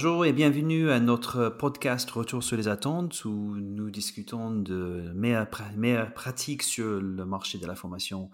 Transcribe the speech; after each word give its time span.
bonjour 0.00 0.24
et 0.24 0.32
bienvenue 0.32 0.92
à 0.92 1.00
notre 1.00 1.48
podcast 1.48 2.08
Retour 2.08 2.44
sur 2.44 2.56
les 2.56 2.68
attentes 2.68 3.24
où 3.24 3.56
nous 3.56 3.90
discutons 3.90 4.52
de 4.52 5.10
meilleures, 5.12 6.14
pratiques 6.14 6.62
sur 6.62 7.00
le 7.00 7.24
marché 7.24 7.58
de 7.58 7.66
la 7.66 7.74
formation 7.74 8.30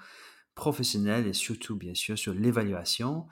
professionnelle 0.55 1.27
et 1.27 1.33
surtout 1.33 1.75
bien 1.75 1.95
sûr 1.95 2.19
sur 2.19 2.35
l'évaluation. 2.35 3.29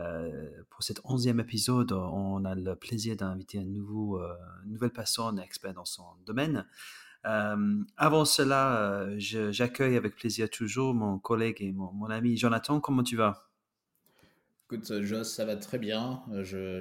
Euh, 0.00 0.50
pour 0.68 0.82
cet 0.82 1.00
onzième 1.04 1.38
épisode, 1.38 1.92
on 1.92 2.44
a 2.44 2.56
le 2.56 2.74
plaisir 2.74 3.14
d'inviter 3.14 3.58
euh, 3.58 3.62
une 3.62 4.72
nouvelle 4.72 4.90
personne 4.90 5.38
expert 5.38 5.72
dans 5.72 5.84
son 5.84 6.06
domaine. 6.26 6.66
Euh, 7.24 7.84
avant 7.96 8.24
cela, 8.24 9.06
j'accueille 9.16 9.94
avec 9.94 10.16
plaisir 10.16 10.50
toujours 10.50 10.92
mon 10.92 11.20
collègue 11.20 11.58
et 11.60 11.70
mon 11.70 12.10
ami 12.10 12.36
Jonathan. 12.36 12.80
Comment 12.80 13.04
tu 13.04 13.14
vas? 13.14 13.45
Écoute, 14.68 15.00
Joss, 15.02 15.32
ça 15.32 15.44
va 15.44 15.54
très 15.54 15.78
bien. 15.78 16.24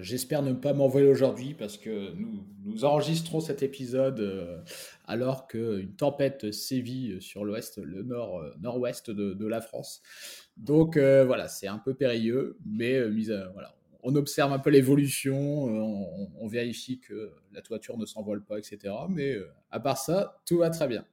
J'espère 0.02 0.42
ne 0.42 0.54
pas 0.54 0.74
m'envoyer 0.74 1.06
aujourd'hui 1.06 1.54
parce 1.54 1.78
que 1.78 2.16
nous, 2.16 2.44
nous 2.64 2.84
enregistrons 2.84 3.42
cet 3.42 3.62
épisode 3.62 4.22
euh, 4.22 4.58
alors 5.06 5.46
qu'une 5.46 5.94
tempête 5.96 6.52
sévit 6.52 7.22
sur 7.22 7.46
l'ouest, 7.46 7.78
le 7.78 8.02
nord, 8.02 8.40
euh, 8.40 8.56
nord-ouest 8.60 9.12
de, 9.12 9.46
la 9.46 9.62
France. 9.62 10.02
Donc 10.58 10.98
euh, 10.98 11.26
voilà, 11.26 11.48
c'est 11.48 11.68
un 11.68 11.78
peu 11.78 11.94
périlleux, 11.94 12.58
mais 12.66 13.00
voilà, 13.54 13.76
on 14.02 14.16
observe 14.16 14.52
un 14.52 14.58
peu 14.58 14.72
l'évolution, 14.72 15.36
on, 15.36 16.48
vérifie 16.48 17.00
que 17.00 17.34
la 17.54 17.62
toiture 17.62 18.00
ne 18.00 18.08
s'envole 18.08 18.44
pas, 18.44 18.58
etc. 18.58 18.96
Mais 19.10 19.36
à 19.70 19.80
part 19.80 20.00
ça, 20.00 20.42
tout 20.48 20.58
va 20.58 20.72
très 20.72 20.88
bien. 20.88 21.06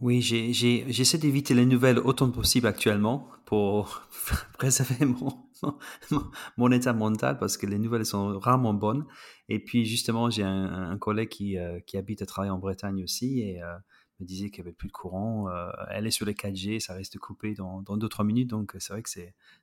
Oui, 0.00 0.20
j'essaie 0.20 1.16
d'éviter 1.16 1.54
les 1.54 1.64
nouvelles 1.64 1.98
autant 1.98 2.28
que 2.28 2.34
possible 2.34 2.66
actuellement 2.66 3.28
pour 3.46 4.02
préserver 4.58 5.06
mon, 5.06 5.32
mon 6.56 6.70
état 6.70 6.92
mental 6.92 7.38
parce 7.38 7.56
que 7.56 7.66
les 7.66 7.78
nouvelles 7.78 8.06
sont 8.06 8.38
rarement 8.38 8.74
bonnes. 8.74 9.04
Et 9.48 9.58
puis 9.58 9.84
justement, 9.84 10.30
j'ai 10.30 10.42
un, 10.42 10.96
collègue 10.98 11.28
qui, 11.28 11.58
euh, 11.58 11.80
qui, 11.80 11.96
habite 11.96 12.22
et 12.22 12.26
travaille 12.26 12.50
en 12.50 12.58
Bretagne 12.58 13.02
aussi 13.02 13.40
et 13.40 13.62
euh, 13.62 13.74
me 14.20 14.26
disait 14.26 14.50
qu'il 14.50 14.62
n'y 14.62 14.68
avait 14.68 14.76
plus 14.76 14.88
de 14.88 14.92
courant. 14.92 15.48
Euh, 15.48 15.70
elle 15.90 16.06
est 16.06 16.10
sur 16.10 16.26
les 16.26 16.34
4G, 16.34 16.80
ça 16.80 16.94
reste 16.94 17.18
coupé 17.18 17.54
dans 17.54 17.82
2-3 17.82 18.24
minutes, 18.24 18.50
donc 18.50 18.74
c'est 18.78 18.92
vrai 18.92 19.02
que 19.02 19.10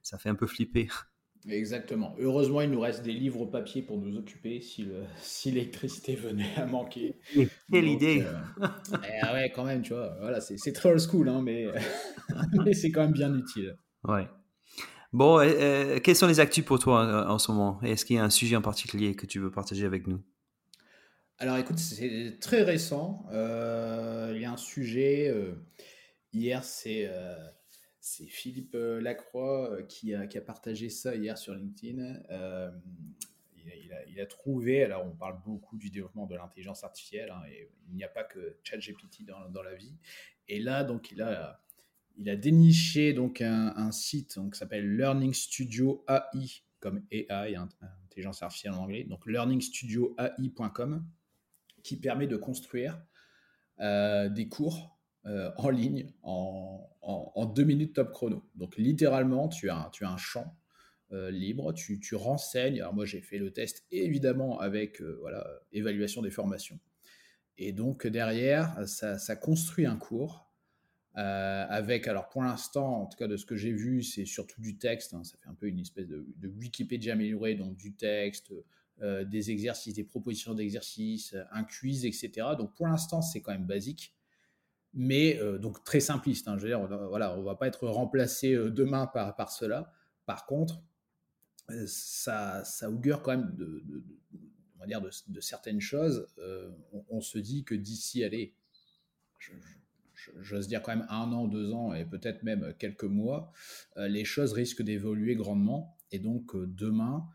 ça 0.01 0.17
fait 0.17 0.29
un 0.29 0.35
peu 0.35 0.47
flipper. 0.47 0.87
Exactement. 1.47 2.15
Heureusement, 2.19 2.59
il 2.59 2.69
nous 2.69 2.81
reste 2.81 3.01
des 3.01 3.13
livres 3.13 3.45
papier 3.45 3.81
pour 3.81 3.97
nous 3.97 4.17
occuper 4.17 4.59
si, 4.59 4.85
l'électricité 5.45 6.15
venait 6.15 6.53
à 6.57 6.65
manquer. 6.65 7.15
Quelle 7.71 7.87
idée 7.87 8.25
eh 8.61 9.33
Ouais, 9.33 9.51
quand 9.55 9.63
même, 9.63 9.81
tu 9.81 9.93
vois. 9.93 10.17
Voilà, 10.19 10.41
c'est 10.41 10.73
très 10.73 10.89
old 10.89 10.99
school, 10.99 11.29
hein, 11.29 11.41
mais, 11.41 11.67
mais 12.65 12.73
c'est 12.73 12.91
quand 12.91 13.01
même 13.01 13.13
bien 13.13 13.33
utile. 13.33 13.77
Ouais. 14.03 14.27
Bon, 15.11 15.39
euh, 15.39 15.43
euh, 15.43 15.99
quels 15.99 16.15
sont 16.15 16.27
les 16.27 16.39
actus 16.39 16.63
pour 16.63 16.77
toi 16.77 17.03
euh, 17.03 17.27
en 17.27 17.39
ce 17.39 17.51
moment? 17.51 17.81
Est-ce 17.81 18.05
qu'il 18.05 18.17
y 18.17 18.19
a 18.19 18.23
un 18.23 18.29
sujet 18.29 18.55
en 18.55 18.61
particulier 18.61 19.15
que 19.15 19.25
tu 19.25 19.39
veux 19.39 19.49
partager 19.49 19.85
avec 19.85 20.05
nous? 20.05 20.21
Alors 21.39 21.57
écoute, 21.57 21.79
c'est 21.79 22.37
très 22.39 22.61
récent. 22.61 23.25
il 23.31 24.39
y 24.39 24.45
a 24.45 24.51
un 24.51 24.57
sujet. 24.57 25.33
hier, 26.33 26.63
c'est 26.63 27.09
Philippe 28.27 28.75
Lacroix 28.75 29.81
qui 29.87 30.13
a, 30.13 30.27
partagé 30.41 30.89
ça 30.89 31.15
hier 31.15 31.37
sur 31.37 31.55
LinkedIn. 31.55 32.19
Il 34.07 34.19
a, 34.19 34.25
trouvé, 34.25 34.83
alors 34.83 35.05
on 35.05 35.15
parle 35.15 35.41
beaucoup 35.45 35.77
du 35.77 35.89
développement 35.89 36.25
de 36.27 36.35
l'intelligence 36.35 36.83
artificielle, 36.83 37.31
hein, 37.31 37.41
et 37.49 37.69
il 37.87 37.95
n'y 37.95 38.03
a 38.03 38.09
pas 38.09 38.23
que 38.23 38.57
ChatGPT 38.63 39.25
dans, 39.25 39.49
dans 39.49 39.63
la 39.63 39.75
vie. 39.75 39.97
Et 40.49 40.59
là, 40.59 40.83
donc, 40.83 41.11
il 41.11 41.21
a 41.21 41.61
il 42.17 42.29
a 42.29 42.35
déniché 42.35 43.13
donc 43.13 43.41
un, 43.41 43.91
site 43.91 44.39
qui 44.51 44.57
s'appelle 44.57 44.95
Learning 44.97 45.33
Studio 45.33 46.03
AI, 46.07 46.63
comme 46.79 47.03
AI, 47.11 47.55
intelligence 48.05 48.43
artificielle 48.43 48.73
en 48.73 48.83
anglais, 48.83 49.03
donc 49.03 49.25
learningstudioai.com, 49.25 51.05
qui 51.83 51.97
permet 51.97 52.27
de 52.27 52.35
construire 52.35 53.01
euh, 53.79 54.29
des 54.29 54.47
cours 54.47 54.99
euh, 55.25 55.51
en 55.57 55.69
ligne 55.69 56.11
en, 56.23 56.85
deux 57.55 57.63
minutes 57.63 57.95
top 57.95 58.11
chrono. 58.11 58.43
Donc 58.55 58.77
littéralement, 58.77 59.47
tu 59.47 59.69
as, 59.69 59.89
tu 59.93 60.05
as 60.05 60.11
un 60.11 60.17
champ 60.17 60.55
euh, 61.11 61.31
libre, 61.31 61.73
tu, 61.73 62.15
renseignes. 62.15 62.79
Alors 62.79 62.93
moi, 62.93 63.05
j'ai 63.05 63.21
fait 63.21 63.37
le 63.37 63.51
test 63.51 63.85
évidemment 63.91 64.59
avec 64.59 65.01
voilà, 65.01 65.47
évaluation 65.71 66.21
des 66.21 66.29
formations. 66.29 66.79
Et 67.57 67.71
donc 67.71 68.05
derrière, 68.05 68.77
ça 68.87 69.35
construit 69.35 69.85
un 69.85 69.97
cours 69.97 70.48
euh, 71.17 71.65
avec, 71.69 72.07
alors 72.07 72.29
pour 72.29 72.43
l'instant, 72.43 73.01
en 73.01 73.05
tout 73.07 73.17
cas 73.17 73.27
de 73.27 73.35
ce 73.35 73.45
que 73.45 73.55
j'ai 73.55 73.71
vu, 73.71 74.03
c'est 74.03 74.25
surtout 74.25 74.61
du 74.61 74.77
texte. 74.77 75.13
Hein. 75.13 75.23
ça 75.23 75.37
fait 75.37 75.49
un 75.49 75.55
peu 75.55 75.67
une 75.67 75.79
espèce 75.79 76.07
de, 76.07 76.25
Wikipédia 76.43 77.13
améliorée, 77.13 77.55
donc 77.55 77.75
du 77.77 77.93
texte, 77.93 78.53
euh, 79.01 79.23
des 79.25 79.51
exercices, 79.51 79.95
des 79.95 80.03
propositions 80.03 80.53
d'exercices, 80.53 81.35
un 81.51 81.63
quiz, 81.63 82.05
etc. 82.05 82.49
Donc 82.57 82.75
pour 82.75 82.87
l'instant, 82.87 83.21
c'est 83.21 83.41
quand 83.41 83.51
même 83.51 83.65
basique, 83.65 84.13
mais 84.93 85.39
euh, 85.39 85.57
donc 85.57 85.83
très 85.83 85.99
simpliste. 85.99 86.47
Hein. 86.47 86.57
je 86.57 86.63
veux 86.63 86.69
dire, 86.69 86.87
voilà, 87.09 87.37
on 87.37 87.43
va 87.43 87.55
pas 87.55 87.67
être 87.67 87.87
remplacé 87.87 88.55
demain 88.55 89.07
par, 89.07 89.35
par 89.35 89.51
cela. 89.51 89.91
Par 90.25 90.45
contre, 90.45 90.81
ça, 91.87 92.63
ça 92.63 92.89
augure 92.89 93.21
quand 93.23 93.31
même 93.31 93.55
de, 93.55 93.83
on 94.75 94.79
va 94.79 94.85
dire 94.85 95.01
de, 95.01 95.39
certaines 95.41 95.81
choses. 95.81 96.27
On, 97.09 97.21
se 97.21 97.39
dit 97.39 97.63
que 97.63 97.75
d'ici, 97.75 98.23
allez, 98.23 98.55
je, 99.39 99.51
j'ose 100.39 100.67
dire 100.67 100.81
quand 100.81 100.95
même 100.95 101.07
un 101.09 101.31
an, 101.31 101.47
deux 101.47 101.73
ans 101.73 101.93
et 101.93 102.05
peut-être 102.05 102.43
même 102.43 102.73
quelques 102.77 103.03
mois, 103.03 103.51
euh, 103.97 104.07
les 104.07 104.25
choses 104.25 104.53
risquent 104.53 104.81
d'évoluer 104.81 105.35
grandement. 105.35 105.97
Et 106.11 106.19
donc 106.19 106.55
euh, 106.55 106.67
demain, 106.67 107.27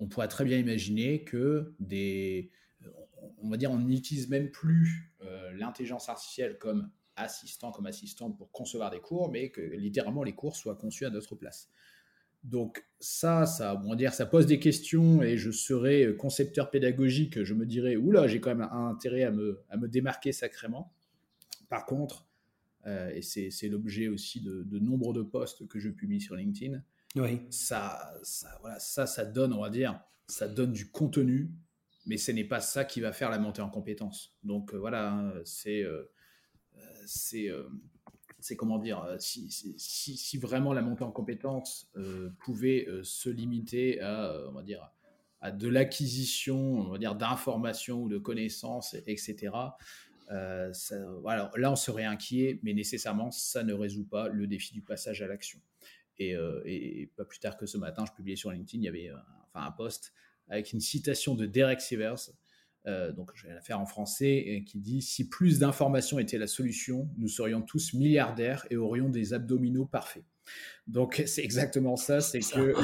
on 0.00 0.08
pourrait 0.08 0.28
très 0.28 0.44
bien 0.44 0.58
imaginer 0.58 1.24
que 1.24 1.74
des, 1.80 2.50
on 3.38 3.48
va 3.48 3.56
dire, 3.56 3.70
on 3.70 3.78
n'utilise 3.78 4.28
même 4.28 4.50
plus 4.50 5.12
euh, 5.22 5.52
l'intelligence 5.52 6.08
artificielle 6.08 6.58
comme 6.58 6.90
assistant, 7.16 7.70
comme 7.70 7.86
assistante 7.86 8.36
pour 8.36 8.50
concevoir 8.50 8.90
des 8.90 9.00
cours, 9.00 9.30
mais 9.30 9.50
que 9.50 9.60
littéralement 9.60 10.24
les 10.24 10.34
cours 10.34 10.56
soient 10.56 10.76
conçus 10.76 11.04
à 11.04 11.10
notre 11.10 11.36
place. 11.36 11.70
Donc 12.42 12.84
ça, 13.00 13.46
ça, 13.46 13.80
on 13.84 13.90
va 13.90 13.96
dire, 13.96 14.12
ça 14.12 14.26
pose 14.26 14.46
des 14.46 14.58
questions 14.58 15.22
et 15.22 15.38
je 15.38 15.50
serais 15.50 16.14
concepteur 16.18 16.70
pédagogique, 16.70 17.42
je 17.42 17.54
me 17.54 17.64
dirais, 17.64 17.96
oula, 17.96 18.26
j'ai 18.26 18.40
quand 18.40 18.54
même 18.54 18.68
un 18.70 18.88
intérêt 18.88 19.22
à 19.22 19.30
me, 19.30 19.62
à 19.70 19.78
me 19.78 19.88
démarquer 19.88 20.32
sacrément. 20.32 20.92
Par 21.68 21.86
contre, 21.86 22.26
euh, 22.86 23.10
et 23.14 23.22
c'est 23.22 23.68
l'objet 23.68 24.08
aussi 24.08 24.40
de, 24.40 24.78
nombre 24.78 25.12
de 25.12 25.22
posts 25.22 25.66
que 25.68 25.78
je 25.78 25.88
publie 25.88 26.20
sur 26.20 26.36
LinkedIn, 26.36 26.82
oui. 27.16 27.40
ça, 27.50 28.12
ça, 28.22 28.48
voilà, 28.60 28.78
ça, 28.78 29.06
ça 29.06 29.24
donne, 29.24 29.52
on 29.52 29.62
va 29.62 29.70
dire, 29.70 30.00
ça 30.28 30.48
donne 30.48 30.72
du 30.72 30.90
contenu, 30.90 31.50
mais 32.06 32.18
ce 32.18 32.32
n'est 32.32 32.44
pas 32.44 32.60
ça 32.60 32.84
qui 32.84 33.00
va 33.00 33.12
faire 33.12 33.30
la 33.30 33.38
montée 33.38 33.62
en 33.62 33.70
compétences. 33.70 34.36
Donc 34.42 34.74
euh, 34.74 34.78
voilà, 34.78 35.12
hein, 35.12 35.32
c'est 35.44 35.82
euh, 35.82 36.10
c'est 37.06 37.50
c'est 38.40 38.56
comment 38.56 38.78
dire, 38.78 39.16
si, 39.18 39.50
si, 39.50 40.16
si, 40.18 40.36
vraiment 40.36 40.74
la 40.74 40.82
montée 40.82 41.04
en 41.04 41.12
compétences 41.12 41.90
pouvait 42.40 42.86
se 43.02 43.30
limiter 43.30 44.02
à, 44.02 44.38
on 44.48 44.52
va 44.52 44.62
dire, 44.62 44.90
à 45.40 45.50
de 45.50 45.68
l'acquisition, 45.68 46.56
on 46.80 46.90
va 46.90 46.98
dire, 46.98 47.14
d'informations 47.14 48.02
ou 48.02 48.08
de 48.08 48.18
connaissances, 48.18 48.94
etc. 49.06 49.52
Euh, 50.30 50.72
voilà, 51.20 51.50
là, 51.56 51.72
on 51.72 51.76
serait 51.76 52.04
inquiet, 52.04 52.60
mais 52.62 52.72
nécessairement, 52.72 53.30
ça 53.30 53.62
ne 53.62 53.72
résout 53.72 54.06
pas 54.06 54.28
le 54.28 54.46
défi 54.46 54.72
du 54.72 54.82
passage 54.82 55.22
à 55.22 55.26
l'action. 55.26 55.60
Et, 56.18 56.34
euh, 56.34 56.62
pas 57.16 57.24
plus 57.24 57.38
tard 57.38 57.56
que 57.56 57.66
ce 57.66 57.76
matin, 57.76 58.04
je 58.06 58.12
publiais 58.12 58.36
sur 58.36 58.50
LinkedIn, 58.50 58.82
il 58.82 58.84
y 58.84 58.88
avait 58.88 59.08
un, 59.08 59.22
enfin, 59.48 59.66
un 59.66 59.72
post 59.72 60.12
avec 60.48 60.72
une 60.72 60.80
citation 60.80 61.34
de 61.34 61.46
Derek 61.46 61.80
Sivers, 61.80 62.30
euh, 62.86 63.12
donc 63.12 63.30
je 63.34 63.46
vais 63.46 63.54
la 63.54 63.62
faire 63.62 63.80
en 63.80 63.86
français, 63.86 64.62
qui 64.66 64.78
dit 64.78 65.00
Si 65.00 65.28
plus 65.28 65.58
d'informations 65.58 66.18
était 66.18 66.38
la 66.38 66.46
solution, 66.46 67.08
nous 67.16 67.28
serions 67.28 67.62
tous 67.62 67.94
milliardaires 67.94 68.66
et 68.70 68.76
aurions 68.76 69.08
des 69.08 69.32
abdominaux 69.32 69.86
parfaits. 69.86 70.24
Donc 70.86 71.22
c'est 71.26 71.42
exactement 71.42 71.96
ça, 71.96 72.20
c'est 72.20 72.40
que 72.40 72.74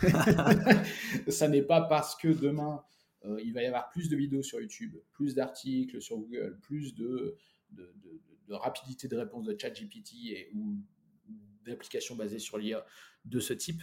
ça 1.28 1.48
n'est 1.48 1.62
pas 1.62 1.82
parce 1.82 2.16
que 2.16 2.28
demain 2.28 2.82
euh, 3.24 3.40
il 3.42 3.52
va 3.52 3.62
y 3.62 3.66
avoir 3.66 3.90
plus 3.90 4.08
de 4.08 4.16
vidéos 4.16 4.42
sur 4.42 4.60
YouTube, 4.60 4.96
plus 5.12 5.34
d'articles 5.34 6.00
sur 6.00 6.18
Google, 6.18 6.58
plus 6.62 6.94
de, 6.94 7.36
rapidité 8.48 9.08
de 9.08 9.16
réponse 9.16 9.44
de 9.44 9.56
ChatGPT 9.58 10.14
et, 10.26 10.50
ou 10.54 10.76
d'applications 11.64 12.16
basées 12.16 12.38
sur 12.38 12.58
l'IA 12.58 12.84
de 13.24 13.40
ce 13.40 13.52
type 13.52 13.82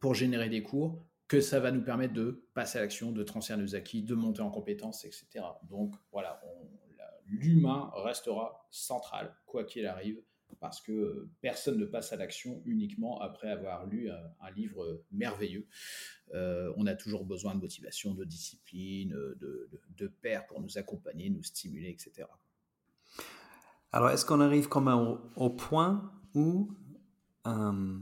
pour 0.00 0.14
générer 0.14 0.48
des 0.48 0.62
cours 0.62 1.04
que 1.28 1.40
ça 1.40 1.60
va 1.60 1.70
nous 1.70 1.82
permettre 1.82 2.12
de 2.12 2.46
passer 2.54 2.78
à 2.78 2.82
l'action, 2.82 3.12
de 3.12 3.22
transférer 3.22 3.60
nos 3.60 3.74
acquis, 3.74 4.02
de 4.02 4.14
monter 4.14 4.42
en 4.42 4.50
compétences, 4.50 5.04
etc. 5.04 5.44
Donc 5.62 5.94
voilà, 6.12 6.42
l'humain 7.26 7.90
restera 7.94 8.66
central, 8.70 9.34
quoi 9.46 9.64
qu'il 9.64 9.86
arrive, 9.86 10.22
parce 10.60 10.80
que 10.80 11.28
personne 11.40 11.78
ne 11.78 11.84
passe 11.84 12.12
à 12.12 12.16
l'action 12.16 12.62
uniquement 12.64 13.20
après 13.20 13.50
avoir 13.50 13.86
lu 13.86 14.10
un, 14.10 14.50
livre 14.56 15.02
merveilleux. 15.12 15.66
Euh, 16.32 16.72
on 16.76 16.86
a 16.86 16.94
toujours 16.94 17.24
besoin 17.24 17.54
de 17.54 17.60
motivation, 17.60 18.14
de 18.14 18.24
discipline, 18.24 19.10
de, 19.10 19.68
de, 19.96 20.12
pour 20.48 20.60
nous 20.60 20.78
accompagner, 20.78 21.30
nous 21.30 21.42
stimuler, 21.42 21.90
etc. 21.90 22.26
Alors, 23.92 24.10
est-ce 24.10 24.24
qu'on 24.24 24.40
arrive 24.40 24.68
comme 24.68 24.88
au, 25.36 25.50
point 25.50 26.10
où, 26.34 26.74
euh, 27.46 27.98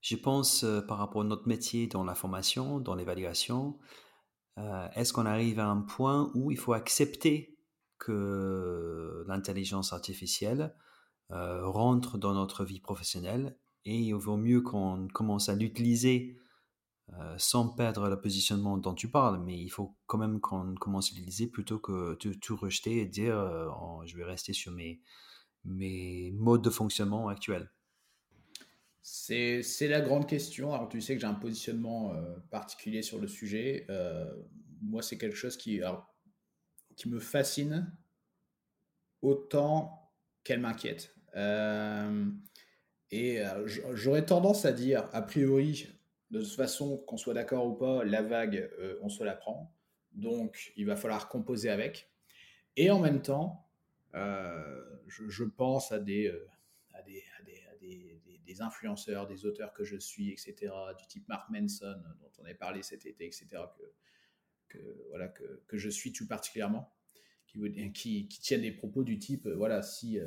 je 0.00 0.16
pense, 0.16 0.64
euh, 0.64 0.80
par 0.80 0.98
rapport 0.98 1.22
à 1.22 1.24
notre 1.24 1.48
métier 1.48 1.86
dans 1.86 2.04
la 2.04 2.14
formation, 2.14 2.80
dans 2.80 2.94
l'évaluation, 2.94 3.78
est-ce 4.94 5.14
qu'on 5.14 5.24
arrive 5.24 5.58
à 5.58 5.66
un 5.66 5.80
point 5.80 6.30
où 6.34 6.50
il 6.50 6.58
faut 6.58 6.74
accepter 6.74 7.56
que 7.98 9.24
l'intelligence 9.26 9.94
artificielle 9.94 10.74
rentre 11.30 12.18
dans 12.18 12.34
notre 12.34 12.64
vie 12.64 12.80
professionnelle 12.80 13.56
et 13.84 13.96
il 13.96 14.14
vaut 14.14 14.36
mieux 14.36 14.60
qu'on 14.60 15.08
commence 15.08 15.48
à 15.48 15.54
l'utiliser 15.54 16.36
sans 17.38 17.68
perdre 17.68 18.08
le 18.08 18.20
positionnement 18.20 18.78
dont 18.78 18.94
tu 18.94 19.10
parles, 19.10 19.42
mais 19.44 19.58
il 19.58 19.68
faut 19.68 19.96
quand 20.06 20.18
même 20.18 20.40
qu'on 20.40 20.74
commence 20.76 21.12
à 21.12 21.16
l'utiliser 21.16 21.48
plutôt 21.48 21.78
que 21.78 22.16
de 22.24 22.32
tout 22.34 22.56
rejeter 22.56 22.98
et 22.98 23.06
dire 23.06 23.36
oh, 23.80 24.02
je 24.06 24.16
vais 24.16 24.24
rester 24.24 24.52
sur 24.52 24.70
mes, 24.72 25.00
mes 25.64 26.30
modes 26.32 26.62
de 26.62 26.70
fonctionnement 26.70 27.28
actuels. 27.28 27.70
C'est 29.02 29.88
la 29.88 30.00
grande 30.00 30.28
question. 30.28 30.72
Alors, 30.72 30.88
tu 30.88 31.00
sais 31.00 31.14
que 31.14 31.20
j'ai 31.20 31.26
un 31.26 31.34
positionnement 31.34 32.12
particulier 32.50 33.02
sur 33.02 33.18
le 33.18 33.26
sujet. 33.26 33.86
moi, 34.82 35.02
c'est 35.02 35.18
quelque 35.18 35.36
chose 35.36 35.56
qui, 35.56 35.80
qui 36.96 37.08
me 37.08 37.18
fascine 37.18 37.92
autant 39.22 40.12
qu'elle 40.44 40.60
m'inquiète. 40.60 41.14
Et 41.34 43.42
j'aurais 43.92 44.26
tendance 44.26 44.64
à 44.64 44.72
dire, 44.72 45.08
a 45.12 45.22
priori, 45.22 45.88
de 46.30 46.40
toute 46.40 46.54
façon, 46.54 46.96
qu'on 46.96 47.16
soit 47.16 47.34
d'accord 47.34 47.66
ou 47.66 47.74
pas, 47.74 48.04
la 48.04 48.22
vague, 48.22 48.70
euh, 48.78 48.98
on 49.02 49.08
se 49.08 49.24
la 49.24 49.34
prend. 49.34 49.74
Donc, 50.12 50.72
il 50.76 50.86
va 50.86 50.96
falloir 50.96 51.28
composer 51.28 51.70
avec. 51.70 52.08
Et 52.76 52.90
en 52.90 53.00
même 53.00 53.20
temps, 53.20 53.68
euh, 54.14 54.84
je, 55.08 55.44
pense 55.44 55.92
à 55.92 55.98
des, 55.98 56.28
euh, 56.28 56.46
influenceurs, 58.60 59.26
des 59.26 59.46
auteurs 59.46 59.72
que 59.72 59.84
je 59.84 59.96
suis, 59.96 60.30
etc., 60.30 60.72
du 60.98 61.06
type 61.06 61.26
Mark 61.28 61.48
Manson, 61.50 62.00
dont 62.20 62.30
on 62.38 62.44
a 62.44 62.54
parlé 62.54 62.82
cet 62.82 63.06
été, 63.06 63.26
etc., 63.26 63.46
que, 64.68 64.78
voilà, 65.08 65.28
que, 65.28 65.78
je 65.78 65.88
suis 65.88 66.12
tout 66.12 66.28
particulièrement, 66.28 66.92
qui, 67.46 68.28
tiennent 68.28 68.62
des 68.62 68.72
propos 68.72 69.02
du 69.02 69.18
type, 69.18 69.48
voilà, 69.48 69.82
si 69.82 70.18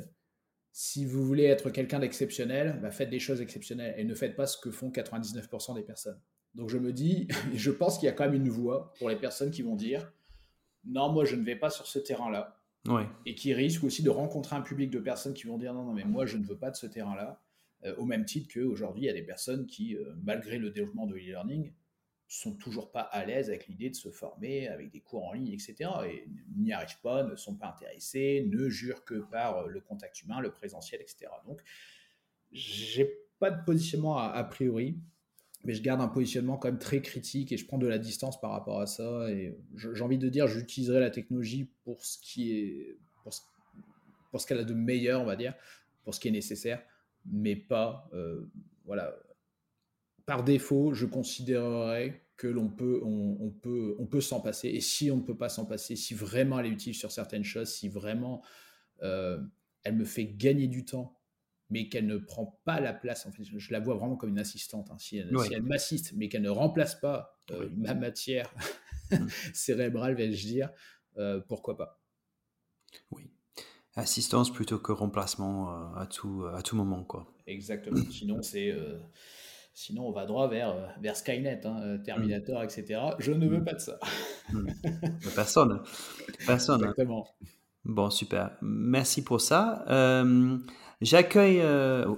si 0.76 1.04
vous 1.04 1.24
voulez 1.24 1.44
être 1.44 1.70
quelqu'un 1.70 2.00
d'exceptionnel, 2.00 2.80
bah, 2.82 2.90
faites 2.90 3.08
des 3.08 3.20
choses 3.20 3.40
exceptionnelles 3.40 3.94
et 3.96 4.02
ne 4.02 4.12
faites 4.12 4.34
pas 4.34 4.44
ce 4.44 4.58
que 4.58 4.72
font 4.72 4.90
99% 4.90 5.76
des 5.76 5.82
personnes. 5.82 6.18
Donc 6.56 6.68
je 6.68 6.78
me 6.78 6.92
dis, 6.92 7.28
je 7.54 7.70
pense 7.70 7.96
qu'il 7.96 8.06
y 8.06 8.08
a 8.08 8.12
quand 8.12 8.24
même 8.24 8.34
une 8.34 8.48
voie 8.48 8.92
pour 8.98 9.08
les 9.08 9.14
personnes 9.14 9.52
qui 9.52 9.62
vont 9.62 9.76
dire 9.76 10.12
non, 10.84 11.12
moi 11.12 11.24
je 11.24 11.36
ne 11.36 11.44
vais 11.44 11.54
pas 11.54 11.70
sur 11.70 11.86
ce 11.86 12.00
terrain-là. 12.00 12.60
Et 13.24 13.36
qui 13.36 13.54
risquent 13.54 13.84
aussi 13.84 14.02
de 14.02 14.10
rencontrer 14.10 14.56
un 14.56 14.62
public 14.62 14.90
de 14.90 14.98
personnes 14.98 15.32
qui 15.32 15.46
vont 15.46 15.58
dire 15.58 15.72
non, 15.72 15.84
non, 15.84 15.92
mais 15.92 16.04
moi 16.04 16.26
je 16.26 16.38
ne 16.38 16.44
veux 16.44 16.58
pas 16.58 16.72
de 16.72 16.76
ce 16.76 16.86
terrain-là. 16.86 17.40
Euh, 17.84 17.94
au 17.96 18.04
même 18.04 18.24
titre 18.24 18.52
qu'aujourd'hui, 18.52 19.04
il 19.04 19.06
y 19.06 19.10
a 19.10 19.14
des 19.14 19.22
personnes 19.22 19.66
qui, 19.66 19.94
euh, 19.94 20.12
malgré 20.24 20.58
le 20.58 20.70
développement 20.70 21.06
de 21.06 21.14
l'e-learning, 21.14 21.72
sont 22.28 22.54
toujours 22.54 22.90
pas 22.90 23.02
à 23.02 23.24
l'aise 23.24 23.48
avec 23.48 23.66
l'idée 23.68 23.90
de 23.90 23.94
se 23.94 24.10
former 24.10 24.68
avec 24.68 24.90
des 24.90 25.00
cours 25.00 25.24
en 25.24 25.32
ligne, 25.32 25.52
etc. 25.52 25.90
Et 26.06 26.26
n'y 26.56 26.72
arrivent 26.72 27.00
pas, 27.02 27.22
ne 27.22 27.36
sont 27.36 27.54
pas 27.54 27.68
intéressés, 27.68 28.48
ne 28.50 28.68
jurent 28.68 29.04
que 29.04 29.14
par 29.14 29.58
euh, 29.58 29.68
le 29.68 29.80
contact 29.80 30.22
humain, 30.22 30.40
le 30.40 30.50
présentiel, 30.50 31.00
etc. 31.00 31.26
Donc, 31.46 31.60
j'ai 32.52 33.20
pas 33.38 33.50
de 33.50 33.62
positionnement 33.64 34.16
a, 34.16 34.44
priori, 34.44 34.96
mais 35.64 35.74
je 35.74 35.82
garde 35.82 36.00
un 36.00 36.08
positionnement 36.08 36.56
quand 36.56 36.68
même 36.68 36.78
très 36.78 37.02
critique 37.02 37.52
et 37.52 37.56
je 37.56 37.66
prends 37.66 37.78
de 37.78 37.86
la 37.86 37.98
distance 37.98 38.40
par 38.40 38.52
rapport 38.52 38.80
à 38.80 38.86
ça. 38.86 39.30
Et 39.30 39.58
j'ai 39.76 40.02
envie 40.02 40.18
de 40.18 40.28
dire, 40.28 40.46
j'utiliserai 40.46 41.00
la 41.00 41.10
technologie 41.10 41.70
pour 41.82 42.04
ce 42.04 42.18
qui 42.18 42.52
est, 42.52 42.98
pour 43.22 44.40
ce, 44.40 44.46
qu'elle 44.46 44.58
a 44.58 44.64
de 44.64 44.74
meilleur, 44.74 45.20
on 45.20 45.24
va 45.24 45.36
dire, 45.36 45.54
pour 46.04 46.14
ce 46.14 46.20
qui 46.20 46.28
est 46.28 46.32
nécessaire, 46.32 46.82
mais 47.26 47.56
pas, 47.56 48.08
euh, 48.14 48.48
voilà. 48.84 49.14
Par 50.26 50.42
défaut, 50.42 50.94
je 50.94 51.06
considérerais 51.06 52.24
que 52.36 52.46
l'on 52.46 52.68
peut, 52.68 53.00
on, 53.04 53.50
peut, 53.50 53.94
on 53.98 54.06
peut 54.06 54.20
s'en 54.20 54.40
passer. 54.40 54.68
Et 54.68 54.80
si 54.80 55.10
on 55.10 55.18
ne 55.18 55.22
peut 55.22 55.36
pas 55.36 55.48
s'en 55.48 55.66
passer, 55.66 55.96
si 55.96 56.14
vraiment 56.14 56.58
elle 56.58 56.66
est 56.66 56.70
utile 56.70 56.94
sur 56.94 57.12
certaines 57.12 57.44
choses, 57.44 57.68
si 57.68 57.88
vraiment 57.88 58.42
euh, 59.02 59.40
elle 59.84 59.96
me 59.96 60.04
fait 60.04 60.26
gagner 60.26 60.66
du 60.66 60.84
temps, 60.84 61.20
mais 61.70 61.88
qu'elle 61.88 62.06
ne 62.06 62.18
prend 62.18 62.60
pas 62.64 62.80
la 62.80 62.92
place, 62.92 63.26
en 63.26 63.32
fait, 63.32 63.44
je 63.44 63.72
la 63.72 63.80
vois 63.80 63.94
vraiment 63.94 64.16
comme 64.16 64.30
une 64.30 64.38
assistante. 64.38 64.90
Hein. 64.90 64.98
Si, 64.98 65.16
elle, 65.18 65.62
m'assiste, 65.62 66.12
mais 66.14 66.28
qu'elle 66.28 66.42
ne 66.42 66.50
remplace 66.50 66.94
pas 66.96 67.40
euh, 67.52 67.68
ma 67.76 67.94
matière 67.94 68.52
mm. 69.10 69.26
cérébrale, 69.54 70.14
vais-je 70.14 70.46
dire, 70.46 70.70
euh, 71.18 71.40
pourquoi 71.40 71.76
pas 71.76 72.02
Oui. 73.10 73.30
Assistance 73.94 74.52
plutôt 74.52 74.78
que 74.80 74.90
remplacement 74.90 75.94
à, 75.94 76.06
tout, 76.06 76.44
à 76.52 76.62
tout 76.62 76.74
moment. 76.74 77.04
Quoi. 77.04 77.32
Exactement. 77.46 78.02
Sinon, 78.10 78.42
c'est 78.42 78.74
Sinon, 79.76 80.06
on 80.06 80.12
va 80.12 80.24
droit 80.24 80.46
vers, 80.46 80.70
euh, 80.70 80.86
vers 81.00 81.16
Skynet, 81.16 81.66
hein, 81.66 81.80
euh, 81.82 81.98
Terminator, 81.98 82.62
etc. 82.62 83.00
Je 83.18 83.32
ne 83.32 83.48
veux 83.48 83.58
mm. 83.58 83.64
pas 83.64 83.74
de 83.74 83.80
ça. 83.80 83.98
Mm. 84.52 84.68
Personne. 85.34 85.82
Personne. 86.46 86.80
Exactement. 86.80 87.26
Bon, 87.84 88.08
super. 88.08 88.56
Merci 88.62 89.24
pour 89.24 89.40
ça. 89.40 89.84
Euh, 89.88 90.56
j'accueille, 91.02 91.60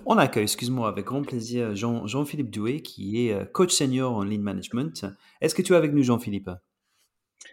on 0.05 0.19
accueille, 0.19 0.45
excuse-moi, 0.45 0.87
avec 0.87 1.07
grand 1.07 1.23
plaisir 1.23 1.75
Jean, 1.75 2.07
Jean-Philippe 2.07 2.51
Doué, 2.51 2.83
qui 2.83 3.27
est 3.27 3.53
coach 3.53 3.73
senior 3.73 4.13
en 4.13 4.23
lean 4.23 4.39
management. 4.39 5.07
Est-ce 5.41 5.55
que 5.55 5.63
tu 5.63 5.73
es 5.73 5.77
avec 5.77 5.93
nous, 5.93 6.05
Jean-Philippe? 6.05 6.51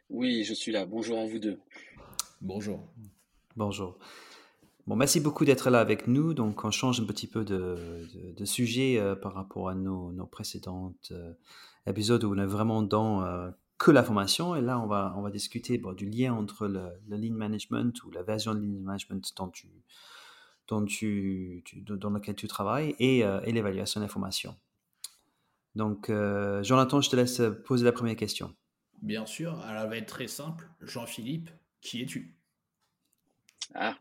Oui, 0.10 0.44
je 0.44 0.54
suis 0.54 0.72
là. 0.72 0.86
Bonjour 0.86 1.18
à 1.18 1.26
vous 1.26 1.40
deux. 1.40 1.58
Bonjour. 2.42 2.88
Bonjour. 3.56 3.98
Bon, 4.86 4.98
merci 4.98 5.22
beaucoup 5.22 5.46
d'être 5.46 5.70
là 5.70 5.80
avec 5.80 6.08
nous. 6.08 6.34
Donc, 6.34 6.66
on 6.66 6.72
change 6.72 7.00
un 7.00 7.06
petit 7.06 7.28
peu 7.28 7.46
de, 7.46 8.06
de, 8.36 8.46
sujet 8.46 9.00
euh, 9.00 9.16
par 9.16 9.34
rapport 9.34 9.70
à 9.70 9.76
nos, 9.76 10.12
nos 10.12 10.26
précédents 10.26 10.94
euh, 11.12 11.34
épisodes 11.88 12.22
où 12.26 12.34
on 12.34 12.38
est 12.38 12.46
vraiment 12.46 12.82
dans 12.82 13.24
euh, 13.24 13.50
que 13.78 13.92
la 13.92 14.04
formation. 14.04 14.58
Et 14.58 14.62
là, 14.62 14.78
on 14.78 14.88
va, 14.88 15.14
on 15.16 15.22
va 15.22 15.32
discuter 15.32 15.82
du 15.96 16.10
lien 16.10 16.34
entre 16.34 16.68
le, 16.68 16.90
le, 17.08 17.16
lean 17.16 17.34
management 17.34 18.04
ou 18.04 18.12
la 18.12 18.24
version 18.24 18.54
de 18.54 18.60
lean 18.60 18.82
management 18.82 19.34
dont 19.38 19.48
tu, 19.48 19.70
dont 20.68 20.84
tu, 20.84 21.64
dans 21.88 22.10
laquelle 22.10 22.36
tu 22.36 22.50
travailles 22.50 22.94
et, 23.00 23.20
et 23.20 23.52
l'évaluation 23.54 24.02
des 24.02 24.10
formations. 24.10 24.56
Donc, 25.76 26.12
Jonathan, 26.62 27.02
je 27.02 27.10
te 27.10 27.16
laisse 27.16 27.42
poser 27.66 27.84
la 27.84 27.92
première 27.92 28.16
question. 28.16 28.54
Bien 29.02 29.26
sûr, 29.26 29.62
elle 29.68 29.90
va 29.90 29.98
être 29.98 30.08
très 30.08 30.28
simple. 30.28 30.70
Jean-Philippe, 30.82 31.50
qui 31.82 32.02
es-tu? 32.02 32.38
Ah, 33.74 33.98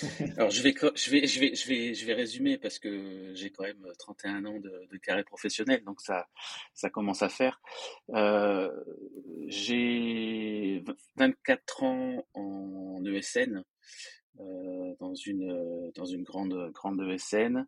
alors 0.36 0.50
je 0.50 0.62
vais, 0.62 0.74
je, 0.94 1.10
vais, 1.10 1.26
je, 1.26 1.40
vais, 1.40 1.54
je, 1.54 1.68
vais, 1.68 1.94
je 1.94 2.06
vais 2.06 2.14
résumer 2.14 2.58
parce 2.58 2.78
que 2.78 3.32
j'ai 3.34 3.50
quand 3.50 3.64
même 3.64 3.86
31 3.98 4.44
ans 4.44 4.58
de, 4.60 4.86
de, 4.90 4.96
carré 4.98 5.24
professionnel, 5.24 5.82
donc 5.84 6.00
ça, 6.00 6.28
ça 6.74 6.90
commence 6.90 7.22
à 7.22 7.28
faire. 7.28 7.60
Euh, 8.10 8.70
j'ai 9.46 10.84
24 11.16 11.82
ans 11.82 12.26
en 12.34 13.04
ESN, 13.04 13.64
euh, 14.40 14.94
dans, 15.00 15.14
une, 15.14 15.90
dans 15.94 16.06
une 16.06 16.22
grande, 16.22 16.70
grande 16.72 17.00
ESN, 17.00 17.66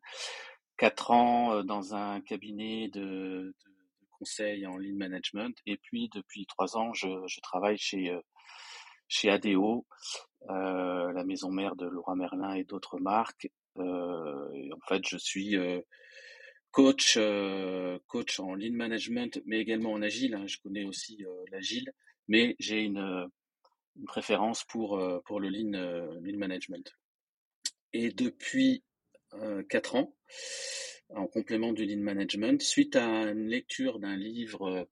4 0.77 1.11
ans 1.11 1.53
euh, 1.55 1.63
dans 1.63 1.95
un 1.95 2.21
cabinet 2.21 2.89
de, 2.89 3.55
conseil 4.21 4.67
en 4.67 4.77
lean 4.77 4.97
management, 4.97 5.57
et 5.67 5.79
puis 5.79 6.11
depuis 6.15 6.47
3 6.47 6.77
ans, 6.77 6.93
je, 6.93 7.41
travaille 7.41 7.79
chez, 7.79 8.11
euh, 8.11 8.21
chez 9.11 9.29
ADO 9.29 9.87
euh, 10.49 11.13
la 11.13 11.25
maison 11.25 11.51
mère 11.51 11.77
de 11.77 11.85
Laura 11.85 12.15
Merlin 12.15 12.55
et 12.55 12.65
d'autres 12.65 12.99
marques. 12.99 13.51
Euh, 13.77 14.71
en 14.73 14.81
fait, 14.89 15.03
je 15.07 15.19
suis 15.19 15.57
euh, 15.57 15.81
coach, 16.71 17.19
coach 18.07 18.41
en 18.41 18.55
lean 18.55 18.73
management, 18.73 19.43
mais 19.45 19.61
également 19.61 19.93
en 19.93 20.01
agile. 20.01 20.35
Hein. 20.35 20.47
Je 20.47 20.57
connais 20.63 20.85
aussi 20.85 21.23
l'agile, 21.51 21.93
mais 22.29 22.57
j'ai 22.59 22.81
une, 22.81 23.29
préférence 24.07 24.65
pour, 24.65 24.99
pour 25.27 25.41
le 25.41 25.49
lean, 25.49 25.73
lean 26.23 26.39
management. 26.39 26.97
Et 27.93 28.11
depuis 28.11 28.83
quatre 29.69 29.97
ans, 29.97 30.15
en 31.11 31.27
complément 31.27 31.73
du 31.73 31.85
lean 31.85 32.03
management, 32.03 32.63
suite 32.63 32.95
à 32.95 33.05
une 33.05 33.49
lecture 33.49 33.99
d'un 33.99 34.17
livre 34.17 34.89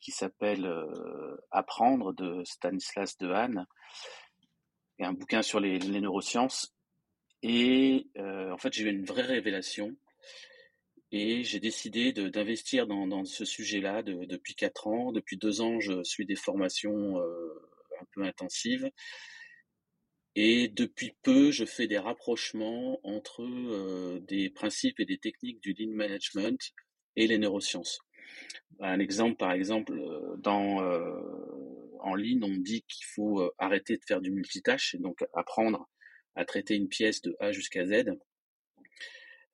qui 0.00 0.10
s'appelle 0.10 0.66
euh, 0.66 1.36
Apprendre 1.50 2.12
de 2.12 2.42
Stanislas 2.44 3.16
Dehaene, 3.18 3.66
et 4.98 5.04
un 5.04 5.12
bouquin 5.12 5.42
sur 5.42 5.60
les, 5.60 5.78
neurosciences. 5.78 6.74
Et 7.42 8.06
euh, 8.18 8.52
en 8.52 8.58
fait, 8.58 8.72
j'ai 8.72 8.84
eu 8.84 8.90
une 8.90 9.04
vraie 9.04 9.22
révélation 9.22 9.96
et 11.10 11.44
j'ai 11.44 11.60
décidé 11.60 12.12
d'investir 12.12 12.86
dans, 12.86 13.24
ce 13.24 13.44
sujet-là 13.44 14.02
de, 14.02 14.24
depuis 14.24 14.54
quatre 14.54 14.86
ans. 14.86 15.12
Depuis 15.12 15.36
deux 15.36 15.60
ans, 15.60 15.78
je 15.78 16.02
suis 16.04 16.24
des 16.24 16.36
formations 16.36 17.18
un 17.18 18.04
peu 18.14 18.22
intensives. 18.22 18.90
Et 20.34 20.68
depuis 20.68 21.14
peu, 21.22 21.50
je 21.50 21.64
fais 21.64 21.86
des 21.86 21.98
rapprochements 21.98 22.98
entre 23.04 23.42
euh, 23.42 24.18
des 24.20 24.48
principes 24.48 24.98
et 24.98 25.04
des 25.04 25.18
techniques 25.18 25.60
du 25.60 25.74
lean 25.74 25.94
management 25.94 26.72
et 27.16 27.26
les 27.26 27.36
neurosciences. 27.36 28.00
Un 28.80 28.98
exemple, 28.98 29.36
par 29.36 29.52
exemple, 29.52 29.92
euh, 29.92 30.36
euh, 30.46 31.98
en 32.00 32.14
ligne, 32.14 32.42
on 32.42 32.56
dit 32.56 32.82
qu'il 32.88 33.06
faut 33.06 33.40
euh, 33.40 33.54
arrêter 33.58 33.96
de 33.96 34.04
faire 34.04 34.20
du 34.20 34.32
multitâche 34.32 34.94
et 34.94 34.98
donc 34.98 35.24
apprendre 35.34 35.88
à 36.34 36.44
traiter 36.44 36.74
une 36.74 36.88
pièce 36.88 37.22
de 37.22 37.36
A 37.38 37.52
jusqu'à 37.52 37.86
Z. 37.86 38.16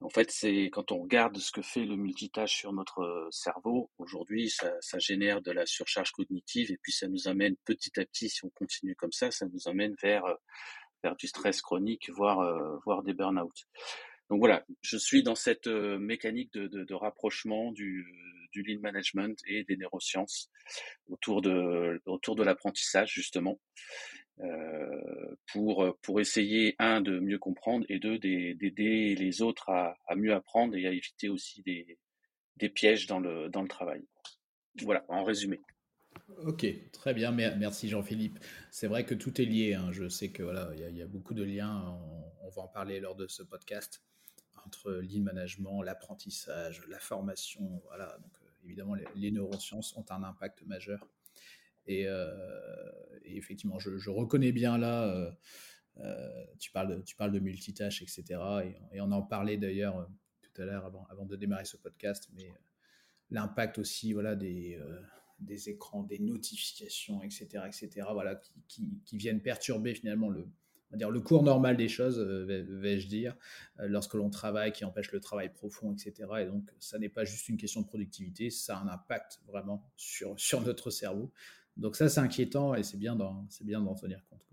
En 0.01 0.09
fait, 0.09 0.31
c'est 0.31 0.71
quand 0.73 0.93
on 0.93 1.03
regarde 1.03 1.37
ce 1.39 1.51
que 1.51 1.61
fait 1.61 1.85
le 1.85 1.97
multitâche 1.97 2.57
sur 2.57 2.73
notre 2.73 3.29
cerveau, 3.33 3.91
aujourd'hui, 3.99 4.49
ça, 4.49 4.99
génère 4.99 5.43
de 5.43 5.51
la 5.51 5.67
surcharge 5.67 6.13
cognitive 6.13 6.71
et 6.71 6.79
puis 6.81 6.93
ça 6.93 7.09
nous 7.09 7.27
amène 7.27 7.57
petit 7.65 7.99
à 7.99 8.07
petit, 8.07 8.29
si 8.29 8.45
on 8.45 8.51
continue 8.51 8.95
comme 8.95 9.11
ça, 9.11 9.33
ça 9.33 9.47
nous 9.47 9.67
amène 9.67 9.97
vers, 10.01 10.23
du 11.19 11.27
stress 11.27 11.61
chronique, 11.61 12.11
voire, 12.11 13.03
des 13.03 13.13
burn-out. 13.13 13.67
Donc 14.31 14.39
voilà, 14.39 14.65
je 14.83 14.97
suis 14.97 15.25
dans 15.25 15.35
cette 15.35 15.67
mécanique 15.67 16.53
de 16.53 16.95
rapprochement 16.95 17.73
du, 17.73 18.07
du 18.53 18.63
lean 18.63 18.81
management 18.81 19.39
et 19.47 19.65
des 19.65 19.77
neurosciences 19.77 20.51
autour 21.09 21.43
de, 21.43 22.01
autour 22.07 22.37
de 22.37 22.43
l'apprentissage, 22.43 23.13
justement. 23.13 23.61
Euh, 24.41 25.35
pour, 25.53 25.99
pour 26.03 26.21
essayer, 26.21 26.77
un, 26.79 27.01
de 27.01 27.19
mieux 27.19 27.39
comprendre 27.39 27.85
et 27.89 27.99
deux, 27.99 28.19
d'aider 28.19 29.17
les 29.17 29.43
autres 29.43 29.69
à, 29.71 29.97
mieux 30.15 30.33
apprendre 30.33 30.77
et 30.77 30.87
à 30.87 30.93
éviter 30.93 31.29
aussi 31.29 31.63
des, 31.63 31.99
pièges 32.69 33.07
dans 33.07 33.19
le, 33.19 33.49
dans 33.49 33.63
le 33.63 33.69
travail. 33.69 34.05
Voilà, 34.83 35.05
en 35.09 35.25
résumé. 35.25 35.61
Ok, 36.45 36.67
très 36.93 37.15
bien, 37.15 37.33
merci 37.33 37.89
Jean-Philippe. 37.89 38.39
C'est 38.71 38.87
vrai 38.87 39.05
que 39.05 39.15
tout 39.15 39.41
est 39.41 39.45
lié. 39.45 39.75
Hein. 39.75 39.91
Je 39.93 40.09
sais 40.09 40.31
que 40.31 40.43
voilà, 40.43 40.71
il 40.77 40.97
y, 40.97 41.03
a 41.03 41.07
beaucoup 41.07 41.35
de 41.35 41.43
liens. 41.43 41.99
On, 42.43 42.51
va 42.51 42.63
en 42.63 42.69
parler 42.69 43.01
lors 43.01 43.15
de 43.15 43.27
ce 43.27 43.43
podcast 43.43 44.03
entre 44.65 44.93
lean 44.93 45.23
management, 45.23 45.83
l'apprentissage, 45.83 46.83
la 46.89 46.99
formation. 46.99 47.83
Voilà, 47.87 48.19
évidemment, 48.69 48.95
les, 49.15 49.31
neurosciences 49.31 49.97
ont 49.97 50.05
un 50.11 50.23
impact 50.23 50.63
majeur. 50.67 51.09
Et, 51.87 52.07
euh, 52.07 52.31
effectivement, 53.25 53.79
je, 53.79 54.11
reconnais 54.11 54.53
bien 54.53 54.79
là, 54.79 55.05
euh, 55.05 55.31
euh, 55.99 56.45
tu, 56.59 56.71
parles 56.71 56.97
de, 56.97 57.03
tu 57.03 57.17
parles 57.17 57.33
de 57.33 57.39
multitâche, 57.39 58.03
etc. 58.03 58.25
Et, 58.93 59.01
on 59.01 59.11
en 59.11 59.23
parlait 59.23 59.57
d'ailleurs 59.57 60.09
tout 60.43 60.63
à 60.63 60.65
l'heure 60.65 60.85
avant, 60.85 61.25
de 61.25 61.37
démarrer 61.37 61.65
ce 61.65 61.77
podcast, 61.77 62.29
mais 62.35 62.53
l'impact 63.31 63.79
aussi 63.79 64.13
voilà, 64.13 64.37
des, 64.37 64.79
des 65.39 65.71
écrans, 65.71 66.03
des 66.03 66.19
notifications, 66.19 67.23
etc., 67.23 67.65
etc., 67.67 68.07
voilà, 68.13 68.37
qui, 68.37 68.53
qui, 68.69 69.03
qui 69.05 69.17
viennent 69.17 69.43
perturber 69.43 69.95
finalement 69.95 70.29
le, 70.29 70.47
on 70.91 70.95
va 70.95 70.97
dire, 70.97 71.11
le 71.11 71.21
cours 71.21 71.43
normal 71.43 71.77
des 71.77 71.89
choses, 71.89 72.19
vais-je 72.19 73.09
dire, 73.09 73.37
lorsque 73.79 74.15
l'on 74.15 74.31
travaille, 74.31 74.73
qui 74.73 74.85
empêche 74.85 75.13
le 75.13 75.21
travail 75.21 75.53
profond, 75.53 75.93
etc. 75.93 76.29
Et 76.41 76.47
donc, 76.47 76.71
ça 76.79 76.99
n'est 76.99 77.11
pas 77.11 77.25
juste 77.25 77.49
une 77.49 77.59
question 77.59 77.83
de 77.83 77.87
productivité, 77.87 78.49
ça 78.51 78.79
a 78.79 78.81
un 78.81 78.89
impact 78.89 79.41
vraiment 79.47 79.91
sur, 79.97 80.35
sur 80.41 80.61
notre 80.63 80.91
cerveau. 80.91 81.31
Donc 81.77 81.95
ça, 81.95 82.09
c'est 82.09 82.21
inquiétant 82.21 82.75
et 82.75 82.83
c'est 82.83 82.99
bien 82.99 83.15
d'en 83.17 83.47
tenir 83.95 84.25
compte. 84.29 84.45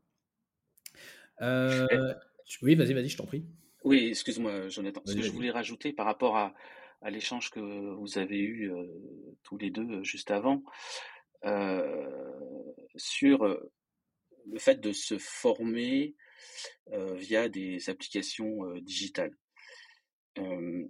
Euh, 1.42 2.14
oui, 2.62 2.76
vas-y, 2.76 2.94
vas-y, 2.94 3.10
je 3.10 3.18
t'en 3.18 3.26
prie. 3.26 3.46
Oui, 3.84 4.08
excuse-moi, 4.08 4.70
Jonathan. 4.70 5.02
Ce 5.06 5.14
que 5.14 5.22
je 5.22 5.32
voulais 5.32 5.52
rajouter 5.52 5.94
par 5.94 6.06
rapport 6.06 6.38
à, 6.38 6.54
à 7.02 7.10
l'échange 7.10 7.50
que 7.52 7.60
vous 7.60 8.18
avez 8.18 8.40
eu 8.40 8.72
euh, 8.72 8.86
tous 9.44 9.58
les 9.58 9.70
deux 9.70 10.04
juste 10.04 10.32
avant, 10.32 10.64
euh, 11.46 12.08
sur 12.96 13.46
le 13.46 14.60
fait 14.60 14.80
de 14.82 14.92
se 14.92 15.18
former 15.18 16.16
euh, 16.18 16.25
via 16.88 17.50
des 17.50 17.90
applications 17.90 18.66
euh, 18.66 18.82
digitales. 18.82 19.36
Euh, 20.38 20.86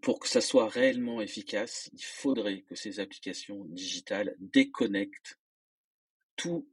pour 0.00 0.18
que 0.18 0.28
ça 0.28 0.40
soit 0.40 0.68
réellement 0.68 1.20
efficace, 1.20 1.90
il 1.92 2.02
faudrait 2.02 2.62
que 2.62 2.74
ces 2.74 3.00
applications 3.00 3.64
digitales 3.66 4.34
déconnectent 4.38 5.38
tout 6.36 6.66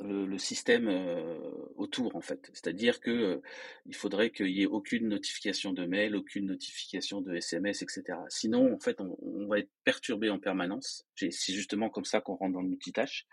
le, 0.00 0.38
système 0.38 0.88
euh, 0.88 1.38
autour 1.76 2.16
en 2.16 2.20
fait. 2.20 2.50
C'est-à-dire 2.52 3.00
que 3.00 3.10
euh, 3.10 3.42
il 3.86 3.94
faudrait 3.94 4.30
qu'il 4.30 4.50
y 4.50 4.62
ait 4.62 4.66
aucune 4.66 5.08
notification 5.08 5.72
de 5.72 5.86
mail, 5.86 6.14
aucune 6.16 6.46
notification 6.46 7.20
de 7.20 7.34
SMS, 7.34 7.82
etc. 7.82 8.18
Sinon, 8.28 8.74
en 8.74 8.78
fait, 8.78 9.00
on, 9.00 9.46
va 9.46 9.58
être 9.58 9.70
perturbé 9.84 10.28
en 10.28 10.38
permanence. 10.38 11.06
C'est 11.14 11.52
justement 11.52 11.88
comme 11.88 12.04
ça 12.04 12.20
qu'on 12.20 12.34
rentre 12.34 12.54
dans 12.54 12.62
le 12.62 12.68
multitâche. 12.68 13.26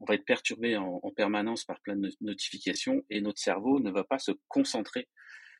On 0.00 0.04
va 0.06 0.14
être 0.14 0.24
perturbé 0.24 0.76
en, 0.76 1.00
en, 1.02 1.10
permanence 1.10 1.64
par 1.64 1.80
plein 1.80 1.96
de 1.96 2.10
notifications 2.20 3.02
et 3.10 3.20
notre 3.20 3.40
cerveau 3.40 3.80
ne 3.80 3.90
va 3.90 4.04
pas 4.04 4.18
se 4.18 4.32
concentrer 4.48 5.08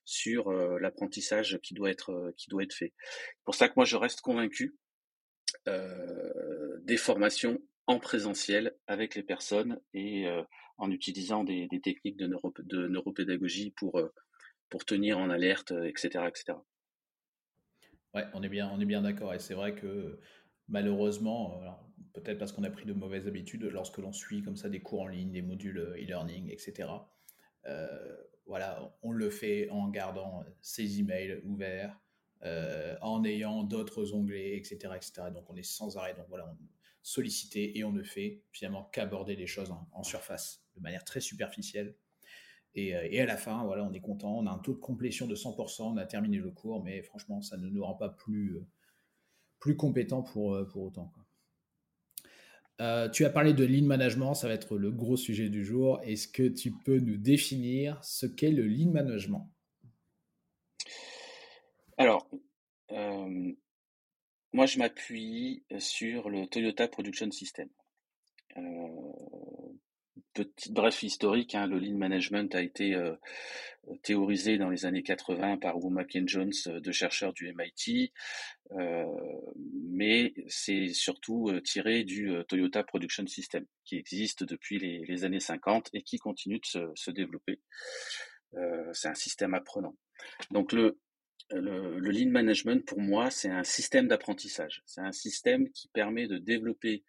sur 0.05 0.49
euh, 0.49 0.79
l'apprentissage 0.79 1.59
qui 1.63 1.75
doit 1.75 1.91
être 1.91 2.33
qui 2.37 2.49
doit 2.49 2.63
être 2.63 2.75
fait. 2.75 2.95
C'est 2.99 3.45
pour 3.45 3.55
ça 3.55 3.69
que 3.69 3.75
moi 3.77 3.85
je 3.85 3.97
reste 3.97 4.21
convaincu 4.23 4.77
des 6.85 6.97
formations 6.97 7.59
en 7.91 7.99
présentiel 7.99 8.77
avec 8.87 9.17
les 9.17 9.25
personnes 9.25 9.81
et 9.95 10.29
euh, 10.29 10.43
en 10.79 10.91
utilisant 10.93 11.43
des, 11.43 11.69
techniques 11.83 12.17
de, 12.17 12.29
neuro, 12.29 12.55
de, 12.61 12.87
neuropédagogie 12.87 13.73
pour, 13.73 13.99
euh, 13.99 14.09
pour 14.69 14.85
tenir 14.85 15.19
en 15.19 15.29
alerte, 15.29 15.73
etc. 15.73 16.25
etc. 16.29 16.59
Ouais, 18.15 18.25
on 18.33 18.43
est 18.45 18.49
bien, 18.49 18.77
bien 18.79 19.03
d'accord. 19.03 19.35
Et 19.35 19.41
c'est 19.41 19.55
vrai 19.55 19.75
que 19.75 20.21
malheureusement, 20.69 21.61
peut-être 22.13 22.39
parce 22.39 22.53
qu'on 22.53 22.63
a 22.63 22.71
pris 22.71 22.87
de 22.87 22.93
mauvaises 22.93 23.27
habitudes, 23.27 23.65
lorsque 23.65 23.99
l'on 23.99 24.13
suit 24.13 24.43
comme 24.43 24.57
ça 24.57 24.69
des 24.69 24.81
cours 24.81 25.03
en 25.03 25.09
ligne, 25.09 25.33
des 25.33 25.43
modules 25.43 25.79
e-learning, 25.97 26.49
etc., 26.51 26.89
euh, 27.67 28.17
voilà, 28.47 28.97
on 29.03 29.11
le 29.11 29.31
fait 29.31 29.69
en 29.71 29.89
gardant 29.89 30.45
ses 30.61 31.01
emails 31.01 31.41
ouverts, 31.45 31.99
euh, 32.45 32.97
en 33.03 33.25
ayant 33.25 33.65
d'autres 33.65 34.15
onglets, 34.15 34.57
etc., 34.57 34.95
etc. 34.97 35.23
Donc 35.35 35.51
on 35.51 35.57
est 35.57 35.63
sans 35.63 35.97
arrêt. 35.97 36.15
Donc 36.15 36.27
voilà, 36.29 36.57
sollicité 37.03 37.79
et 37.79 37.85
on 37.85 37.93
ne 37.93 38.03
fait 38.03 38.43
finalement 38.53 38.85
qu'aborder 38.93 39.37
les 39.37 39.47
choses 39.47 39.73
en, 39.93 40.03
surface 40.03 40.65
de 40.77 40.81
manière 40.81 41.05
très 41.05 41.21
superficielle. 41.21 41.95
Et, 42.75 42.95
euh, 42.95 43.09
et, 43.11 43.21
à 43.21 43.27
la 43.27 43.37
fin, 43.37 43.65
voilà, 43.65 43.85
on 43.85 43.93
est 43.93 44.01
content, 44.01 44.39
on 44.39 44.47
a 44.47 44.51
un 44.51 44.59
taux 44.59 44.75
de 44.75 44.79
complétion 44.79 45.27
de 45.27 45.35
100%, 45.35 45.83
on 45.83 45.97
a 45.97 46.07
terminé 46.07 46.39
le 46.39 46.51
cours, 46.51 46.85
mais 46.85 47.03
franchement, 47.03 47.43
ça 47.43 47.57
ne 47.57 47.69
nous 47.69 47.85
rend 47.85 47.95
pas 47.95 48.11
plus, 48.11 48.57
euh, 48.57 48.67
plus 49.59 49.77
compétents 49.77 50.23
pour, 50.23 50.55
euh, 50.55 50.65
pour 50.65 50.85
autant. 50.85 51.13
Quoi. 51.15 51.25
Tu 53.13 53.27
as 53.27 53.31
parlé 53.31 53.53
de 53.53 53.63
lean 53.63 53.85
management, 53.85 54.33
ça 54.33 54.49
va 54.49 54.55
être 54.55 54.79
le 54.79 54.91
gros 54.91 55.19
sujet 55.19 55.51
du 55.51 55.67
jour. 55.67 56.01
Est-ce 56.03 56.27
que 56.27 56.49
tu 56.49 56.73
peux 56.73 56.99
nous 56.99 57.19
définir 57.19 58.03
ce 58.03 58.25
qu'est 58.25 58.53
le 58.53 58.67
lean 58.67 58.91
management? 58.91 59.53
Alors, 61.99 62.31
moi, 64.53 64.67
je 64.67 64.79
m'appuie 64.79 65.63
sur 65.79 66.29
le 66.29 66.47
Toyota 66.47 66.89
Production 66.89 67.31
System. 67.31 67.69
Euh, 68.57 68.63
petite 70.35 70.73
bref 70.73 71.03
historique, 71.03 71.55
hein, 71.55 71.67
le 71.67 71.79
lean 71.79 71.97
management 71.97 72.55
a 72.55 72.63
été 72.63 72.95
euh, 72.95 73.15
théorisé 74.03 74.59
dans 74.59 74.69
les 74.69 74.87
années 74.87 75.03
80 75.03 75.59
par 75.59 75.77
Womack 75.79 76.19
Jones, 76.27 76.53
deux 76.83 76.93
chercheurs 76.93 77.33
du 77.33 77.53
MIT, 77.53 78.13
euh, 78.73 79.05
mais 79.89 80.35
c'est 80.49 80.89
surtout 80.89 81.51
tiré 81.65 82.05
du 82.05 82.33
Toyota 82.49 82.83
Production 82.83 83.27
System, 83.27 83.65
qui 83.85 83.97
existe 83.97 84.45
depuis 84.45 84.79
les, 84.79 85.05
les 85.07 85.25
années 85.25 85.41
50 85.41 85.91
et 85.95 86.03
qui 86.03 86.19
continue 86.19 86.59
de 86.59 86.67
se, 86.67 86.91
se 86.95 87.11
développer. 87.11 87.61
c'est 88.93 89.09
un 89.09 89.15
système 89.15 89.55
apprenant. 89.55 89.97
Donc 90.51 90.73
le 90.73 90.99
le, 91.51 91.99
le, 91.99 92.11
lean 92.11 92.31
management, 92.31 92.85
pour 92.85 93.01
moi, 93.01 93.31
c'est 93.31 93.51
un 93.51 93.65
système 93.65 94.09
d'apprentissage. 94.09 94.83
C'est 94.87 95.01
un 95.01 95.13
système 95.13 95.71
qui 95.71 95.89
permet 95.89 96.27
de 96.27 96.39
développer 96.39 97.05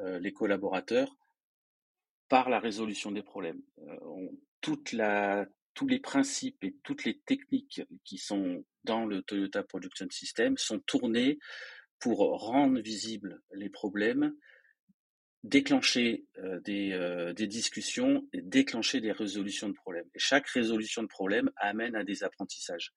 euh, 0.00 0.18
les 0.18 0.32
collaborateurs 0.32 1.16
par 2.28 2.48
la 2.48 2.60
résolution 2.60 3.12
des 3.12 3.22
problèmes. 3.22 3.60
Euh, 3.80 4.28
tous 4.60 5.86
les 5.86 5.98
principes 5.98 6.62
et 6.64 6.76
toutes 6.82 7.04
les 7.04 7.18
techniques 7.18 7.82
qui 8.04 8.18
sont 8.18 8.64
dans 8.84 9.04
le 9.04 9.22
Toyota 9.22 9.62
Production 9.62 10.06
System 10.10 10.56
sont 10.56 10.78
tournés 10.80 11.38
pour 11.98 12.18
rendre 12.18 12.80
visibles 12.80 13.40
les 13.52 13.68
problèmes, 13.68 14.34
déclencher 15.44 16.24
euh, 16.38 16.60
des, 16.60 16.92
euh, 16.92 17.32
discussions 17.32 18.26
et 18.32 18.40
déclencher 18.40 19.00
des 19.00 19.12
résolutions 19.12 19.68
de 19.68 19.74
problèmes. 19.74 20.08
Chaque 20.16 20.46
résolution 20.48 21.02
de 21.02 21.08
problème 21.08 21.50
amène 21.56 21.96
à 21.96 22.04
des 22.04 22.24
apprentissages 22.24 22.92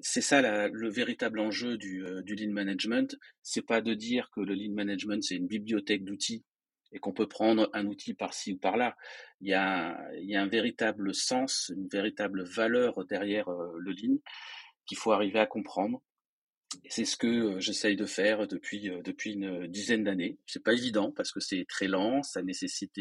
c'est 0.00 0.20
ça 0.20 0.68
le 0.68 0.88
véritable 0.88 1.40
enjeu 1.40 1.76
du, 1.76 2.04
euh, 2.04 2.22
du 2.22 2.34
lean 2.34 2.52
management. 2.52 3.16
C'est 3.42 3.66
pas 3.66 3.80
de 3.80 3.94
dire 3.94 4.30
que 4.34 4.40
le 4.40 4.54
lean 4.54 4.72
management 4.72 5.22
c'est 5.22 5.36
une 5.36 5.46
bibliothèque 5.46 6.04
d'outils 6.04 6.44
et 6.92 6.98
qu'on 6.98 7.12
peut 7.12 7.28
prendre 7.28 7.70
un 7.72 7.86
outil 7.86 8.14
par-ci 8.14 8.52
ou 8.52 8.58
par-là. 8.58 8.96
Il 9.40 9.48
y 9.48 9.54
a, 9.54 9.98
il 10.18 10.28
y 10.28 10.36
a 10.36 10.42
un 10.42 10.48
véritable 10.48 11.14
sens, 11.14 11.72
une 11.74 11.88
véritable 11.88 12.44
valeur 12.44 13.04
derrière 13.06 13.48
euh, 13.48 13.72
le 13.78 13.92
lean 13.92 14.18
qu'il 14.86 14.98
faut 14.98 15.12
arriver 15.12 15.38
à 15.38 15.46
comprendre. 15.46 16.02
C'est 16.88 17.04
ce 17.04 17.16
que 17.16 17.26
euh, 17.26 17.60
j'essaye 17.60 17.96
de 17.96 18.06
faire 18.06 18.46
depuis 18.46 18.88
une 19.32 19.66
dizaine 19.68 20.04
d'années. 20.04 20.38
C'est 20.46 20.62
pas 20.62 20.72
évident 20.72 21.12
parce 21.12 21.32
que 21.32 21.40
c'est 21.40 21.64
très 21.68 21.88
lent, 21.88 22.22
ça 22.22 22.42
nécessite 22.42 22.92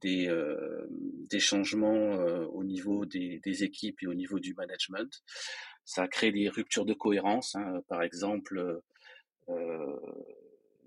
des 0.00 1.40
changements 1.40 2.14
au 2.52 2.64
niveau 2.64 3.06
des, 3.06 3.64
équipes 3.64 4.02
et 4.02 4.06
au 4.06 4.14
niveau 4.14 4.38
du 4.38 4.54
management 4.54 5.22
ça 5.84 6.08
crée 6.08 6.32
des 6.32 6.48
ruptures 6.48 6.84
de 6.84 6.94
cohérence. 6.94 7.54
Hein. 7.54 7.82
Par 7.88 8.02
exemple, 8.02 8.80
euh, 9.48 10.00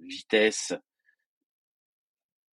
vitesse 0.01 0.73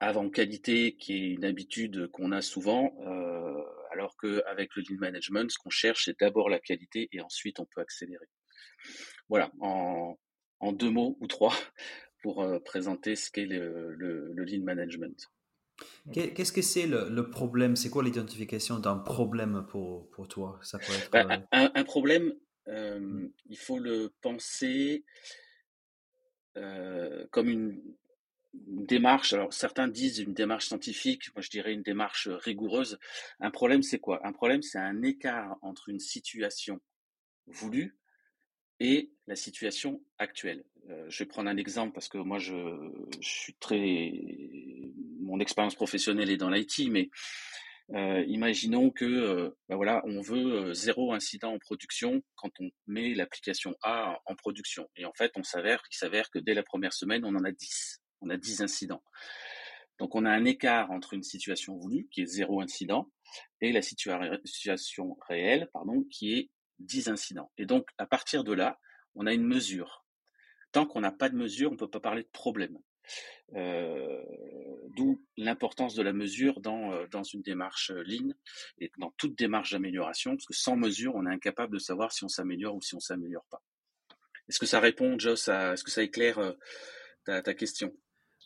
avant 0.00 0.28
qualité, 0.28 0.96
qui 0.96 1.14
est 1.14 1.30
une 1.30 1.44
habitude 1.44 2.08
qu'on 2.08 2.32
a 2.32 2.42
souvent, 2.42 2.94
euh, 3.06 3.62
Alors 3.92 4.16
qu'avec 4.16 4.74
le 4.74 4.82
lean 4.82 4.98
management, 4.98 5.50
ce 5.50 5.58
qu'on 5.58 5.70
cherche, 5.70 6.06
c'est 6.06 6.18
d'abord 6.18 6.48
la 6.48 6.58
qualité 6.58 7.08
et 7.12 7.20
ensuite 7.20 7.60
on 7.60 7.64
peut 7.64 7.80
accélérer. 7.80 8.26
Voilà, 9.28 9.52
en, 9.60 10.16
deux 10.72 10.90
mots 10.90 11.16
ou 11.20 11.26
trois 11.26 11.54
pour 12.22 12.44
présenter 12.64 13.16
ce 13.16 13.30
qu'est 13.30 13.46
le, 13.46 13.94
lean 14.34 14.64
management. 14.64 15.30
Qu'est-ce 16.12 16.52
que 16.52 16.62
c'est 16.62 16.86
le, 16.86 17.30
problème? 17.30 17.76
C'est 17.76 17.90
quoi 17.90 18.02
l'identification 18.02 18.78
d'un 18.78 18.98
problème 18.98 19.66
pour, 19.68 20.08
pour 20.10 20.28
toi? 20.28 20.58
Ça 20.62 20.78
peut 20.78 20.92
être, 20.92 21.10
bah, 21.10 21.42
un, 21.52 21.84
problème, 21.84 22.34
mmh. 22.66 23.26
il 23.48 23.56
faut 23.56 23.78
le 23.78 24.12
penser 24.20 25.04
comme 27.30 27.48
une, 27.48 27.80
démarche, 28.54 29.32
alors 29.32 29.52
certains 29.52 29.88
disent 29.88 30.18
une 30.18 30.34
démarche 30.34 30.66
scientifique, 30.66 31.34
moi 31.34 31.42
je 31.42 31.50
dirais 31.50 31.72
une 31.72 31.82
démarche 31.82 32.28
rigoureuse. 32.28 32.98
Un 33.40 33.50
problème, 33.50 33.82
c'est 33.82 33.98
quoi? 33.98 34.26
Un 34.26 34.32
problème, 34.32 34.62
c'est 34.62 34.78
un 34.78 35.02
écart 35.02 35.56
entre 35.62 35.88
une 35.88 36.00
situation 36.00 36.80
voulue 37.46 37.96
et 38.80 39.10
la 39.26 39.36
situation 39.36 40.02
actuelle. 40.18 40.64
je 41.08 41.18
vais 41.18 41.26
prendre 41.26 41.48
un 41.48 41.56
exemple 41.56 41.92
parce 41.92 42.08
que 42.08 42.18
moi 42.18 42.38
je, 42.38 42.90
suis 43.20 43.54
très, 43.54 44.12
mon 45.24 45.40
expérience 45.40 45.74
professionnelle 45.74 46.30
est 46.30 46.36
dans 46.36 46.50
l'IT, 46.50 46.90
mais 46.90 47.10
imaginons 48.26 48.90
que 48.90 49.54
ben 49.68 49.76
voilà, 49.76 50.02
on 50.06 50.20
veut 50.20 50.72
zéro 50.72 51.12
incident 51.12 51.52
en 51.52 51.58
production 51.58 52.22
quand 52.36 52.50
on 52.60 52.70
met 52.86 53.14
l'application 53.14 53.74
A 53.82 54.20
en 54.26 54.34
production. 54.36 54.88
Et 54.96 55.04
en 55.04 55.12
fait, 55.12 55.32
on 55.36 55.42
s'avère, 55.42 55.82
il 55.90 55.96
s'avère 55.96 56.30
que 56.30 56.38
dès 56.38 56.54
la 56.54 56.62
première 56.62 56.92
semaine, 56.92 57.24
on 57.24 57.34
en 57.34 57.44
a 57.44 57.52
10 57.52 58.00
on 58.20 58.30
a 58.30 58.36
10 58.36 58.62
incidents. 58.62 59.02
Donc 59.98 60.14
on 60.14 60.24
a 60.24 60.30
un 60.30 60.44
écart 60.44 60.90
entre 60.90 61.12
une 61.12 61.22
situation 61.22 61.76
voulue, 61.76 62.08
qui 62.10 62.22
est 62.22 62.26
zéro 62.26 62.60
incident, 62.60 63.10
et 63.60 63.70
la 63.70 63.82
situation 63.82 65.16
réelle, 65.28 65.68
qui 66.10 66.32
est 66.32 66.50
10 66.78 67.08
incidents. 67.08 67.52
Et 67.58 67.66
donc 67.66 67.86
à 67.98 68.06
partir 68.06 68.44
de 68.44 68.52
là, 68.52 68.78
on 69.14 69.26
a 69.26 69.34
une 69.34 69.46
mesure. 69.46 70.04
Tant 70.72 70.86
qu'on 70.86 71.00
n'a 71.00 71.12
pas 71.12 71.28
de 71.28 71.36
mesure, 71.36 71.68
on 71.68 71.74
ne 71.74 71.78
peut 71.78 71.90
pas 71.90 72.00
parler 72.00 72.22
de 72.22 72.30
problème. 72.32 72.78
Euh, 73.54 74.22
d'où 74.96 75.22
l'importance 75.36 75.94
de 75.94 76.02
la 76.02 76.12
mesure 76.12 76.60
dans, 76.60 76.92
euh, 76.92 77.06
dans 77.10 77.22
une 77.22 77.42
démarche 77.42 77.90
euh, 77.90 78.02
lean 78.04 78.32
et 78.78 78.90
dans 78.98 79.12
toute 79.16 79.36
démarche 79.36 79.72
d'amélioration, 79.72 80.32
parce 80.32 80.46
que 80.46 80.54
sans 80.54 80.76
mesure, 80.76 81.14
on 81.14 81.26
est 81.26 81.30
incapable 81.32 81.74
de 81.74 81.78
savoir 81.78 82.12
si 82.12 82.24
on 82.24 82.28
s'améliore 82.28 82.74
ou 82.74 82.82
si 82.82 82.94
on 82.94 83.00
s'améliore 83.00 83.44
pas. 83.50 83.62
Est-ce 84.48 84.58
que 84.58 84.66
ça 84.66 84.80
répond, 84.80 85.18
Joss, 85.18 85.48
est-ce 85.48 85.84
que 85.84 85.90
ça 85.90 86.02
éclaire 86.02 86.54
ta 87.24 87.54
question? 87.54 87.94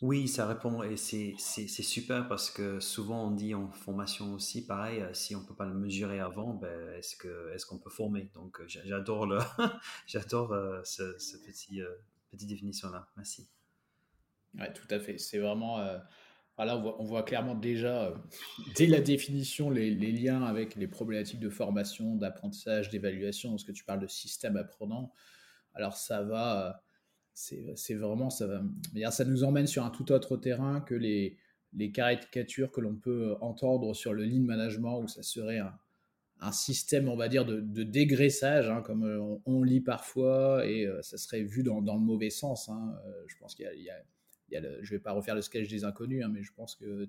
Oui, 0.01 0.29
ça 0.29 0.47
répond 0.47 0.81
et 0.81 0.95
c'est 0.95 1.35
super 1.67 2.29
parce 2.29 2.49
que 2.49 2.79
souvent 2.79 3.27
on 3.27 3.31
dit 3.31 3.53
en 3.53 3.69
formation 3.69 4.33
aussi, 4.33 4.65
pareil, 4.65 5.03
si 5.11 5.35
on 5.35 5.43
peut 5.43 5.55
pas 5.55 5.65
le 5.65 5.73
mesurer 5.73 6.21
avant, 6.21 6.53
ben, 6.53 6.93
est-ce 6.93 7.17
que 7.17 7.51
est-ce 7.53 7.65
qu'on 7.65 7.79
peut 7.79 7.89
former? 7.89 8.31
Donc 8.33 8.61
j'adore 8.65 9.25
le 9.25 9.39
j'adore 10.07 10.55
ce, 10.85 11.03
petit 11.45 11.81
petite 12.31 12.47
définition 12.47 12.89
là. 12.91 13.09
Merci. 13.17 13.49
Ouais, 14.57 14.71
tout 14.73 14.87
à 14.89 14.99
fait. 14.99 15.17
C'est 15.17 15.37
vraiment 15.37 15.77
voilà, 16.59 16.77
on 16.77 17.05
voit, 17.05 17.23
clairement 17.23 17.55
déjà 17.55 18.13
dès 18.75 18.85
la 18.85 18.99
définition 18.99 19.69
les, 19.69 19.93
liens 19.93 20.43
avec 20.43 20.75
les 20.75 20.87
problématiques 20.87 21.39
de 21.39 21.49
formation, 21.49 22.15
d'apprentissage, 22.15 22.89
d'évaluation. 22.89 23.51
Parce 23.51 23.63
que 23.63 23.71
tu 23.71 23.85
parles 23.85 24.01
de 24.01 24.07
système 24.07 24.57
apprenant, 24.57 25.13
alors 25.73 25.95
ça 25.95 26.21
va 26.21 26.83
c'est 27.33 27.93
vraiment 27.93 28.29
ça 28.29 28.47
va 28.47 29.11
ça 29.11 29.23
nous 29.23 29.45
emmène 29.45 29.67
sur 29.67 29.85
un 29.85 29.89
tout 29.89 30.11
autre 30.11 30.35
terrain 30.35 30.81
que 30.81 30.95
les, 30.95 31.37
caricatures 31.93 32.71
que 32.71 32.81
l'on 32.81 32.95
peut 32.95 33.37
entendre 33.39 33.93
sur 33.93 34.13
le 34.13 34.25
lean 34.25 34.43
management 34.43 34.99
où 34.99 35.07
ça 35.07 35.23
serait 35.23 35.59
un, 36.41 36.51
système 36.51 37.07
on 37.07 37.15
va 37.15 37.29
dire 37.29 37.45
de, 37.45 37.83
dégraissage 37.83 38.69
hein, 38.69 38.81
comme 38.81 39.03
euh, 39.05 39.37
on, 39.45 39.63
lit 39.63 39.81
parfois 39.81 40.65
et 40.65 40.85
euh, 40.85 41.01
ça 41.01 41.17
serait 41.17 41.43
vu 41.43 41.63
dans, 41.63 41.79
le 41.79 41.99
mauvais 41.99 42.29
sens 42.29 42.67
hein. 42.67 42.97
Euh, 43.05 43.23
je 43.27 43.37
pense 43.37 43.55
qu'il 43.55 43.65
y 43.65 43.89
a, 43.89 43.95
y 44.53 44.57
a 44.57 44.61
je 44.81 44.91
vais 44.91 44.99
pas 44.99 45.11
refaire 45.11 45.35
le 45.35 45.41
sketch 45.41 45.67
des 45.67 45.83
inconnus, 45.83 46.23
hein, 46.23 46.29
mais 46.31 46.43
je 46.43 46.51
pense 46.53 46.75
que 46.75 47.05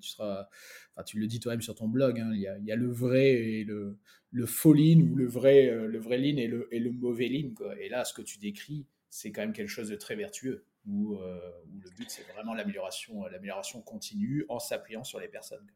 tu 1.07 1.19
le 1.19 1.27
dis 1.27 1.41
toi-même 1.41 1.63
sur 1.63 1.75
ton 1.75 1.89
blog, 1.89 2.23
il, 2.33 2.41
y 2.41 2.47
a, 2.47 2.59
il, 2.59 2.65
y 2.65 2.73
a, 2.73 2.77
le 2.77 2.91
vrai 2.91 3.31
et 3.33 3.65
le, 3.65 3.99
le 4.31 4.47
faux 4.47 4.73
lean 4.73 5.01
ou 5.01 5.17
le 5.17 5.27
vrai, 5.27 5.71
le 5.71 5.99
lean 5.99 6.37
et 6.37 6.47
le, 6.47 6.69
le 6.71 6.91
mauvais 6.91 7.29
lean. 7.29 7.55
Quoi. 7.55 7.79
Et 7.81 7.89
là, 7.89 8.05
ce 8.05 8.15
que 8.15 8.23
tu 8.23 8.39
décris, 8.39 8.87
c'est 9.11 9.33
quand 9.33 9.43
même 9.43 9.53
quelque 9.53 9.69
chose 9.69 9.89
de 9.89 9.97
très 9.97 10.15
vertueux, 10.15 10.65
où, 10.87 11.17
euh, 11.17 11.39
le 11.83 11.91
but, 11.91 12.09
c'est 12.09 12.23
vraiment 12.33 12.55
l'amélioration, 12.55 13.25
euh, 13.25 13.29
l'amélioration 13.29 13.83
continue 13.83 14.45
en 14.49 14.59
s'appuyant 14.59 15.05
sur 15.05 15.21
les 15.21 15.29
personnes. 15.29 15.67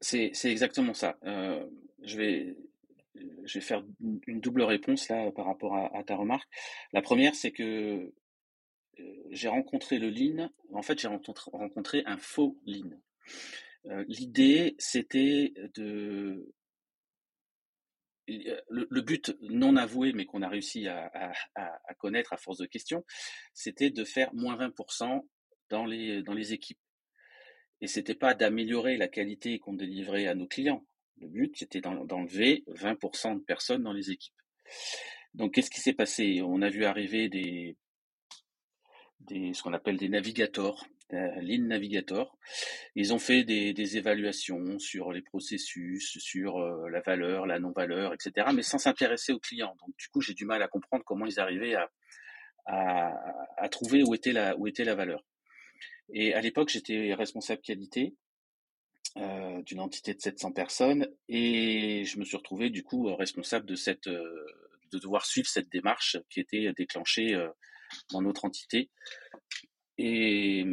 C'est 0.00 0.32
exactement 0.44 0.92
ça. 0.92 1.16
Euh, 1.24 1.66
je, 2.02 2.18
vais, 2.18 2.56
je 3.44 3.54
vais 3.54 3.64
faire 3.64 3.82
une 4.26 4.40
double 4.40 4.62
réponse 4.62 5.08
là 5.08 5.32
par 5.32 5.46
rapport 5.46 5.74
à, 5.76 6.04
ta 6.04 6.14
remarque. 6.14 6.48
La 6.92 7.00
première, 7.00 7.34
c'est 7.34 7.52
que 7.52 8.12
j'ai 9.30 9.48
rencontré 9.48 9.98
le 9.98 10.10
lean. 10.10 10.50
En 10.72 10.82
fait, 10.82 10.98
j'ai 10.98 11.08
rencontré, 11.08 12.02
un 12.06 12.18
faux 12.18 12.58
lean. 12.66 12.90
L'idée, 14.08 14.74
c'était 14.78 15.52
de 15.74 16.54
le, 18.26 19.00
but 19.00 19.36
non 19.40 19.76
avoué, 19.76 20.12
mais 20.12 20.24
qu'on 20.24 20.42
a 20.42 20.48
réussi 20.48 20.88
à, 20.88 21.10
connaître 21.98 22.32
à 22.32 22.36
force 22.36 22.58
de 22.58 22.66
questions, 22.66 23.04
c'était 23.52 23.90
de 23.90 24.04
faire 24.04 24.32
moins 24.34 24.56
20% 24.56 25.26
dans 25.70 25.86
les, 25.86 26.22
dans 26.22 26.34
les 26.34 26.52
équipes. 26.52 26.78
Et 27.80 27.86
c'était 27.86 28.14
pas 28.14 28.34
d'améliorer 28.34 28.96
la 28.96 29.08
qualité 29.08 29.58
qu'on 29.58 29.74
délivrait 29.74 30.26
à 30.26 30.34
nos 30.34 30.46
clients. 30.46 30.86
Le 31.20 31.28
but, 31.28 31.56
c'était 31.56 31.80
d'enlever 31.80 32.64
20% 32.68 33.34
de 33.34 33.44
personnes 33.44 33.82
dans 33.82 33.92
les 33.92 34.10
équipes. 34.10 34.34
Donc, 35.34 35.54
qu'est-ce 35.54 35.70
qui 35.70 35.80
s'est 35.80 35.92
passé? 35.92 36.40
On 36.42 36.62
a 36.62 36.70
vu 36.70 36.84
arriver 36.84 37.28
des, 37.28 37.76
des, 39.26 39.54
ce 39.54 39.62
qu'on 39.62 39.72
appelle 39.72 39.96
des 39.96 40.08
navigateurs, 40.08 40.86
euh, 41.12 41.30
Lean 41.42 41.66
Navigator. 41.66 42.36
Ils 42.94 43.12
ont 43.12 43.18
fait 43.18 43.44
des, 43.44 43.96
évaluations 43.96 44.78
sur 44.78 45.12
les 45.12 45.22
processus, 45.22 46.18
sur 46.18 46.58
euh, 46.58 46.88
la 46.88 47.00
valeur, 47.02 47.46
la 47.46 47.58
non-valeur, 47.58 48.14
etc., 48.14 48.48
mais 48.54 48.62
sans 48.62 48.78
s'intéresser 48.78 49.32
aux 49.32 49.38
clients. 49.38 49.76
Donc 49.80 49.94
du 49.98 50.08
coup, 50.08 50.20
j'ai 50.20 50.34
du 50.34 50.46
mal 50.46 50.62
à 50.62 50.68
comprendre 50.68 51.04
comment 51.04 51.26
ils 51.26 51.38
arrivaient 51.38 51.76
à, 52.66 53.68
trouver 53.70 54.02
où 54.02 54.14
était, 54.14 54.32
la, 54.32 54.56
où 54.56 54.66
était 54.66 54.84
la 54.84 54.94
valeur. 54.94 55.24
Et 56.12 56.34
à 56.34 56.40
l'époque, 56.40 56.70
j'étais 56.70 57.12
responsable 57.14 57.60
qualité 57.60 58.14
euh, 59.18 59.62
d'une 59.62 59.80
entité 59.80 60.14
de 60.14 60.20
700 60.20 60.52
personnes 60.52 61.06
et 61.28 62.04
je 62.04 62.18
me 62.18 62.24
suis 62.24 62.36
retrouvé 62.36 62.70
du 62.70 62.82
coup 62.82 63.14
responsable 63.14 63.66
de 63.66 63.74
cette 63.74 64.08
de 64.08 64.98
devoir 64.98 65.26
suivre 65.26 65.48
cette 65.48 65.70
démarche 65.70 66.16
qui 66.30 66.40
était 66.40 66.72
déclenchée 66.76 67.36
dans 68.10 68.22
notre 68.22 68.44
entité 68.44 68.90
et 69.98 70.64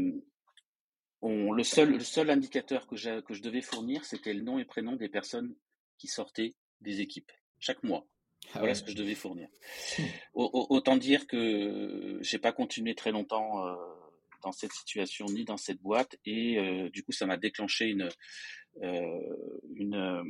on, 1.21 1.51
le, 1.51 1.63
seul, 1.63 1.91
le 1.93 1.99
seul 1.99 2.29
indicateur 2.29 2.87
que, 2.87 3.21
que 3.21 3.33
je 3.33 3.41
devais 3.41 3.61
fournir, 3.61 4.05
c'était 4.05 4.33
le 4.33 4.41
nom 4.41 4.57
et 4.57 4.65
prénom 4.65 4.95
des 4.95 5.09
personnes 5.09 5.55
qui 5.97 6.07
sortaient 6.07 6.55
des 6.81 7.01
équipes, 7.01 7.31
chaque 7.59 7.83
mois. 7.83 8.07
Ah 8.53 8.59
voilà 8.59 8.73
ce 8.73 8.83
que 8.83 8.91
je 8.91 8.95
devais 8.95 9.13
fournir. 9.13 9.47
Autant 10.33 10.97
dire 10.97 11.27
que 11.27 12.17
j'ai 12.21 12.39
pas 12.39 12.51
continué 12.51 12.95
très 12.95 13.11
longtemps 13.11 13.67
euh, 13.67 13.75
dans 14.41 14.51
cette 14.51 14.71
situation 14.73 15.25
ni 15.27 15.45
dans 15.45 15.57
cette 15.57 15.79
boîte 15.79 16.17
et 16.25 16.57
euh, 16.57 16.89
du 16.89 17.03
coup 17.03 17.11
ça 17.11 17.27
m'a 17.27 17.37
déclenché 17.37 17.85
une 17.85 18.09
euh, 18.81 19.59
une 19.75 20.23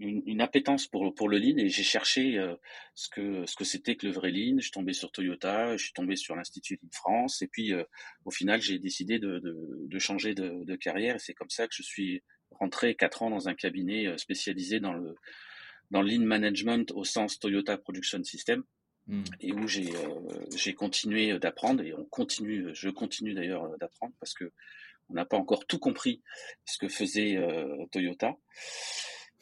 une, 0.00 0.40
appétence 0.40 0.86
pour, 0.86 1.14
pour 1.14 1.28
le 1.28 1.38
lean 1.38 1.58
et 1.58 1.68
j'ai 1.68 1.82
cherché 1.82 2.38
euh, 2.38 2.54
ce 2.94 3.08
que 3.08 3.44
ce 3.46 3.54
que 3.54 3.64
c'était 3.64 3.96
que 3.96 4.06
le 4.06 4.12
vrai 4.12 4.30
lean. 4.30 4.56
Je 4.56 4.62
suis 4.62 4.70
tombé 4.70 4.92
sur 4.92 5.12
Toyota, 5.12 5.76
je 5.76 5.84
suis 5.84 5.92
tombé 5.92 6.16
sur 6.16 6.34
l'Institut 6.34 6.78
Lean 6.82 6.88
France 6.92 7.42
et 7.42 7.48
puis 7.48 7.72
euh, 7.72 7.84
au 8.24 8.30
final 8.30 8.60
j'ai 8.60 8.78
décidé 8.78 9.18
de, 9.18 9.38
de, 9.38 9.86
de, 9.86 9.98
changer 9.98 10.34
de, 10.34 10.64
de 10.64 10.76
carrière 10.76 11.16
et 11.16 11.18
c'est 11.18 11.34
comme 11.34 11.50
ça 11.50 11.66
que 11.68 11.74
je 11.74 11.82
suis 11.82 12.22
rentré 12.52 12.94
quatre 12.94 13.22
ans 13.22 13.30
dans 13.30 13.48
un 13.48 13.54
cabinet 13.54 14.06
euh, 14.06 14.16
spécialisé 14.16 14.80
dans 14.80 14.94
le 14.94 15.14
dans 15.90 16.02
le 16.02 16.08
lean 16.08 16.24
management 16.24 16.90
au 16.92 17.04
sens 17.04 17.38
Toyota 17.38 17.76
Production 17.76 18.22
System 18.24 18.62
hmm. 19.06 19.24
et 19.40 19.52
où 19.52 19.68
j'ai 19.68 19.92
j'ai 20.56 20.74
continué 20.74 21.38
d'apprendre 21.38 21.82
et 21.82 21.92
on 21.92 22.04
continue 22.04 22.70
je 22.74 22.88
continue 22.88 23.34
d'ailleurs 23.34 23.76
d'apprendre 23.78 24.14
parce 24.18 24.34
que 24.34 24.50
on 25.10 25.14
n'a 25.14 25.24
pas 25.24 25.36
encore 25.36 25.66
tout 25.66 25.80
compris 25.80 26.22
ce 26.64 26.78
que 26.78 26.86
faisait 26.86 27.36
Toyota. 27.90 28.36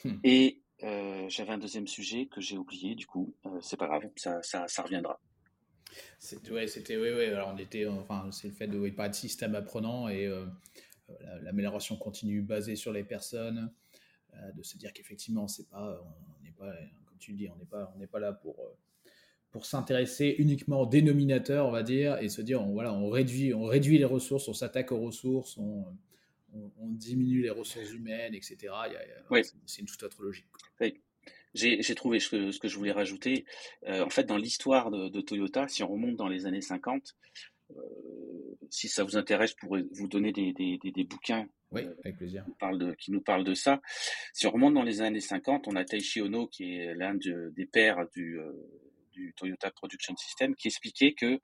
Hmm. 0.05 0.19
Et 0.25 0.63
euh, 0.83 1.27
j'avais 1.29 1.51
un 1.51 1.59
deuxième 1.59 1.87
sujet 1.87 2.27
que 2.27 2.41
j'ai 2.41 2.57
oublié, 2.57 2.95
du 2.95 3.07
coup, 3.07 3.35
euh, 3.47 3.59
c'est 3.63 3.77
pas 3.77 3.87
grave, 3.87 4.03
ça, 4.17 4.43
ça, 4.43 4.69
ça 4.69 4.83
reviendra. 4.83 5.21
Ouais, 6.51 6.67
c'était, 6.67 6.97
ouais, 6.97 7.15
ouais, 7.15 7.29
alors 7.29 7.53
on 7.55 7.59
était, 7.59 7.87
enfin, 7.87 8.31
c'est 8.31 8.49
le 8.49 8.55
fait 8.55 8.69
de 8.69 8.91
pas 8.91 9.09
de 9.09 9.15
système 9.15 9.55
apprenant 9.55 10.09
et 10.09 10.27
euh, 10.27 10.45
l'amélioration 11.43 11.97
continue 11.97 12.43
basée 12.43 12.77
sur 12.77 12.93
les 12.93 13.05
personnes, 13.05 13.73
de 14.55 14.63
se 14.63 14.77
dire 14.77 14.93
qu'effectivement, 14.93 15.49
c'est 15.49 15.69
pas, 15.69 15.99
on 16.39 16.45
n'est 16.45 16.53
pas, 16.53 16.73
comme 17.07 17.19
tu 17.19 17.33
le 17.33 17.39
dis, 17.39 17.49
on 17.49 17.57
n'est 17.57 17.65
pas, 17.65 17.91
on 17.97 17.99
n'est 17.99 18.07
pas 18.07 18.21
là 18.21 18.33
pour 18.33 18.57
pour 19.51 19.65
s'intéresser 19.65 20.35
uniquement 20.39 20.83
au 20.83 20.87
dénominateur, 20.87 21.67
on 21.67 21.71
va 21.71 21.83
dire, 21.83 22.19
et 22.19 22.29
se 22.29 22.43
dire, 22.43 22.61
on, 22.61 22.73
voilà, 22.73 22.93
on 22.93 23.09
réduit, 23.09 23.55
on 23.55 23.65
réduit 23.65 23.99
les 23.99 24.05
ressources, 24.05 24.47
on 24.49 24.53
s'attaque 24.53 24.93
aux 24.93 25.01
ressources, 25.01 25.57
on, 25.57 25.87
on, 26.55 26.89
diminue 26.91 27.43
les 27.43 27.51
ressources 27.51 27.93
humaines, 27.93 28.35
etc. 28.35 28.73
C'est 29.67 29.81
une 29.81 29.87
toute 29.87 30.03
autre 30.03 30.23
logique. 30.23 30.47
J'ai 31.55 31.95
trouvé 31.95 32.21
ce 32.21 32.59
que, 32.59 32.69
je 32.69 32.77
voulais 32.77 32.93
rajouter. 32.93 33.45
Euh, 33.87 34.05
en 34.05 34.11
fait, 34.11 34.25
dans 34.25 34.37
l'histoire 34.37 34.91
de, 34.91 35.21
Toyota, 35.21 35.69
si 35.69 35.83
on 35.83 35.89
remonte 35.89 36.17
dans 36.17 36.29
les 36.29 36.47
années 36.47 36.61
50, 36.61 37.17
euh, 37.71 37.75
si 38.71 38.89
ça 38.89 39.05
vous 39.05 39.17
intéresse, 39.17 39.51
je 39.51 39.57
pourrais 39.57 39.85
vous 39.93 40.09
donner 40.09 40.33
des, 40.33 41.05
bouquins 41.05 41.49
oui, 41.71 41.83
euh, 41.83 41.95
avec 42.05 42.17
plaisir. 42.17 42.45
Qui, 42.45 42.67
nous 42.67 42.79
de, 42.79 42.95
qui 42.95 43.11
nous 43.13 43.21
parlent 43.21 43.45
de 43.45 43.55
ça. 43.55 43.81
Si 44.33 44.47
on 44.47 44.51
remonte 44.51 44.75
dans 44.75 44.83
les 44.83 45.01
années 45.01 45.21
50, 45.21 45.69
on 45.69 45.77
a 45.77 45.85
Taishi 45.85 46.21
Ono, 46.21 46.47
qui 46.47 46.77
est 46.77 46.95
l'un 46.95 47.15
des 47.15 47.67
pères 47.67 48.09
du, 48.15 48.39
du, 49.13 49.35
Toyota 49.37 49.71
Production 49.71 50.17
System, 50.17 50.55
qui 50.55 50.69
expliquait 50.69 51.13
que, 51.13 51.41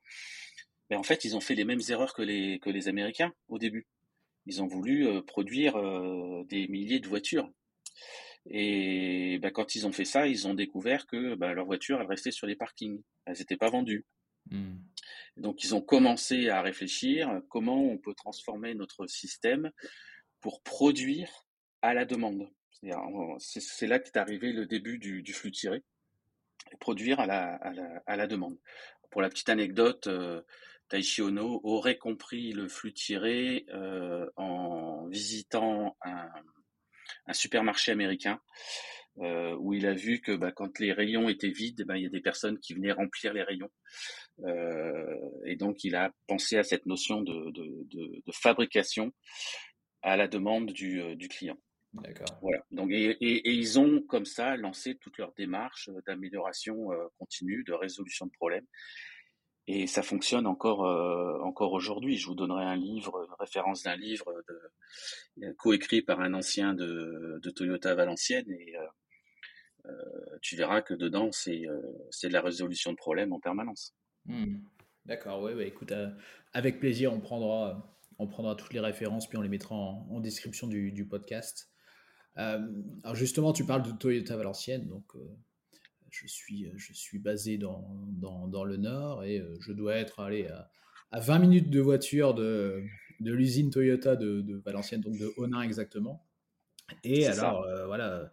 ben, 0.90 0.98
en 0.98 1.02
fait, 1.02 1.24
ils 1.24 1.34
ont 1.36 1.40
fait 1.40 1.54
les 1.54 1.64
mêmes 1.64 1.80
erreurs 1.88 2.14
que 2.14 2.22
les, 2.22 2.58
que 2.60 2.70
les 2.70 2.88
Américains 2.88 3.32
au 3.48 3.58
début. 3.58 3.86
Ils 4.46 4.62
ont 4.62 4.66
voulu 4.66 5.22
produire 5.26 5.74
des 6.46 6.68
milliers 6.68 7.00
de 7.00 7.08
voitures. 7.08 7.50
Et 8.50 9.38
bah, 9.40 9.50
quand 9.50 9.74
ils 9.74 9.86
ont 9.86 9.92
fait 9.92 10.04
ça, 10.04 10.26
ils 10.26 10.46
ont 10.46 10.54
découvert 10.54 11.06
que 11.06 11.34
bah, 11.34 11.54
leurs 11.54 11.66
voitures, 11.66 12.00
elles 12.00 12.06
restaient 12.06 12.30
sur 12.30 12.46
les 12.46 12.56
parkings. 12.56 13.02
Elles 13.24 13.38
n'étaient 13.38 13.56
pas 13.56 13.70
vendues. 13.70 14.04
Mmh. 14.50 14.76
Donc 15.36 15.64
ils 15.64 15.74
ont 15.74 15.80
commencé 15.80 16.48
à 16.48 16.60
réfléchir 16.62 17.40
comment 17.48 17.82
on 17.82 17.98
peut 17.98 18.14
transformer 18.14 18.74
notre 18.74 19.06
système 19.06 19.70
pour 20.40 20.62
produire 20.62 21.46
à 21.82 21.94
la 21.94 22.04
demande. 22.04 22.50
C'est 23.38 23.86
là 23.86 23.98
qu'est 23.98 24.16
arrivé 24.18 24.52
le 24.52 24.66
début 24.66 24.98
du, 24.98 25.32
flux 25.32 25.50
tiré, 25.50 25.82
produire 26.80 27.18
à 27.18 27.26
la, 27.26 27.54
à, 28.06 28.16
la, 28.16 28.26
demande. 28.26 28.58
Pour 29.10 29.22
la 29.22 29.30
petite 29.30 29.48
anecdote, 29.48 30.06
euh, 30.06 30.42
Taishi 30.88 31.22
Ono 31.22 31.60
aurait 31.64 31.98
compris 31.98 32.52
le 32.52 32.68
flux 32.68 32.92
tiré 32.92 33.64
euh, 33.70 34.28
en 34.36 35.06
visitant 35.08 35.96
un, 36.02 36.28
un 37.26 37.32
supermarché 37.32 37.92
américain 37.92 38.40
euh, 39.18 39.54
où 39.60 39.72
il 39.72 39.86
a 39.86 39.94
vu 39.94 40.20
que 40.20 40.32
bah, 40.32 40.52
quand 40.52 40.78
les 40.80 40.92
rayons 40.92 41.28
étaient 41.28 41.50
vides, 41.50 41.84
bah, 41.86 41.96
il 41.96 42.02
y 42.02 42.06
a 42.06 42.10
des 42.10 42.20
personnes 42.20 42.58
qui 42.58 42.74
venaient 42.74 42.92
remplir 42.92 43.32
les 43.32 43.42
rayons. 43.42 43.70
Euh, 44.40 45.20
et 45.46 45.56
donc 45.56 45.84
il 45.84 45.94
a 45.94 46.12
pensé 46.26 46.58
à 46.58 46.64
cette 46.64 46.86
notion 46.86 47.22
de, 47.22 47.50
de, 47.52 47.86
de, 47.86 48.32
fabrication 48.32 49.12
à 50.02 50.16
la 50.16 50.26
demande 50.26 50.72
du, 50.72 51.14
du 51.14 51.28
client. 51.28 51.56
D'accord. 51.92 52.26
Voilà. 52.42 52.64
Donc 52.72 52.90
et, 52.90 53.10
et, 53.20 53.52
ils 53.52 53.78
ont 53.78 54.02
comme 54.02 54.24
ça 54.24 54.56
lancé 54.56 54.96
toute 54.96 55.16
leur 55.16 55.32
démarche 55.34 55.88
d'amélioration 56.06 56.88
continue, 57.18 57.62
de 57.62 57.72
résolution 57.72 58.26
de 58.26 58.32
problèmes. 58.32 58.66
Et 59.66 59.86
ça 59.86 60.02
fonctionne 60.02 60.46
encore, 60.46 60.84
euh, 60.84 61.38
encore 61.40 61.72
aujourd'hui. 61.72 62.18
Je 62.18 62.26
vous 62.26 62.34
donnerai 62.34 62.64
un 62.64 62.76
livre, 62.76 63.24
une 63.26 63.34
référence 63.38 63.82
d'un 63.82 63.96
livre 63.96 64.26
coécrit 65.56 66.02
par 66.02 66.20
un 66.20 66.34
ancien 66.34 66.74
de, 66.74 67.40
Toyota 67.54 67.94
Valenciennes 67.94 68.50
et 68.50 68.76
euh, 68.76 68.86
euh, 69.86 70.38
tu 70.42 70.56
verras 70.56 70.82
que 70.82 70.94
dedans, 70.94 71.30
c'est 71.32 71.62
de 71.62 72.32
la 72.32 72.42
résolution 72.42 72.92
de 72.92 72.96
problèmes 72.96 73.32
en 73.32 73.40
permanence. 73.40 73.94
Hmm. 74.26 74.58
D'accord, 75.06 75.42
ouais, 75.42 75.54
bah, 75.54 75.64
écoute, 75.64 75.92
avec 76.52 76.78
plaisir, 76.78 77.12
on 77.12 77.20
prendra, 77.20 77.98
on 78.18 78.26
prendra 78.26 78.56
toutes 78.56 78.72
les 78.72 78.80
références, 78.80 79.28
puis 79.28 79.38
on 79.38 79.42
les 79.42 79.50
mettra 79.50 79.74
en, 79.74 80.06
en 80.10 80.20
description 80.20 80.66
du, 80.66 80.92
du 80.92 81.06
podcast. 81.06 81.70
alors 82.34 83.14
justement, 83.14 83.54
tu 83.54 83.64
parles 83.64 83.82
de 83.82 83.92
Toyota 83.92 84.36
Valenciennes, 84.36 84.88
donc 84.88 85.14
je 86.14 86.26
suis, 86.28 86.66
euh, 86.66 86.72
je 86.76 86.92
suis 86.92 87.18
basé 87.18 87.58
dans, 87.58 87.84
dans, 88.08 88.46
dans 88.46 88.64
le 88.64 88.76
nord 88.76 89.24
et 89.24 89.40
euh, 89.40 89.56
je 89.60 89.72
dois 89.72 89.96
être 89.96 90.20
allé 90.20 90.46
à, 90.46 90.70
à 91.10 91.20
20 91.20 91.38
minutes 91.40 91.70
de 91.70 91.80
voiture 91.80 92.34
de, 92.34 92.82
de 93.20 93.32
l'usine 93.32 93.70
Toyota 93.70 94.14
de, 94.14 94.40
de, 94.40 94.56
Valenciennes, 94.64 95.00
donc 95.00 95.18
de 95.18 95.32
Onin 95.36 95.62
exactement. 95.62 96.24
Et 97.02 97.26
alors, 97.26 97.64
euh, 97.64 97.86
voilà, 97.86 98.30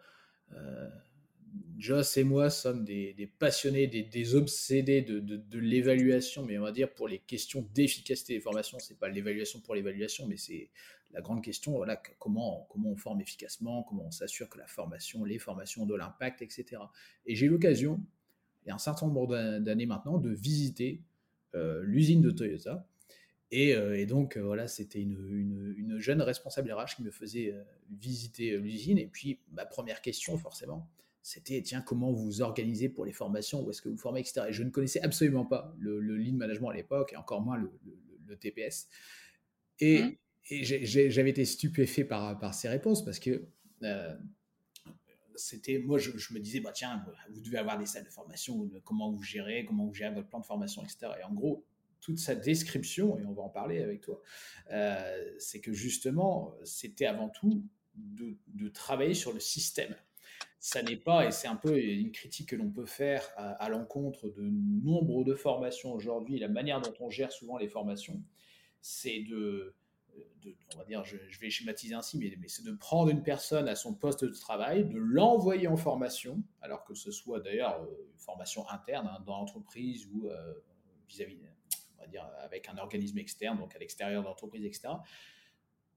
Joss 1.82 2.16
et 2.18 2.24
moi 2.24 2.52
sommes 2.52 2.86
des, 2.86 3.34
passionnés, 3.40 3.88
des, 3.88 4.36
obsédés 4.36 5.02
de, 5.02 5.58
l'évaluation, 5.58 6.46
mais 6.46 6.60
on 6.60 6.62
va 6.62 6.72
dire 6.72 6.94
pour 6.94 7.08
les 7.08 7.18
questions 7.18 7.68
d'efficacité 7.74 8.36
des 8.36 8.40
formations, 8.40 8.78
c'est 8.78 9.00
pas 9.00 9.10
l'évaluation 9.10 9.60
pour 9.62 9.74
l'évaluation, 9.74 10.28
mais 10.28 10.38
c'est 10.38 10.70
la 11.12 11.22
grande 11.22 11.44
question, 11.44 11.72
voilà, 11.72 12.00
comment, 12.20 12.68
on 12.76 12.96
forme 12.96 13.20
efficacement, 13.20 13.82
comment 13.82 14.06
on 14.06 14.12
s'assure 14.12 14.48
que 14.48 14.60
la 14.60 14.68
formation, 14.68 15.24
les 15.26 15.40
formations 15.40 15.82
ont 15.82 15.86
de 15.88 15.96
l'impact, 15.96 16.44
etc. 16.44 16.84
Et 17.26 17.36
j'ai 17.36 17.48
eu 17.48 17.50
l'occasion, 17.50 18.00
il 18.64 18.68
y 18.68 18.72
a 18.72 18.76
un 18.76 18.80
certain 18.80 19.08
nombre 19.08 19.58
d'années 19.58 19.88
maintenant, 19.88 20.20
de 20.20 20.30
visiter 20.30 21.02
euh, 21.56 21.82
l'usine 21.84 22.22
de 22.22 22.30
Toyota. 22.30 22.88
Et, 23.50 23.76
euh, 23.76 24.06
donc, 24.06 24.38
euh, 24.38 24.42
voilà, 24.42 24.68
c'était 24.68 25.02
une, 25.02 25.74
une, 25.76 25.98
jeune 25.98 26.22
responsable 26.22 26.72
RH 26.72 26.98
qui 26.98 27.04
me 27.04 27.12
faisait 27.12 27.56
visiter 27.90 28.56
l'usine. 28.58 29.00
Et 29.00 29.08
puis, 29.08 29.40
ma 29.52 29.66
première 29.66 30.02
question, 30.04 30.38
forcément, 30.38 30.88
c'était 31.24 31.62
tiens, 31.62 31.82
comment 31.82 32.12
vous 32.12 32.26
vous 32.26 32.42
organisez 32.42 32.90
pour 32.90 33.06
les 33.06 33.12
formations, 33.12 33.64
où 33.64 33.70
est-ce 33.70 33.82
que 33.82 33.90
vous 33.90 33.98
formez, 33.98 34.22
etc. 34.22 34.48
Et 34.50 34.54
je 34.54 34.64
ne 34.64 34.70
connaissais 34.70 35.02
absolument 35.02 35.46
pas 35.46 35.74
le, 35.78 36.00
le 36.00 36.18
lean 36.18 36.34
management 36.34 36.70
à 36.70 36.74
l'époque, 36.74 37.14
et 37.14 37.18
encore 37.18 37.42
moins 37.42 37.58
le, 37.58 37.72
le, 38.28 38.36
TPS. 38.38 38.88
Et, 39.80 40.02
mmh. 40.02 40.16
et 40.50 40.64
j'avais 41.10 41.30
été 41.30 41.46
stupéfait 41.46 42.06
par, 42.06 42.40
par 42.40 42.54
ces 42.54 42.70
réponses 42.70 43.04
parce 43.04 43.20
que 43.20 43.46
euh, 43.84 44.16
c'était, 45.36 45.80
moi, 45.80 45.98
je, 45.98 46.12
me 46.34 46.40
disais, 46.40 46.60
bah, 46.60 46.72
tiens, 46.74 47.06
vous 47.30 47.42
devez 47.42 47.58
avoir 47.58 47.78
des 47.78 47.86
salles 47.86 48.06
de 48.06 48.10
formation, 48.10 48.70
comment 48.84 49.12
vous 49.12 49.22
gérez, 49.22 49.66
comment 49.66 49.86
vous 49.86 49.94
gérez 49.94 50.14
votre 50.14 50.28
plan 50.28 50.40
de 50.40 50.46
formation, 50.46 50.84
etc. 50.84 51.14
Et 51.20 51.24
en 51.24 51.34
gros, 51.34 51.66
toute 52.00 52.18
sa 52.18 52.36
description, 52.36 53.18
et 53.20 53.26
on 53.26 53.34
va 53.34 53.44
en 53.44 53.50
parler 53.50 53.82
avec 53.82 54.02
toi, 54.02 54.22
euh, 54.72 55.36
c'est 55.38 55.62
que 55.62 55.72
justement, 55.72 56.56
c'était 56.64 57.06
avant 57.06 57.30
tout 57.30 57.64
de, 57.96 58.38
de 58.48 58.70
travailler 58.70 59.14
sur 59.14 59.34
le 59.34 59.40
système 59.40 59.96
ça 60.62 60.84
n'est 60.84 60.96
pas, 60.96 61.26
et 61.26 61.32
c'est 61.32 61.48
un 61.48 61.56
peu 61.56 61.76
une 61.76 62.12
critique 62.12 62.50
que 62.50 62.56
l'on 62.56 62.70
peut 62.70 62.86
faire 62.86 63.28
à, 63.36 63.68
l'encontre 63.68 64.30
de 64.30 64.44
nombre 64.44 65.24
de 65.24 65.34
formations 65.34 65.92
aujourd'hui, 65.92 66.38
la 66.38 66.50
manière 66.50 66.80
dont 66.80 66.94
on 67.00 67.10
gère 67.10 67.32
souvent 67.32 67.58
les 67.58 67.68
formations, 67.68 68.22
c'est 68.80 69.22
de, 69.22 69.74
on 70.76 70.78
va 70.78 70.86
dire, 70.86 71.04
je, 71.04 71.18
vais 71.40 71.50
schématiser 71.50 71.96
ainsi, 71.96 72.20
mais, 72.20 72.48
c'est 72.48 72.64
de 72.64 72.74
prendre 72.74 73.10
une 73.10 73.24
personne 73.24 73.68
à 73.68 73.74
son 73.74 73.96
poste 73.96 74.24
de 74.24 74.30
travail, 74.30 74.86
de 74.86 75.00
l'envoyer 75.00 75.68
en 75.68 75.78
formation, 75.78 76.44
alors 76.62 76.84
que 76.84 76.94
ce 76.94 77.10
soit 77.12 77.40
d'ailleurs 77.40 77.82
euh, 77.82 78.12
une 78.14 78.20
formation 78.20 78.70
interne 78.70 79.08
hein, 79.08 79.24
dans 79.26 79.40
l'entreprise 79.40 80.08
ou 80.14 80.28
euh, 80.28 80.54
vis-à-vis, 81.08 81.40
on 81.98 82.02
va 82.02 82.08
dire, 82.08 82.30
avec 82.40 82.70
un 82.70 82.78
organisme 82.78 83.18
externe, 83.18 83.58
donc 83.58 83.76
à 83.76 83.80
l'extérieur 83.80 84.22
de 84.22 84.28
l'entreprise, 84.28 84.64
etc. 84.64 84.90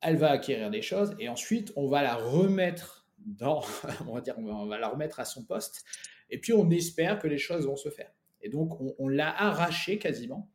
Elle 0.00 0.16
va 0.16 0.30
acquérir 0.30 0.70
des 0.70 0.80
choses 0.80 1.14
et 1.18 1.28
ensuite 1.28 1.70
on 1.76 1.86
va 1.86 2.02
la 2.02 2.16
remettre 2.16 3.03
on 4.06 4.14
va 4.14 4.20
dire, 4.20 4.38
on 4.38 4.66
va 4.66 4.78
la 4.78 4.88
remettre 4.88 5.20
à 5.20 5.24
son 5.24 5.44
poste. 5.44 5.84
Et 6.30 6.38
puis 6.38 6.52
on 6.52 6.70
espère 6.70 7.18
que 7.18 7.28
les 7.28 7.38
choses 7.38 7.66
vont 7.66 7.76
se 7.76 7.88
faire. 7.88 8.10
Et 8.40 8.48
donc 8.48 8.78
on, 8.98 9.08
l'a 9.08 9.30
arraché 9.30 9.98
quasiment 9.98 10.50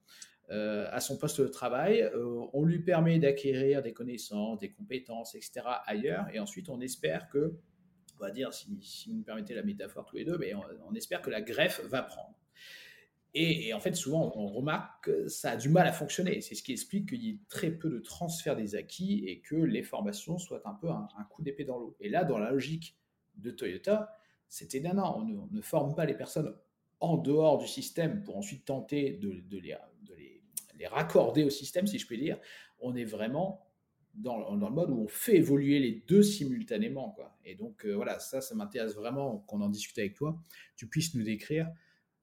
euh, 0.52 0.88
à 0.92 1.00
son 1.00 1.18
poste 1.18 1.42
de 1.42 1.48
travail. 1.48 2.02
Euh, 2.02 2.46
on 2.54 2.64
lui 2.64 2.80
permet 2.80 3.18
d'acquérir 3.20 3.82
des 3.82 3.94
connaissances, 3.94 4.60
des 4.60 4.72
compétences, 4.72 5.36
etc. 5.36 5.62
ailleurs. 5.86 6.28
Et 6.34 6.40
ensuite 6.40 6.70
on 6.70 6.80
espère 6.82 7.30
que, 7.30 7.56
on 8.18 8.20
va 8.20 8.32
dire, 8.32 8.54
si, 8.54 8.80
si 8.82 9.10
vous 9.10 9.18
me 9.18 9.24
permettez 9.24 9.56
la 9.56 9.64
métaphore 9.64 10.06
tous 10.06 10.18
les 10.18 10.26
deux, 10.26 10.38
mais 10.38 10.54
on 10.54 10.94
espère 10.94 11.22
que 11.22 11.30
la 11.30 11.42
greffe 11.42 11.82
va 11.86 12.04
prendre. 12.04 12.38
Et, 13.36 13.74
en 13.74 13.80
fait, 13.80 13.96
souvent, 13.96 14.32
on 14.36 14.48
remarque 14.48 15.06
que 15.06 15.28
ça 15.28 15.52
a 15.52 15.56
du 15.56 15.70
mal 15.70 15.86
à 15.86 15.92
fonctionner. 15.92 16.42
C'est 16.42 16.56
ce 16.56 16.64
qui 16.64 16.72
explique 16.72 17.10
qu'il 17.10 17.24
y 17.24 17.30
ait 17.30 17.40
très 17.48 17.70
peu 17.70 17.90
de 17.90 18.00
transfert 18.00 18.56
des 18.56 18.76
acquis 18.76 19.24
et 19.28 19.40
que 19.40 19.56
les 19.56 19.84
formations 19.84 20.40
soient 20.40 20.62
un 20.66 20.74
peu 20.74 20.90
un, 20.90 21.08
coup 21.30 21.44
d'épée 21.44 21.64
dans 21.64 21.78
l'eau. 21.78 21.96
Et 22.00 22.10
là, 22.10 22.24
dans 22.24 22.40
la 22.40 22.50
logique 22.50 22.98
de 23.36 23.52
Toyota, 23.52 24.18
c'était 24.48 24.80
non, 24.80 25.18
on 25.18 25.48
ne, 25.52 25.62
forme 25.62 25.94
pas 25.94 26.06
les 26.06 26.16
personnes 26.16 26.56
en 27.00 27.18
dehors 27.18 27.60
du 27.60 27.68
système 27.68 28.24
pour 28.24 28.36
ensuite 28.36 28.66
tenter 28.66 29.12
de, 29.12 29.44
les, 29.60 30.88
raccorder 30.88 31.44
au 31.44 31.52
système, 31.52 31.86
si 31.86 32.00
je 32.00 32.08
peux 32.08 32.18
dire. 32.18 32.40
On 32.80 32.96
est 32.96 33.06
vraiment 33.06 33.68
dans, 34.16 34.56
le 34.56 34.70
mode 34.72 34.90
où 34.90 35.04
on 35.04 35.08
fait 35.08 35.36
évoluer 35.36 35.78
les 35.78 36.04
deux 36.08 36.24
simultanément. 36.24 37.16
Et 37.46 37.54
donc, 37.54 37.86
euh, 37.86 37.94
voilà, 37.94 38.20
ça, 38.20 38.42
ça 38.42 38.56
m'intéresse 38.56 38.96
vraiment 38.96 39.38
qu'on 39.46 39.62
en 39.62 39.70
discute 39.70 40.00
avec 40.00 40.16
toi. 40.16 40.42
Tu 40.76 40.88
puisses 40.88 41.14
nous 41.14 41.24
décrire 41.24 41.72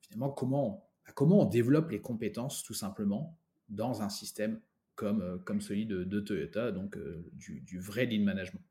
finalement 0.01 0.31
comment 0.31 0.86
comment 1.15 1.41
on 1.41 1.45
développe 1.45 1.91
les 1.91 2.01
compétences 2.01 2.63
tout 2.63 2.75
simplement 2.75 3.39
dans 3.69 4.03
un 4.03 4.09
système 4.09 4.61
comme, 4.97 5.23
euh, 5.23 5.39
comme 5.39 5.61
celui 5.61 5.87
de, 5.87 6.21
Toyota, 6.21 6.73
donc 6.73 6.97
euh, 6.97 7.23
du, 7.35 7.79
vrai 7.79 8.07
lean 8.07 8.25
management. 8.25 8.63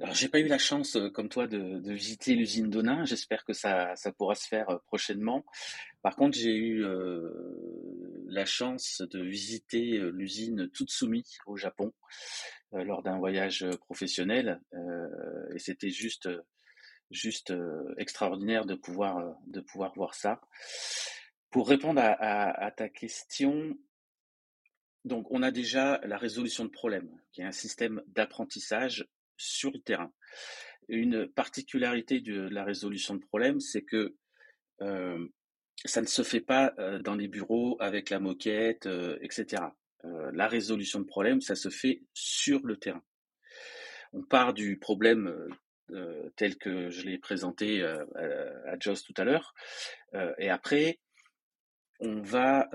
Alors, 0.00 0.14
j'ai 0.14 0.28
pas 0.28 0.40
eu 0.40 0.46
la 0.46 0.58
chance, 0.58 0.96
euh, 0.96 1.10
comme 1.10 1.28
toi, 1.28 1.46
de, 1.46 1.92
visiter 1.92 2.34
l'usine 2.34 2.70
d'Onin. 2.70 3.04
J'espère 3.04 3.44
que 3.44 3.52
ça, 3.52 3.94
ça, 3.96 4.12
pourra 4.12 4.34
se 4.34 4.48
faire 4.48 4.80
prochainement. 4.86 5.44
Par 6.02 6.16
contre, 6.16 6.38
j'ai 6.38 6.56
eu 6.56 6.84
la 8.26 8.44
chance 8.44 9.02
de 9.02 9.22
visiter 9.22 10.00
l'usine 10.12 10.68
Tutsumi 10.70 11.24
au 11.46 11.56
Japon 11.56 11.92
lors 12.72 13.04
d'un 13.04 13.18
voyage 13.18 13.64
professionnel. 13.86 14.60
et 15.54 15.60
c'était 15.60 15.90
juste 15.90 16.28
juste 17.12 17.50
euh, 17.50 17.94
extraordinaire 17.98 18.64
de 18.64 18.74
pouvoir, 18.74 19.18
euh, 19.18 19.32
de 19.46 19.60
pouvoir 19.60 19.92
voir 19.94 20.14
ça. 20.14 20.40
Pour 21.50 21.68
répondre 21.68 22.00
à, 22.00 22.70
ta 22.70 22.88
question, 22.88 23.76
donc, 25.04 25.26
on 25.30 25.42
a 25.42 25.50
déjà 25.50 26.00
la 26.04 26.16
résolution 26.16 26.64
de 26.64 26.70
problèmes, 26.70 27.10
qui 27.30 27.42
est 27.42 27.44
un 27.44 27.52
système 27.52 28.02
d'apprentissage 28.06 29.06
sur 29.36 29.70
le 29.70 29.78
terrain. 29.80 30.10
Une 30.88 31.28
particularité 31.28 32.20
de 32.20 32.48
la 32.48 32.64
résolution 32.64 33.16
de 33.16 33.20
problèmes, 33.20 33.60
c'est 33.60 33.82
que 33.82 34.16
euh, 34.80 35.28
ça 35.84 36.00
ne 36.00 36.06
se 36.06 36.22
fait 36.22 36.40
pas 36.40 36.72
dans 37.04 37.16
les 37.16 37.28
bureaux 37.28 37.76
avec 37.80 38.08
la 38.08 38.18
moquette, 38.18 38.88
etc. 39.20 39.62
la 40.04 40.48
résolution 40.48 41.00
de 41.00 41.04
problèmes, 41.04 41.42
ça 41.42 41.54
se 41.54 41.68
fait 41.68 42.02
sur 42.14 42.64
le 42.64 42.78
terrain. 42.78 43.02
On 44.14 44.22
part 44.22 44.54
du 44.54 44.78
problème 44.78 45.48
tel 46.36 46.56
que 46.56 46.88
je 46.90 47.02
l'ai 47.02 47.18
présenté 47.18 47.82
à, 47.84 48.04
à 48.66 48.78
Joss 48.78 49.02
tout 49.02 49.14
à 49.16 49.24
l'heure, 49.24 49.54
et 50.38 50.50
après, 50.50 50.98
on 52.00 52.20
va 52.20 52.68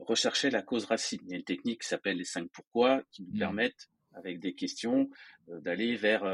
rechercher 0.00 0.50
la 0.50 0.62
cause 0.62 0.84
racine. 0.84 1.20
Il 1.24 1.30
y 1.30 1.34
a 1.34 1.36
une 1.36 1.44
technique 1.44 1.82
qui 1.82 1.88
s'appelle 1.88 2.16
les 2.16 2.24
cinq 2.24 2.48
pourquoi 2.52 3.02
qui 3.10 3.22
nous 3.22 3.34
mmh. 3.34 3.38
permettent, 3.38 3.88
avec 4.14 4.40
des 4.40 4.54
questions, 4.54 5.08
d'aller 5.46 5.96
vers 5.96 6.24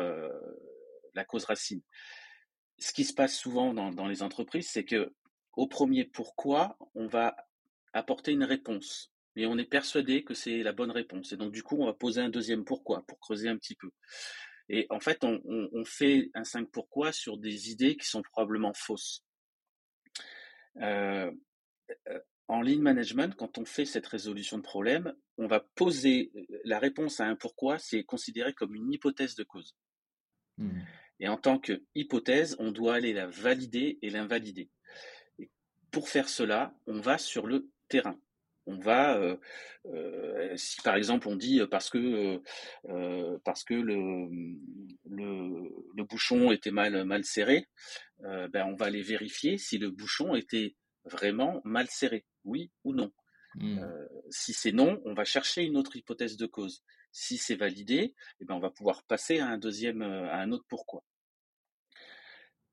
la 1.16 1.24
cause 1.24 1.44
racine. 1.44 1.82
Ce 2.78 2.92
qui 2.92 3.04
se 3.04 3.14
passe 3.14 3.36
souvent 3.36 3.72
dans, 3.74 4.06
les 4.06 4.22
entreprises, 4.22 4.68
c'est 4.70 4.84
que 4.84 5.12
au 5.54 5.66
premier 5.66 6.04
pourquoi, 6.04 6.76
on 6.94 7.06
va 7.06 7.34
apporter 7.92 8.32
une 8.32 8.44
réponse. 8.44 9.10
Et 9.34 9.46
on 9.46 9.58
est 9.58 9.64
persuadé 9.64 10.22
que 10.22 10.34
c'est 10.34 10.62
la 10.62 10.72
bonne 10.72 10.90
réponse. 10.90 11.32
Et 11.32 11.36
donc, 11.36 11.52
du 11.52 11.62
coup, 11.62 11.76
on 11.78 11.86
va 11.86 11.94
poser 11.94 12.20
un 12.20 12.28
deuxième 12.28 12.64
pourquoi 12.64 13.02
pour 13.06 13.18
creuser 13.18 13.48
un 13.48 13.56
petit 13.56 13.74
peu. 13.74 13.90
Et 14.68 14.86
en 14.90 15.00
fait, 15.00 15.22
on, 15.24 15.40
on 15.44 15.84
fait 15.84 16.30
un 16.34 16.44
5 16.44 16.70
pourquoi 16.70 17.12
sur 17.12 17.38
des 17.38 17.70
idées 17.70 17.96
qui 17.96 18.06
sont 18.06 18.22
probablement 18.22 18.74
fausses. 18.74 19.24
Euh, 20.80 21.30
euh, 22.08 22.20
en 22.48 22.62
lean 22.62 22.80
management, 22.80 23.34
quand 23.36 23.58
on 23.58 23.64
fait 23.64 23.84
cette 23.84 24.06
résolution 24.06 24.58
de 24.58 24.62
problème, 24.62 25.14
on 25.38 25.46
va 25.46 25.60
poser 25.74 26.30
euh, 26.34 26.60
la 26.64 26.78
réponse 26.78 27.20
à 27.20 27.26
un 27.26 27.36
pourquoi, 27.36 27.78
c'est 27.78 28.04
considéré 28.04 28.52
comme 28.54 28.74
une 28.74 28.92
hypothèse 28.92 29.34
de 29.34 29.44
cause. 29.44 29.76
Mmh. 30.58 30.80
Et 31.20 31.28
en 31.28 31.36
tant 31.36 31.58
qu'hypothèse, 31.58 32.56
on 32.58 32.70
doit 32.70 32.94
aller 32.94 33.12
la 33.12 33.26
valider 33.26 33.98
et 34.02 34.10
l'invalider. 34.10 34.70
Pour 35.90 36.08
faire 36.08 36.28
cela, 36.28 36.74
on 36.86 37.00
va 37.00 37.18
sur 37.18 37.46
le 37.46 37.70
terrain. 37.88 38.20
On 38.66 38.78
va, 38.78 39.16
euh, 39.86 40.56
si 40.56 40.80
par 40.82 40.96
exemple 40.96 41.28
on 41.28 41.36
dit 41.36 41.60
parce 41.70 41.88
que 41.88 42.42
parce 43.44 43.62
que 43.62 43.74
le, 43.74 44.28
le, 45.08 46.04
bouchon 46.04 46.50
était 46.50 46.72
mal 46.72 47.04
mal 47.04 47.24
serré, 47.24 47.68
ben 48.20 48.66
on 48.66 48.74
va 48.74 48.86
aller 48.86 49.02
vérifier 49.02 49.56
si 49.58 49.78
le 49.78 49.90
bouchon 49.90 50.34
était 50.34 50.74
vraiment 51.04 51.60
mal 51.64 51.86
serré, 51.88 52.24
oui 52.44 52.70
ou 52.84 52.92
non. 52.92 53.12
Mmh. 53.54 53.80
Si 54.30 54.52
c'est 54.52 54.72
non, 54.72 55.00
on 55.04 55.14
va 55.14 55.24
chercher 55.24 55.62
une 55.62 55.76
autre 55.76 55.96
hypothèse 55.96 56.36
de 56.36 56.46
cause. 56.46 56.82
Si 57.12 57.38
c'est 57.38 57.54
validé, 57.54 58.14
eh 58.40 58.44
ben 58.44 58.54
on 58.54 58.60
va 58.60 58.70
pouvoir 58.70 59.04
passer 59.04 59.38
à 59.38 59.46
un 59.46 59.58
deuxième, 59.58 60.02
à 60.02 60.36
un 60.38 60.50
autre 60.50 60.66
pourquoi. 60.68 61.04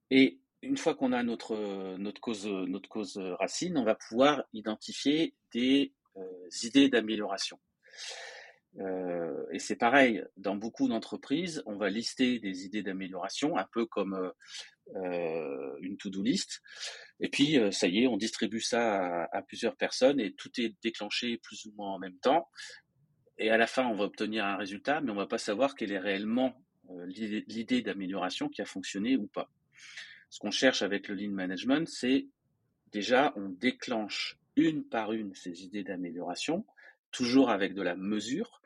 Et 0.09 0.42
une 0.63 0.77
fois 0.77 0.95
qu'on 0.95 1.11
a 1.11 1.23
notre, 1.23 1.97
notre, 1.97 2.21
cause, 2.21 2.47
notre 2.47 2.89
cause 2.89 3.17
racine, 3.39 3.77
on 3.77 3.83
va 3.83 3.95
pouvoir 3.95 4.43
identifier 4.53 5.33
des 5.53 5.93
euh, 6.17 6.49
idées 6.63 6.89
d'amélioration. 6.89 7.59
et 9.51 9.59
c'est 9.59 9.75
pareil, 9.75 10.23
dans 10.37 10.55
beaucoup 10.55 10.87
d'entreprises, 10.87 11.61
on 11.65 11.75
va 11.75 11.89
lister 11.89 12.39
des 12.39 12.65
idées 12.65 12.81
d'amélioration, 12.81 13.57
un 13.57 13.67
peu 13.71 13.85
comme 13.85 14.33
euh, 14.95 15.77
une 15.81 15.97
to-do 15.97 16.21
list. 16.21 16.61
Et 17.19 17.29
puis, 17.29 17.57
euh, 17.57 17.71
ça 17.71 17.87
y 17.87 18.03
est, 18.03 18.07
on 18.07 18.17
distribue 18.17 18.59
ça 18.59 19.23
à, 19.31 19.41
plusieurs 19.41 19.77
personnes 19.77 20.19
et 20.19 20.33
tout 20.33 20.49
est 20.59 20.75
déclenché 20.83 21.37
plus 21.37 21.65
ou 21.65 21.73
moins 21.77 21.93
en 21.93 21.99
même 21.99 22.17
temps. 22.19 22.49
Et 23.37 23.49
à 23.49 23.57
la 23.57 23.65
fin, 23.65 23.87
on 23.87 23.95
va 23.95 24.03
obtenir 24.03 24.45
un 24.45 24.57
résultat, 24.57 25.01
mais 25.01 25.11
on 25.11 25.15
va 25.15 25.25
pas 25.25 25.37
savoir 25.37 25.75
quelle 25.75 25.91
est 25.91 25.99
réellement 25.99 26.53
euh, 26.89 27.05
l'idée 27.07 27.81
d'amélioration 27.81 28.49
qui 28.49 28.61
a 28.61 28.65
fonctionné 28.65 29.15
ou 29.15 29.27
pas. 29.27 29.49
Ce 30.33 30.39
qu'on 30.39 30.49
cherche 30.49 30.81
avec 30.81 31.09
le 31.09 31.13
lean 31.13 31.29
management, 31.29 31.87
c'est 31.87 32.25
déjà, 32.91 33.33
on 33.35 33.49
déclenche 33.49 34.39
une 34.55 34.83
par 34.83 35.13
une 35.13 35.35
ces 35.35 35.63
idées 35.63 35.83
d'amélioration, 35.83 36.65
toujours 37.11 37.51
avec 37.51 37.75
de 37.75 37.83
la 37.83 37.95
mesure 37.95 38.59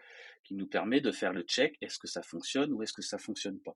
qui 0.46 0.56
nous 0.56 0.66
permet 0.66 1.02
de 1.02 1.12
faire 1.12 1.34
le 1.34 1.42
check, 1.42 1.78
est-ce 1.82 2.00
que 2.00 2.08
ça 2.08 2.22
fonctionne 2.22 2.72
ou 2.72 2.84
est-ce 2.84 2.94
que 2.94 3.02
ça 3.02 3.18
fonctionne 3.18 3.60
pas. 3.60 3.76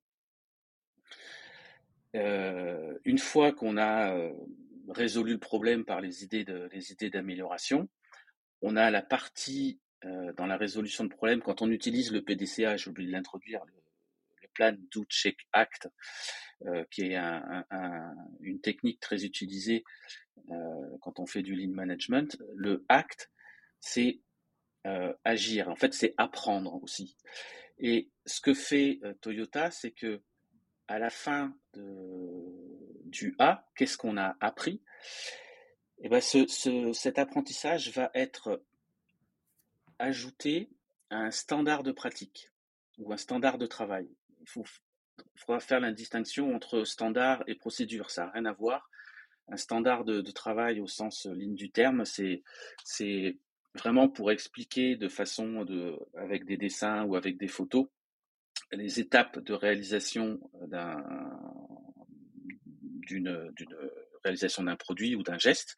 Euh, 2.16 2.98
une 3.04 3.18
fois 3.18 3.52
qu'on 3.52 3.76
a 3.76 4.16
euh, 4.16 4.32
résolu 4.88 5.34
le 5.34 5.40
problème 5.40 5.84
par 5.84 6.00
les 6.00 6.24
idées 6.24 6.46
de, 6.46 6.70
les 6.72 6.94
idées 6.94 7.10
d'amélioration, 7.10 7.90
on 8.62 8.78
a 8.78 8.90
la 8.90 9.02
partie 9.02 9.82
euh, 10.06 10.32
dans 10.38 10.46
la 10.46 10.56
résolution 10.56 11.04
de 11.04 11.10
problème 11.10 11.42
quand 11.42 11.62
on 11.62 11.70
utilise 11.70 12.14
le 12.14 12.22
PDCA, 12.22 12.78
j'ai 12.78 12.90
oublié 12.90 13.10
de 13.10 13.14
l'introduire, 13.14 13.66
le, 13.66 13.81
Plan 14.54 14.76
Do 14.94 15.06
Check 15.10 15.38
Act, 15.54 15.90
qui 16.90 17.02
est 17.04 17.16
un, 17.16 17.66
un, 17.70 18.16
une 18.42 18.62
technique 18.62 19.00
très 19.00 19.24
utilisée 19.26 19.84
quand 21.02 21.20
on 21.20 21.26
fait 21.26 21.42
du 21.42 21.56
lean 21.56 21.74
management. 21.74 22.38
Le 22.56 22.86
ACT, 22.90 23.32
c'est 23.80 24.22
agir. 25.24 25.70
En 25.70 25.76
fait, 25.76 25.94
c'est 25.94 26.14
apprendre 26.18 26.82
aussi. 26.84 27.16
Et 27.80 28.10
ce 28.26 28.42
que 28.42 28.54
fait 28.54 29.00
Toyota, 29.22 29.72
c'est 29.72 29.92
que 29.92 30.22
à 30.88 31.00
la 31.00 31.10
fin 31.10 31.56
du 31.74 33.36
A, 33.40 33.68
qu'est-ce 33.76 33.98
qu'on 33.98 34.18
a 34.18 34.36
appris? 34.40 34.82
Et 36.04 36.06
eh 36.06 36.10
ben 36.10 36.20
cet 36.20 37.20
apprentissage 37.20 37.92
va 37.92 38.10
être 38.16 38.64
ajouté 40.00 40.72
à 41.12 41.18
un 41.18 41.32
standard 41.32 41.84
de 41.84 41.92
pratique 41.92 42.50
ou 42.98 43.14
un 43.14 43.18
standard 43.18 43.60
de 43.60 43.68
travail. 43.68 44.10
Il 44.42 44.50
faut, 44.50 44.66
faudra 45.36 45.60
faire 45.60 45.80
la 45.80 45.92
distinction 45.92 46.54
entre 46.56 46.84
standard 46.84 47.44
et 47.48 47.56
procédure, 47.56 48.10
ça 48.10 48.26
n'a 48.26 48.32
rien 48.32 48.46
à 48.46 48.54
voir. 48.54 48.90
Un 49.48 49.58
standard 49.58 50.06
de, 50.06 50.22
travail 50.32 50.80
au 50.80 50.88
sens 50.88 51.26
ligne 51.26 51.56
du 51.56 51.72
terme, 51.72 52.04
c'est 52.06 52.44
vraiment 53.76 54.10
pour 54.10 54.32
expliquer 54.32 54.96
de 54.96 55.08
façon 55.08 55.64
de, 55.66 55.98
avec 56.16 56.46
des 56.46 56.58
dessins 56.58 57.04
ou 57.04 57.16
avec 57.16 57.38
des 57.38 57.48
photos 57.48 57.88
les 58.72 59.00
étapes 59.00 59.40
de 59.40 59.54
réalisation 59.54 60.40
d'une 63.08 63.54
réalisation 64.24 64.64
d'un 64.64 64.76
produit 64.76 65.16
ou 65.16 65.24
d'un 65.24 65.38
geste, 65.38 65.76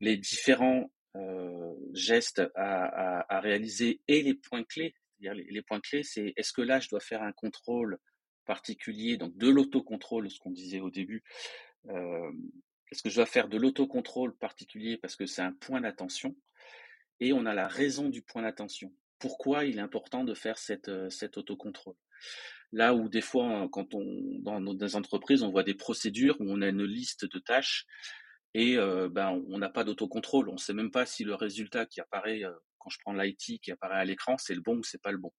les 0.00 0.16
différents 0.16 0.90
euh, 1.16 1.74
gestes 1.92 2.42
à, 2.54 3.40
réaliser 3.40 4.00
et 4.08 4.22
les 4.22 4.34
points 4.34 4.64
clés. 4.64 4.94
Les, 5.20 5.62
points 5.62 5.80
clés, 5.80 6.02
c'est 6.02 6.32
est-ce 6.36 6.52
que 6.52 6.62
là 6.62 6.80
je 6.80 6.88
dois 6.88 7.00
faire 7.00 7.22
un 7.22 7.32
contrôle 7.32 7.98
particulier, 8.46 9.16
donc 9.16 9.36
de 9.36 9.48
l'autocontrôle, 9.48 10.30
ce 10.30 10.38
qu'on 10.38 10.52
disait 10.52 10.80
au 10.80 10.90
début. 10.90 11.22
Euh, 11.88 12.32
est-ce 12.90 13.02
que 13.02 13.10
je 13.10 13.16
dois 13.16 13.26
faire 13.26 13.48
de 13.48 13.58
l'autocontrôle 13.58 14.36
particulier 14.36 14.96
parce 14.96 15.16
que 15.16 15.26
c'est 15.26 15.42
un 15.42 15.52
point 15.52 15.80
d'attention? 15.80 16.34
Et 17.20 17.32
on 17.32 17.44
a 17.46 17.54
la 17.54 17.68
raison 17.68 18.08
du 18.08 18.22
point 18.22 18.42
d'attention. 18.42 18.92
Pourquoi 19.18 19.64
il 19.64 19.78
est 19.78 19.82
important 19.82 20.24
de 20.24 20.34
faire 20.34 20.56
euh, 20.88 21.10
cet 21.10 21.36
autocontrôle? 21.36 21.96
Là 22.72 22.94
où 22.94 23.08
des 23.08 23.20
fois, 23.20 23.68
dans 24.40 24.60
nos 24.60 24.96
entreprises, 24.96 25.42
on 25.42 25.50
voit 25.50 25.62
des 25.62 25.74
procédures 25.74 26.36
où 26.40 26.44
on 26.48 26.62
a 26.62 26.68
une 26.68 26.84
liste 26.84 27.24
de 27.24 27.38
tâches 27.38 27.86
et 28.54 28.76
euh, 28.76 29.08
ben 29.08 29.42
on 29.48 29.58
n'a 29.58 29.68
pas 29.68 29.84
d'autocontrôle. 29.84 30.48
On 30.48 30.54
ne 30.54 30.58
sait 30.58 30.74
même 30.74 30.90
pas 30.90 31.06
si 31.06 31.24
le 31.24 31.34
résultat 31.34 31.86
qui 31.86 32.00
apparaît 32.00 32.42
je 32.90 32.98
prends 33.00 33.12
l'IT 33.12 33.60
qui 33.60 33.72
apparaît 33.72 34.00
à 34.00 34.04
l'écran, 34.04 34.36
c'est 34.38 34.54
le 34.54 34.60
bon 34.60 34.78
ou 34.78 34.84
c'est 34.84 35.00
pas 35.00 35.12
le 35.12 35.18
bon. 35.18 35.32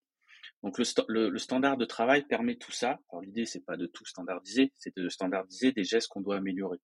Donc 0.64 0.78
le, 0.78 1.30
le, 1.30 1.38
standard 1.38 1.78
de 1.78 1.86
travail 1.86 2.26
permet 2.26 2.56
tout 2.56 2.72
ça. 2.72 3.00
Alors 3.12 3.22
l'idée 3.22 3.46
c'est 3.46 3.66
pas 3.66 3.78
de 3.78 3.86
tout 3.86 4.06
standardiser, 4.06 4.72
c'est 4.76 4.96
de 4.96 5.10
standardiser 5.10 5.72
des 5.72 5.84
gestes 5.84 6.08
qu'on 6.08 6.22
doit 6.22 6.38
améliorer. 6.38 6.80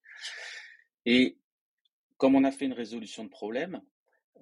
Et 1.06 1.38
comme 2.18 2.36
on 2.36 2.44
a 2.44 2.52
fait 2.52 2.66
une 2.66 2.74
résolution 2.74 3.24
de 3.24 3.30
problème, 3.30 3.82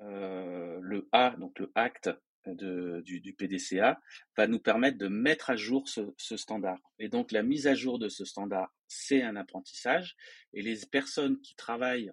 euh, 0.02 0.80
le 0.82 1.08
A, 1.12 1.36
donc 1.38 1.60
le 1.60 1.72
acte, 1.76 2.10
du, 2.48 3.36
PDCA 3.38 4.00
va 4.36 4.48
nous 4.48 4.60
permettre 4.60 4.98
de 4.98 5.08
mettre 5.08 5.50
à 5.50 5.56
jour 5.56 5.88
ce, 5.88 6.38
standard. 6.38 6.80
Et 7.00 7.10
donc 7.10 7.32
la 7.32 7.44
mise 7.44 7.68
à 7.68 7.76
jour 7.76 8.00
de 8.00 8.10
ce 8.10 8.26
standard, 8.26 8.74
c'est 8.88 9.22
un 9.22 9.36
apprentissage. 9.36 10.16
Et 10.54 10.62
les 10.62 10.86
personnes 10.92 11.40
qui 11.42 11.56
travaillent 11.56 12.12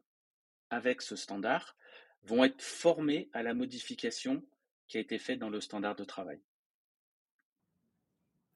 avec 0.71 1.03
ce 1.03 1.17
standard 1.17 1.77
vont 2.25 2.45
être 2.45 2.63
formées 2.63 3.29
à 3.33 3.43
la 3.43 3.55
modification 3.55 4.43
qui 4.87 4.97
a 4.97 5.01
été 5.01 5.19
faite 5.19 5.39
dans 5.39 5.51
le 5.51 5.61
standard 5.61 5.97
de 5.97 6.05
travail. 6.05 6.41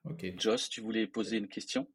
Ok. 0.05 0.33
Joss, 0.39 0.69
tu 0.69 0.81
voulais 0.81 1.07
poser 1.07 1.37
une 1.37 1.49
question? 1.49 1.87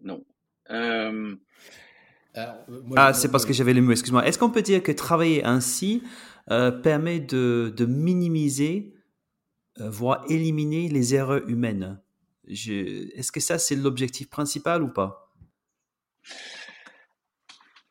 Non. 0.00 0.24
Euh, 0.70 1.36
euh, 2.36 2.52
ah, 2.96 3.12
c'est 3.12 3.30
parce 3.30 3.44
que 3.44 3.52
j'avais 3.52 3.72
les 3.72 3.80
mots, 3.80 3.92
excuse-moi. 3.92 4.26
Est-ce 4.26 4.38
qu'on 4.38 4.50
peut 4.50 4.62
dire 4.62 4.82
que 4.82 4.92
travailler 4.92 5.44
ainsi 5.44 6.02
euh, 6.50 6.70
permet 6.70 7.20
de, 7.20 7.86
minimiser, 7.86 8.94
euh, 9.80 9.90
voire 9.90 10.24
éliminer 10.28 10.88
les 10.88 11.14
erreurs 11.14 11.48
humaines? 11.48 12.00
Est-ce 12.46 13.32
que 13.32 13.40
ça, 13.40 13.58
c'est 13.58 13.76
l'objectif 13.76 14.30
principal 14.30 14.82
ou 14.82 14.88
pas? 14.88 15.27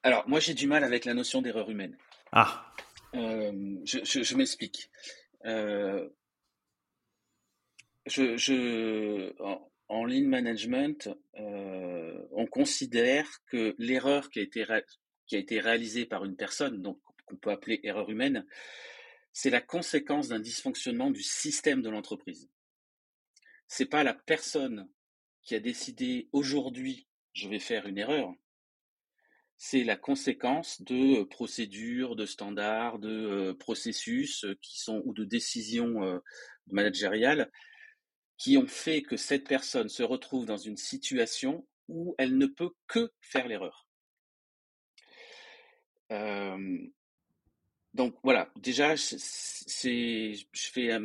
Alors, 0.03 0.27
moi, 0.27 0.39
j'ai 0.39 0.53
du 0.53 0.67
mal 0.67 0.83
avec 0.83 1.05
la 1.05 1.13
notion 1.13 1.41
d'erreur 1.41 1.69
humaine. 1.69 1.97
Ah. 2.31 2.73
Euh, 3.15 3.77
je, 3.83 4.35
m'explique. 4.35 4.89
Euh, 5.45 6.09
je, 8.05 9.33
en, 9.89 10.05
lean 10.05 10.27
management, 10.27 11.09
euh, 11.39 12.25
on 12.31 12.45
considère 12.45 13.27
que 13.47 13.75
l'erreur 13.77 14.29
qui 14.29 14.39
a 14.39 14.43
été 14.43 14.65
qui 15.25 15.35
a 15.35 15.39
été 15.39 15.59
réalisée 15.59 16.05
par 16.05 16.23
une 16.23 16.37
personne, 16.37 16.81
donc 16.81 17.01
qu'on 17.25 17.35
peut 17.35 17.51
appeler 17.51 17.81
erreur 17.83 18.09
humaine, 18.09 18.45
c'est 19.33 19.49
la 19.49 19.61
conséquence 19.61 20.29
d'un 20.29 20.39
dysfonctionnement 20.39 21.11
du 21.11 21.21
système 21.21 21.81
de 21.81 21.89
l'entreprise. 21.89 22.49
C'est 23.67 23.85
pas 23.85 24.03
la 24.03 24.13
personne 24.13 24.89
qui 25.41 25.53
a 25.53 25.59
décidé 25.59 26.29
aujourd'hui 26.31 27.07
je 27.37 27.47
vais 27.47 27.59
faire 27.59 27.85
une 27.85 27.99
erreur. 27.99 28.33
C'est 29.57 29.83
la 29.83 29.95
conséquence 29.95 30.81
de 30.81 31.23
procédures, 31.23 32.15
de 32.15 32.25
standards, 32.25 32.99
de 32.99 33.53
processus 33.59 34.45
qui 34.61 34.79
sont 34.79 35.01
ou 35.05 35.13
de 35.13 35.23
décisions 35.23 36.21
managériales 36.71 37.51
qui 38.37 38.57
ont 38.57 38.67
fait 38.67 39.01
que 39.01 39.17
cette 39.17 39.47
personne 39.47 39.89
se 39.89 40.03
retrouve 40.03 40.45
dans 40.45 40.57
une 40.57 40.77
situation 40.77 41.67
où 41.87 42.15
elle 42.17 42.37
ne 42.37 42.47
peut 42.47 42.71
que 42.87 43.11
faire 43.21 43.47
l'erreur. 43.47 43.87
donc 47.93 48.15
voilà, 48.23 48.51
déjà, 48.57 48.95
je 48.95 50.37
fais 50.53 50.99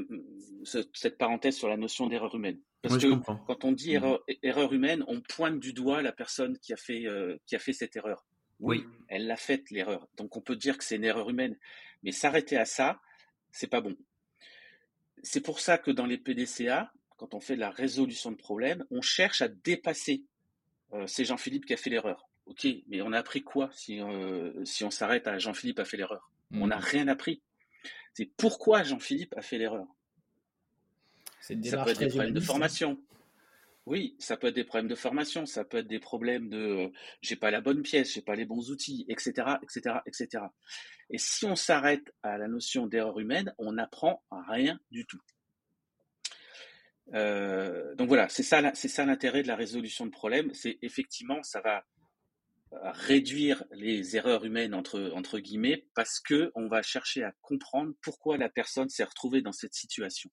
cette 0.94 1.18
parenthèse 1.18 1.56
sur 1.56 1.68
la 1.68 1.76
notion 1.76 2.06
d'erreur 2.06 2.34
humaine. 2.34 2.60
Parce 2.82 2.98
que 2.98 3.14
quand 3.46 3.64
on 3.64 3.72
dit 3.72 3.96
mmh 3.96 4.18
erreur, 4.42 4.72
humaine, 4.72 5.04
on 5.06 5.20
pointe 5.20 5.60
du 5.60 5.72
doigt 5.72 6.02
la 6.02 6.12
personne 6.12 6.58
qui 6.58 6.72
a 6.72 6.76
fait, 6.76 7.06
qui 7.46 7.54
a 7.54 7.58
fait 7.58 7.72
cette 7.72 7.94
erreur. 7.96 8.24
Oui. 8.58 8.84
Elle 9.08 9.26
l'a 9.26 9.36
faite, 9.36 9.70
l'erreur. 9.70 10.08
Donc 10.16 10.36
on 10.36 10.40
peut 10.40 10.56
dire 10.56 10.78
que 10.78 10.84
c'est 10.84 10.96
une 10.96 11.04
erreur 11.04 11.28
humaine. 11.30 11.56
Mais 12.02 12.12
s'arrêter 12.12 12.56
à 12.56 12.64
ça, 12.64 13.00
c'est 13.50 13.66
pas 13.66 13.80
bon. 13.80 13.96
C'est 15.22 15.40
pour 15.40 15.60
ça 15.60 15.78
que 15.78 15.90
dans 15.90 16.06
les 16.06 16.18
PDCA, 16.18 16.92
quand 17.16 17.34
on 17.34 17.40
fait 17.40 17.54
de 17.54 17.60
la 17.60 17.70
résolution 17.70 18.32
de 18.32 18.36
problèmes, 18.36 18.84
on 18.90 19.02
cherche 19.02 19.42
à 19.42 19.48
dépasser. 19.48 20.24
Euh, 20.92 21.06
c'est 21.06 21.24
Jean-Philippe 21.24 21.66
qui 21.66 21.74
a 21.74 21.76
fait 21.76 21.90
l'erreur. 21.90 22.28
Ok, 22.46 22.66
mais 22.88 23.02
on 23.02 23.12
a 23.12 23.18
appris 23.18 23.42
quoi 23.42 23.70
si, 23.72 24.00
euh, 24.00 24.64
si 24.64 24.82
on 24.82 24.90
s'arrête 24.90 25.28
à 25.28 25.38
Jean-Philippe 25.38 25.78
a 25.78 25.84
fait 25.84 25.96
l'erreur? 25.96 26.32
On 26.52 26.66
n'a 26.66 26.78
mmh. 26.78 26.84
rien 26.84 27.08
appris. 27.08 27.40
C'est 28.14 28.30
pourquoi 28.36 28.82
Jean-Philippe 28.82 29.34
a 29.36 29.42
fait 29.42 29.58
l'erreur? 29.58 29.86
Ça 31.42 31.54
peut 31.84 31.90
être 31.90 31.98
des 31.98 32.08
problèmes 32.08 32.32
de 32.32 32.40
hein. 32.40 32.44
formation. 32.44 32.98
Oui, 33.84 34.14
ça 34.20 34.36
peut 34.36 34.46
être 34.46 34.54
des 34.54 34.64
problèmes 34.64 34.88
de 34.88 34.94
formation, 34.94 35.44
ça 35.44 35.64
peut 35.64 35.78
être 35.78 35.88
des 35.88 35.98
problèmes 35.98 36.48
de 36.48 36.56
euh, 36.56 36.88
j'ai 37.20 37.34
pas 37.34 37.50
la 37.50 37.60
bonne 37.60 37.82
pièce, 37.82 38.14
j'ai 38.14 38.22
pas 38.22 38.36
les 38.36 38.44
bons 38.44 38.70
outils, 38.70 39.04
etc., 39.08 39.56
etc., 39.60 39.96
etc. 40.06 40.44
Et 41.10 41.18
si 41.18 41.46
on 41.46 41.56
s'arrête 41.56 42.14
à 42.22 42.38
la 42.38 42.46
notion 42.46 42.86
d'erreur 42.86 43.18
humaine, 43.18 43.52
on 43.58 43.72
n'apprend 43.72 44.22
rien 44.30 44.78
du 44.92 45.04
tout. 45.04 45.20
Euh, 47.14 47.96
donc 47.96 48.06
voilà, 48.06 48.28
c'est 48.28 48.44
ça, 48.44 48.70
c'est 48.74 48.86
ça 48.86 49.04
l'intérêt 49.04 49.42
de 49.42 49.48
la 49.48 49.56
résolution 49.56 50.06
de 50.06 50.12
problèmes. 50.12 50.54
C'est 50.54 50.78
effectivement, 50.80 51.42
ça 51.42 51.60
va 51.60 51.84
réduire 52.70 53.64
les 53.72 54.16
erreurs 54.16 54.44
humaines 54.44 54.74
entre 54.74 55.12
entre 55.14 55.38
guillemets 55.38 55.84
parce 55.94 56.20
que 56.20 56.52
on 56.54 56.68
va 56.68 56.82
chercher 56.82 57.22
à 57.22 57.32
comprendre 57.42 57.92
pourquoi 58.00 58.38
la 58.38 58.48
personne 58.48 58.88
s'est 58.88 59.04
retrouvée 59.04 59.42
dans 59.42 59.52
cette 59.52 59.74
situation. 59.74 60.30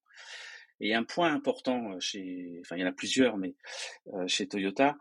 Et 0.79 0.93
un 0.93 1.03
point 1.03 1.33
important 1.33 1.99
chez, 1.99 2.59
enfin 2.61 2.77
il 2.77 2.81
y 2.81 2.83
en 2.83 2.87
a 2.87 2.93
plusieurs, 2.93 3.37
mais 3.37 3.55
chez 4.27 4.47
Toyota, 4.47 4.97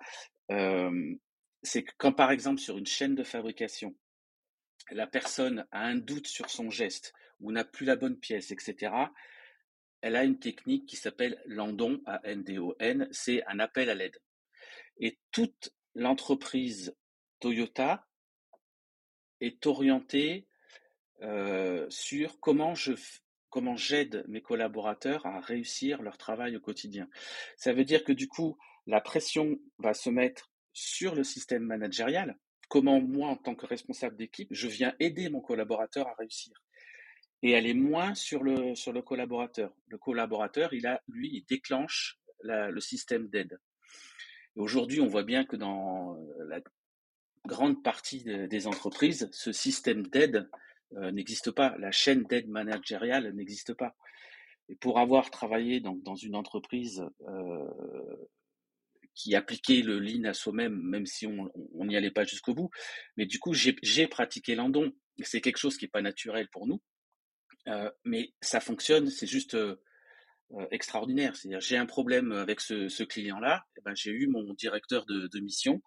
c'est 1.63 1.83
que 1.85 1.93
quand 1.99 2.13
par 2.13 2.31
exemple 2.31 2.61
sur 2.61 2.79
une 2.79 2.87
chaîne 2.87 3.15
de 3.15 3.23
fabrication, 3.23 3.95
la 4.91 5.07
personne 5.07 5.67
a 5.71 5.85
un 5.85 5.97
doute 5.97 6.27
sur 6.27 6.51
son 6.51 6.71
geste 6.71 7.13
ou 7.41 7.53
n'a 7.53 7.65
plus 7.65 7.87
la 7.87 7.97
bonne 7.97 8.19
pièce, 8.19 8.51
etc., 8.51 8.93
elle 10.01 10.17
a 10.17 10.25
une 10.25 10.39
technique 10.39 10.87
qui 10.87 10.97
s'appelle 10.97 11.43
l'andon, 11.45 12.01
A-N-D-O-N, 12.07 13.09
c'est 13.11 13.45
un 13.47 13.59
appel 13.59 13.91
à 13.91 13.95
l'aide. 13.95 14.17
Et 14.99 15.19
toute 15.33 15.75
l'entreprise 15.95 16.95
Toyota 17.41 18.07
est 19.41 19.67
orientée 19.67 20.47
sur 21.89 22.41
comment 22.41 22.75
je, 22.75 22.93
comment 23.59 23.77
j'aide 23.77 24.25
mes 24.29 24.41
collaborateurs 24.41 25.27
à 25.27 25.41
réussir 25.41 26.01
leur 26.01 26.17
travail 26.17 26.57
au 26.57 26.61
quotidien. 26.61 27.09
Ça 27.57 27.73
veut 27.73 27.85
dire 27.85 28.05
que 28.05 28.13
du 28.13 28.29
coup, 28.29 28.57
la 28.87 29.01
pression 29.01 29.59
va 29.81 29.95
se 29.95 30.11
mettre 30.11 30.53
sur 30.73 31.17
le 31.17 31.25
système 31.25 31.65
managérial. 31.65 32.39
Comment 32.69 33.01
moi, 33.01 33.31
en 33.31 33.37
tant 33.37 33.57
que 33.57 33.67
responsable 33.67 34.17
d'équipe, 34.17 34.47
je 34.53 34.69
viens 34.69 34.95
aider 35.01 35.29
mon 35.29 35.41
collaborateur 35.41 36.07
à 36.07 36.15
réussir. 36.15 36.53
Et 37.43 37.51
elle 37.51 37.67
est 37.67 37.75
moins 37.75 38.15
sur 38.15 38.45
le, 38.45 38.77
sur 38.77 38.93
le 38.93 39.03
collaborateur. 39.03 39.75
Le 39.89 39.99
collaborateur, 39.99 40.73
il 40.73 40.87
a, 40.87 41.03
lui, 41.09 41.29
il 41.33 41.45
déclenche 41.45 42.21
le 42.45 42.79
système 42.79 43.27
d'aide. 43.27 43.59
Aujourd'hui, 44.55 45.01
on 45.01 45.09
voit 45.09 45.25
bien 45.25 45.45
que 45.45 45.57
dans 45.57 46.17
la 46.47 46.61
grande 47.45 47.83
partie 47.83 48.23
des 48.23 48.67
entreprises, 48.69 49.29
ce 49.33 49.51
système 49.51 50.07
d'aide 50.07 50.49
euh, 50.97 51.11
n'existe 51.11 51.51
pas. 51.51 51.77
La 51.79 51.91
chaîne 51.91 52.25
d'aide 52.25 52.49
managériale 52.49 53.33
n'existe 53.35 53.75
pas. 53.75 53.95
Et 54.69 54.77
pour 54.77 54.99
avoir 54.99 55.31
travaillé 55.31 55.81
dans, 55.81 56.15
une 56.15 56.35
entreprise 56.35 57.03
euh, 57.27 58.27
qui 59.15 59.35
appliquait 59.35 59.83
le 59.83 59.99
lean 59.99 60.25
à 60.25 60.35
soi-même, 60.35 60.81
même 60.83 61.07
si 61.07 61.27
on 61.27 61.85
n'y 61.85 61.97
allait 61.97 62.11
pas 62.11 62.25
jusqu'au 62.25 62.55
bout, 62.55 62.71
mais 63.17 63.27
du 63.27 63.39
coup, 63.39 63.55
j'ai 63.55 64.07
pratiqué 64.07 64.55
l'andon. 64.55 64.93
C'est 65.23 65.41
quelque 65.41 65.57
chose 65.57 65.77
qui 65.77 65.87
n'est 65.87 65.91
pas 65.91 66.03
naturel 66.03 66.49
pour 66.53 66.67
nous, 66.67 66.81
euh, 67.67 67.91
mais 68.05 68.33
ça 68.41 68.61
fonctionne, 68.61 69.11
c'est 69.11 69.27
juste 69.27 69.57
extraordinaire. 70.71 71.37
C'est-à-dire, 71.37 71.61
j'ai 71.61 71.77
un 71.77 71.87
problème 71.87 72.33
avec 72.33 72.61
ce, 72.61 73.03
client-là, 73.03 73.65
eh 73.77 73.81
ben, 73.83 73.95
j'ai 73.95 74.11
eu 74.11 74.27
mon 74.27 74.55
directeur 74.55 75.05
de, 75.07 75.41
mission 75.41 75.83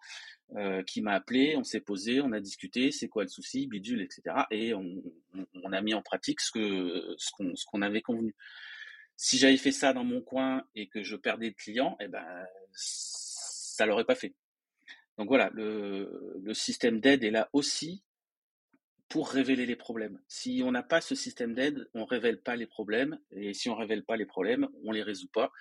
euh, 0.56 0.82
qui 0.84 1.02
m'a 1.02 1.12
appelé, 1.12 1.56
on 1.56 1.64
s'est 1.64 1.80
posé, 1.80 2.20
on 2.20 2.32
a 2.32 2.40
discuté, 2.40 2.90
c'est 2.90 3.08
quoi 3.08 3.22
le 3.24 3.28
souci, 3.28 3.66
bidule, 3.66 4.02
etc. 4.02 4.22
Et 4.50 4.74
on, 4.74 5.02
on, 5.62 5.72
a 5.72 5.80
mis 5.80 5.94
en 5.94 6.02
pratique 6.02 6.40
ce 6.40 6.50
que 6.50 7.14
ce 7.18 7.30
qu'on 7.32 7.54
ce 7.56 7.64
qu'on 7.66 7.82
avait 7.82 8.02
convenu. 8.02 8.34
Si 9.16 9.38
j'avais 9.38 9.56
fait 9.56 9.72
ça 9.72 9.92
dans 9.92 10.04
mon 10.04 10.20
coin 10.20 10.64
et 10.74 10.88
que 10.88 11.02
je 11.02 11.16
perdais 11.16 11.48
le 11.48 11.54
client, 11.54 11.96
eh 12.00 12.08
ben 12.08 12.24
ça 12.72 13.86
l'aurait 13.86 14.04
pas 14.04 14.14
fait. 14.14 14.34
Donc 15.18 15.28
voilà, 15.28 15.50
le, 15.52 16.38
le 16.42 16.54
système 16.54 17.00
d'aide 17.00 17.24
est 17.24 17.30
là 17.30 17.48
aussi 17.52 18.02
pour 19.12 19.28
révéler 19.28 19.66
les 19.66 19.76
problèmes. 19.76 20.18
Si 20.26 20.62
on 20.64 20.72
n'a 20.72 20.82
pas 20.82 21.02
ce 21.02 21.14
système 21.14 21.52
d'aide, 21.52 21.86
on 21.92 22.06
révèle 22.06 22.40
pas 22.40 22.56
les 22.56 22.66
problèmes, 22.66 23.18
et 23.30 23.52
si 23.52 23.68
on 23.68 23.76
révèle 23.76 24.04
pas 24.04 24.16
les 24.16 24.24
problèmes, 24.24 24.66
on 24.84 24.90
les 24.90 25.02
résout 25.02 25.28
pas, 25.28 25.52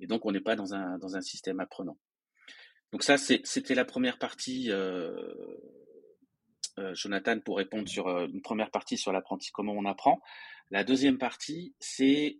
et 0.00 0.06
donc 0.06 0.24
on 0.24 0.32
n'est 0.32 0.40
pas 0.40 0.56
dans 0.56 0.72
un 0.72 0.96
dans 0.96 1.14
un 1.14 1.20
système 1.20 1.60
apprenant. 1.60 1.98
Donc 2.92 3.02
ça, 3.02 3.18
c'était 3.18 3.74
la 3.74 3.84
première 3.84 4.18
partie, 4.18 4.70
euh, 4.70 5.12
euh, 6.78 6.94
Jonathan, 6.94 7.38
pour 7.40 7.58
répondre 7.58 7.86
sur 7.90 8.08
euh, 8.08 8.26
une 8.26 8.40
première 8.40 8.70
partie 8.70 8.96
sur 8.96 9.12
l'apprentissage, 9.12 9.52
comment 9.52 9.74
on 9.74 9.84
apprend. 9.84 10.22
La 10.70 10.82
deuxième 10.82 11.18
partie, 11.18 11.74
c'est 11.80 12.38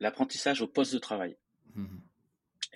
l'apprentissage 0.00 0.60
au 0.60 0.68
poste 0.68 0.92
de 0.92 0.98
travail. 0.98 1.38
Mmh 1.74 1.96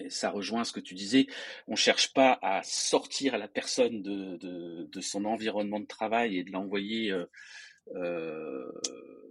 Ça 0.09 0.31
rejoint 0.31 0.65
ce 0.65 0.73
que 0.73 0.81
tu 0.81 0.95
disais. 0.95 1.27
On 1.67 1.77
cherche 1.77 2.13
pas 2.13 2.39
à 2.43 2.63
sortir 2.63 3.37
la 3.39 3.49
personne 3.49 4.03
de, 4.03 5.01
son 5.01 5.25
environnement 5.25 5.81
de 5.81 5.87
travail 5.87 6.39
et 6.39 6.45
de 6.45 6.53
l'envoyer 6.53 7.15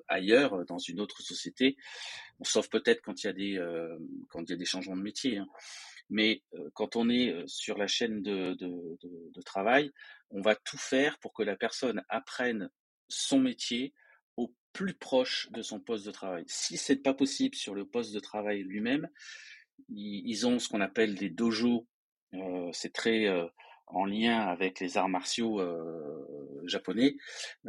ailleurs, 0.08 0.66
dans 0.66 0.80
une 0.80 1.00
autre 1.00 1.22
société. 1.22 1.78
Sauf 2.44 2.70
peut-être 2.70 3.02
quand 3.02 3.24
il 3.24 3.28
y 3.28 3.30
a 3.30 3.34
des 3.34 3.60
quand 4.30 4.44
il 4.44 4.50
y 4.50 4.54
a 4.54 4.58
des 4.58 4.66
changements 4.66 4.98
de 4.98 5.02
métier. 5.02 5.38
Hein. 5.38 5.48
Mais 6.10 6.42
quand 6.74 6.96
on 6.96 7.10
est 7.10 7.36
sur 7.48 7.78
la 7.78 7.88
chaîne 7.88 8.22
de, 8.22 8.54
de, 8.54 9.42
travail, 9.42 9.92
on 10.30 10.42
va 10.42 10.56
tout 10.56 10.78
faire 10.78 11.20
pour 11.20 11.34
que 11.34 11.44
la 11.44 11.56
personne 11.56 12.04
apprenne 12.10 12.70
son 13.10 13.40
métier 13.40 13.94
au 14.36 14.54
plus 14.74 14.94
proche 14.94 15.50
de 15.52 15.62
son 15.62 15.80
poste 15.80 16.06
de 16.06 16.12
travail. 16.12 16.44
Si 16.48 16.78
c'est 16.78 16.98
pas 16.98 17.14
possible 17.14 17.56
sur 17.56 17.74
le 17.74 17.86
poste 17.86 18.14
de 18.14 18.20
travail 18.20 18.64
lui-même, 18.64 19.10
ils 19.90 20.48
ont 20.48 20.60
ce 20.60 20.70
qu'on 20.70 20.82
appelle 20.82 21.16
des 21.16 21.30
dojos. 21.30 21.88
Euh, 22.34 22.70
c'est 22.74 22.94
très 22.94 23.28
euh, 23.28 23.48
en 23.88 24.06
lien 24.06 24.40
avec 24.40 24.80
les 24.80 24.98
arts 24.98 25.10
martiaux 25.10 25.62
euh, 25.62 26.62
japonais. 26.66 27.16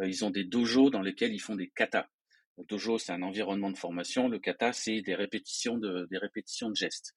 ils 0.02 0.24
ont 0.24 0.30
des 0.30 0.44
dojos 0.44 0.90
dans 0.90 1.02
lesquels 1.02 1.32
ils 1.32 1.40
font 1.40 1.54
des 1.54 1.68
katas. 1.68 2.08
Le 2.58 2.64
dojo, 2.64 2.98
c'est 2.98 3.12
un 3.12 3.22
environnement 3.22 3.70
de 3.70 3.78
formation. 3.78 4.28
Le 4.28 4.40
kata, 4.40 4.72
c'est 4.72 5.00
des 5.00 5.14
répétitions 5.14 5.78
de, 5.78 6.08
des 6.10 6.18
répétitions 6.18 6.68
de 6.68 6.74
gestes. 6.74 7.14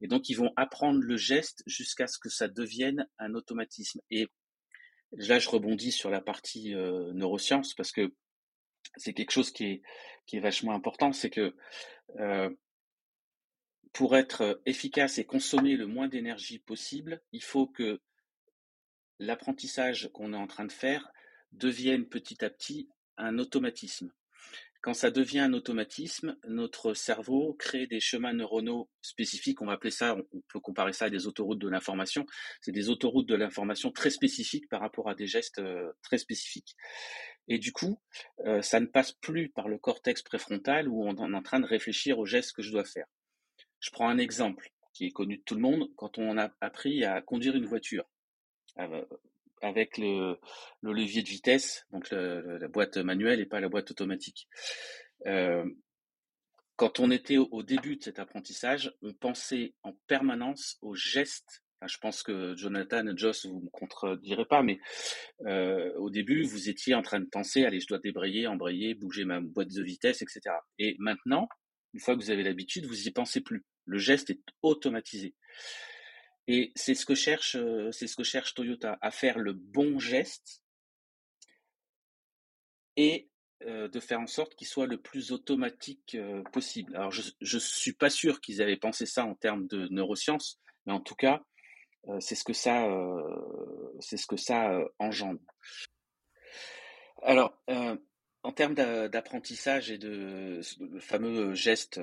Et 0.00 0.08
donc, 0.08 0.30
ils 0.30 0.34
vont 0.34 0.52
apprendre 0.56 1.00
le 1.00 1.16
geste 1.18 1.62
jusqu'à 1.66 2.06
ce 2.06 2.18
que 2.18 2.30
ça 2.30 2.48
devienne 2.48 3.06
un 3.18 3.34
automatisme. 3.34 4.00
Et 4.10 4.26
là, 5.12 5.38
je 5.38 5.50
rebondis 5.50 5.92
sur 5.92 6.08
la 6.10 6.22
partie 6.22 6.74
euh, 6.74 7.12
neurosciences 7.12 7.74
parce 7.74 7.92
que 7.92 8.14
c'est 8.96 9.12
quelque 9.12 9.32
chose 9.32 9.50
qui 9.50 9.64
est, 9.64 9.82
qui 10.26 10.38
est 10.38 10.40
vachement 10.40 10.72
important. 10.72 11.12
C'est 11.12 11.30
que 11.30 11.54
euh, 12.18 12.48
pour 13.92 14.16
être 14.16 14.60
efficace 14.66 15.18
et 15.18 15.24
consommer 15.24 15.76
le 15.76 15.86
moins 15.86 16.08
d'énergie 16.08 16.58
possible, 16.58 17.22
il 17.32 17.42
faut 17.42 17.66
que 17.66 18.00
l'apprentissage 19.18 20.10
qu'on 20.12 20.32
est 20.32 20.36
en 20.36 20.46
train 20.46 20.64
de 20.64 20.72
faire 20.72 21.10
devienne 21.52 22.06
petit 22.06 22.44
à 22.44 22.50
petit 22.50 22.88
un 23.16 23.38
automatisme. 23.38 24.12
Quand 24.82 24.94
ça 24.94 25.10
devient 25.10 25.40
un 25.40 25.52
automatisme, 25.52 26.38
notre 26.48 26.94
cerveau 26.94 27.52
crée 27.52 27.86
des 27.86 28.00
chemins 28.00 28.32
neuronaux 28.32 28.88
spécifiques. 29.02 29.60
On 29.60 29.66
va 29.66 29.72
appeler 29.72 29.90
ça, 29.90 30.16
on 30.32 30.40
peut 30.48 30.60
comparer 30.60 30.94
ça 30.94 31.06
à 31.06 31.10
des 31.10 31.26
autoroutes 31.26 31.58
de 31.58 31.68
l'information. 31.68 32.24
C'est 32.62 32.72
des 32.72 32.88
autoroutes 32.88 33.28
de 33.28 33.34
l'information 33.34 33.90
très 33.90 34.08
spécifiques 34.08 34.70
par 34.70 34.80
rapport 34.80 35.10
à 35.10 35.14
des 35.14 35.26
gestes 35.26 35.60
très 36.02 36.16
spécifiques. 36.16 36.76
Et 37.46 37.58
du 37.58 37.72
coup, 37.72 38.00
ça 38.62 38.80
ne 38.80 38.86
passe 38.86 39.12
plus 39.12 39.50
par 39.50 39.68
le 39.68 39.76
cortex 39.76 40.22
préfrontal 40.22 40.88
où 40.88 41.04
on 41.04 41.14
est 41.14 41.36
en 41.36 41.42
train 41.42 41.60
de 41.60 41.66
réfléchir 41.66 42.18
aux 42.18 42.24
gestes 42.24 42.52
que 42.52 42.62
je 42.62 42.70
dois 42.70 42.84
faire. 42.84 43.06
Je 43.80 43.90
prends 43.90 44.08
un 44.08 44.18
exemple 44.18 44.70
qui 44.92 45.06
est 45.06 45.10
connu 45.10 45.38
de 45.38 45.42
tout 45.42 45.54
le 45.54 45.60
monde. 45.60 45.90
Quand 45.96 46.18
on 46.18 46.38
a 46.38 46.50
appris 46.60 47.04
à 47.04 47.20
conduire 47.22 47.56
une 47.56 47.66
voiture, 47.66 48.04
avec 49.62 49.98
le, 49.98 50.38
levier 50.82 51.22
de 51.22 51.28
vitesse, 51.28 51.86
donc 51.90 52.10
la 52.10 52.68
boîte 52.68 52.96
manuelle 52.98 53.40
et 53.40 53.46
pas 53.46 53.60
la 53.60 53.68
boîte 53.68 53.90
automatique. 53.90 54.48
Euh, 55.26 55.64
quand 56.76 56.98
on 56.98 57.10
était 57.10 57.36
au, 57.36 57.62
début 57.62 57.96
de 57.96 58.02
cet 58.02 58.18
apprentissage, 58.18 58.94
on 59.02 59.12
pensait 59.12 59.74
en 59.82 59.92
permanence 60.06 60.78
aux 60.80 60.94
gestes. 60.94 61.62
je 61.86 61.98
pense 61.98 62.22
que 62.22 62.56
Jonathan 62.56 63.06
et 63.06 63.16
Joss, 63.16 63.44
vous 63.44 63.60
me 63.60 63.68
contredirez 63.68 64.46
pas, 64.46 64.62
mais 64.62 64.78
euh, 65.46 65.92
au 65.98 66.08
début, 66.08 66.42
vous 66.42 66.70
étiez 66.70 66.94
en 66.94 67.02
train 67.02 67.20
de 67.20 67.28
penser, 67.30 67.66
allez, 67.66 67.80
je 67.80 67.86
dois 67.86 67.98
débrayer, 67.98 68.46
embrayer, 68.46 68.94
bouger 68.94 69.26
ma 69.26 69.40
boîte 69.40 69.68
de 69.68 69.82
vitesse, 69.82 70.22
etc. 70.22 70.40
Et 70.78 70.96
maintenant, 70.98 71.48
une 71.92 72.00
fois 72.00 72.14
que 72.16 72.20
vous 72.20 72.30
avez 72.30 72.42
l'habitude, 72.42 72.86
vous 72.86 73.08
y 73.08 73.10
pensez 73.10 73.40
plus. 73.40 73.64
Le 73.84 73.98
geste 73.98 74.30
est 74.30 74.40
automatisé. 74.62 75.34
Et 76.46 76.72
c'est 76.74 76.94
ce 76.94 77.06
que 77.06 77.14
cherche, 77.14 77.56
euh, 77.56 77.92
c'est 77.92 78.06
ce 78.06 78.16
que 78.16 78.24
cherche 78.24 78.54
Toyota, 78.54 78.98
à 79.00 79.10
faire 79.10 79.38
le 79.38 79.52
bon 79.52 79.98
geste 79.98 80.62
et 82.96 83.28
euh, 83.62 83.88
de 83.88 84.00
faire 84.00 84.20
en 84.20 84.26
sorte 84.26 84.54
qu'il 84.54 84.66
soit 84.66 84.86
le 84.86 85.00
plus 85.00 85.32
automatique 85.32 86.16
euh, 86.16 86.42
possible. 86.52 86.96
Alors 86.96 87.10
je 87.10 87.22
ne 87.40 87.60
suis 87.60 87.92
pas 87.92 88.10
sûr 88.10 88.40
qu'ils 88.40 88.62
avaient 88.62 88.76
pensé 88.76 89.06
ça 89.06 89.24
en 89.24 89.34
termes 89.34 89.66
de 89.66 89.86
neurosciences, 89.88 90.58
mais 90.86 90.92
en 90.92 91.00
tout 91.00 91.14
cas, 91.14 91.44
c'est 92.18 92.34
ce 92.34 92.44
que 92.44 92.54
ça, 92.54 92.88
c'est 94.00 94.16
ce 94.16 94.26
que 94.26 94.38
ça 94.38 94.80
engendre. 94.98 95.42
Alors, 97.22 97.62
en 98.42 98.52
termes 98.52 98.74
d'apprentissage 98.74 99.90
et 99.90 99.98
de 99.98 100.60
fameux 101.00 101.54
geste 101.54 102.00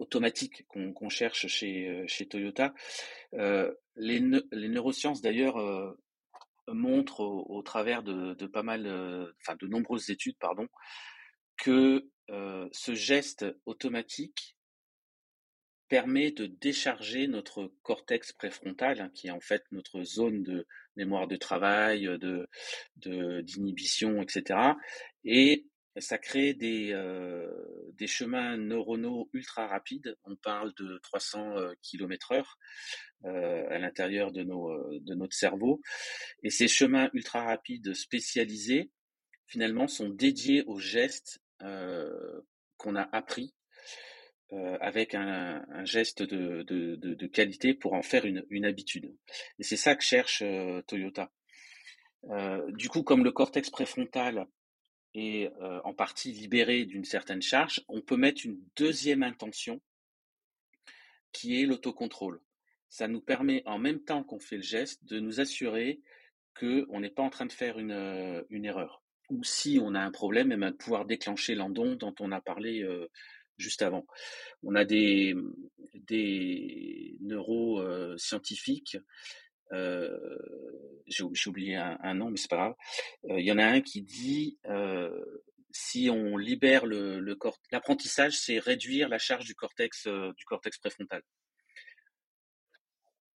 automatique 0.00 0.66
qu'on 0.66 1.08
cherche 1.08 1.46
chez, 1.46 1.88
euh, 1.88 2.24
Toyota. 2.28 2.74
Euh, 3.34 3.72
les, 3.96 4.20
neurosciences, 4.20 5.20
d'ailleurs, 5.20 5.58
euh, 5.58 5.92
montrent 6.68 7.20
au, 7.20 7.62
travers 7.62 8.02
de, 8.02 8.46
pas 8.46 8.62
mal, 8.62 8.84
de 8.84 9.66
nombreuses 9.66 10.10
études, 10.10 10.38
pardon, 10.38 10.68
que 11.56 12.08
ce 12.28 12.94
geste 12.94 13.44
automatique 13.66 14.56
permet 15.88 16.30
de 16.30 16.46
décharger 16.46 17.26
notre 17.26 17.72
cortex 17.82 18.32
préfrontal, 18.32 19.00
hein, 19.00 19.10
qui 19.12 19.26
est 19.26 19.32
en 19.32 19.40
fait 19.40 19.64
notre 19.72 20.04
zone 20.04 20.44
de 20.44 20.66
mémoire 20.94 21.26
de 21.26 21.34
travail, 21.34 22.04
de 22.04 22.48
d'inhibition, 22.96 24.22
etc. 24.22 24.60
Et 25.24 25.66
ça 25.98 26.18
crée 26.18 26.54
des, 26.54 26.92
euh, 26.92 27.48
des 27.94 28.06
chemins 28.06 28.56
neuronaux 28.56 29.28
ultra 29.32 29.66
rapides. 29.66 30.16
On 30.24 30.36
parle 30.36 30.72
de 30.74 30.98
300 31.02 31.56
euh, 31.56 31.72
km 31.82 32.32
heure 32.32 32.58
euh, 33.24 33.66
à 33.68 33.78
l'intérieur 33.78 34.32
de, 34.32 34.42
nos, 34.42 34.70
de 35.00 35.14
notre 35.14 35.34
cerveau. 35.34 35.80
Et 36.42 36.50
ces 36.50 36.68
chemins 36.68 37.10
ultra 37.12 37.44
rapides 37.44 37.92
spécialisés, 37.94 38.90
finalement, 39.46 39.88
sont 39.88 40.08
dédiés 40.08 40.62
aux 40.66 40.78
gestes 40.78 41.40
qu'on 42.78 42.96
a 42.96 43.02
appris 43.12 43.54
avec 44.80 45.14
un, 45.14 45.62
un 45.68 45.84
geste 45.84 46.22
de, 46.22 46.62
de, 46.62 46.96
de, 46.96 47.14
de, 47.14 47.26
qualité 47.26 47.74
pour 47.74 47.92
en 47.92 48.00
faire 48.00 48.24
une, 48.24 48.46
une 48.48 48.64
habitude. 48.64 49.14
Et 49.58 49.62
c'est 49.62 49.76
ça 49.76 49.94
que 49.94 50.02
cherche 50.02 50.42
Toyota. 50.86 51.30
du 52.68 52.88
coup, 52.88 53.02
comme 53.02 53.24
le 53.24 53.30
cortex 53.30 53.68
préfrontal 53.68 54.46
et 55.14 55.48
en 55.84 55.92
partie 55.92 56.32
libéré 56.32 56.84
d'une 56.84 57.04
certaine 57.04 57.42
charge, 57.42 57.82
on 57.88 58.00
peut 58.00 58.16
mettre 58.16 58.46
une 58.46 58.60
deuxième 58.76 59.22
intention 59.22 59.80
qui 61.32 61.60
est 61.60 61.66
l'autocontrôle. 61.66 62.40
Ça 62.88 63.08
nous 63.08 63.20
permet, 63.20 63.62
en 63.66 63.78
même 63.78 64.00
temps 64.00 64.24
qu'on 64.24 64.40
fait 64.40 64.56
le 64.56 64.62
geste, 64.62 65.04
de 65.04 65.20
nous 65.20 65.40
assurer 65.40 66.00
qu'on 66.58 67.00
n'est 67.00 67.10
pas 67.10 67.22
en 67.22 67.30
train 67.30 67.46
de 67.46 67.52
faire 67.52 67.78
une, 67.78 68.44
une, 68.50 68.64
erreur. 68.64 69.02
Ou 69.30 69.44
si 69.44 69.78
on 69.80 69.94
a 69.94 70.00
un 70.00 70.10
problème, 70.10 70.50
et 70.50 70.54
eh 70.56 70.58
ben, 70.58 70.70
de 70.72 70.76
pouvoir 70.76 71.04
déclencher 71.04 71.54
l'endon 71.54 71.94
dont 71.94 72.14
on 72.20 72.32
a 72.32 72.40
parlé 72.40 72.84
juste 73.60 73.82
avant. 73.82 74.06
On 74.62 74.74
a 74.74 74.84
des, 74.84 75.34
des 75.94 77.16
neuroscientifiques 77.20 78.96
euh, 78.96 79.04
j'ai 79.72 81.48
oublié 81.48 81.76
un, 81.76 82.14
nom, 82.14 82.30
mais 82.30 82.36
c'est 82.36 82.50
pas 82.50 82.56
grave. 82.56 82.74
Euh, 83.30 83.40
il 83.40 83.46
y 83.46 83.52
en 83.52 83.58
a 83.58 83.64
un 83.64 83.80
qui 83.80 84.02
dit 84.02 84.58
euh, 84.66 85.42
si 85.70 86.10
on 86.10 86.36
libère 86.36 86.86
le, 86.86 87.20
le 87.20 87.36
l'apprentissage, 87.70 88.38
c'est 88.38 88.58
réduire 88.58 89.08
la 89.08 89.18
charge 89.18 89.44
du 89.44 89.54
cortex 89.54 90.06
du 90.06 90.44
cortex 90.44 90.78
préfrontal. 90.78 91.22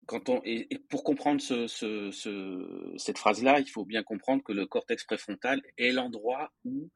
Quand 0.05 0.27
on, 0.27 0.41
et, 0.43 0.67
pour 0.89 1.03
comprendre 1.03 1.39
ce, 1.39 1.67
ce, 1.67 2.11
ce, 2.11 2.93
cette 2.97 3.17
phrase-là, 3.17 3.59
il 3.61 3.69
faut 3.69 3.85
bien 3.85 4.03
comprendre 4.03 4.43
que 4.43 4.51
le 4.51 4.65
cortex 4.65 5.05
préfrontal 5.05 5.61
est 5.77 5.91
l'endroit 5.91 6.51
où 6.65 6.89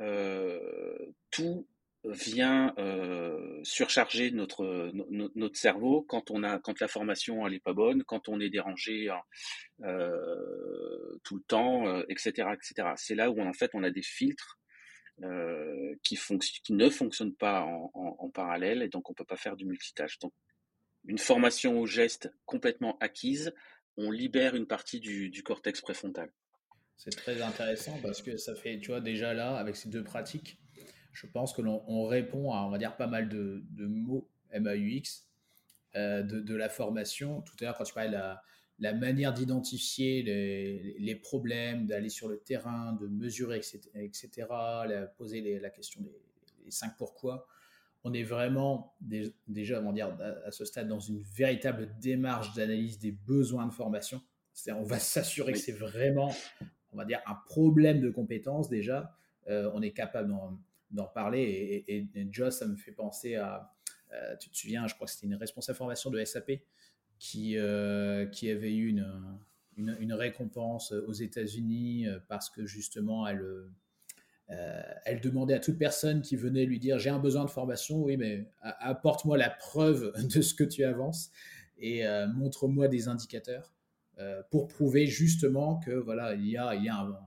euh, 0.00 0.98
tout 1.30 1.66
vient 2.04 2.74
euh, 2.78 3.60
surcharger 3.62 4.30
notre, 4.30 4.90
notre 5.34 5.56
cerveau 5.56 6.02
quand 6.02 6.30
on 6.30 6.42
a 6.42 6.58
quand 6.58 6.78
la 6.80 6.88
formation 6.88 7.46
elle 7.46 7.54
est 7.54 7.62
pas 7.62 7.72
bonne, 7.72 8.04
quand 8.04 8.28
on 8.28 8.40
est 8.40 8.50
dérangé 8.50 9.08
euh, 9.82 11.18
tout 11.24 11.36
le 11.36 11.42
temps, 11.42 11.86
euh, 11.86 12.02
etc., 12.08 12.48
etc. 12.52 12.88
C'est 12.96 13.14
là 13.14 13.30
où 13.30 13.40
en 13.40 13.52
fait 13.52 13.70
on 13.74 13.82
a 13.82 13.90
des 13.90 14.02
filtres 14.02 14.58
qui, 16.02 16.18
qui 16.64 16.72
ne 16.72 16.90
fonctionnent 16.90 17.36
pas 17.36 17.62
en, 17.62 17.90
en, 17.94 18.16
en, 18.18 18.30
parallèle 18.30 18.82
et 18.82 18.88
donc 18.88 19.08
on 19.10 19.14
peut 19.14 19.24
pas 19.24 19.36
faire 19.36 19.56
du 19.56 19.64
multitâche. 19.64 20.18
Donc 20.18 20.32
une 21.06 21.18
formation 21.18 21.78
au 21.78 21.86
geste 21.86 22.32
complètement 22.46 22.98
acquise, 22.98 23.54
on 23.96 24.10
libère 24.10 24.56
une 24.56 24.66
partie 24.66 24.98
du, 24.98 25.30
du 25.30 25.42
cortex 25.42 25.80
préfrontal. 25.80 26.32
C'est 26.96 27.14
très 27.14 27.40
intéressant 27.42 27.98
parce 28.02 28.22
que 28.22 28.36
ça 28.36 28.54
fait, 28.54 28.78
tu 28.78 28.88
vois, 28.88 29.00
déjà 29.00 29.34
là, 29.34 29.56
avec 29.56 29.76
ces 29.76 29.88
deux 29.88 30.02
pratiques, 30.02 30.58
je 31.14 31.26
pense 31.26 31.52
que 31.52 31.62
l'on 31.62 32.06
répond 32.06 32.52
à, 32.52 32.62
on 32.64 32.70
va 32.70 32.78
dire, 32.78 32.96
pas 32.96 33.06
mal 33.06 33.28
de, 33.28 33.62
mots 33.78 34.28
MAUX 34.52 35.26
euh, 35.96 36.22
de, 36.22 36.54
la 36.54 36.68
formation. 36.68 37.40
Tout 37.42 37.54
à 37.60 37.64
l'heure, 37.64 37.78
quand 37.78 37.84
tu 37.84 37.94
parlais 37.94 38.10
de 38.10 38.16
la, 38.80 38.92
manière 38.92 39.32
d'identifier 39.32 40.22
les, 40.22 41.14
problèmes, 41.14 41.86
d'aller 41.86 42.10
sur 42.10 42.28
le 42.28 42.38
terrain, 42.38 42.92
de 43.00 43.06
mesurer, 43.06 43.60
etc., 43.94 44.46
poser 45.16 45.58
la 45.60 45.70
question 45.70 46.02
des 46.02 46.10
les 46.64 46.70
cinq 46.70 46.96
pourquoi, 46.96 47.46
on 48.04 48.12
est 48.12 48.22
vraiment 48.22 48.94
déjà, 49.46 49.80
on 49.80 49.86
va 49.86 49.92
dire, 49.92 50.16
à, 50.44 50.50
ce 50.50 50.64
stade 50.64 50.88
dans 50.88 51.00
une 51.00 51.22
véritable 51.22 51.94
démarche 52.00 52.54
d'analyse 52.54 52.98
des 52.98 53.12
besoins 53.12 53.66
de 53.66 53.72
formation. 53.72 54.20
C'est-à-dire, 54.52 54.82
on 54.82 54.86
va 54.86 54.98
s'assurer 54.98 55.52
que 55.52 55.58
c'est 55.58 55.72
vraiment, 55.72 56.34
on 56.92 56.96
va 56.96 57.04
dire, 57.04 57.20
un 57.26 57.34
problème 57.34 58.00
de 58.00 58.10
compétence 58.10 58.68
déjà. 58.68 59.16
Euh, 59.48 59.70
on 59.74 59.82
est 59.82 59.92
capable 59.92 60.28
d'en 60.28 60.58
parler. 61.12 61.84
Et, 61.88 61.96
et, 61.96 62.50
ça 62.50 62.66
me 62.66 62.76
fait 62.76 62.92
penser 62.92 63.36
à, 63.36 63.74
euh, 64.14 64.36
tu 64.36 64.50
te 64.50 64.56
souviens, 64.56 64.86
je 64.86 64.94
crois 64.94 65.06
que 65.06 65.12
c'était 65.12 65.26
une 65.26 65.34
responsable 65.34 65.76
formation 65.76 66.10
de 66.10 66.22
SAP 66.24 66.52
qui, 67.18 67.56
euh, 67.58 68.26
qui 68.26 68.50
avait 68.50 68.74
eu 68.74 68.88
une, 68.88 69.38
une, 69.76 70.12
récompense 70.12 70.92
aux 70.92 71.12
États-Unis 71.12 72.06
euh, 72.06 72.18
parce 72.28 72.50
que 72.50 72.66
justement, 72.66 73.26
elle, 73.26 73.44
elle 74.48 75.20
demandait 75.20 75.54
à 75.54 75.58
toute 75.58 75.78
personne 75.78 76.20
qui 76.20 76.36
venait 76.36 76.64
lui 76.64 76.78
dire 76.78 76.98
j'ai 76.98 77.10
un 77.10 77.18
besoin 77.18 77.44
de 77.44 77.50
formation, 77.50 78.02
oui, 78.02 78.16
mais 78.16 78.50
apporte-moi 78.60 79.38
la 79.38 79.50
preuve 79.50 80.12
de 80.34 80.42
ce 80.42 80.54
que 80.54 80.64
tu 80.64 80.84
avances 80.84 81.30
et 81.78 82.04
montre-moi 82.34 82.86
des 82.88 83.08
indicateurs 83.08 83.74
pour 84.50 84.68
prouver 84.68 85.06
justement 85.06 85.80
que 85.80 85.90
voilà, 85.90 86.34
il 86.34 86.48
y 86.48 86.56
a, 86.56 86.74
il 86.74 86.84
y 86.84 86.88
a 86.88 86.96
un, 86.96 87.18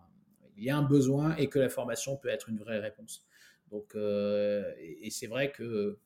il 0.58 0.64
y 0.64 0.70
a 0.70 0.78
un 0.78 0.84
besoin 0.84 1.36
et 1.36 1.48
que 1.48 1.60
la 1.60 1.70
formation 1.70 2.18
peut 2.18 2.30
être 2.30 2.50
une 2.50 2.58
vraie 2.58 2.80
réponse. 2.80 3.26
Donc, 3.72 3.96
euh, 3.96 4.74
et, 4.80 5.10
c'est 5.10 5.28
vrai 5.28 5.52
que 5.52 6.00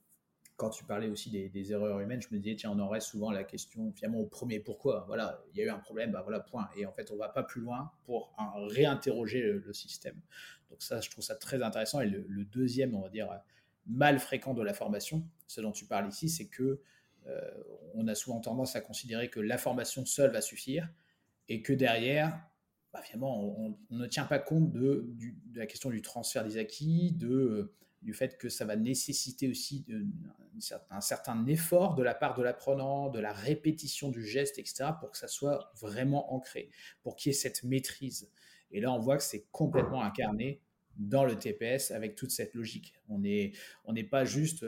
quand 0.58 0.70
tu 0.70 0.84
parlais 0.84 1.08
aussi 1.08 1.30
des, 1.30 1.72
erreurs 1.72 2.00
humaines, 2.00 2.22
je 2.22 2.34
me 2.34 2.40
disais, 2.40 2.56
tiens, 2.56 2.78
on 2.78 2.88
reste 2.88 3.08
souvent 3.08 3.32
la 3.32 3.44
question, 3.44 3.92
finalement, 3.94 4.20
au 4.20 4.28
premier 4.28 4.60
pourquoi. 4.60 5.06
Voilà, 5.08 5.44
il 5.52 5.60
y 5.60 5.62
a 5.62 5.66
eu 5.66 5.70
un 5.70 5.80
problème, 5.80 6.12
bah 6.12 6.22
voilà, 6.22 6.40
point. 6.40 6.70
Et 6.76 6.86
en 6.86 6.92
fait, 6.92 7.12
on 7.12 7.18
va 7.18 7.30
pas 7.30 7.44
plus 7.44 7.62
loin 7.62 7.92
pour 8.06 8.34
réinterroger 8.70 9.42
le, 9.42 9.74
système. 9.74 10.20
Donc, 10.70 10.82
ça, 10.82 11.02
je 11.02 11.10
trouve 11.10 11.24
ça 11.24 11.36
très 11.36 11.64
intéressant. 11.64 12.02
Et 12.02 12.08
le, 12.08 12.46
deuxième, 12.46 12.96
on 12.96 13.02
va 13.02 13.10
dire, 13.10 13.30
mal 13.88 14.20
fréquent 14.20 14.54
de 14.54 14.62
la 14.62 14.74
formation, 14.74 15.24
ce 15.48 15.62
dont 15.62 15.72
tu 15.72 15.86
parles 15.86 16.08
ici, 16.08 16.30
c'est 16.30 16.48
que 16.48 16.80
euh, 17.28 17.52
on 17.94 18.08
a 18.08 18.16
souvent 18.16 18.40
tendance 18.40 18.76
à 18.76 18.82
considérer 18.82 19.30
que 19.30 19.40
la 19.40 19.58
formation 19.58 20.06
seule 20.06 20.32
va 20.32 20.42
suffire 20.42 20.90
et 21.50 21.62
que 21.62 21.74
derrière, 21.74 22.40
bah, 22.94 23.02
on, 23.22 23.76
ne 23.90 24.06
tient 24.08 24.26
pas 24.26 24.40
compte 24.40 24.72
de, 24.72 25.08
la 25.56 25.66
question 25.66 25.90
du 25.90 26.02
transfert 26.02 26.44
des 26.44 26.58
acquis, 26.58 27.12
de, 27.14 27.74
du 28.02 28.14
fait 28.14 28.38
que 28.38 28.50
ça 28.50 28.66
va 28.66 28.76
nécessiter 28.76 29.50
aussi 29.50 29.86
un 30.90 31.02
certain 31.02 31.46
effort 31.46 31.96
de 31.96 32.04
la 32.04 32.14
part 32.14 32.36
de 32.36 32.44
l'apprenant, 32.44 33.10
de 33.10 33.20
la 33.20 33.32
répétition 33.32 34.10
du 34.10 34.26
geste, 34.26 34.60
etc., 34.60 34.92
pour 35.00 35.12
que 35.12 35.18
ça 35.18 35.28
soit 35.28 35.72
vraiment 35.80 36.34
ancré, 36.34 36.70
pour 37.04 37.16
qu'il 37.16 37.32
y 37.32 37.36
ait 37.36 37.38
cette 37.38 37.64
maîtrise. 37.64 38.30
Et 38.72 38.82
là, 38.82 38.92
on 38.92 39.00
voit 39.00 39.18
que 39.18 39.24
c'est 39.24 39.48
complètement 39.52 40.02
incarné 40.02 40.62
dans 40.98 41.26
le 41.26 41.38
TPS 41.38 41.92
avec 41.92 42.16
toute 42.16 42.32
cette 42.32 42.54
logique. 42.54 42.94
On 43.10 43.20
n'est 43.20 44.04
pas 44.10 44.26
juste, 44.26 44.66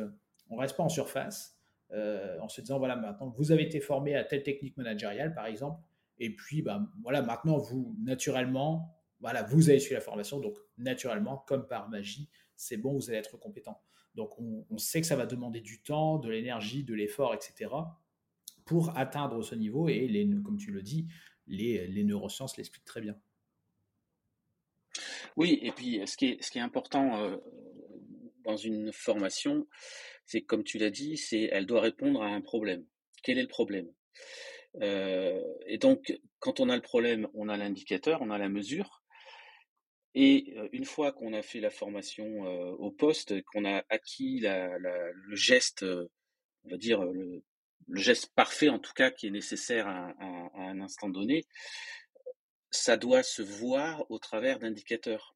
on 0.50 0.56
reste 0.56 0.78
pas 0.78 0.84
en 0.84 0.90
surface 0.90 1.58
euh, 1.92 2.40
en 2.40 2.50
se 2.50 2.62
disant 2.62 2.80
voilà 2.80 2.96
maintenant 2.96 3.30
vous 3.30 3.52
avez 3.52 3.64
été 3.64 3.80
formé 3.80 4.16
à 4.16 4.24
telle 4.24 4.42
technique 4.42 4.76
managériale 4.78 5.36
par 5.36 5.46
exemple, 5.46 5.80
et 6.20 6.36
puis 6.36 6.62
bah, 6.62 6.86
voilà 7.02 7.22
maintenant 7.22 7.58
vous 7.58 7.96
naturellement 8.02 8.96
voilà 9.20 9.44
vous 9.44 9.70
avez 9.70 9.80
suivi 9.80 9.96
la 9.96 10.02
formation 10.02 10.40
donc 10.40 10.58
naturellement 10.78 11.44
comme 11.48 11.68
par 11.68 11.90
magie 11.90 12.30
c'est 12.56 12.78
bon 12.78 12.94
vous 12.94 13.10
allez 13.10 13.20
être 13.20 13.38
compétent. 13.38 13.82
Donc 14.16 14.40
on, 14.40 14.78
sait 14.78 15.02
que 15.02 15.08
ça 15.08 15.16
va 15.16 15.26
demander 15.26 15.60
du 15.60 15.82
temps, 15.82 16.20
de 16.20 16.30
l'énergie, 16.30 16.84
de 16.84 16.94
l'effort, 16.94 17.34
etc. 17.34 17.72
pour 18.66 18.96
atteindre 18.98 19.42
ce 19.42 19.56
niveau 19.56 19.90
et 19.90 20.08
comme 20.46 20.58
tu 20.58 20.72
le 20.72 20.84
dis, 20.84 21.08
les, 21.48 22.04
neurosciences 22.04 22.58
l'expliquent 22.58 22.86
très 22.86 23.02
bien. 23.02 23.20
Oui, 25.36 25.60
et 25.64 25.72
puis 25.72 26.00
ce 26.06 26.16
qui 26.16 26.28
est, 26.28 26.44
ce 26.44 26.52
qui 26.52 26.60
est 26.60 26.62
important 26.62 27.18
euh, 27.18 27.38
dans 28.44 28.56
une 28.56 28.94
formation, 28.94 29.68
c'est 30.26 30.42
comme 30.42 30.64
tu 30.64 30.78
l'as 30.78 30.92
dit, 30.92 31.18
c'est 31.18 31.50
elle 31.52 31.66
doit 31.66 31.82
répondre 31.82 32.22
à 32.22 32.28
un 32.28 32.42
problème. 32.42 32.86
Quel 33.24 33.40
est 33.40 33.44
le 33.44 33.48
problème? 33.48 33.88
Euh, 34.82 35.42
Et 35.68 35.78
donc, 35.78 36.20
quand 36.40 36.60
on 36.60 36.70
a 36.70 36.76
le 36.76 36.82
problème, 36.82 37.28
on 37.34 37.50
a 37.50 37.58
l'indicateur, 37.58 38.22
on 38.22 38.30
a 38.30 38.38
la 38.38 38.50
mesure. 38.50 39.02
Et 40.16 40.54
euh, 40.58 40.70
une 40.72 40.86
fois 40.86 41.12
qu'on 41.12 41.34
a 41.34 41.42
fait 41.42 41.60
la 41.60 41.70
formation 41.70 42.42
au 42.80 42.92
poste, 42.92 43.42
qu'on 43.46 43.66
a 43.66 43.84
acquis 43.90 44.42
le 44.42 45.36
geste, 45.36 45.84
on 45.84 46.70
va 46.70 46.78
dire 46.78 47.04
le, 47.04 47.44
geste 47.96 48.34
parfait 48.34 48.70
en 48.70 48.80
tout 48.80 48.94
cas 48.94 49.12
qui 49.12 49.28
est 49.28 49.32
nécessaire 49.32 49.88
à 49.88 50.14
un 50.56 50.80
instant 50.80 51.10
donné, 51.10 51.46
ça 52.74 52.98
doit 52.98 53.24
se 53.24 53.42
voir 53.42 54.10
au 54.10 54.20
travers 54.20 54.60
d'indicateurs. 54.60 55.36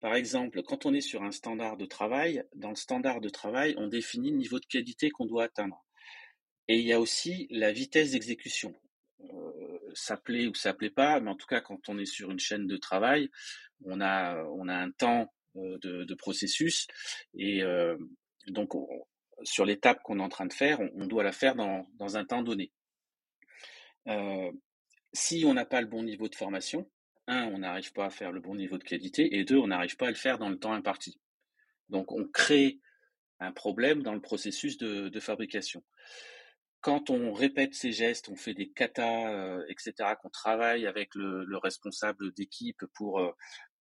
Par 0.00 0.14
exemple, 0.14 0.62
quand 0.62 0.86
on 0.86 0.94
est 0.94 1.02
sur 1.02 1.22
un 1.22 1.32
standard 1.32 1.76
de 1.76 1.84
travail, 1.84 2.42
dans 2.54 2.70
le 2.70 2.76
standard 2.76 3.20
de 3.20 3.28
travail, 3.28 3.74
on 3.76 3.88
définit 3.88 4.30
le 4.30 4.38
niveau 4.38 4.58
de 4.58 4.64
qualité 4.64 5.10
qu'on 5.10 5.26
doit 5.26 5.44
atteindre. 5.44 5.84
Et 6.70 6.78
il 6.78 6.86
y 6.86 6.92
a 6.92 7.00
aussi 7.00 7.48
la 7.50 7.72
vitesse 7.72 8.12
d'exécution. 8.12 8.72
Euh, 9.24 9.90
ça 9.92 10.16
plaît 10.16 10.46
ou 10.46 10.54
ça 10.54 10.72
plaît 10.72 10.88
pas, 10.88 11.18
mais 11.18 11.28
en 11.28 11.34
tout 11.34 11.48
cas, 11.48 11.60
quand 11.60 11.88
on 11.88 11.98
est 11.98 12.04
sur 12.04 12.30
une 12.30 12.38
chaîne 12.38 12.68
de 12.68 12.76
travail, 12.76 13.28
on 13.84 14.00
a, 14.00 14.44
on 14.44 14.68
a 14.68 14.76
un 14.76 14.92
temps 14.92 15.34
euh, 15.56 15.78
de, 15.78 16.14
processus 16.14 16.86
et 17.34 17.64
euh, 17.64 17.96
donc 18.46 18.70
sur 19.42 19.64
l'étape 19.64 20.00
qu'on 20.04 20.20
est 20.20 20.22
en 20.22 20.28
train 20.28 20.46
de 20.46 20.52
faire, 20.52 20.78
on, 20.94 21.08
doit 21.08 21.24
la 21.24 21.32
faire 21.32 21.56
dans, 21.56 21.88
dans 21.94 22.16
un 22.16 22.24
temps 22.24 22.42
donné. 22.42 22.70
Si 25.12 25.42
on 25.44 25.54
n'a 25.54 25.64
pas 25.64 25.80
le 25.80 25.88
bon 25.88 26.04
niveau 26.04 26.28
de 26.28 26.36
formation, 26.36 26.88
un, 27.26 27.46
on 27.46 27.58
n'arrive 27.58 27.92
pas 27.92 28.04
à 28.04 28.10
faire 28.10 28.30
le 28.30 28.38
bon 28.38 28.54
niveau 28.54 28.78
de 28.78 28.84
qualité, 28.84 29.36
et 29.36 29.44
deux, 29.44 29.58
on 29.58 29.66
n'arrive 29.66 29.96
pas 29.96 30.06
à 30.06 30.10
le 30.10 30.14
faire 30.16 30.38
dans 30.38 30.48
le 30.48 30.58
temps 30.58 30.72
imparti. 30.72 31.18
Donc 31.88 32.12
on 32.12 32.28
crée 32.28 32.78
un 33.40 33.50
problème 33.50 34.04
dans 34.04 34.14
le 34.14 34.20
processus 34.20 34.76
de, 34.78 35.18
fabrication. 35.18 35.82
Quand 36.80 37.10
on 37.10 37.32
répète 37.32 37.74
ces 37.74 37.92
gestes, 37.92 38.28
on 38.30 38.36
fait 38.36 38.54
des 38.54 38.70
katas, 38.70 39.32
euh, 39.32 39.64
etc., 39.68 40.14
qu'on 40.20 40.30
travaille 40.30 40.86
avec 40.86 41.14
le, 41.14 41.56
responsable 41.58 42.32
d'équipe 42.32 42.84
pour, 42.94 43.20
euh, 43.20 43.30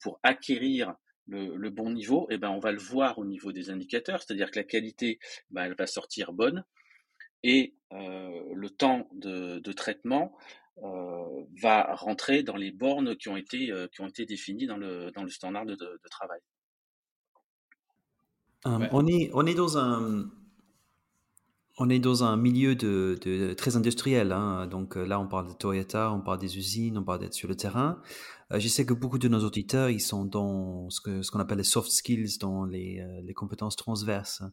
pour 0.02 0.20
acquérir 0.24 0.96
le, 1.28 1.70
bon 1.70 1.92
niveau, 1.92 2.28
et 2.30 2.36
eh 2.36 2.38
ben 2.38 2.50
on 2.50 2.60
va 2.60 2.72
le 2.72 2.80
voir 2.80 3.20
au 3.20 3.26
niveau 3.26 3.52
des 3.52 3.70
indicateurs, 3.70 4.22
c'est-à-dire 4.22 4.52
que 4.52 4.58
la 4.60 4.64
qualité, 4.64 5.20
ben, 5.52 5.66
elle 5.66 5.76
va 5.76 5.86
sortir 5.86 6.34
bonne, 6.34 6.66
et 7.44 7.76
euh, 7.94 8.42
le 8.54 8.70
temps 8.70 9.08
de, 9.14 9.60
de 9.60 9.72
traitement 9.72 10.36
euh, 10.84 11.44
va 11.62 11.96
rentrer 11.96 12.44
dans 12.44 12.56
les 12.56 12.72
bornes 12.72 13.16
qui 13.16 13.30
ont 13.30 13.38
été, 13.38 13.72
euh, 13.72 13.88
qui 13.88 14.02
ont 14.02 14.08
été 14.08 14.26
définies 14.26 14.68
dans 14.68 14.78
le, 14.78 15.12
dans 15.12 15.24
le 15.24 15.30
standard 15.30 15.66
de, 15.66 15.76
de, 15.76 16.00
travail. 16.10 16.40
On, 18.66 19.08
est, 19.08 19.30
on 19.34 19.46
est 19.46 19.56
dans 19.56 19.78
un, 19.78 20.30
on 21.80 21.90
est 21.90 22.00
dans 22.00 22.24
un 22.24 22.38
milieu 22.38 22.76
de, 22.76 23.54
très 23.54 23.76
industriel. 23.76 24.32
Hein. 24.32 24.68
Donc 24.68 24.96
là, 24.96 25.20
on 25.20 25.28
parle 25.28 25.48
de 25.48 25.54
Toyota, 25.54 26.12
on 26.12 26.22
parle 26.22 26.40
des 26.40 26.58
usines, 26.58 26.98
on 26.98 27.04
parle 27.04 27.20
d'être 27.20 27.34
sur 27.34 27.48
le 27.48 27.56
terrain. 27.56 28.02
je 28.52 28.68
sais 28.68 28.86
que 28.86 28.94
beaucoup 28.94 29.18
de 29.18 29.28
nos 29.28 29.44
auditeurs, 29.46 29.90
ils 29.90 30.02
sont 30.02 30.26
dans 30.26 30.90
ce 30.90 31.32
qu'on 31.32 31.40
appelle 31.40 31.60
les 31.60 31.64
soft 31.64 31.90
skills, 31.90 32.38
dans 32.40 32.66
les, 32.66 33.04
les 33.24 33.34
compétences 33.34 33.76
transverses. 33.76 34.44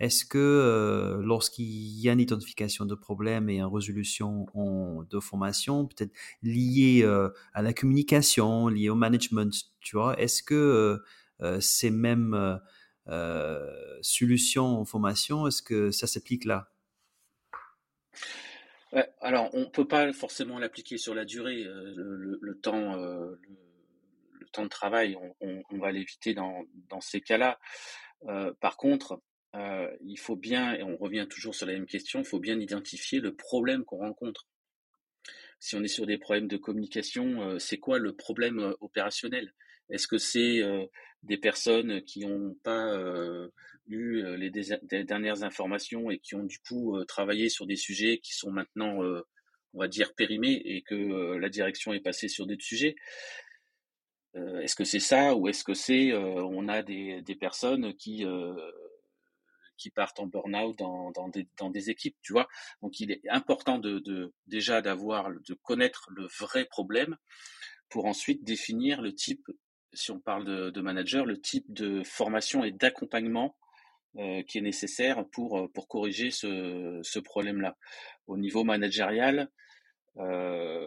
Est-ce 0.00 0.24
que 0.24 0.38
euh, 0.38 1.20
lorsqu'il 1.22 2.00
y 2.00 2.08
a 2.08 2.12
une 2.12 2.20
identification 2.20 2.86
de 2.86 2.94
problèmes 2.94 3.50
et 3.50 3.58
une 3.58 3.66
résolution 3.66 4.46
de 4.54 5.20
formation, 5.20 5.86
peut-être 5.86 6.12
liée 6.42 7.02
euh, 7.04 7.28
à 7.52 7.60
la 7.60 7.74
communication, 7.74 8.68
liée 8.68 8.88
au 8.88 8.94
management, 8.94 9.52
tu 9.80 9.96
vois, 9.96 10.18
est-ce 10.18 10.42
que 10.42 11.00
euh, 11.42 11.60
ces 11.60 11.90
mêmes 11.90 12.58
solutions 14.02 14.66
en 14.80 14.84
formation, 14.84 15.46
est-ce 15.46 15.62
que 15.62 15.90
ça 15.90 16.06
s'applique 16.06 16.44
là? 16.44 16.72
Alors, 19.20 19.50
on 19.54 19.60
ne 19.60 19.66
peut 19.66 19.86
pas 19.86 20.12
forcément 20.12 20.58
l'appliquer 20.58 20.98
sur 20.98 21.14
la 21.14 21.24
durée. 21.24 21.62
Le, 21.64 22.58
temps, 22.60 22.96
le, 22.96 23.38
temps 24.52 24.64
de 24.64 24.68
travail, 24.68 25.16
on, 25.40 25.78
va 25.78 25.92
l'éviter 25.92 26.34
dans, 26.34 26.64
dans, 26.88 27.00
ces 27.00 27.20
cas-là. 27.20 27.58
par 28.60 28.76
contre, 28.76 29.20
euh, 29.56 29.90
il 30.02 30.18
faut 30.18 30.36
bien, 30.36 30.74
et 30.74 30.82
on 30.82 30.96
revient 30.96 31.26
toujours 31.28 31.54
sur 31.54 31.66
la 31.66 31.72
même 31.72 31.86
question, 31.86 32.20
il 32.20 32.24
faut 32.24 32.38
bien 32.38 32.58
identifier 32.60 33.20
le 33.20 33.34
problème 33.34 33.84
qu'on 33.84 33.98
rencontre. 33.98 34.46
Si 35.58 35.76
on 35.76 35.82
est 35.82 35.88
sur 35.88 36.06
des 36.06 36.18
problèmes 36.18 36.48
de 36.48 36.56
communication, 36.56 37.42
euh, 37.42 37.58
c'est 37.58 37.78
quoi 37.78 37.98
le 37.98 38.14
problème 38.14 38.60
euh, 38.60 38.72
opérationnel? 38.80 39.54
Est-ce 39.90 40.06
que 40.06 40.18
c'est 40.18 40.62
des 41.22 41.36
personnes 41.36 42.02
qui 42.02 42.20
n'ont 42.26 42.54
pas 42.62 42.94
eu 43.86 44.36
les, 44.36 44.50
dernières 45.04 45.42
informations 45.42 46.10
et 46.10 46.18
qui 46.18 46.34
ont 46.34 46.44
du 46.44 46.58
coup 46.60 47.02
travaillé 47.06 47.48
sur 47.48 47.66
des 47.66 47.76
sujets 47.76 48.18
qui 48.18 48.34
sont 48.34 48.50
maintenant, 48.50 49.00
on 49.74 49.78
va 49.78 49.88
dire, 49.88 50.14
périmés 50.14 50.60
et 50.64 50.82
que 50.82 51.36
la 51.36 51.48
direction 51.48 51.92
est 51.92 52.00
passée 52.00 52.28
sur 52.28 52.46
d'autres 52.46 52.64
sujets 52.64 52.96
Est-ce 54.34 54.74
que 54.74 54.84
c'est 54.84 55.00
ça 55.00 55.34
ou 55.36 55.48
est-ce 55.48 55.64
que 55.64 55.74
c'est 55.74 56.14
on 56.14 56.68
a 56.68 56.82
des, 56.82 57.20
des 57.22 57.36
personnes 57.36 57.94
qui 57.94 58.24
qui 59.80 59.90
partent 59.90 60.20
en 60.20 60.26
burn-out 60.26 60.78
dans, 60.78 61.10
dans, 61.10 61.28
des, 61.28 61.48
dans, 61.58 61.70
des, 61.70 61.90
équipes, 61.90 62.16
tu 62.22 62.32
vois? 62.32 62.46
Donc 62.82 63.00
il 63.00 63.10
est 63.10 63.22
important 63.28 63.78
de, 63.78 63.98
de 64.00 64.32
déjà 64.46 64.82
d'avoir, 64.82 65.30
de 65.30 65.54
connaître 65.54 66.08
le 66.10 66.28
vrai 66.38 66.66
problème 66.66 67.16
pour 67.88 68.04
ensuite 68.04 68.44
définir 68.44 69.02
le 69.02 69.14
type, 69.14 69.44
si 69.92 70.10
on 70.10 70.20
parle 70.20 70.44
de, 70.72 70.80
manager, 70.80 71.26
le 71.26 71.40
type 71.40 71.64
de 71.72 72.02
formation 72.02 72.64
et 72.64 72.72
d'accompagnement 72.72 73.56
euh, 74.16 74.42
qui 74.42 74.58
est 74.58 74.62
nécessaire 74.62 75.24
pour, 75.30 75.58
euh, 75.58 75.68
corriger 75.88 76.30
ce, 76.30 77.18
problème-là. 77.18 77.76
Au 78.26 78.36
niveau 78.36 78.64
managérial, 78.64 79.50
euh, 80.16 80.86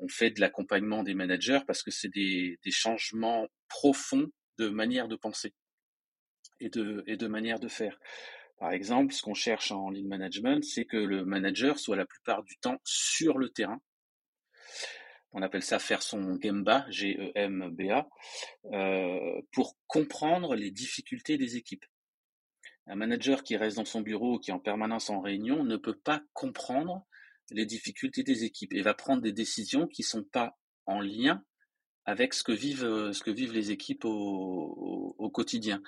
on 0.00 0.08
fait 0.08 0.30
de 0.30 0.40
l'accompagnement 0.40 1.02
des 1.02 1.14
managers 1.14 1.60
parce 1.66 1.82
que 1.82 1.90
c'est 1.90 2.08
des, 2.08 2.58
changements 2.70 3.48
profonds 3.68 4.28
de 4.58 4.68
manière 4.68 5.08
de 5.08 5.16
penser 5.16 5.54
et 6.60 6.68
de, 6.68 7.02
et 7.06 7.16
de 7.16 7.26
manière 7.26 7.58
de 7.58 7.68
faire. 7.68 7.98
Par 8.58 8.72
exemple, 8.72 9.12
ce 9.12 9.22
qu'on 9.22 9.34
cherche 9.34 9.72
en 9.72 9.90
lead 9.90 10.06
management, 10.06 10.62
c'est 10.62 10.84
que 10.84 10.96
le 10.96 11.24
manager 11.24 11.80
soit 11.80 11.96
la 11.96 12.06
plupart 12.06 12.44
du 12.44 12.56
temps 12.58 12.78
sur 12.84 13.38
le 13.38 13.48
terrain. 13.48 13.80
On 15.32 15.42
appelle 15.42 15.62
ça 15.62 15.78
faire 15.78 16.02
son 16.02 16.38
Gemba, 16.40 16.84
G-E-M-B-A, 16.90 18.08
euh, 18.72 19.40
pour 19.52 19.78
comprendre 19.86 20.54
les 20.54 20.70
difficultés 20.70 21.38
des 21.38 21.56
équipes. 21.56 21.86
Un 22.86 22.96
manager 22.96 23.42
qui 23.42 23.56
reste 23.56 23.76
dans 23.76 23.84
son 23.84 24.02
bureau, 24.02 24.38
qui 24.38 24.50
est 24.50 24.54
en 24.54 24.58
permanence 24.58 25.08
en 25.08 25.20
réunion, 25.20 25.64
ne 25.64 25.76
peut 25.76 25.96
pas 25.96 26.22
comprendre 26.34 27.06
les 27.50 27.64
difficultés 27.64 28.22
des 28.24 28.44
équipes 28.44 28.74
et 28.74 28.82
va 28.82 28.94
prendre 28.94 29.22
des 29.22 29.32
décisions 29.32 29.86
qui 29.86 30.02
ne 30.02 30.06
sont 30.06 30.24
pas 30.24 30.58
en 30.86 31.00
lien 31.00 31.42
avec 32.04 32.34
ce 32.34 32.42
que 32.42 32.52
vivent, 32.52 32.84
euh, 32.84 33.12
les 33.26 33.70
équipes 33.70 34.04
au, 34.04 35.30
quotidien. 35.32 35.82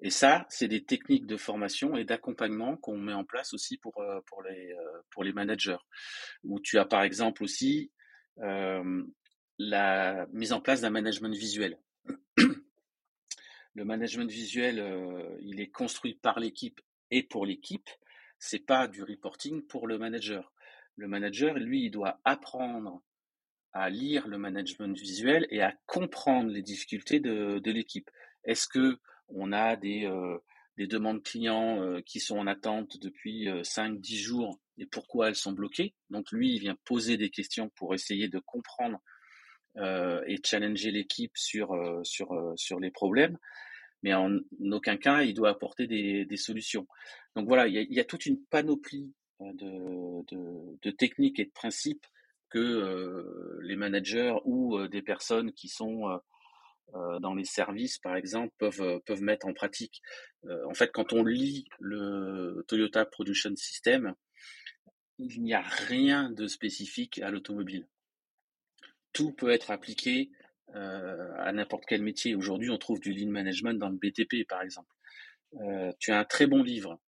Et 0.00 0.10
ça, 0.10 0.46
c'est 0.48 0.68
des 0.68 0.84
techniques 0.84 1.26
de 1.26 1.36
formation 1.36 1.96
et 1.96 2.04
d'accompagnement 2.04 2.78
qu'on 2.78 2.96
met 2.96 3.12
en 3.12 3.24
place 3.24 3.52
aussi 3.52 3.76
pour, 3.76 3.98
euh, 4.00 4.20
les, 4.48 4.74
pour 5.10 5.22
les 5.22 5.34
managers. 5.34 5.76
Où 6.44 6.60
tu 6.60 6.78
as 6.78 6.86
par 6.86 7.02
exemple 7.02 7.42
aussi 7.42 7.90
la 8.38 10.26
mise 10.32 10.52
en 10.52 10.60
place 10.60 10.80
d'un 10.80 10.90
management 10.90 11.34
visuel. 11.34 11.78
Le 13.74 13.84
management 13.84 14.30
visuel, 14.30 14.80
euh, 14.80 15.36
il 15.42 15.60
est 15.60 15.68
construit 15.68 16.14
par 16.14 16.40
l'équipe 16.40 16.80
et 17.10 17.22
pour 17.22 17.44
l'équipe. 17.44 17.90
C'est 18.38 18.64
pas 18.64 18.88
du 18.88 19.02
reporting 19.02 19.66
pour 19.66 19.86
le 19.86 19.98
manager. 19.98 20.54
Le 20.96 21.08
manager, 21.08 21.54
lui, 21.58 21.90
doit 21.90 22.18
apprendre 22.24 23.02
à 23.74 23.90
lire 23.90 24.28
le 24.28 24.38
management 24.38 24.96
visuel 24.96 25.46
et 25.50 25.60
à 25.60 25.74
comprendre 25.84 26.50
les 26.50 26.62
difficultés 26.62 27.20
de, 27.20 27.70
l'équipe. 27.70 28.10
Est-ce 28.44 28.66
que 28.66 28.98
on 29.28 29.52
a 29.52 29.76
des, 29.76 30.06
euh, 30.06 30.38
des 30.78 30.86
demandes 30.86 31.22
clients 31.22 31.82
euh, 31.82 32.00
qui 32.00 32.18
sont 32.18 32.38
en 32.38 32.46
attente 32.46 32.98
depuis 32.98 33.46
5-10 33.46 34.14
euh, 34.14 34.16
jours 34.16 34.60
et 34.78 34.86
pourquoi 34.86 35.28
elles 35.28 35.36
sont 35.36 35.52
bloquées 35.52 35.94
Donc 36.10 36.30
lui, 36.32 36.54
il 36.54 36.60
vient 36.60 36.76
poser 36.84 37.16
des 37.16 37.30
questions 37.30 37.70
pour 37.76 37.94
essayer 37.94 38.28
de 38.28 38.38
comprendre 38.38 38.98
et 40.26 40.38
challenger 40.42 40.90
l'équipe 40.90 41.36
sur, 41.36 41.76
sur, 42.02 42.28
sur 42.56 42.80
les 42.80 42.90
problèmes. 42.90 43.36
Mais 44.02 44.14
en 44.14 44.38
aucun 44.70 44.96
cas, 44.96 45.22
il 45.22 45.34
doit 45.34 45.50
apporter 45.50 45.86
des, 45.86 46.36
solutions. 46.36 46.86
Donc 47.34 47.48
voilà, 47.48 47.66
il 47.66 47.92
y, 47.92 48.00
a, 48.00 48.04
toute 48.04 48.26
une 48.26 48.42
panoplie 48.44 49.12
de, 49.40 50.90
techniques 50.92 51.40
et 51.40 51.46
de 51.46 51.50
principes 51.50 52.06
que 52.48 52.58
euh, 52.58 53.58
les 53.62 53.76
managers 53.76 54.34
ou 54.44 54.78
euh, 54.78 54.88
des 54.88 55.02
personnes 55.02 55.52
qui 55.52 55.68
sont 55.68 56.08
euh, 56.94 57.18
dans 57.18 57.34
les 57.34 57.44
services, 57.44 57.98
par 57.98 58.14
exemple, 58.14 58.54
peuvent 58.58 59.22
mettre 59.22 59.46
en 59.46 59.52
pratique. 59.52 60.00
en 60.44 60.74
fait, 60.74 60.92
quand 60.92 61.12
on 61.12 61.24
lit 61.24 61.66
le 61.80 62.64
Toyota 62.68 63.04
Production 63.04 63.56
System, 63.56 64.14
il 65.18 65.42
n'y 65.42 65.54
a 65.54 65.62
rien 65.62 66.30
de 66.30 66.46
spécifique 66.46 67.20
à 67.20 67.30
l'automobile. 67.30 67.86
Tout 69.12 69.32
peut 69.32 69.50
être 69.50 69.70
appliqué 69.70 70.30
à 70.74 71.52
n'importe 71.52 71.84
quel 71.88 72.02
métier. 72.02 72.34
Aujourd'hui, 72.34 72.68
on 72.68 72.76
trouve 72.76 73.00
du 73.00 73.14
lean 73.14 73.30
management 73.30 73.78
dans 73.78 73.88
le 73.88 73.96
BTP, 73.96 74.46
par 74.46 74.60
exemple. 74.60 74.92
tu 75.98 76.12
as 76.12 76.18
un 76.18 76.24
très 76.24 76.46
bon 76.46 76.62
livre 76.62 77.00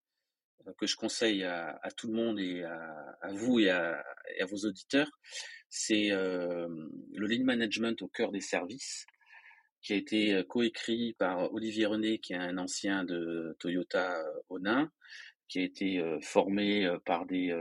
que 0.76 0.86
je 0.86 0.96
conseille 0.96 1.44
à, 1.44 1.88
tout 1.96 2.08
le 2.08 2.14
monde 2.14 2.40
et 2.40 2.64
à, 2.64 3.32
vous 3.32 3.58
et 3.60 3.70
à, 3.70 4.02
vos 4.48 4.66
auditeurs, 4.66 5.10
c'est 5.68 6.10
euh, 6.12 6.68
le 7.14 7.26
Lean 7.26 7.44
Management 7.44 8.00
au 8.02 8.08
cœur 8.08 8.32
des 8.32 8.40
services, 8.40 9.06
qui 9.82 9.92
a 9.92 9.96
été 9.96 10.34
euh, 10.34 10.42
coécrit 10.42 11.14
par 11.18 11.52
Olivier 11.52 11.86
René, 11.86 12.18
qui 12.18 12.32
est 12.32 12.36
un 12.36 12.58
ancien 12.58 13.04
de 13.04 13.56
Toyota 13.58 14.22
Onin, 14.48 14.82
euh, 14.82 14.86
qui 15.48 15.60
a 15.60 15.62
été 15.62 16.18
formé 16.20 16.86
par 17.06 17.24
des, 17.24 17.56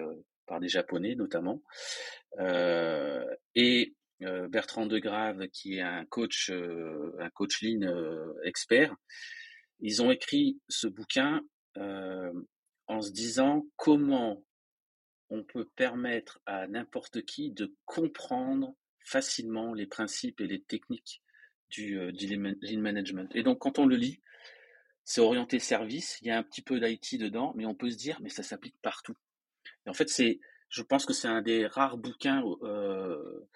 par 0.47 0.59
des 0.59 0.69
Japonais 0.69 1.15
notamment, 1.15 1.61
et 3.55 3.93
Bertrand 4.19 4.85
Degrave, 4.87 5.47
qui 5.49 5.75
est 5.75 5.81
un 5.81 6.05
coach, 6.05 6.49
un 6.49 7.29
coach 7.31 7.61
Lean 7.61 8.33
expert. 8.43 8.95
Ils 9.79 10.01
ont 10.01 10.09
écrit 10.09 10.59
ce 10.69 10.87
bouquin 10.87 11.41
en 11.75 13.01
se 13.01 13.11
disant 13.11 13.65
comment 13.75 14.43
on 15.29 15.43
peut 15.43 15.67
permettre 15.75 16.39
à 16.45 16.67
n'importe 16.67 17.23
qui 17.25 17.51
de 17.51 17.75
comprendre 17.85 18.75
facilement 19.03 19.73
les 19.73 19.85
principes 19.87 20.41
et 20.41 20.47
les 20.47 20.61
techniques 20.61 21.21
du, 21.69 21.97
euh, 21.99 22.11
lean 22.11 22.81
management. 22.81 23.29
Et 23.35 23.43
donc 23.43 23.59
quand 23.59 23.79
on 23.79 23.85
le 23.85 23.95
lit, 23.95 24.21
c'est 25.03 25.21
orienté 25.21 25.59
service, 25.59 26.19
il 26.21 26.27
y 26.27 26.31
a 26.31 26.37
un 26.37 26.43
petit 26.43 26.61
peu 26.61 26.79
d'IT 26.79 27.19
dedans, 27.19 27.53
mais 27.55 27.65
on 27.65 27.75
peut 27.75 27.89
se 27.89 27.97
dire, 27.97 28.19
mais 28.21 28.29
ça 28.29 28.43
s'applique 28.43 28.75
partout. 28.81 29.15
Et 29.88 29.89
en 29.89 29.93
fait, 29.93 30.09
c'est, 30.09 30.39
je 30.69 30.83
pense 30.83 31.05
que 31.05 31.13
c'est 31.13 31.27
un 31.27 31.41
des 31.41 31.65
rares 31.65 31.97
bouquins 31.97 32.43
euh, 32.61 33.47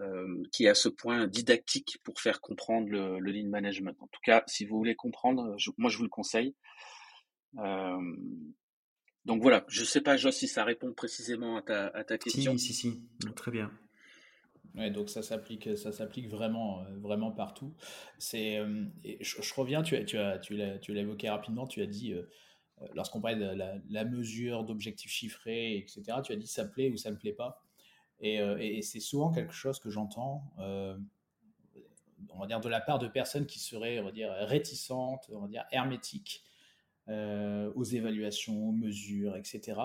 euh, 0.00 0.42
qui 0.52 0.64
est 0.64 0.68
à 0.68 0.74
ce 0.74 0.88
point 0.88 1.26
didactique 1.26 1.98
pour 2.02 2.20
faire 2.20 2.40
comprendre 2.40 2.88
le, 2.88 3.18
lean 3.18 3.48
management. 3.48 3.96
En 4.00 4.06
tout 4.06 4.20
cas, 4.24 4.42
si 4.46 4.64
vous 4.64 4.78
voulez 4.78 4.94
comprendre, 4.94 5.56
moi 5.76 5.90
je 5.90 5.98
vous 5.98 6.04
le 6.04 6.08
conseille. 6.08 6.54
Donc 9.24 9.40
voilà, 9.40 9.64
je 9.68 9.82
ne 9.82 9.86
sais 9.86 10.00
pas, 10.00 10.16
Joss, 10.16 10.36
si 10.36 10.48
ça 10.48 10.64
répond 10.64 10.92
précisément 10.92 11.56
à 11.56 11.62
ta, 11.62 11.86
à 11.88 12.02
ta 12.02 12.18
question. 12.18 12.58
Si, 12.58 12.72
si, 12.72 12.92
si, 12.92 13.02
très 13.36 13.52
bien. 13.52 13.70
Ouais, 14.74 14.90
donc 14.90 15.10
ça 15.10 15.22
s'applique, 15.22 15.76
ça 15.76 15.92
s'applique 15.92 16.28
vraiment, 16.28 16.82
euh, 16.82 16.98
vraiment 16.98 17.30
partout. 17.30 17.74
C'est, 18.18 18.58
euh, 18.58 18.84
je, 19.20 19.54
reviens, 19.54 19.82
tu 19.82 19.96
as, 19.96 20.04
tu 20.04 20.18
as, 20.18 20.38
tu 20.38 20.56
l'as, 20.56 20.78
tu 20.78 20.94
l'as 20.94 21.02
évoqué 21.02 21.28
rapidement. 21.28 21.66
Tu 21.66 21.82
as 21.82 21.86
dit, 21.86 22.14
euh, 22.14 22.28
lorsqu'on 22.94 23.20
parlait 23.20 23.38
de 23.38 23.90
la, 23.90 24.04
mesure 24.04 24.64
d'objectifs 24.64 25.10
chiffrés, 25.10 25.76
etc. 25.78 26.02
Tu 26.24 26.32
as 26.32 26.36
dit 26.36 26.46
ça 26.46 26.64
plaît 26.64 26.90
ou 26.90 26.96
ça 26.96 27.10
ne 27.10 27.16
plaît 27.16 27.32
pas. 27.32 27.62
Et, 28.20 28.36
et, 28.36 28.82
c'est 28.82 29.00
souvent 29.00 29.32
quelque 29.32 29.52
chose 29.52 29.80
que 29.80 29.90
j'entends, 29.90 30.44
on 30.58 32.38
va 32.38 32.46
dire 32.46 32.60
de 32.60 32.68
la 32.68 32.80
part 32.80 32.98
de 32.98 33.08
personnes 33.08 33.46
qui 33.46 33.58
seraient, 33.58 33.98
on 33.98 34.04
va 34.04 34.12
dire, 34.12 34.32
réticentes, 34.32 35.30
on 35.32 35.40
va 35.40 35.48
dire 35.48 35.64
hermétiques 35.72 36.44
euh, 37.08 37.72
aux 37.74 37.84
évaluations, 37.84 38.68
aux 38.68 38.72
mesures, 38.72 39.36
etc. 39.36 39.80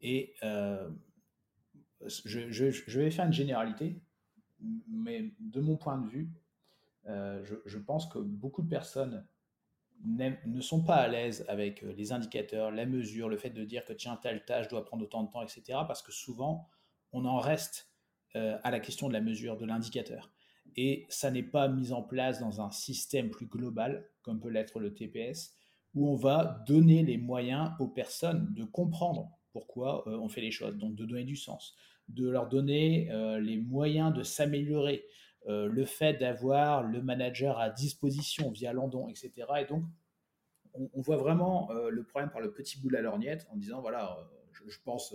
Et 0.00 0.34
euh, 0.42 0.90
je, 2.06 2.98
vais 2.98 3.10
faire 3.10 3.26
une 3.26 3.32
généralité, 3.32 4.00
mais 4.88 5.32
de 5.40 5.60
mon 5.60 5.76
point 5.76 5.98
de 5.98 6.08
vue, 6.08 6.30
euh, 7.06 7.44
je, 7.66 7.78
pense 7.78 8.06
que 8.06 8.18
beaucoup 8.18 8.62
de 8.62 8.68
personnes 8.68 9.26
ne 10.04 10.60
sont 10.60 10.82
pas 10.82 10.96
à 10.96 11.08
l'aise 11.08 11.44
avec 11.48 11.82
les 11.82 12.12
indicateurs, 12.12 12.70
la 12.70 12.86
mesure, 12.86 13.28
le 13.28 13.36
fait 13.36 13.50
de 13.50 13.64
dire 13.64 13.84
que 13.84 13.92
tiens, 13.92 14.16
telle 14.16 14.44
tâche 14.44 14.68
doit 14.68 14.84
prendre 14.84 15.04
autant 15.04 15.22
de 15.22 15.30
temps, 15.30 15.42
etc. 15.42 15.62
Parce 15.86 16.02
que 16.02 16.12
souvent, 16.12 16.68
on 17.12 17.24
en 17.24 17.38
reste 17.38 17.88
à 18.34 18.70
la 18.70 18.80
question 18.80 19.08
de 19.08 19.12
la 19.12 19.20
mesure, 19.20 19.56
de 19.56 19.66
l'indicateur. 19.66 20.32
Et 20.76 21.06
ça 21.08 21.30
n'est 21.30 21.42
pas 21.42 21.68
mis 21.68 21.92
en 21.92 22.02
place 22.02 22.40
dans 22.40 22.60
un 22.60 22.70
système 22.70 23.30
plus 23.30 23.46
global, 23.46 24.08
comme 24.22 24.40
peut 24.40 24.48
l'être 24.48 24.80
le 24.80 24.94
TPS, 24.94 25.54
où 25.94 26.08
on 26.08 26.16
va 26.16 26.64
donner 26.66 27.02
les 27.02 27.18
moyens 27.18 27.72
aux 27.78 27.88
personnes 27.88 28.52
de 28.54 28.64
comprendre 28.64 29.30
pourquoi 29.52 30.08
euh, 30.08 30.16
on 30.18 30.28
fait 30.28 30.40
les 30.40 30.50
choses, 30.50 30.76
donc 30.78 30.94
de 30.94 31.04
donner 31.04 31.24
du 31.24 31.36
sens, 31.36 31.76
de 32.08 32.28
leur 32.28 32.48
donner 32.48 33.10
euh, 33.10 33.38
les 33.38 33.58
moyens 33.58 34.14
de 34.14 34.22
s'améliorer, 34.22 35.04
euh, 35.48 35.66
le 35.66 35.84
fait 35.84 36.14
d'avoir 36.14 36.82
le 36.82 37.02
manager 37.02 37.58
à 37.58 37.70
disposition 37.70 38.50
via 38.50 38.72
Landon, 38.72 39.08
etc. 39.08 39.32
Et 39.60 39.64
donc, 39.64 39.84
on, 40.74 41.00
voit 41.02 41.18
vraiment 41.18 41.70
le 41.70 42.02
problème 42.02 42.30
par 42.30 42.40
le 42.40 42.50
petit 42.50 42.80
bout 42.80 42.88
de 42.88 42.94
la 42.94 43.02
lorgnette 43.02 43.46
en 43.50 43.56
disant, 43.56 43.82
voilà, 43.82 44.16
je, 44.52 44.78
pense 44.82 45.14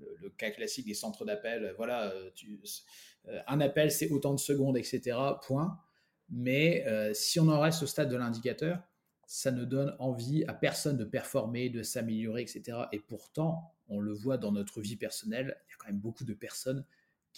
le, 0.00 0.30
cas 0.30 0.50
classique 0.50 0.86
des 0.86 0.94
centres 0.94 1.24
d'appel, 1.24 1.72
voilà, 1.76 2.12
un 3.46 3.60
appel 3.60 3.92
c'est 3.92 4.10
autant 4.10 4.34
de 4.34 4.40
secondes, 4.40 4.76
etc. 4.76 5.16
Point. 5.46 5.78
Mais 6.30 6.84
si 7.14 7.38
on 7.38 7.46
en 7.46 7.60
reste 7.60 7.84
au 7.84 7.86
stade 7.86 8.08
de 8.08 8.16
l'indicateur, 8.16 8.82
ça 9.28 9.52
ne 9.52 9.66
donne 9.66 9.94
envie 9.98 10.42
à 10.48 10.54
personne 10.54 10.96
de 10.96 11.04
performer, 11.04 11.68
de 11.68 11.82
s'améliorer, 11.82 12.40
etc. 12.40 12.78
Et 12.92 12.98
pourtant, 12.98 13.74
on 13.88 14.00
le 14.00 14.14
voit 14.14 14.38
dans 14.38 14.52
notre 14.52 14.80
vie 14.80 14.96
personnelle, 14.96 15.58
il 15.66 15.70
y 15.70 15.74
a 15.74 15.76
quand 15.76 15.88
même 15.88 16.00
beaucoup 16.00 16.24
de 16.24 16.32
personnes 16.32 16.82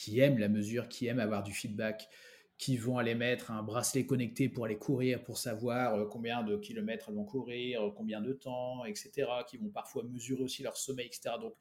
qui 0.00 0.18
aiment 0.18 0.38
la 0.38 0.48
mesure, 0.48 0.88
qui 0.88 1.08
aiment 1.08 1.20
avoir 1.20 1.42
du 1.42 1.52
feedback, 1.52 2.08
qui 2.56 2.78
vont 2.78 2.96
aller 2.96 3.14
mettre 3.14 3.50
un 3.50 3.62
bracelet 3.62 4.06
connecté 4.06 4.48
pour 4.48 4.64
aller 4.64 4.78
courir, 4.78 5.22
pour 5.22 5.36
savoir 5.36 5.94
euh, 5.94 6.06
combien 6.06 6.42
de 6.42 6.56
kilomètres 6.56 7.10
elles 7.10 7.16
vont 7.16 7.24
courir, 7.24 7.92
combien 7.94 8.22
de 8.22 8.32
temps, 8.32 8.86
etc., 8.86 9.28
qui 9.46 9.58
vont 9.58 9.68
parfois 9.68 10.02
mesurer 10.04 10.42
aussi 10.42 10.62
leur 10.62 10.78
sommeil, 10.78 11.06
etc. 11.06 11.34
Donc, 11.38 11.54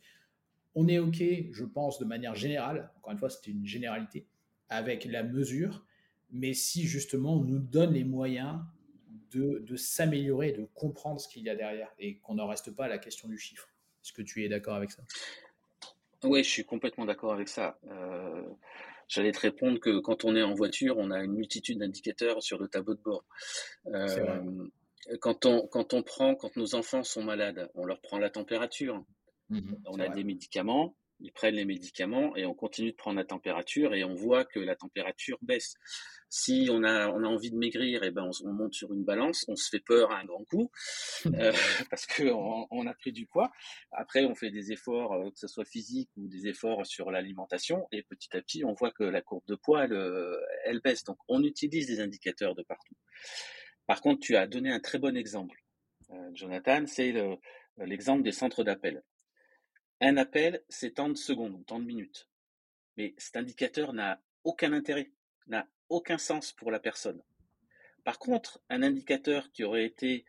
on 0.73 0.87
est 0.87 0.99
OK, 0.99 1.21
je 1.51 1.65
pense, 1.65 1.99
de 1.99 2.05
manière 2.05 2.33
générale, 2.33 2.89
encore 2.95 3.11
une 3.11 3.17
fois, 3.17 3.29
c'est 3.29 3.45
une 3.47 3.65
généralité, 3.65 4.25
avec 4.69 5.03
la 5.03 5.23
mesure, 5.23 5.85
mais 6.31 6.53
si 6.53 6.87
justement 6.87 7.33
on 7.33 7.43
nous 7.43 7.59
donne 7.59 7.93
les 7.93 8.05
moyens 8.05 8.61
de, 9.31 9.75
s'améliorer, 9.75 10.53
de 10.53 10.65
comprendre 10.75 11.19
ce 11.19 11.27
qu'il 11.27 11.43
y 11.43 11.49
a 11.49 11.55
derrière 11.55 11.93
et 11.99 12.19
qu'on 12.19 12.35
n'en 12.35 12.47
reste 12.47 12.71
pas 12.71 12.85
à 12.85 12.87
la 12.87 12.99
question 12.99 13.27
du 13.27 13.37
chiffre. 13.37 13.67
Est-ce 14.01 14.13
que 14.13 14.21
tu 14.21 14.45
es 14.45 14.49
d'accord 14.49 14.75
avec 14.75 14.91
ça? 14.91 15.03
Oui, 16.24 16.43
je 16.43 16.49
suis 16.49 16.65
complètement 16.65 17.05
d'accord 17.05 17.34
avec 17.34 17.47
ça. 17.47 17.80
Euh, 17.89 18.43
j'allais 19.07 19.32
te 19.32 19.39
répondre 19.39 19.80
que 19.80 19.99
quand 19.99 20.26
on 20.26 20.36
est 20.36 20.43
en 20.43 20.53
voiture, 20.53 20.97
on 20.97 21.11
a 21.11 21.24
une 21.24 21.34
multitude 21.34 21.80
d'indicateurs 21.80 22.43
sur 22.43 22.59
le 22.59 22.67
tableau 22.67 22.95
de 22.95 23.01
bord. 23.01 23.24
Euh, 23.88 24.67
quand 25.22 25.45
on, 25.45 25.67
quand 25.67 25.93
on 25.93 26.03
prend, 26.03 26.36
quand 26.36 26.55
nos 26.57 26.76
enfants 26.76 27.03
sont 27.03 27.24
malades, 27.24 27.70
on 27.76 27.86
leur 27.86 28.01
prend 28.01 28.17
la 28.17 28.30
température. 28.30 29.03
Mmh 29.49 29.74
on 29.88 29.99
a 29.99 30.09
des 30.09 30.24
médicaments, 30.24 30.95
ils 31.22 31.32
prennent 31.32 31.55
les 31.55 31.65
médicaments 31.65 32.36
et 32.36 32.45
on 32.45 32.53
continue 32.53 32.91
de 32.91 32.95
prendre 32.95 33.17
la 33.17 33.26
température 33.26 33.93
et 33.93 34.03
on 34.03 34.13
voit 34.13 34.45
que 34.45 34.59
la 34.59 34.76
température 34.76 35.38
baisse. 35.41 35.76
Si 36.30 36.70
on 36.72 36.84
a, 36.84 37.09
on 37.09 37.24
a 37.24 37.28
envie 37.28 37.49
de 37.49 37.57
maigrir, 37.57 38.03
et 38.03 38.07
eh 38.07 38.11
ben 38.11 38.30
on, 38.43 38.53
monte 38.53 38.74
sur 38.74 38.93
une 38.93 39.03
balance, 39.03 39.45
on 39.47 39.55
se 39.55 39.67
fait 39.70 39.80
peur 39.80 40.11
à 40.11 40.20
un 40.20 40.26
grand 40.26 40.43
coup 40.45 40.70
euh, 41.26 41.51
parce 41.89 42.05
qu'on 42.05 42.67
on 42.70 42.88
a 42.88 42.93
pris 42.93 43.11
du 43.11 43.26
poids. 43.26 43.51
Après, 43.91 44.26
on 44.26 44.36
fait 44.36 44.51
des 44.51 44.72
efforts, 44.72 45.13
euh, 45.13 45.32
que 45.32 45.39
ce 45.39 45.47
soit 45.47 45.65
physique 45.65 46.09
ou 46.17 46.28
des 46.28 46.47
efforts 46.47 46.86
sur 46.86 47.11
l'alimentation, 47.11 47.88
et 47.91 48.03
petit 48.03 48.30
à 48.38 48.41
petit, 48.41 48.63
on 48.63 48.74
voit 48.74 48.91
que 48.91 49.03
la 49.03 49.22
courbe 49.22 49.45
de 49.47 49.55
poids, 49.55 49.86
elle, 49.86 49.93
euh, 49.93 50.39
elle 50.65 50.82
baisse. 50.82 51.03
Donc, 51.03 51.17
on 51.28 51.43
utilise 51.43 51.88
des 51.88 51.99
indicateurs 51.99 52.55
de 52.55 52.63
partout. 52.63 52.95
Par 53.88 54.01
contre, 54.01 54.20
tu 54.20 54.36
as 54.36 54.45
donné 54.45 54.72
un 54.72 54.80
très 54.80 54.99
bon 54.99 55.17
exemple, 55.17 55.59
Jonathan, 56.34 56.86
c'est 56.86 57.13
l'exemple 57.78 58.24
des 58.24 58.32
centres 58.32 58.63
d'appel. 58.63 59.03
Un 60.01 60.17
appel, 60.17 60.63
c'est 60.69 60.95
tant 60.95 61.09
de 61.09 61.17
secondes, 61.17 61.65
tant 61.65 61.79
de 61.79 61.85
minutes. 61.85 62.29
Mais 62.97 63.13
cet 63.17 63.35
indicateur 63.37 63.93
n'a 63.93 64.21
aucun 64.43 64.73
intérêt, 64.73 65.11
n'a 65.47 65.67
aucun 65.89 66.17
sens 66.17 66.51
pour 66.51 66.71
la 66.71 66.79
personne. 66.79 67.21
Par 68.03 68.19
contre, 68.19 68.61
un 68.69 68.81
indicateur 68.81 69.51
qui 69.51 69.63
aurait 69.63 69.85
été 69.85 70.25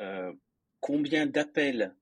euh, 0.00 0.32
combien 0.80 1.26
d'appels, 1.26 1.94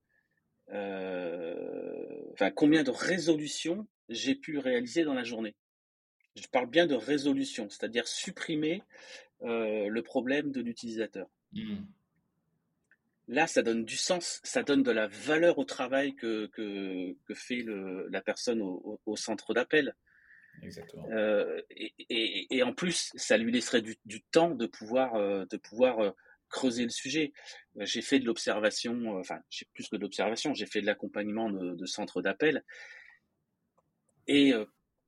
euh, 0.70 2.30
enfin 2.32 2.50
combien 2.50 2.82
de 2.82 2.90
résolutions 2.90 3.86
j'ai 4.08 4.34
pu 4.34 4.58
réaliser 4.58 5.04
dans 5.04 5.14
la 5.14 5.24
journée. 5.24 5.54
Je 6.34 6.46
parle 6.48 6.66
bien 6.66 6.86
de 6.86 6.94
résolution, 6.94 7.68
c'est-à-dire 7.68 8.08
supprimer 8.08 8.82
le 9.44 10.00
problème 10.02 10.52
de 10.52 10.60
l'utilisateur. 10.60 11.28
Mmh. 11.52 11.82
Là, 13.32 13.46
ça 13.46 13.62
donne 13.62 13.84
du 13.84 13.96
sens, 13.96 14.40
ça 14.44 14.62
donne 14.62 14.82
de 14.82 14.90
la 14.90 15.08
valeur 15.08 15.58
au 15.58 15.64
travail 15.64 16.14
que, 16.14 16.46
que, 16.46 17.34
fait 17.34 17.64
la 18.10 18.20
personne 18.20 18.60
au, 18.60 19.16
centre 19.16 19.54
d'appel. 19.54 19.94
Exactement. 20.62 21.08
et, 21.70 22.62
en 22.62 22.74
plus, 22.74 23.10
ça 23.14 23.38
lui 23.38 23.50
laisserait 23.50 23.80
du, 23.82 24.22
temps 24.30 24.54
de 24.54 24.66
pouvoir, 24.66 25.14
de 25.46 25.56
pouvoir 25.56 26.14
creuser 26.50 26.84
le 26.84 26.90
sujet. 26.90 27.32
J'ai 27.76 28.02
fait 28.02 28.18
de 28.18 28.26
l'observation, 28.26 29.16
enfin, 29.18 29.40
j'ai 29.48 29.66
plus 29.72 29.88
que 29.88 29.96
de 29.96 30.02
l'observation, 30.02 30.52
j'ai 30.52 30.66
fait 30.66 30.82
de 30.82 30.86
l'accompagnement 30.86 31.48
de, 31.48 31.74
de 31.74 31.86
centres 31.86 32.20
d'appel. 32.20 32.62
Et 34.28 34.52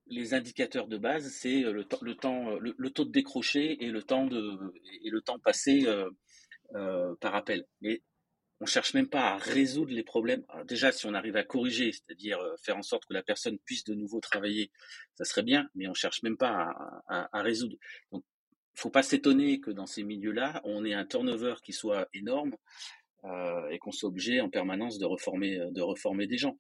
les 0.07 0.35
indicateurs 0.35 0.87
de 0.87 0.99
base, 0.99 1.31
c'est 1.31 1.61
le, 1.61 1.87
le, 2.03 2.14
temps, 2.14 2.59
le, 2.59 2.91
taux 2.91 3.05
de 3.05 3.11
décroché 3.11 3.83
et 3.85 3.89
le 3.89 4.03
temps 4.03 4.27
de 4.27 4.59
et 5.03 5.11
le 5.11 5.20
temps 5.20 5.39
passé 5.39 5.87
euh, 5.87 6.11
euh, 6.75 7.14
par 7.20 7.35
appel. 7.35 7.64
Mais 7.81 8.03
on 8.64 8.66
cherche 8.66 8.94
même 8.94 9.08
pas 9.08 9.34
à 9.34 9.36
résoudre 9.36 9.92
les 9.92 10.02
problèmes. 10.02 10.42
déjà, 10.66 10.90
si 10.90 11.04
on 11.04 11.12
arrive 11.12 11.36
à 11.36 11.44
corriger, 11.44 11.92
c'est-à-dire 11.92 12.38
euh, 12.40 12.54
faire 12.62 12.78
en 12.78 12.82
sorte 12.82 13.04
que 13.04 13.12
la 13.12 13.22
personne 13.22 13.58
puisse 13.58 13.84
de 13.84 13.94
nouveau 13.94 14.20
travailler, 14.20 14.70
ça 15.16 15.26
serait 15.26 15.42
bien. 15.42 15.68
Mais 15.74 15.86
on 15.86 15.92
cherche 15.92 16.22
même 16.22 16.38
pas 16.38 16.72
à, 17.06 17.28
à, 17.30 17.42
résoudre. 17.42 17.76
Donc, 18.10 18.24
faut 18.74 18.88
pas 18.88 19.02
s'étonner 19.02 19.60
que 19.60 19.70
dans 19.70 19.84
ces 19.84 20.02
milieux-là, 20.02 20.62
on 20.64 20.82
ait 20.86 20.94
un 20.94 21.04
turnover 21.04 21.56
qui 21.62 21.74
soit 21.74 22.08
énorme 22.14 22.56
et 23.70 23.78
qu'on 23.78 23.92
soit 23.92 24.08
obligé 24.08 24.40
en 24.40 24.50
permanence 24.50 24.98
de 24.98 25.04
reformer, 25.04 25.58
de 25.70 25.80
reformer 25.80 26.26
des 26.26 26.38
gens. 26.38 26.58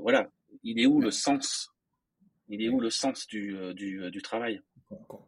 voilà. 0.00 0.30
Il 0.62 0.80
est 0.80 0.86
où 0.86 1.00
le 1.00 1.10
sens? 1.10 1.70
Il 2.48 2.62
est 2.62 2.68
où 2.68 2.80
le 2.80 2.90
sens 2.90 3.26
du, 3.26 3.56
euh, 3.56 3.72
du, 3.72 4.02
euh, 4.02 4.10
du 4.10 4.20
travail? 4.20 4.60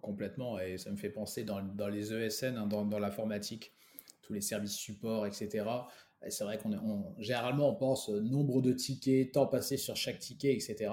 Complètement, 0.03 0.59
et 0.59 0.77
ça 0.77 0.91
me 0.91 0.97
fait 0.97 1.09
penser 1.09 1.43
dans, 1.43 1.63
dans 1.63 1.89
les 1.89 2.13
ESN, 2.13 2.57
hein, 2.59 2.67
dans, 2.67 2.85
dans 2.85 2.99
l'informatique, 2.99 3.73
tous 4.25 4.33
les 4.33 4.41
services 4.41 4.75
support, 4.75 5.27
etc. 5.27 5.65
C'est 6.29 6.45
vrai 6.45 6.59
qu'on 6.59 6.73
on, 6.73 7.15
généralement 7.19 7.71
on 7.71 7.75
pense 7.75 8.09
nombre 8.09 8.63
de 8.63 8.73
tickets, 8.73 9.33
temps 9.33 9.47
passé 9.47 9.77
sur 9.77 9.97
chaque 9.97 10.19
ticket, 10.19 10.55
etc. 10.55 10.91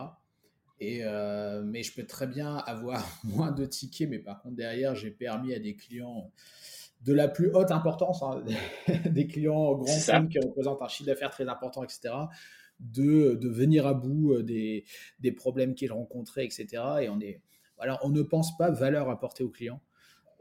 Et, 0.79 1.01
euh, 1.03 1.63
mais 1.63 1.83
je 1.83 1.93
peux 1.93 2.05
très 2.05 2.27
bien 2.27 2.57
avoir 2.57 3.05
moins 3.23 3.51
de 3.51 3.65
tickets, 3.65 4.09
mais 4.09 4.19
par 4.19 4.41
contre 4.41 4.55
derrière 4.55 4.95
j'ai 4.95 5.11
permis 5.11 5.53
à 5.53 5.59
des 5.59 5.75
clients 5.75 6.31
de 7.01 7.13
la 7.13 7.27
plus 7.27 7.51
haute 7.53 7.71
importance, 7.71 8.21
hein, 8.21 8.43
des 9.05 9.27
clients 9.27 9.75
grands 9.75 9.85
comptes 9.85 10.29
qui 10.29 10.39
représentent 10.39 10.81
un 10.81 10.87
chiffre 10.87 11.07
d'affaires 11.07 11.31
très 11.31 11.47
important, 11.47 11.83
etc 11.83 12.11
de, 12.81 13.35
de 13.35 13.47
venir 13.47 13.87
à 13.87 13.93
bout 13.93 14.33
euh, 14.33 14.43
des, 14.43 14.85
des 15.19 15.31
problèmes 15.31 15.75
qu'ils 15.75 15.93
rencontraient, 15.93 16.45
etc. 16.45 16.67
Et 17.01 17.09
on, 17.09 17.19
est, 17.19 17.41
voilà, 17.77 17.99
on 18.03 18.09
ne 18.09 18.21
pense 18.21 18.57
pas 18.57 18.71
valeur 18.71 19.09
apportée 19.09 19.43
aux 19.43 19.49
clients. 19.49 19.81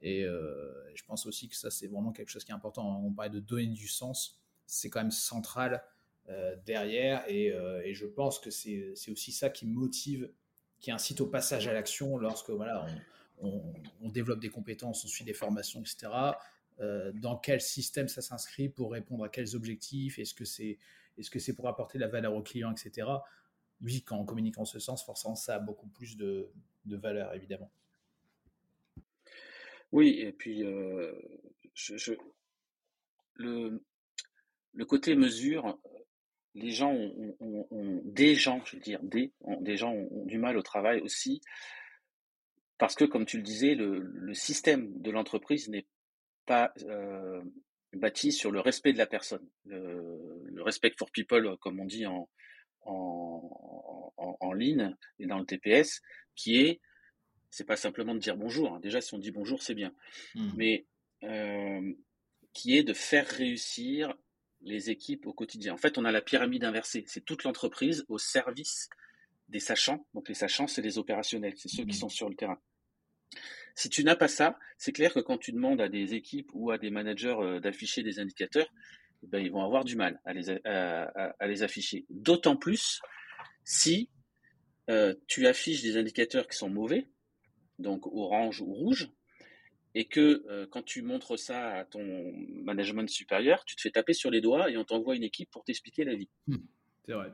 Et 0.03 0.24
euh, 0.24 0.72
je 0.94 1.05
pense 1.05 1.26
aussi 1.26 1.48
que 1.48 1.57
ça, 1.57 1.70
c'est 1.70 1.86
vraiment 1.86 2.12
quelque 2.12 2.30
chose 2.30 2.44
qui 2.44 2.53
est 2.53 2.55
important. 2.55 3.03
On 3.05 3.12
parlait 3.12 3.30
de 3.30 3.40
donner 3.40 3.66
du 3.66 3.88
sens, 3.88 4.40
c'est 4.66 4.88
quand 4.88 5.01
même 5.01 5.11
central 5.11 5.82
euh, 6.28 6.57
derrière. 6.64 7.24
Et, 7.28 7.46
et, 7.84 7.94
je 7.94 8.07
pense 8.07 8.38
que 8.38 8.51
c'est 8.51 8.94
aussi 9.09 9.32
ça 9.32 9.51
qui 9.51 9.66
motive, 9.66 10.30
qui 10.78 10.90
incite 10.90 11.20
au 11.20 11.26
passage 11.26 11.68
à 11.68 11.72
l'action 11.72 12.16
lorsque 12.16 12.51
voilà, 12.51 12.86
on, 13.38 14.09
développe 14.09 14.40
des 14.40 14.51
compétences, 14.51 15.05
on 15.05 15.09
suit 15.09 15.24
des 15.24 15.34
formations, 15.34 15.80
etc. 15.80 16.12
dans 17.14 17.36
quel 17.36 17.61
système 17.61 18.09
ça 18.09 18.22
s'inscrit 18.22 18.68
pour 18.68 18.92
répondre 18.92 19.24
à 19.24 19.28
quels 19.28 19.55
objectifs? 19.55 20.18
Est-ce 20.18 20.34
que 20.34 20.44
c'est 20.44 20.78
est-ce 21.20 21.30
que 21.30 21.38
c'est 21.38 21.55
pour 21.55 21.68
apporter 21.68 21.98
la 21.98 22.09
valeur 22.09 22.34
au 22.34 22.42
client, 22.42 22.72
etc. 22.72 23.07
Oui, 23.82 24.03
quand 24.03 24.16
on 24.16 24.24
communique 24.24 24.59
en 24.59 24.64
ce 24.64 24.78
sens, 24.78 25.05
forcément, 25.05 25.34
ça 25.34 25.57
a 25.57 25.59
beaucoup 25.59 25.86
plus 25.88 26.16
de, 26.16 26.51
valeur, 26.86 27.34
évidemment. 27.34 27.70
Oui, 29.93 30.20
et 30.20 30.32
puis 30.32 30.64
euh, 30.64 31.12
le, 33.34 33.80
côté 34.86 35.16
mesure, 35.16 35.78
les 36.55 36.70
gens 36.70 36.93
ont, 36.93 38.03
des 38.05 38.34
gens, 38.34 38.62
je 38.64 38.76
veux 38.76 38.82
dire, 38.82 39.01
des, 39.03 39.32
des 39.61 39.76
gens 39.76 39.93
ont, 39.93 40.24
du 40.26 40.38
mal 40.38 40.57
au 40.57 40.62
travail 40.62 41.01
aussi, 41.01 41.41
parce 42.78 42.95
que, 42.95 43.05
comme 43.05 43.26
tu 43.26 43.36
le 43.36 43.43
disais, 43.43 43.74
le, 43.74 44.32
système 44.34 45.01
de 45.01 45.11
l'entreprise 45.11 45.68
n'est 45.68 45.86
pas 46.47 46.72
euh, 46.84 47.43
bâti 47.93 48.32
sur 48.32 48.51
le 48.51 48.61
respect 48.61 48.93
de 48.93 48.99
la 48.99 49.07
personne, 49.07 49.47
le, 49.64 50.62
respect 50.62 50.93
for 50.99 51.11
people, 51.11 51.57
comme 51.61 51.80
on 51.80 51.84
dit 51.84 52.07
en, 52.07 52.28
en, 52.82 54.14
en, 54.16 54.53
ligne 54.53 54.95
et 55.18 55.26
dans 55.26 55.38
le 55.38 55.47
TPS, 55.47 56.01
qui 56.36 56.61
est, 56.61 56.80
c'est 57.51 57.66
pas 57.66 57.76
simplement 57.76 58.14
de 58.14 58.20
dire 58.20 58.36
bonjour. 58.36 58.74
Hein. 58.74 58.80
Déjà, 58.80 59.01
si 59.01 59.14
on 59.14 59.18
dit 59.18 59.30
bonjour, 59.30 59.62
c'est 59.62 59.74
bien, 59.74 59.92
mmh. 60.34 60.51
mais 60.57 60.86
euh, 61.24 61.92
qui 62.53 62.76
est 62.76 62.82
de 62.82 62.94
faire 62.94 63.26
réussir 63.26 64.14
les 64.62 64.90
équipes 64.90 65.26
au 65.26 65.32
quotidien. 65.32 65.74
En 65.74 65.78
fait, 65.78 65.98
on 65.98 66.05
a 66.05 66.12
la 66.12 66.20
pyramide 66.20 66.64
inversée. 66.64 67.05
C'est 67.07 67.24
toute 67.24 67.44
l'entreprise 67.44 68.05
au 68.09 68.18
service 68.18 68.88
des 69.48 69.61
sachants. 69.61 70.07
Donc 70.14 70.28
les 70.28 70.34
sachants, 70.34 70.66
c'est 70.66 70.82
les 70.82 70.98
opérationnels, 70.98 71.55
c'est 71.57 71.68
ceux 71.68 71.84
qui 71.84 71.90
mmh. 71.90 72.01
sont 72.01 72.09
sur 72.09 72.28
le 72.28 72.36
terrain. 72.36 72.61
Si 73.74 73.88
tu 73.88 74.05
n'as 74.05 74.16
pas 74.16 74.28
ça, 74.28 74.59
c'est 74.78 74.92
clair 74.92 75.12
que 75.12 75.20
quand 75.20 75.38
tu 75.38 75.53
demandes 75.53 75.80
à 75.80 75.88
des 75.88 76.14
équipes 76.14 76.51
ou 76.53 76.70
à 76.70 76.78
des 76.78 76.90
managers 76.90 77.36
euh, 77.38 77.61
d'afficher 77.61 78.03
des 78.03 78.18
indicateurs, 78.18 78.68
eh 79.22 79.26
ben, 79.26 79.38
ils 79.38 79.51
vont 79.51 79.64
avoir 79.64 79.84
du 79.84 79.96
mal 79.96 80.20
à 80.24 80.32
les, 80.32 80.51
à, 80.51 81.46
les 81.46 81.62
afficher. 81.62 82.05
D'autant 82.11 82.57
plus 82.57 83.01
si 83.64 84.09
euh, 84.88 85.14
tu 85.26 85.46
affiches 85.46 85.82
des 85.82 85.96
indicateurs 85.96 86.48
qui 86.48 86.57
sont 86.57 86.70
mauvais, 86.70 87.07
donc 87.81 88.07
orange 88.07 88.61
ou 88.61 88.72
rouge, 88.72 89.11
et 89.95 90.05
que 90.05 90.45
euh, 90.49 90.66
quand 90.70 90.83
tu 90.83 91.03
montres 91.03 91.39
ça 91.39 91.78
à 91.78 91.85
ton 91.85 92.33
management 92.62 93.09
supérieur, 93.09 93.64
tu 93.64 93.76
te 93.76 93.81
fais 93.81 93.91
taper 93.91 94.12
sur 94.12 94.31
les 94.31 94.41
doigts 94.41 94.70
et 94.70 94.76
on 94.76 94.85
t'envoie 94.85 95.16
une 95.16 95.24
équipe 95.24 95.51
pour 95.51 95.64
t'expliquer 95.64 96.05
la 96.05 96.14
vie. 96.14 96.28
Hmm, 96.47 96.59
c'est 97.07 97.12
vrai. 97.12 97.33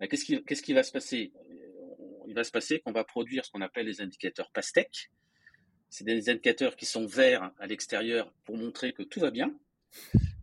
Ben, 0.00 0.08
qu'est-ce, 0.08 0.24
qui, 0.24 0.42
qu'est-ce 0.44 0.62
qui 0.62 0.72
va 0.72 0.82
se 0.82 0.92
passer? 0.92 1.32
Il 2.26 2.34
va 2.34 2.42
se 2.42 2.50
passer 2.50 2.80
qu'on 2.80 2.92
va 2.92 3.04
produire 3.04 3.44
ce 3.44 3.50
qu'on 3.50 3.60
appelle 3.60 3.86
les 3.86 4.00
indicateurs 4.00 4.50
PASTEC, 4.50 5.10
c'est 5.94 6.04
des 6.04 6.28
indicateurs 6.28 6.74
qui 6.74 6.86
sont 6.86 7.06
verts 7.06 7.52
à 7.60 7.68
l'extérieur 7.68 8.32
pour 8.44 8.56
montrer 8.56 8.92
que 8.92 9.04
tout 9.04 9.20
va 9.20 9.30
bien, 9.30 9.56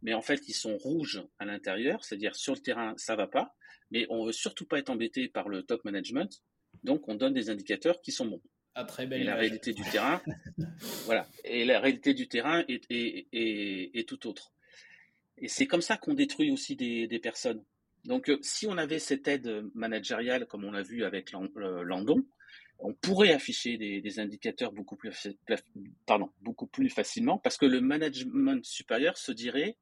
mais 0.02 0.14
en 0.14 0.22
fait, 0.22 0.48
ils 0.48 0.54
sont 0.54 0.78
rouges 0.78 1.22
à 1.40 1.46
l'intérieur, 1.46 2.06
c'est-à-dire 2.06 2.36
sur 2.38 2.54
le 2.54 2.62
terrain, 2.62 2.94
ça 2.96 3.18
va 3.18 3.28
pas, 3.28 3.54
mais 3.92 4.06
on 4.10 4.26
veut 4.26 4.32
surtout 4.32 4.66
pas 4.66 4.80
être 4.80 4.90
embêté 4.90 5.28
par 5.28 5.50
le 5.50 5.64
top 5.64 5.84
management, 5.84 6.42
donc 6.86 7.10
on 7.10 7.16
donne 7.16 7.34
des 7.34 7.50
indicateurs 7.50 8.00
qui 8.02 8.14
sont 8.14 8.28
bons. 8.28 8.42
Ah, 8.74 8.86
très 8.86 9.06
belle 9.06 9.22
et 9.22 9.26
la 9.26 9.36
réalité 9.36 9.74
du 9.74 9.84
terrain, 9.84 10.22
voilà. 11.06 11.28
Et 11.44 11.66
la 11.66 11.80
réalité 11.80 12.14
du 12.14 12.28
terrain 12.28 12.64
est, 12.70 12.86
est, 12.90 14.08
tout 14.08 14.28
autre. 14.28 14.54
Et 15.38 15.48
c'est 15.50 15.68
comme 15.68 15.82
ça 15.82 15.98
qu'on 15.98 16.14
détruit 16.14 16.52
aussi 16.52 16.76
des, 16.76 17.08
des 17.08 17.20
personnes. 17.20 17.64
Donc, 18.06 18.30
euh, 18.30 18.40
si 18.42 18.68
on 18.68 18.78
avait 18.78 19.00
cette 19.00 19.28
aide 19.28 19.70
managériale, 19.74 20.48
comme 20.48 20.64
on 20.64 20.72
l'a 20.72 20.84
vu 20.84 21.04
avec 21.04 21.34
euh, 21.34 21.84
Landon, 21.84 22.26
on 22.80 22.94
pourrait 22.94 23.34
afficher 23.34 23.78
des, 23.78 24.20
indicateurs 24.20 24.72
beaucoup 24.72 24.96
plus, 24.96 25.28
pardon, 26.06 26.32
beaucoup 26.42 26.66
plus 26.66 26.90
facilement 26.90 27.38
parce 27.38 27.58
que 27.58 27.68
le 27.68 27.80
management 27.80 28.66
supérieur 28.66 29.18
se 29.18 29.32
dirait 29.32 29.78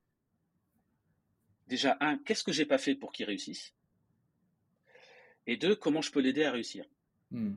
déjà, 1.68 1.98
un, 2.02 2.18
qu'est-ce 2.18 2.44
que 2.44 2.52
j'ai 2.52 2.66
pas 2.66 2.78
fait 2.78 2.96
pour 2.96 3.14
qu'il 3.14 3.26
réussisse? 3.26 3.74
Et 5.48 5.56
deux, 5.56 5.76
comment 5.76 6.02
je 6.02 6.12
peux 6.12 6.20
l'aider 6.20 6.44
à 6.44 6.52
réussir? 6.52 6.86
Hmm. 7.32 7.56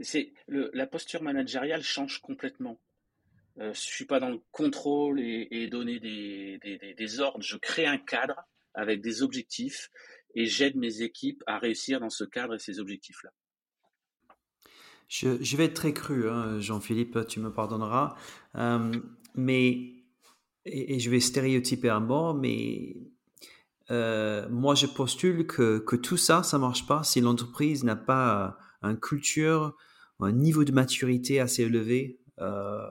C'est 0.00 0.32
la 0.48 0.86
posture 0.86 1.22
managériale 1.22 1.82
change 1.82 2.20
complètement. 2.20 2.78
Euh, 3.58 3.72
je 3.72 3.80
suis 3.80 4.04
pas 4.04 4.20
dans 4.20 4.28
le 4.28 4.40
contrôle 4.50 5.18
et, 5.20 5.66
donner 5.68 5.98
des, 5.98 6.58
des, 6.96 7.20
ordres. 7.20 7.42
Je 7.42 7.56
crée 7.56 7.86
un 7.86 7.96
cadre 7.96 8.44
avec 8.74 9.00
des 9.00 9.22
objectifs 9.22 9.90
et 10.34 10.44
j'aide 10.46 10.76
mes 10.76 11.00
équipes 11.00 11.42
à 11.46 11.58
réussir 11.58 12.00
dans 12.00 12.10
ce 12.10 12.24
cadre 12.24 12.54
et 12.54 12.58
ces 12.58 12.78
objectifs-là. 12.78 13.30
Je, 15.08 15.56
vais 15.56 15.66
être 15.66 15.74
très 15.74 15.94
cru, 15.94 16.28
hein, 16.28 16.60
Jean-Philippe, 16.60 17.26
tu 17.28 17.40
me 17.40 17.50
pardonneras. 17.50 18.16
Euh, 18.56 18.92
mais, 19.34 19.94
et, 20.66 20.98
je 20.98 21.10
vais 21.10 21.20
stéréotyper 21.20 21.88
un 21.88 22.00
mot, 22.00 22.34
mais 22.34 22.96
euh, 23.90 24.46
moi 24.50 24.74
je 24.74 24.86
postule 24.86 25.46
que, 25.46 25.78
que, 25.78 25.96
tout 25.96 26.16
ça, 26.16 26.42
ça 26.42 26.58
marche 26.58 26.86
pas 26.86 27.04
si 27.04 27.20
l'entreprise 27.20 27.84
n'a 27.84 27.96
pas 27.96 28.58
une 28.82 28.98
culture, 28.98 29.76
un 30.20 30.32
niveau 30.32 30.64
de 30.64 30.72
maturité 30.72 31.40
assez 31.40 31.62
élevé. 31.62 32.18
Euh, 32.40 32.86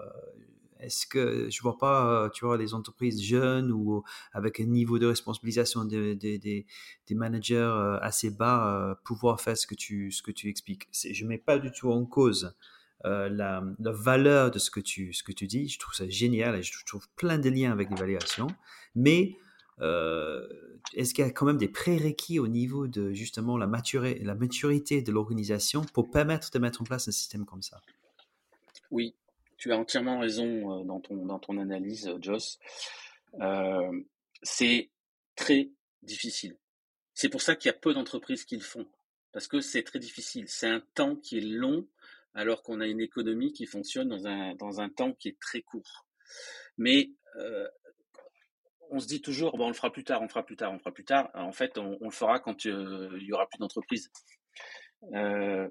est-ce 0.86 1.08
que 1.08 1.50
je 1.50 1.62
vois 1.62 1.78
pas, 1.78 2.26
euh, 2.26 2.30
tu 2.30 2.46
vois, 2.46 2.58
les 2.58 2.74
entreprises 2.74 3.22
jeunes 3.22 3.72
ou 3.72 4.04
avec 4.34 4.60
un 4.60 4.66
niveau 4.66 5.00
de 5.00 5.08
responsabilisation 5.08 5.86
des, 5.86 6.16
des, 6.16 6.38
des, 6.38 7.16
managers 7.16 7.56
euh, 7.56 7.98
assez 8.02 8.30
bas 8.30 8.92
euh, 8.92 8.96
pouvoir 9.04 9.42
faire 9.42 9.58
ce 9.58 9.68
que 9.68 9.76
tu, 9.76 10.12
ce 10.12 10.22
que 10.22 10.32
tu 10.32 10.50
expliques? 10.50 10.88
Je 10.92 11.26
mets 11.26 11.38
pas 11.38 11.58
du 11.58 11.72
tout 11.72 11.92
en 11.92 12.06
cause 12.06 12.56
la, 13.04 13.30
la, 13.30 13.92
valeur 13.92 14.50
de 14.50 14.58
ce 14.58 14.72
que, 14.72 14.80
tu, 14.80 15.14
ce 15.14 15.22
que 15.22 15.32
tu 15.32 15.46
dis. 15.46 15.68
Je 15.68 15.78
trouve 15.78 15.94
ça 15.94 16.10
génial 16.10 16.56
et 16.56 16.64
je 16.64 16.72
trouve 16.86 17.08
plein 17.16 17.38
de 17.38 17.50
liens 17.50 17.72
avec 17.72 17.92
l'évaluation. 17.92 18.48
Mais 18.96 19.38
est-ce 19.80 21.14
qu'il 21.14 21.26
y 21.26 21.28
a 21.28 21.32
quand 21.32 21.46
même 21.46 21.58
des 21.58 21.68
prérequis 21.68 22.40
au 22.40 22.48
niveau 22.48 22.88
de 22.88 23.12
justement 23.14 23.58
la, 23.58 23.68
maturité 23.68 25.02
de 25.02 25.12
l'organisation 25.12 25.84
pour 25.94 26.10
permettre 26.10 26.52
de 26.52 26.60
mettre 26.60 26.82
en 26.82 26.86
place 26.86 27.08
un 27.08 27.12
système 27.12 27.46
comme 27.46 27.62
ça? 27.62 27.82
Oui, 28.92 29.16
tu 29.58 29.72
as 29.72 29.78
entièrement 29.78 30.20
raison 30.20 30.84
dans 30.86 31.00
ton, 31.00 31.26
dans 31.26 31.40
ton 31.40 31.58
analyse, 31.58 32.14
Joss. 32.22 32.60
c'est 34.44 34.90
très 35.36 35.70
difficile. 36.04 36.58
C'est 37.14 37.30
pour 37.30 37.42
ça 37.42 37.56
qu'il 37.56 37.70
y 37.70 37.74
a 37.74 37.78
peu 37.78 37.94
d'entreprises 37.94 38.46
qui 38.46 38.58
le 38.58 38.62
font, 38.62 38.86
parce 39.32 39.48
que 39.48 39.62
c'est 39.62 39.84
très 39.84 40.00
difficile. 40.00 40.46
C'est 40.48 40.68
un 40.68 40.82
temps 40.94 41.16
qui 41.16 41.38
est 41.38 41.42
long, 41.42 41.88
alors 42.34 42.62
qu'on 42.62 42.82
a 42.82 42.88
une 42.88 43.00
économie 43.00 43.54
qui 43.54 43.66
fonctionne 43.66 44.10
dans 44.10 44.28
un, 44.28 44.54
dans 44.56 44.82
un 44.82 44.90
temps 44.90 45.14
qui 45.14 45.30
est 45.30 45.40
très 45.40 45.62
court. 45.62 46.06
Mais 46.78 47.12
euh, 47.38 47.68
on 48.90 49.00
se 49.00 49.08
dit 49.08 49.22
toujours, 49.22 49.54
on 49.60 49.68
le 49.68 49.74
fera 49.74 49.92
plus 49.92 50.04
tard, 50.04 50.22
on 50.22 50.24
le 50.24 50.30
fera 50.30 50.44
plus 50.44 50.56
tard, 50.56 50.72
on 50.72 50.74
le 50.74 50.80
fera 50.80 50.94
plus 50.94 51.06
tard. 51.06 51.30
En 51.34 51.52
fait, 51.52 51.78
on, 51.78 51.98
le 52.02 52.12
fera 52.12 52.40
quand 52.40 52.66
euh, 52.66 53.10
il 53.20 53.28
y 53.28 53.34
aura 53.34 53.48
plus 53.48 53.58
d'entreprise. 53.60 54.12
Euh, 55.14 55.68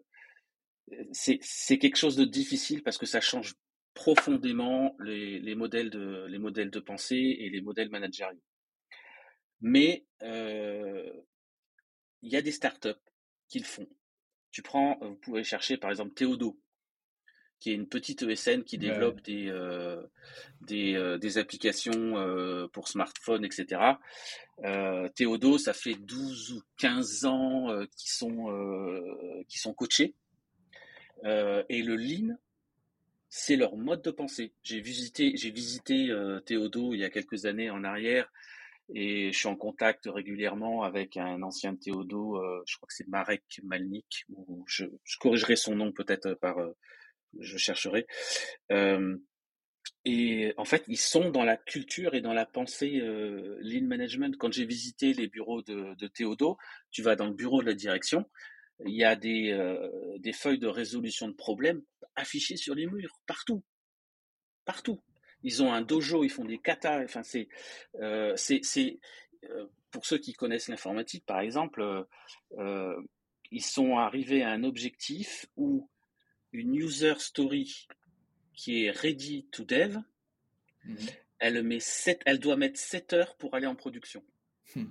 c'est 1.12 1.78
quelque 1.78 1.96
chose 1.96 2.16
de 2.16 2.24
difficile 2.24 2.82
parce 2.82 2.98
que 2.98 3.06
ça 3.06 3.20
change 3.20 3.54
profondément 3.94 4.94
les, 5.00 5.38
les, 5.38 5.54
modèles, 5.54 5.90
de, 5.90 6.26
les 6.28 6.38
modèles 6.38 6.70
de 6.70 6.80
pensée 6.80 7.36
et 7.38 7.48
les 7.48 7.60
modèles 7.60 7.90
managériaux. 7.90 8.42
Mais 9.60 10.04
il 10.20 11.12
y 12.22 12.36
a 12.36 12.42
des 12.42 12.52
startups 12.52 12.90
qui 13.48 13.58
le 13.58 13.64
font. 13.64 13.88
Tu 14.50 14.62
prends, 14.62 14.98
vous 15.00 15.16
pouvez 15.16 15.42
chercher 15.42 15.76
par 15.76 15.90
exemple 15.90 16.14
Théodo, 16.14 16.58
qui 17.64 17.70
est 17.70 17.76
une 17.76 17.88
petite 17.88 18.22
ESN 18.22 18.62
qui 18.62 18.76
développe 18.76 19.22
des, 19.22 19.48
euh, 19.48 20.02
des, 20.60 20.96
euh, 20.96 21.16
des, 21.16 21.38
applications 21.38 22.18
euh, 22.18 22.68
pour 22.68 22.88
smartphones, 22.88 23.42
etc. 23.42 23.80
Théodo, 25.14 25.56
ça 25.56 25.72
fait 25.72 25.94
12 25.94 26.52
ou 26.52 26.62
15 26.76 27.24
ans 27.24 27.68
qu'ils 27.96 28.10
sont, 28.10 29.46
qui 29.48 29.58
sont 29.58 29.72
coachés. 29.72 30.12
et 31.24 31.82
le 31.82 31.96
lean, 31.96 32.36
c'est 33.30 33.56
leur 33.56 33.78
mode 33.78 34.02
de 34.02 34.10
pensée. 34.10 34.52
J'ai 34.62 34.80
visité, 34.80 35.34
j'ai 35.34 35.50
visité 35.50 36.14
Théodo 36.44 36.92
il 36.92 37.00
y 37.00 37.04
a 37.04 37.08
quelques 37.08 37.46
années 37.46 37.70
en 37.70 37.82
arrière 37.82 38.30
et 38.92 39.32
je 39.32 39.38
suis 39.38 39.48
en 39.48 39.56
contact 39.56 40.06
régulièrement 40.06 40.82
avec 40.82 41.16
un 41.16 41.42
ancien 41.42 41.74
Théodo, 41.74 42.36
euh, 42.36 42.62
je 42.66 42.76
crois 42.76 42.86
que 42.86 42.94
c'est 42.94 43.08
Marek 43.08 43.60
Malnik, 43.62 44.26
ou 44.28 44.64
je, 44.66 44.84
je, 45.02 45.16
corrigerai 45.18 45.56
son 45.56 45.74
nom 45.74 45.92
peut-être 45.92 46.34
par, 46.34 46.58
je 47.41 47.57
chercherai. 47.57 48.07
Et 50.07 50.53
en 50.59 50.64
fait, 50.64 50.85
ils 50.87 50.99
sont 50.99 51.30
dans 51.30 51.45
la 51.45 51.57
culture 51.57 52.14
et 52.14 52.20
dans 52.20 52.35
la 52.35 52.45
pensée 52.45 53.01
euh, 53.01 53.57
lean 53.61 53.87
management. 53.87 54.37
Quand 54.37 54.53
j'ai 54.53 54.66
visité 54.66 55.14
les 55.14 55.28
bureaux 55.28 55.62
de, 55.62 55.95
de 55.95 56.07
Théodo, 56.09 56.59
tu 56.91 57.03
vas 57.03 57.16
dans 57.16 57.26
le 57.26 57.32
bureau 57.32 57.62
de 57.62 57.66
la 57.66 57.74
direction, 57.74 58.28
il 58.85 58.95
y 58.95 59.05
a 59.05 59.16
des, 59.16 59.57
des 60.18 60.32
feuilles 60.32 60.59
de 60.59 60.66
résolution 60.66 61.28
de 61.28 61.32
problèmes 61.32 61.82
affichées 62.16 62.57
sur 62.57 62.74
les 62.74 62.87
murs, 62.87 63.20
partout, 63.26 63.62
partout. 64.64 65.01
Ils 65.43 65.62
ont 65.62 65.72
un 65.72 65.80
dojo, 65.80 66.24
ils 66.24 66.28
font 66.28 66.45
des 66.45 66.59
katas. 66.59 67.05
Enfin, 67.05 67.22
c'est, 67.22 67.49
c'est, 68.37 68.99
euh, 69.45 69.66
pour 69.91 70.05
ceux 70.07 70.18
qui 70.18 70.32
connaissent 70.32 70.68
l'informatique, 70.68 71.24
par 71.24 71.41
exemple, 71.41 72.05
ils 73.51 73.64
sont 73.64 73.97
arrivés 73.97 74.43
à 74.43 74.51
un 74.51 74.64
objectif 74.64 75.47
où 75.57 75.89
une 76.55 76.74
user 76.74 77.14
story 77.18 77.86
qui 78.55 78.84
est 78.84 78.90
ready 78.90 79.46
to 79.52 79.64
dev, 79.64 79.98
mhm. 80.84 80.96
elle, 81.38 81.62
met 81.62 81.78
elle 82.24 82.38
doit 82.38 82.57
mettre 82.57 82.78
7 82.78 83.12
heures 83.12 83.36
pour 83.36 83.55
aller 83.55 83.66
en 83.66 83.76
production. 83.76 84.24
Hmm. 84.74 84.86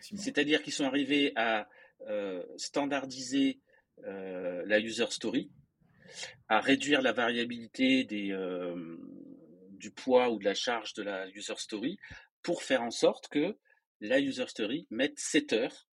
C'est-à-dire 0.00 0.62
qu'ils 0.62 0.72
sont 0.72 0.86
arrivés 0.86 1.32
à 1.36 1.68
standardiser 2.56 3.60
la 3.98 4.80
user 4.80 5.10
story 5.10 5.50
à 6.48 6.60
réduire 6.60 7.02
la 7.02 7.12
variabilité 7.12 8.04
des, 8.04 8.30
euh, 8.32 8.96
du 9.70 9.90
poids 9.90 10.30
ou 10.30 10.38
de 10.38 10.44
la 10.44 10.54
charge 10.54 10.94
de 10.94 11.02
la 11.02 11.28
user 11.28 11.56
story 11.56 11.98
pour 12.42 12.62
faire 12.62 12.82
en 12.82 12.90
sorte 12.90 13.28
que 13.28 13.56
la 14.00 14.20
user 14.20 14.46
story 14.46 14.86
mette 14.90 15.18
7 15.18 15.52
heures 15.52 15.88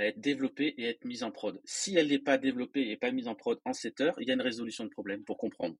à 0.00 0.06
être 0.06 0.18
développée 0.18 0.74
et 0.78 0.84
être 0.84 1.04
mise 1.04 1.22
en 1.22 1.30
prod. 1.30 1.60
Si 1.66 1.94
elle 1.94 2.08
n'est 2.08 2.18
pas 2.18 2.38
développée 2.38 2.90
et 2.90 2.96
pas 2.96 3.12
mise 3.12 3.28
en 3.28 3.34
prod 3.34 3.60
en 3.66 3.74
7 3.74 4.00
heures, 4.00 4.14
il 4.18 4.26
y 4.26 4.30
a 4.30 4.34
une 4.34 4.40
résolution 4.40 4.84
de 4.84 4.88
problème 4.88 5.22
pour 5.24 5.36
comprendre 5.36 5.76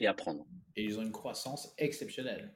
et 0.00 0.06
apprendre. 0.06 0.46
Et 0.76 0.84
ils 0.84 0.98
ont 0.98 1.02
une 1.02 1.12
croissance 1.12 1.72
exceptionnelle. 1.78 2.54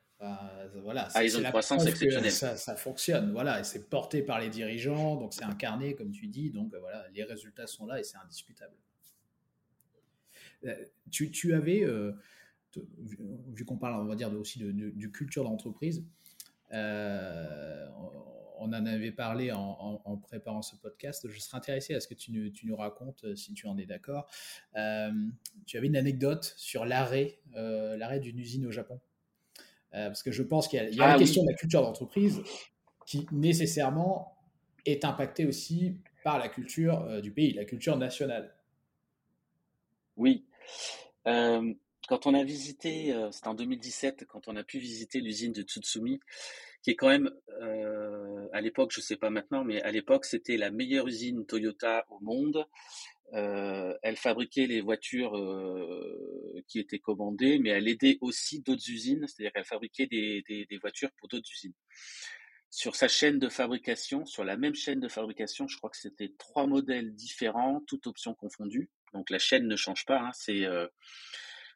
voilà, 0.82 1.08
ah, 1.14 1.24
ils 1.24 1.34
ont 1.34 1.40
une 1.40 1.46
croissance 1.46 1.86
exceptionnelle. 1.86 2.30
Ça, 2.30 2.56
ça, 2.56 2.76
fonctionne, 2.76 3.32
voilà, 3.32 3.60
et 3.60 3.64
c'est 3.64 3.88
porté 3.88 4.20
par 4.20 4.38
les 4.38 4.50
dirigeants, 4.50 5.16
donc 5.16 5.32
c'est 5.32 5.44
incarné, 5.44 5.94
comme 5.94 6.10
tu 6.10 6.26
dis, 6.26 6.50
donc 6.50 6.74
voilà, 6.74 7.06
les 7.14 7.24
résultats 7.24 7.66
sont 7.66 7.86
là 7.86 7.98
et 7.98 8.04
c'est 8.04 8.18
indiscutable. 8.18 8.76
Euh, 10.66 10.84
tu, 11.10 11.54
avais, 11.54 11.84
euh, 11.84 12.12
vu, 12.98 13.64
qu'on 13.64 13.78
parle, 13.78 14.02
on 14.02 14.04
va 14.04 14.14
dire, 14.14 14.30
aussi 14.34 14.58
de, 14.58 15.06
culture 15.06 15.44
d'entreprise, 15.44 16.04
euh, 16.74 17.88
on 18.58 18.68
en 18.68 18.86
avait 18.86 19.12
parlé 19.12 19.52
en, 19.52 20.16
préparant 20.22 20.62
ce 20.62 20.76
podcast. 20.76 21.28
Je 21.28 21.38
serais 21.38 21.56
intéressé 21.56 21.94
à 21.94 22.00
ce 22.00 22.08
que 22.08 22.14
tu, 22.14 22.52
nous 22.64 22.76
racontes, 22.76 23.34
si 23.36 23.54
tu 23.54 23.66
en 23.66 23.78
es 23.78 23.86
d'accord. 23.86 24.28
tu 25.66 25.76
avais 25.76 25.86
une 25.86 25.96
anecdote 25.96 26.54
sur 26.56 26.84
l'arrêt, 26.84 27.38
l'arrêt 27.54 28.20
d'une 28.20 28.38
usine 28.38 28.66
au 28.66 28.72
Japon. 28.72 29.00
parce 29.92 30.22
que 30.22 30.32
je 30.32 30.42
pense 30.42 30.68
qu'il 30.68 30.78
y 30.78 31.00
a, 31.00 31.06
la 31.06 31.14
ah 31.14 31.18
question 31.18 31.42
de 31.42 31.48
la 31.50 31.56
culture 31.56 31.82
d'entreprise 31.82 32.40
qui 33.06 33.26
nécessairement 33.32 34.36
est 34.84 35.04
impactée 35.04 35.46
aussi 35.46 35.96
par 36.24 36.38
la 36.38 36.48
culture 36.48 37.20
du 37.22 37.30
pays, 37.30 37.52
la 37.52 37.64
culture 37.64 37.96
nationale. 37.96 38.56
Oui. 40.16 40.46
Euh, 41.26 41.74
quand 42.08 42.26
on 42.26 42.34
a 42.34 42.44
visité, 42.44 43.12
euh, 43.12 43.30
c'était 43.30 43.48
en 43.48 43.54
2017, 43.54 44.26
quand 44.26 44.48
on 44.48 44.56
a 44.56 44.64
pu 44.64 44.78
visiter 44.78 45.20
l'usine 45.20 45.52
de 45.52 45.62
Tsutsumi, 45.62 46.20
qui 46.86 46.92
est 46.92 46.94
quand 46.94 47.08
même, 47.08 47.28
euh, 47.62 48.46
à 48.52 48.60
l'époque, 48.60 48.92
je 48.94 49.00
sais 49.00 49.16
pas 49.16 49.28
maintenant, 49.28 49.64
mais 49.64 49.82
à 49.82 49.90
l'époque, 49.90 50.24
c'était 50.24 50.56
la 50.56 50.70
meilleure 50.70 51.08
usine 51.08 51.44
Toyota 51.44 52.06
au 52.10 52.20
monde. 52.20 52.64
elle 53.32 54.16
fabriquait 54.16 54.68
les 54.68 54.80
voitures 54.82 55.34
qui 56.68 56.78
étaient 56.78 57.00
commandées, 57.00 57.58
mais 57.58 57.70
elle 57.70 57.88
aidait 57.88 58.18
aussi 58.20 58.62
d'autres 58.62 58.88
usines, 58.88 59.26
c'est-à-dire 59.26 59.52
qu'elle 59.52 59.64
fabriquait 59.64 60.06
des, 60.06 60.78
voitures 60.80 61.10
pour 61.18 61.26
d'autres 61.26 61.50
usines. 61.50 61.74
Sur 62.70 62.94
sa 62.94 63.08
chaîne 63.08 63.40
de 63.40 63.48
fabrication, 63.48 64.24
sur 64.24 64.44
la 64.44 64.56
même 64.56 64.76
chaîne 64.76 65.00
de 65.00 65.08
fabrication, 65.08 65.66
je 65.66 65.76
crois 65.78 65.90
que 65.90 65.96
c'était 65.96 66.34
trois 66.38 66.68
modèles 66.68 67.16
différents, 67.16 67.82
toutes 67.88 68.06
options 68.06 68.34
confondues. 68.34 68.90
Donc 69.12 69.30
la 69.30 69.40
chaîne 69.40 69.66
ne 69.66 69.74
change 69.74 70.04
pas. 70.04 70.20
Hein, 70.20 70.30
c'est 70.34 70.64
euh, 70.64 70.86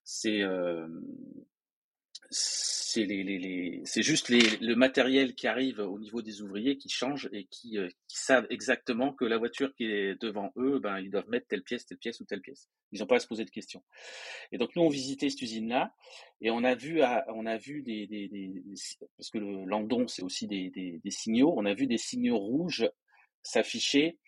c'est 0.04 0.42
euh, 0.42 0.86
c'est 2.30 3.04
les, 3.04 3.24
les, 3.24 3.38
les 3.38 3.82
c'est 3.84 4.02
juste 4.02 4.28
le 4.28 4.74
matériel 4.74 5.34
qui 5.34 5.48
arrive 5.48 5.80
au 5.80 5.98
niveau 5.98 6.22
des 6.22 6.42
ouvriers 6.42 6.76
qui 6.76 6.88
change 6.88 7.28
et 7.32 7.46
qui, 7.46 7.76
euh, 7.76 7.88
qui, 8.06 8.18
savent 8.18 8.46
exactement 8.50 9.12
que 9.12 9.24
la 9.24 9.36
voiture 9.36 9.74
qui 9.74 9.84
est 9.84 10.20
devant 10.20 10.52
eux, 10.56 10.78
ben 10.78 10.98
ils 11.00 11.10
doivent 11.10 11.28
mettre 11.28 11.48
telle 11.48 11.62
pièce, 11.62 11.86
telle 11.86 11.98
pièce 11.98 12.20
ou 12.20 12.24
telle 12.24 12.40
pièce. 12.40 12.68
Ils 12.92 13.00
n'ont 13.00 13.06
pas 13.06 13.16
à 13.16 13.18
se 13.18 13.26
poser 13.26 13.44
de 13.44 13.50
questions. 13.50 13.82
Et 14.52 14.58
donc 14.58 14.74
nous 14.76 14.82
on 14.82 14.88
visitait 14.88 15.28
cette 15.28 15.42
usine 15.42 15.68
là 15.68 15.92
et 16.40 16.50
on 16.50 16.62
a 16.62 16.74
vu 16.76 17.02
on 17.34 17.46
a 17.46 17.56
vu 17.56 17.82
des, 17.82 18.06
des, 18.06 18.30
parce 19.16 19.30
que 19.30 19.38
le 19.38 19.64
landon 19.64 20.06
c'est 20.06 20.22
aussi 20.22 20.46
des, 20.46 20.70
des, 20.70 21.10
signaux, 21.10 21.52
on 21.56 21.66
a 21.66 21.74
vu 21.74 21.86
des 21.86 21.98
signaux 21.98 22.38
rouges 22.38 22.88
s'afficher 23.42 24.18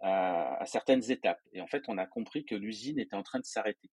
à 0.00 0.62
certaines 0.66 1.10
étapes. 1.10 1.40
Et 1.52 1.60
en 1.60 1.66
fait 1.66 1.82
on 1.88 1.98
a 1.98 2.06
compris 2.06 2.44
que 2.44 2.54
l'usine 2.54 3.00
était 3.00 3.16
en 3.16 3.24
train 3.24 3.40
de 3.40 3.44
s'arrêter. 3.44 3.90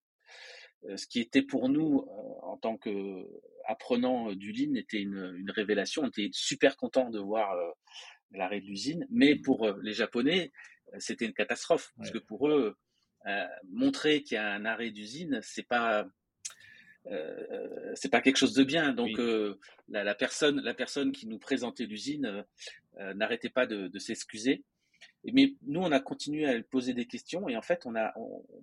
Euh, 0.88 0.96
ce 0.96 1.06
qui 1.06 1.20
était 1.20 1.42
pour 1.42 1.68
nous, 1.68 2.00
euh, 2.00 2.46
en 2.46 2.56
tant 2.56 2.76
qu'apprenants 2.76 4.32
du 4.32 4.52
Lean, 4.52 4.74
était 4.74 5.00
une, 5.00 5.34
une, 5.38 5.50
révélation. 5.50 6.02
On 6.02 6.08
était 6.08 6.30
super 6.32 6.76
content 6.76 7.10
de 7.10 7.18
voir 7.18 7.52
euh, 7.52 7.70
l'arrêt 8.32 8.60
de 8.60 8.66
l'usine, 8.66 9.06
mais 9.10 9.34
mmh. 9.34 9.42
pour 9.42 9.70
les 9.82 9.92
Japonais, 9.92 10.52
c'était 10.98 11.26
une 11.26 11.34
catastrophe 11.34 11.92
parce 11.96 12.10
que 12.10 12.18
pour 12.18 12.48
eux, 12.48 12.76
montrer 13.68 14.22
qu'il 14.22 14.36
y 14.36 14.38
a 14.38 14.52
un 14.52 14.64
arrêt 14.64 14.90
d'usine, 14.90 15.40
c'est 15.42 15.66
pas 15.66 16.06
euh, 17.08 17.92
c'est 17.94 18.08
pas 18.08 18.20
quelque 18.20 18.36
chose 18.36 18.54
de 18.54 18.62
bien. 18.62 18.92
Donc 18.92 19.18
la, 19.88 20.04
la, 20.04 20.14
personne, 20.14 20.60
la 20.60 20.74
personne 20.74 21.12
qui 21.12 21.26
nous 21.26 21.38
présentait 21.38 21.86
l'usine 21.86 22.44
n'arrêtait 23.14 23.50
pas 23.50 23.66
de, 23.66 23.88
de 23.88 23.98
s'excuser. 23.98 24.64
Mais 25.32 25.54
nous, 25.66 25.80
on 25.80 25.90
a 25.92 26.00
continué 26.00 26.46
à 26.46 26.62
poser 26.62 26.94
des 26.94 27.06
questions 27.06 27.48
et 27.48 27.56
en 27.56 27.62
fait, 27.62 27.84
on 27.84 27.94
a 27.96 28.14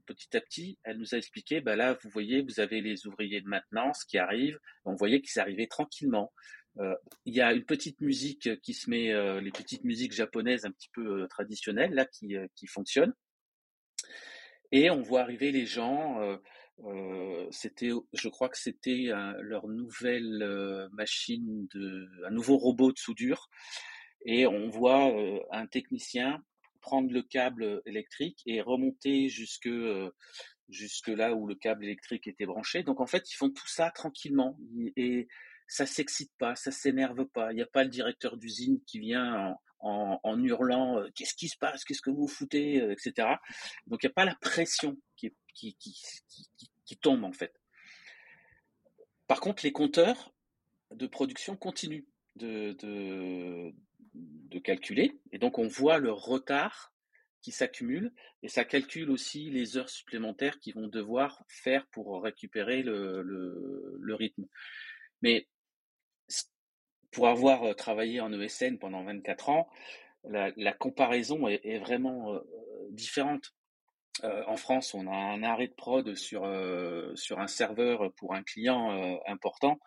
petit 0.05 0.35
à 0.37 0.41
petit, 0.41 0.77
elle 0.83 0.97
nous 0.97 1.13
a 1.13 1.17
expliqué, 1.17 1.61
bah 1.61 1.75
là, 1.75 1.97
vous 2.01 2.09
voyez, 2.09 2.41
vous 2.41 2.59
avez 2.59 2.81
les 2.81 3.05
ouvriers 3.05 3.41
de 3.41 3.47
maintenance 3.47 4.03
qui 4.05 4.17
arrivent. 4.17 4.59
On 4.85 4.95
voyait 4.95 5.21
qu'ils 5.21 5.39
arrivaient 5.41 5.67
tranquillement. 5.67 6.31
Euh, 6.79 6.95
il 7.25 7.35
y 7.35 7.41
a 7.41 7.53
une 7.53 7.65
petite 7.65 8.01
musique 8.01 8.49
qui 8.61 8.73
se 8.73 8.89
met, 8.89 9.13
euh, 9.13 9.39
les 9.41 9.51
petites 9.51 9.83
musiques 9.83 10.13
japonaises 10.13 10.65
un 10.65 10.71
petit 10.71 10.89
peu 10.93 11.23
euh, 11.23 11.27
traditionnelles 11.27 11.93
là 11.93 12.05
qui, 12.05 12.35
qui 12.55 12.67
fonctionnent. 12.67 13.13
Et 14.71 14.89
on 14.89 15.01
voit 15.01 15.21
arriver 15.21 15.51
les 15.51 15.65
gens 15.65 16.19
c'était, 17.51 17.91
je 18.13 18.27
crois 18.27 18.49
que 18.49 18.57
c'était 18.57 19.11
leur 19.39 19.67
nouvelle 19.67 20.89
machine 20.91 21.67
de, 21.75 22.07
un 22.25 22.31
nouveau 22.31 22.57
robot 22.57 22.91
de 22.91 22.97
soudure, 22.97 23.49
et 24.25 24.47
on 24.47 24.69
voit 24.69 25.13
un 25.51 25.67
technicien 25.67 26.43
prendre 26.83 27.11
le 27.11 27.23
câble 27.23 27.81
électrique 27.85 28.43
et 28.45 28.61
remonter 28.61 29.29
jusque 29.29 29.69
jusque 30.69 31.07
là 31.07 31.33
où 31.33 31.47
le 31.47 31.55
câble 31.55 31.85
électrique 31.85 32.27
était 32.27 32.45
branché. 32.45 32.83
Donc 32.83 32.99
en 32.99 33.05
fait, 33.05 33.31
ils 33.31 33.35
font 33.35 33.49
tout 33.49 33.67
ça 33.67 33.89
tranquillement 33.89 34.57
et 34.95 35.27
ça 35.67 35.85
s'excite 35.85 36.31
pas, 36.37 36.55
ça 36.55 36.71
s'énerve 36.71 37.25
pas. 37.25 37.51
Il 37.51 37.55
n'y 37.55 37.61
a 37.61 37.67
pas 37.67 37.83
le 37.83 37.89
directeur 37.89 38.37
d'usine 38.37 38.79
qui 38.85 38.99
vient 38.99 39.55
en, 39.79 40.43
hurlant 40.43 41.03
qu'est-ce 41.15 41.35
qui 41.35 41.47
se 41.47 41.57
passe, 41.57 41.83
qu'est-ce 41.83 42.01
que 42.01 42.09
vous 42.09 42.27
foutez, 42.27 42.77
etc. 42.91 43.27
Donc 43.87 44.03
il 44.03 44.07
n'y 44.07 44.11
a 44.11 44.13
pas 44.13 44.25
la 44.25 44.35
pression 44.35 44.97
qui, 45.15 45.33
tombe 47.01 47.23
en 47.23 47.31
fait. 47.31 47.53
Par 49.27 49.39
contre, 49.39 49.63
les 49.63 49.71
compteurs 49.71 50.33
de 50.91 51.07
production 51.07 51.55
continuent 51.55 52.05
de, 52.35 52.73
de, 52.73 53.73
de 54.13 54.59
calculer 54.59 55.19
et 55.31 55.39
donc 55.39 55.57
on 55.57 55.67
voit 55.67 55.97
le 55.97 56.11
retard 56.11 56.93
qui 57.41 57.51
s'accumule 57.51 58.13
et 58.41 58.47
ça 58.47 58.63
calcule 58.63 59.11
aussi 59.11 59.49
les 59.49 59.77
heures 59.77 59.89
supplémentaires 59.89 60.59
qu'ils 60.59 60.75
vont 60.75 60.87
devoir 60.87 61.43
faire 61.47 61.85
pour 61.87 62.23
récupérer 62.23 62.83
le, 62.83 63.21
le, 63.21 64.15
rythme. 64.15 64.45
Mais 65.21 65.47
pour 67.11 67.27
avoir 67.27 67.75
travaillé 67.75 68.21
en 68.21 68.31
ESN 68.33 68.77
pendant 68.79 69.03
24 69.03 69.49
ans, 69.49 69.69
la, 70.23 70.73
comparaison 70.73 71.47
est, 71.47 71.79
vraiment 71.79 72.33
euh, 72.33 72.39
différente. 72.91 73.53
Euh, 74.23 74.43
en 74.47 74.55
France, 74.55 74.93
on 74.93 75.07
a 75.07 75.15
un 75.15 75.43
arrêt 75.43 75.67
de 75.67 75.73
prod 75.73 76.15
sur, 76.15 76.45
euh, 76.45 77.13
sur 77.15 77.39
un 77.39 77.47
serveur 77.47 78.13
pour 78.13 78.33
un 78.33 78.43
client 78.43 79.19
important. 79.27 79.79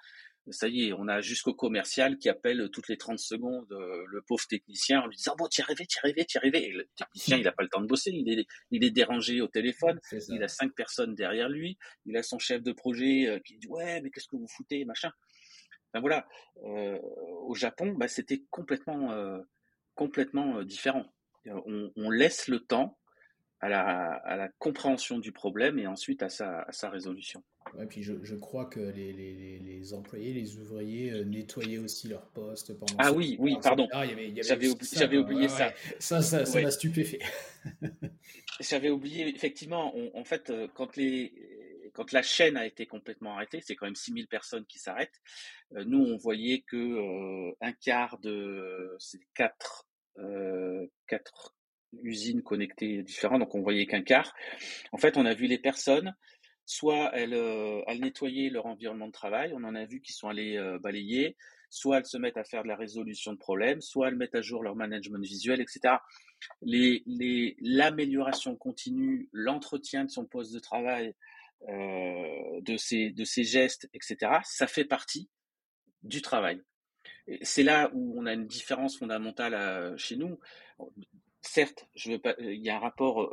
Ça 0.50 0.68
y 0.68 0.86
est, 0.88 0.92
on 0.92 1.08
a 1.08 1.20
jusqu'au 1.20 1.54
commercial 1.54 2.18
qui 2.18 2.28
appelle 2.28 2.70
toutes 2.72 2.88
les 2.88 2.96
30 2.96 3.18
secondes 3.18 3.66
le 3.70 4.22
pauvre 4.22 4.46
technicien 4.46 5.00
en 5.00 5.06
lui 5.06 5.16
disant 5.16 5.34
bon, 5.36 5.48
t'y 5.48 5.60
arrivé, 5.60 5.86
t'y 5.86 5.98
arrivé, 5.98 6.24
t'y 6.24 6.38
arrivé. 6.38 6.68
Et 6.68 6.72
le 6.72 6.88
technicien, 6.96 7.38
il 7.38 7.44
n'a 7.44 7.52
pas 7.52 7.64
le 7.64 7.68
temps 7.68 7.80
de 7.80 7.86
bosser, 7.86 8.10
il 8.12 8.28
est, 8.28 8.46
il 8.70 8.84
est 8.84 8.90
dérangé 8.90 9.40
au 9.40 9.48
téléphone, 9.48 9.98
il 10.28 10.42
a 10.42 10.48
cinq 10.48 10.72
personnes 10.74 11.14
derrière 11.14 11.48
lui, 11.48 11.78
il 12.04 12.16
a 12.16 12.22
son 12.22 12.38
chef 12.38 12.62
de 12.62 12.72
projet 12.72 13.42
qui 13.44 13.56
dit 13.58 13.66
ouais, 13.66 14.00
mais 14.02 14.10
qu'est-ce 14.10 14.28
que 14.28 14.36
vous 14.36 14.48
foutez, 14.48 14.84
machin. 14.84 15.10
Ben 15.96 16.00
voilà, 16.00 16.26
euh, 16.64 16.98
au 17.46 17.54
Japon, 17.54 17.94
bah, 17.96 18.06
c'était 18.06 18.42
complètement, 18.50 19.12
euh, 19.12 19.38
complètement 19.94 20.58
euh, 20.58 20.64
différent. 20.64 21.06
On, 21.46 22.10
laisse 22.10 22.48
le 22.48 22.60
temps 22.60 22.98
à 23.60 23.70
la, 23.70 24.12
à 24.24 24.36
la, 24.36 24.50
compréhension 24.58 25.18
du 25.18 25.32
problème 25.32 25.78
et 25.78 25.86
ensuite 25.86 26.22
à 26.22 26.28
sa, 26.28 26.62
à 26.62 26.72
sa 26.72 26.90
résolution. 26.90 27.42
Ouais, 27.74 27.86
puis 27.86 28.02
je, 28.02 28.14
je, 28.22 28.36
crois 28.36 28.66
que 28.66 28.80
les, 28.80 29.12
les, 29.12 29.58
les, 29.58 29.94
employés, 29.94 30.32
les 30.32 30.56
ouvriers 30.56 31.24
nettoyaient 31.24 31.78
aussi 31.78 32.08
leur 32.08 32.26
poste 32.28 32.78
pendant. 32.78 32.94
Ah 32.98 33.12
oui, 33.12 33.36
oui, 33.38 33.56
pardon. 33.62 33.88
J'avais 33.92 34.68
oublié, 34.68 35.18
oublié 35.18 35.48
ça. 35.48 35.72
Ça, 35.98 36.22
ça, 36.22 36.46
ça 36.46 36.62
m'a 36.62 36.70
stupéfait. 36.70 37.18
J'avais 38.60 38.90
oublié, 38.90 39.28
effectivement, 39.28 39.94
en 40.14 40.24
fait, 40.24 40.52
quand 40.74 40.96
les, 40.96 41.32
quand 41.96 42.12
la 42.12 42.22
chaîne 42.22 42.58
a 42.58 42.66
été 42.66 42.86
complètement 42.86 43.34
arrêtée, 43.34 43.62
c'est 43.62 43.74
quand 43.74 43.86
même 43.86 43.96
6000 43.96 44.28
personnes 44.28 44.66
qui 44.66 44.78
s'arrêtent. 44.78 45.18
Euh, 45.74 45.84
nous, 45.86 46.04
on 46.04 46.18
voyait 46.18 46.60
que 46.60 46.76
euh, 46.76 47.56
un 47.62 47.72
quart 47.72 48.18
de 48.18 48.94
ces 48.98 49.18
quatre, 49.34 49.88
euh, 50.18 50.86
quatre 51.06 51.54
usines 52.02 52.42
connectées 52.42 53.02
différentes, 53.02 53.40
donc 53.40 53.54
on 53.54 53.62
voyait 53.62 53.86
qu'un 53.86 54.02
quart. 54.02 54.34
En 54.92 54.98
fait, 54.98 55.16
on 55.16 55.24
a 55.24 55.32
vu 55.32 55.46
les 55.46 55.56
personnes, 55.56 56.14
soit 56.66 57.10
elles, 57.14 57.32
elles 57.86 58.00
nettoyaient 58.00 58.50
leur 58.50 58.66
environnement 58.66 59.06
de 59.06 59.12
travail, 59.12 59.52
on 59.54 59.64
en 59.64 59.74
a 59.74 59.84
vu 59.84 60.00
qui 60.00 60.12
sont 60.12 60.28
allées 60.28 60.58
balayer, 60.82 61.36
soit 61.70 61.98
elles 61.98 62.06
se 62.06 62.18
mettent 62.18 62.36
à 62.36 62.44
faire 62.44 62.62
de 62.62 62.68
la 62.68 62.76
résolution 62.76 63.32
de 63.32 63.38
problèmes, 63.38 63.80
soit 63.80 64.08
elles 64.08 64.16
mettent 64.16 64.34
à 64.34 64.42
jour 64.42 64.62
leur 64.62 64.76
management 64.76 65.24
visuel, 65.24 65.60
etc. 65.60 65.96
L'amélioration 66.62 68.56
continue, 68.56 69.28
l'entretien 69.32 70.04
de 70.04 70.10
son 70.10 70.24
poste 70.24 70.52
de 70.52 70.58
travail, 70.58 71.14
euh, 71.68 72.60
de, 72.60 72.76
ces 72.76 73.44
gestes, 73.44 73.88
etc., 73.92 74.40
ça 74.44 74.66
fait 74.66 74.84
partie 74.84 75.28
du 76.02 76.22
travail. 76.22 76.62
C'est 77.42 77.62
là 77.62 77.90
où 77.92 78.14
on 78.20 78.26
a 78.26 78.32
une 78.34 78.46
différence 78.46 78.98
fondamentale 78.98 79.54
euh, 79.54 79.96
chez 79.96 80.16
nous. 80.16 80.38
Certes, 81.40 81.88
je 81.94 82.12
veux 82.12 82.18
pas, 82.18 82.34
il 82.38 82.64
y 82.64 82.70
a 82.70 82.76
un 82.76 82.80
rapport 82.80 83.32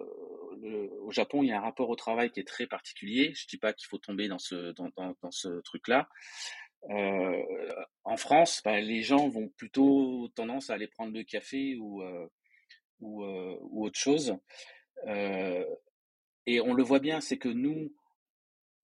euh, 0.64 0.90
au 1.02 1.12
Japon, 1.12 1.44
il 1.44 1.50
y 1.50 1.52
a 1.52 1.58
un 1.58 1.62
rapport 1.62 1.90
au 1.90 1.96
travail 1.96 2.32
qui 2.32 2.40
est 2.40 2.48
très 2.48 2.68
particulier. 2.68 3.34
Je 3.36 3.48
dis 3.48 3.58
pas 3.58 3.74
qu'il 3.74 3.88
faut 3.88 3.98
tomber 3.98 4.28
dans 4.28 4.40
ce 4.40 5.62
truc-là. 5.62 6.10
Euh, 6.90 7.86
en 8.04 8.18
France, 8.18 8.62
bah, 8.64 8.80
les 8.82 9.04
gens 9.04 9.30
vont 9.30 9.48
plutôt 9.50 10.30
tendance 10.36 10.70
à 10.70 10.74
aller 10.74 10.88
prendre 10.88 11.14
le 11.14 11.24
café 11.24 11.76
ou 11.78 12.02
euh, 12.02 12.28
ou, 13.00 13.84
autre 13.84 14.00
chose. 14.00 14.38
et 15.06 16.62
on 16.62 16.74
le 16.74 16.84
voit 16.84 17.00
bien, 17.00 17.20
c'est 17.20 17.38
que 17.38 17.50
nous, 17.50 17.94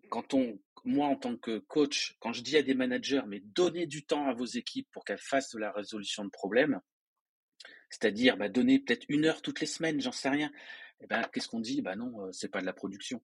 quand 0.09 0.34
on, 0.34 0.59
moi 0.84 1.07
en 1.07 1.15
tant 1.15 1.38
que 1.38 1.59
coach, 1.59 2.17
quand 2.20 2.34
je 2.34 2.41
dis 2.41 2.57
à 2.57 2.61
des 2.61 2.74
managers, 2.74 3.22
mais 3.28 3.39
donnez 3.39 3.86
du 3.86 4.05
temps 4.05 4.28
à 4.28 4.34
vos 4.34 4.45
équipes 4.45 4.89
pour 4.91 5.05
qu'elles 5.05 5.20
fassent 5.20 5.53
de 5.53 5.59
la 5.59 5.72
résolution 5.72 6.26
de 6.26 6.30
problèmes, 6.30 6.82
c'est-à-dire 7.89 8.38
bah, 8.38 8.49
donner 8.49 8.80
peut-être 8.80 9.05
une 9.09 9.26
heure 9.26 9.41
toutes 9.41 9.61
les 9.61 9.67
semaines, 9.67 10.01
j'en 10.01 10.11
sais 10.11 10.30
rien. 10.30 10.51
Eh 11.01 11.07
ben, 11.07 11.21
qu'est-ce 11.31 11.47
qu'on 11.47 11.59
dit? 11.59 11.81
Bah 11.81 11.95
non, 11.95 12.31
c'est 12.31 12.49
pas 12.49 12.61
de 12.61 12.65
la 12.65 12.73
production. 12.73 13.21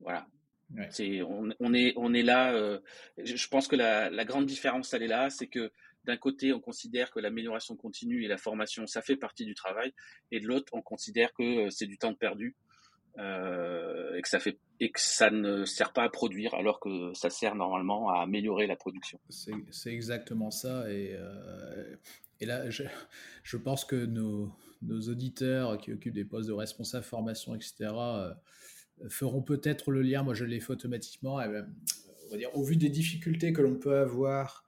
Voilà. 0.00 0.26
C'est, 0.90 1.22
on, 1.22 1.50
on, 1.60 1.74
est, 1.74 1.92
on 1.96 2.12
est 2.14 2.22
là. 2.22 2.52
Euh, 2.52 2.80
je 3.22 3.48
pense 3.48 3.68
que 3.68 3.76
la, 3.76 4.10
la, 4.10 4.24
grande 4.24 4.46
différence, 4.46 4.92
elle 4.92 5.02
est 5.02 5.08
là, 5.08 5.30
c'est 5.30 5.46
que 5.46 5.70
d'un 6.04 6.16
côté, 6.16 6.52
on 6.52 6.60
considère 6.60 7.10
que 7.10 7.20
l'amélioration 7.20 7.76
continue 7.76 8.24
et 8.24 8.28
la 8.28 8.36
formation, 8.38 8.86
ça 8.86 9.00
fait 9.00 9.16
partie 9.16 9.44
du 9.44 9.54
travail, 9.54 9.94
et 10.30 10.40
de 10.40 10.46
l'autre, 10.46 10.72
on 10.74 10.82
considère 10.82 11.32
que 11.32 11.70
c'est 11.70 11.86
du 11.86 11.96
temps 11.96 12.14
perdu 12.14 12.56
euh, 13.18 14.16
et 14.16 14.22
que 14.22 14.28
ça 14.28 14.40
fait 14.40 14.58
et 14.80 14.90
que 14.90 15.00
ça 15.00 15.30
ne 15.30 15.64
sert 15.64 15.92
pas 15.92 16.02
à 16.02 16.08
produire 16.08 16.52
alors 16.54 16.80
que 16.80 17.14
ça 17.14 17.30
sert 17.30 17.54
normalement 17.54 18.10
à 18.10 18.22
améliorer 18.22 18.66
la 18.66 18.74
production. 18.74 19.20
C'est 19.28 19.92
exactement 19.92 20.50
ça 20.50 20.90
et, 20.90 21.14
euh, 21.14 21.94
et 22.40 22.46
là 22.46 22.68
je, 22.70 22.82
je, 23.44 23.56
pense 23.56 23.84
que 23.84 24.04
nos, 24.04 24.52
nos, 24.84 25.00
auditeurs 25.08 25.78
qui 25.78 25.92
occupent 25.92 26.14
des 26.14 26.24
postes 26.24 26.48
de 26.48 26.54
responsable 26.54 27.04
formation 27.04 27.54
etc 27.54 27.72
euh, 27.82 28.34
feront 29.08 29.42
peut-être 29.42 29.90
le 29.90 30.02
lien. 30.02 30.22
Moi 30.22 30.34
je 30.34 30.44
l'ai 30.44 30.60
fait 30.60 30.72
automatiquement. 30.72 31.38
Ben, 31.38 31.68
on 32.26 32.30
va 32.30 32.36
dire 32.36 32.56
au 32.56 32.62
vu 32.62 32.76
des 32.76 32.88
difficultés 32.88 33.52
que 33.52 33.62
l'on 33.62 33.76
peut 33.76 33.96
avoir 33.96 34.64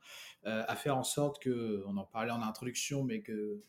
euh, 0.46 0.62
à 0.66 0.76
faire 0.76 0.96
en 0.96 1.04
sorte 1.04 1.42
que 1.42 1.82
on 1.86 1.96
en 1.96 2.04
parlait 2.04 2.32
en 2.32 2.42
introduction 2.42 3.04
mais 3.04 3.20
que 3.22 3.60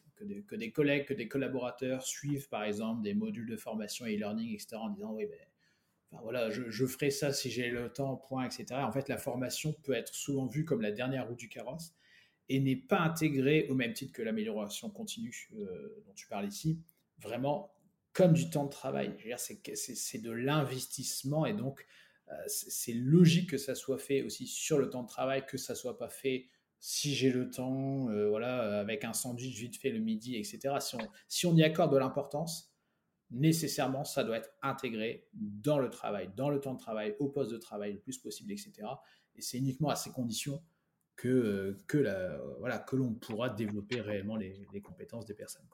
que 0.48 0.56
des, 0.56 0.72
collègues, 0.72 1.06
que 1.06 1.14
des 1.14 1.28
collaborateurs 1.28 2.04
suivent 2.04 2.50
par 2.50 2.64
exemple 2.64 3.04
des 3.04 3.14
modules 3.14 3.48
de 3.48 3.56
formation 3.56 4.06
e-learning, 4.06 4.54
etc., 4.54 4.78
en 4.78 4.90
disant 4.90 5.14
oui, 5.14 5.28
ben, 5.28 6.20
voilà, 6.24 6.50
je, 6.50 6.70
je, 6.70 6.86
ferai 6.86 7.12
ça 7.12 7.34
si 7.34 7.52
j'ai 7.52 7.70
le 7.70 7.92
temps, 7.92 8.16
point, 8.16 8.46
etc. 8.46 8.66
En 8.82 8.92
fait, 8.92 9.10
la 9.10 9.18
formation 9.18 9.74
peut 9.84 9.94
être 9.94 10.14
souvent 10.16 10.48
vue 10.48 10.66
comme 10.66 10.82
la 10.82 10.92
dernière 10.92 11.28
roue 11.28 11.36
du 11.36 11.50
carrosse 11.50 11.94
et 12.50 12.60
n'est 12.60 12.76
pas 12.76 13.00
intégrée 13.00 13.68
au 13.70 13.76
même 13.76 13.94
titre 13.94 14.14
que 14.14 14.22
l'amélioration 14.22 14.90
continue 14.90 15.50
euh, 15.56 16.04
dont 16.06 16.14
tu 16.14 16.28
parles 16.28 16.48
ici, 16.48 16.80
vraiment 17.20 17.74
comme 18.14 18.34
du 18.34 18.50
temps 18.50 18.66
de 18.66 18.70
travail. 18.70 19.16
C'est 19.38 20.22
de 20.22 20.32
l'investissement 20.32 21.46
et 21.46 21.54
donc 21.54 21.86
euh, 22.30 22.34
c'est 22.48 22.94
logique 22.94 23.50
que 23.50 23.58
ça 23.58 23.76
soit 23.76 24.00
fait 24.00 24.24
aussi 24.24 24.48
sur 24.48 24.80
le 24.80 24.90
temps 24.90 25.04
de 25.04 25.08
travail, 25.08 25.46
que 25.46 25.58
ça 25.58 25.76
soit 25.76 25.98
pas 25.98 26.10
fait 26.10 26.48
si 26.80 27.16
j'ai 27.16 27.32
le 27.32 27.50
temps, 27.50 28.10
euh, 28.10 28.30
voilà, 28.30 28.80
avec 28.80 29.04
un 29.04 29.14
sandwich 29.14 29.56
vite 29.58 29.78
fait 29.78 29.90
le 29.90 30.00
midi, 30.00 30.36
etc. 30.36 30.76
Si 31.28 31.46
on 31.46 31.56
y 31.56 31.64
accorde 31.64 31.92
de 31.92 31.98
l'importance, 31.98 32.72
nécessairement, 33.32 34.04
ça 34.04 34.24
doit 34.24 34.38
être 34.38 34.52
intégré 34.62 35.28
dans 35.34 35.80
le 35.80 35.90
travail, 35.90 36.30
dans 36.36 36.50
le 36.50 36.60
temps 36.60 36.74
de 36.74 36.80
travail, 36.80 37.16
au 37.20 37.30
poste 37.30 37.52
de 37.52 37.58
travail 37.58 37.94
le 37.94 38.00
plus 38.00 38.18
possible, 38.18 38.52
etc. 38.52 38.74
Et 39.36 39.42
c'est 39.42 39.58
uniquement 39.58 39.90
à 39.90 39.96
ces 39.96 40.12
conditions 40.12 40.62
que, 41.18 41.28
euh, 41.28 41.78
que, 41.88 41.98
la, 41.98 42.38
voilà, 42.60 42.80
que 42.80 42.96
l'on 42.96 43.14
pourra 43.14 43.50
développer 43.50 44.00
réellement 44.00 44.38
les, 44.38 44.68
les 44.72 44.82
compétences 44.82 45.26
des 45.26 45.34
personnes. 45.34 45.66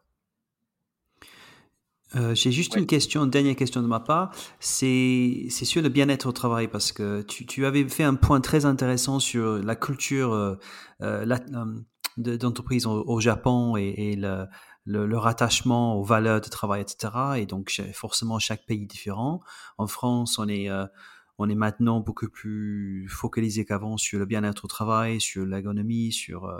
Euh, 2.15 2.35
j'ai 2.35 2.51
juste 2.51 2.75
une 2.75 2.85
question, 2.85 3.23
une 3.23 3.31
dernière 3.31 3.55
question 3.55 3.81
de 3.81 3.87
ma 3.87 3.99
part. 3.99 4.33
C'est 4.59 5.49
sur 5.49 5.81
le 5.81 5.89
bien-être 5.89 6.27
au 6.27 6.31
travail 6.31 6.67
parce 6.67 6.91
que 6.91 7.21
tu, 7.23 7.45
tu, 7.45 7.65
avais 7.65 7.87
fait 7.89 8.03
un 8.03 8.15
point 8.15 8.39
très 8.39 8.65
intéressant 8.65 9.19
sur 9.19 9.61
la 9.63 9.75
culture 9.75 10.33
euh, 10.33 10.55
euh 11.01 11.25
d'entreprise 12.15 12.85
au, 12.85 13.03
au, 13.07 13.19
Japon 13.19 13.75
et, 13.75 13.95
et 13.97 14.15
le, 14.15 14.45
le, 14.85 15.07
leur 15.07 15.25
attachement 15.25 15.95
aux 15.95 16.03
valeurs 16.03 16.41
de 16.41 16.47
travail, 16.47 16.81
etc. 16.81 17.11
Et 17.37 17.47
donc 17.47 17.71
forcément 17.93 18.37
chaque 18.37 18.65
pays 18.67 18.85
différent. 18.85 19.41
En 19.79 19.87
France, 19.87 20.37
on 20.37 20.47
est 20.47 20.69
euh, 20.69 20.85
on 21.37 21.49
est 21.49 21.55
maintenant 21.55 21.99
beaucoup 21.99 22.29
plus 22.29 23.07
focalisé 23.09 23.65
qu'avant 23.65 23.97
sur 23.97 24.19
le 24.19 24.25
bien-être 24.25 24.65
au 24.65 24.67
travail, 24.67 25.19
sur 25.19 25.45
l'ergonomie, 25.45 26.11
sur 26.11 26.51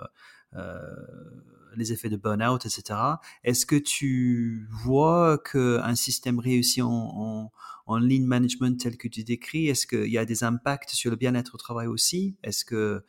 les 1.76 1.92
effets 1.92 2.10
de 2.10 2.18
burn-out, 2.18 2.66
etc. 2.66 3.00
Est-ce 3.44 3.66
que 3.66 3.76
tu 3.76 4.68
vois 4.70 5.40
qu'un 5.40 5.96
système 5.96 6.40
réussi 6.40 6.82
en, 6.82 7.52
en, 7.88 7.98
lean 7.98 8.26
management 8.26 8.80
tel 8.80 8.98
que 8.98 9.08
tu 9.08 9.24
décris, 9.24 9.68
est-ce 9.68 9.88
qu'il 9.88 10.12
y 10.12 10.18
a 10.18 10.26
des 10.26 10.44
impacts 10.44 10.92
sur 10.92 11.10
le 11.12 11.18
bien-être 11.18 11.56
au 11.56 11.58
travail 11.58 11.88
aussi? 11.88 12.36
Est-ce 12.44 12.66
que 12.66 13.04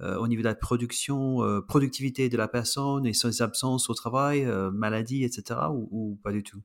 au 0.00 0.28
niveau 0.28 0.42
de 0.42 0.48
la 0.48 0.54
production, 0.54 1.40
productivité 1.66 2.28
de 2.28 2.36
la 2.36 2.46
personne 2.48 3.06
et 3.06 3.12
ses 3.12 3.42
absences 3.42 3.90
au 3.90 3.94
travail, 3.94 4.46
maladie, 4.72 5.24
etc. 5.24 5.60
ou 5.70 6.18
pas 6.22 6.32
du 6.32 6.42
tout? 6.42 6.62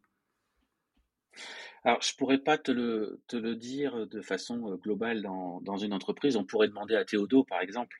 Alors, 1.83 2.01
je 2.01 2.15
pourrais 2.15 2.37
pas 2.37 2.57
te 2.57 2.71
le, 2.71 3.21
te 3.27 3.35
le 3.35 3.55
dire 3.55 4.07
de 4.07 4.21
façon 4.21 4.75
globale 4.75 5.21
dans, 5.21 5.59
dans 5.61 5.77
une 5.77 5.93
entreprise. 5.93 6.35
On 6.37 6.45
pourrait 6.45 6.69
demander 6.69 6.95
à 6.95 7.05
Théodo, 7.05 7.43
par 7.43 7.61
exemple, 7.61 7.97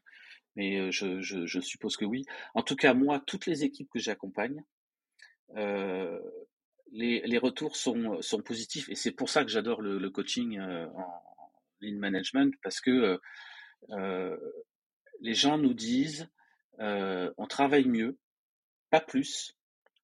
mais 0.56 0.92
je, 0.92 1.22
je, 1.22 1.46
je 1.46 1.60
suppose 1.60 1.98
que 1.98 2.06
oui. 2.06 2.24
En 2.54 2.64
tout 2.64 2.76
cas, 2.76 2.94
moi, 2.94 3.22
toutes 3.26 3.46
les 3.46 3.64
équipes 3.64 3.90
que 3.92 4.00
j'accompagne, 4.00 4.64
euh, 5.58 6.20
les, 6.92 7.22
les 7.26 7.38
retours 7.38 7.76
sont, 7.76 8.22
sont 8.22 8.42
positifs 8.42 8.90
et 8.90 8.96
c'est 8.96 9.12
pour 9.12 9.30
ça 9.30 9.44
que 9.44 9.52
j'adore 9.52 9.82
le, 9.82 9.98
le 9.98 10.10
coaching 10.10 10.60
en 10.60 11.22
lean 11.82 11.98
management 11.98 12.54
parce 12.64 12.80
que 12.80 13.20
euh, 13.90 14.38
les 15.22 15.34
gens 15.34 15.58
nous 15.58 15.74
disent 15.74 16.30
euh, 16.80 17.32
on 17.38 17.48
travaille 17.48 17.86
mieux, 17.86 18.18
pas 18.90 19.02
plus, 19.02 19.58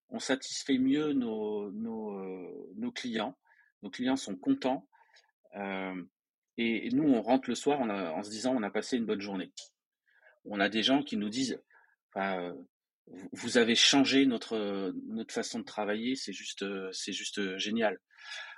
on 0.10 0.20
satisfait 0.20 0.78
mieux 0.78 1.14
nos, 1.14 1.72
nos, 1.72 2.74
nos 2.76 2.92
clients 2.92 3.38
nos 3.84 3.90
clients 3.90 4.18
sont 4.18 4.36
contents. 4.36 4.88
Et, 6.58 6.90
nous, 6.92 7.06
on 7.06 7.22
rentre 7.22 7.50
le 7.50 7.56
soir 7.56 7.80
en 7.82 8.24
se 8.24 8.30
disant 8.30 8.56
on 8.56 8.64
a 8.64 8.70
passé 8.70 8.98
une 8.98 9.06
bonne 9.06 9.22
journée. 9.22 9.52
On 10.46 10.60
a 10.60 10.70
des 10.70 10.84
gens 10.84 11.02
qui 11.04 11.18
nous 11.18 11.30
disent 11.30 11.62
vous 13.32 13.58
avez 13.58 13.76
changé 13.76 14.26
notre, 14.26 14.94
notre 15.08 15.34
façon 15.34 15.60
de 15.60 15.64
travailler, 15.64 16.16
c'est 16.16 16.34
juste, 16.34 16.66
c'est 16.92 17.14
juste 17.14 17.58
génial. 17.58 18.00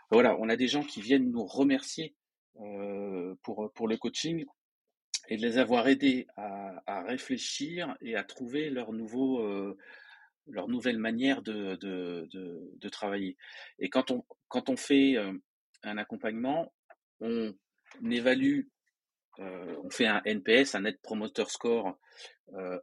Voilà, 0.09 0.35
on 0.39 0.49
a 0.49 0.57
des 0.57 0.67
gens 0.67 0.83
qui 0.83 1.01
viennent 1.01 1.31
nous 1.31 1.45
remercier 1.45 2.15
pour, 3.43 3.71
pour 3.73 3.87
le 3.87 3.97
coaching 3.97 4.45
et 5.29 5.37
de 5.37 5.41
les 5.41 5.57
avoir 5.57 5.87
aidés 5.87 6.27
à, 6.35 7.03
réfléchir 7.03 7.95
et 8.01 8.15
à 8.15 8.23
trouver 8.23 8.69
leur 8.69 8.91
nouveau, 8.91 9.41
leur 10.47 10.67
nouvelle 10.67 10.97
manière 10.97 11.41
de, 11.41 11.75
de, 11.77 12.27
de, 12.31 12.89
travailler. 12.89 13.37
Et 13.79 13.89
quand 13.89 14.11
on, 14.11 14.25
quand 14.51 14.69
on 14.69 14.75
fait 14.75 15.15
un 15.83 15.97
accompagnement, 15.97 16.73
on 17.21 17.55
évalue, 18.09 18.63
on 19.39 19.89
fait 19.89 20.07
un 20.07 20.21
NPS, 20.25 20.75
un 20.75 20.81
Net 20.81 21.01
Promoter 21.01 21.45
Score, 21.47 21.97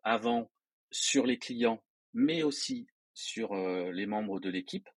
avant 0.03 0.51
sur 0.91 1.27
les 1.27 1.39
clients, 1.39 1.85
mais 2.14 2.43
aussi 2.43 2.89
sur 3.12 3.55
les 3.55 4.07
membres 4.07 4.41
de 4.41 4.49
l'équipe. 4.49 4.89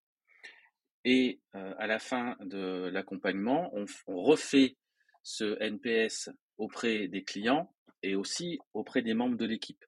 Et 1.03 1.41
à 1.53 1.87
la 1.87 1.99
fin 1.99 2.37
de 2.39 2.89
l'accompagnement, 2.91 3.69
on, 3.73 3.85
on 4.07 4.21
refait 4.21 4.77
ce 5.23 5.61
NPS 5.61 6.29
auprès 6.57 7.07
des 7.09 7.23
clients 7.23 7.75
et 8.01 8.15
aussi 8.15 8.59
auprès 8.73 9.01
des 9.01 9.13
membres 9.13 9.37
de 9.37 9.45
l'équipe. 9.45 9.83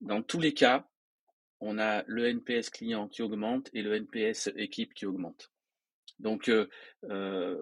Dans 0.00 0.22
tous 0.22 0.38
les 0.38 0.52
cas, 0.54 0.86
on 1.60 1.78
a 1.78 2.04
le 2.06 2.28
NPS 2.28 2.70
client 2.70 3.08
qui 3.08 3.22
augmente 3.22 3.70
et 3.72 3.82
le 3.82 3.94
NPS 3.94 4.50
équipe 4.56 4.94
qui 4.94 5.06
augmente. 5.06 5.50
Donc 6.18 6.50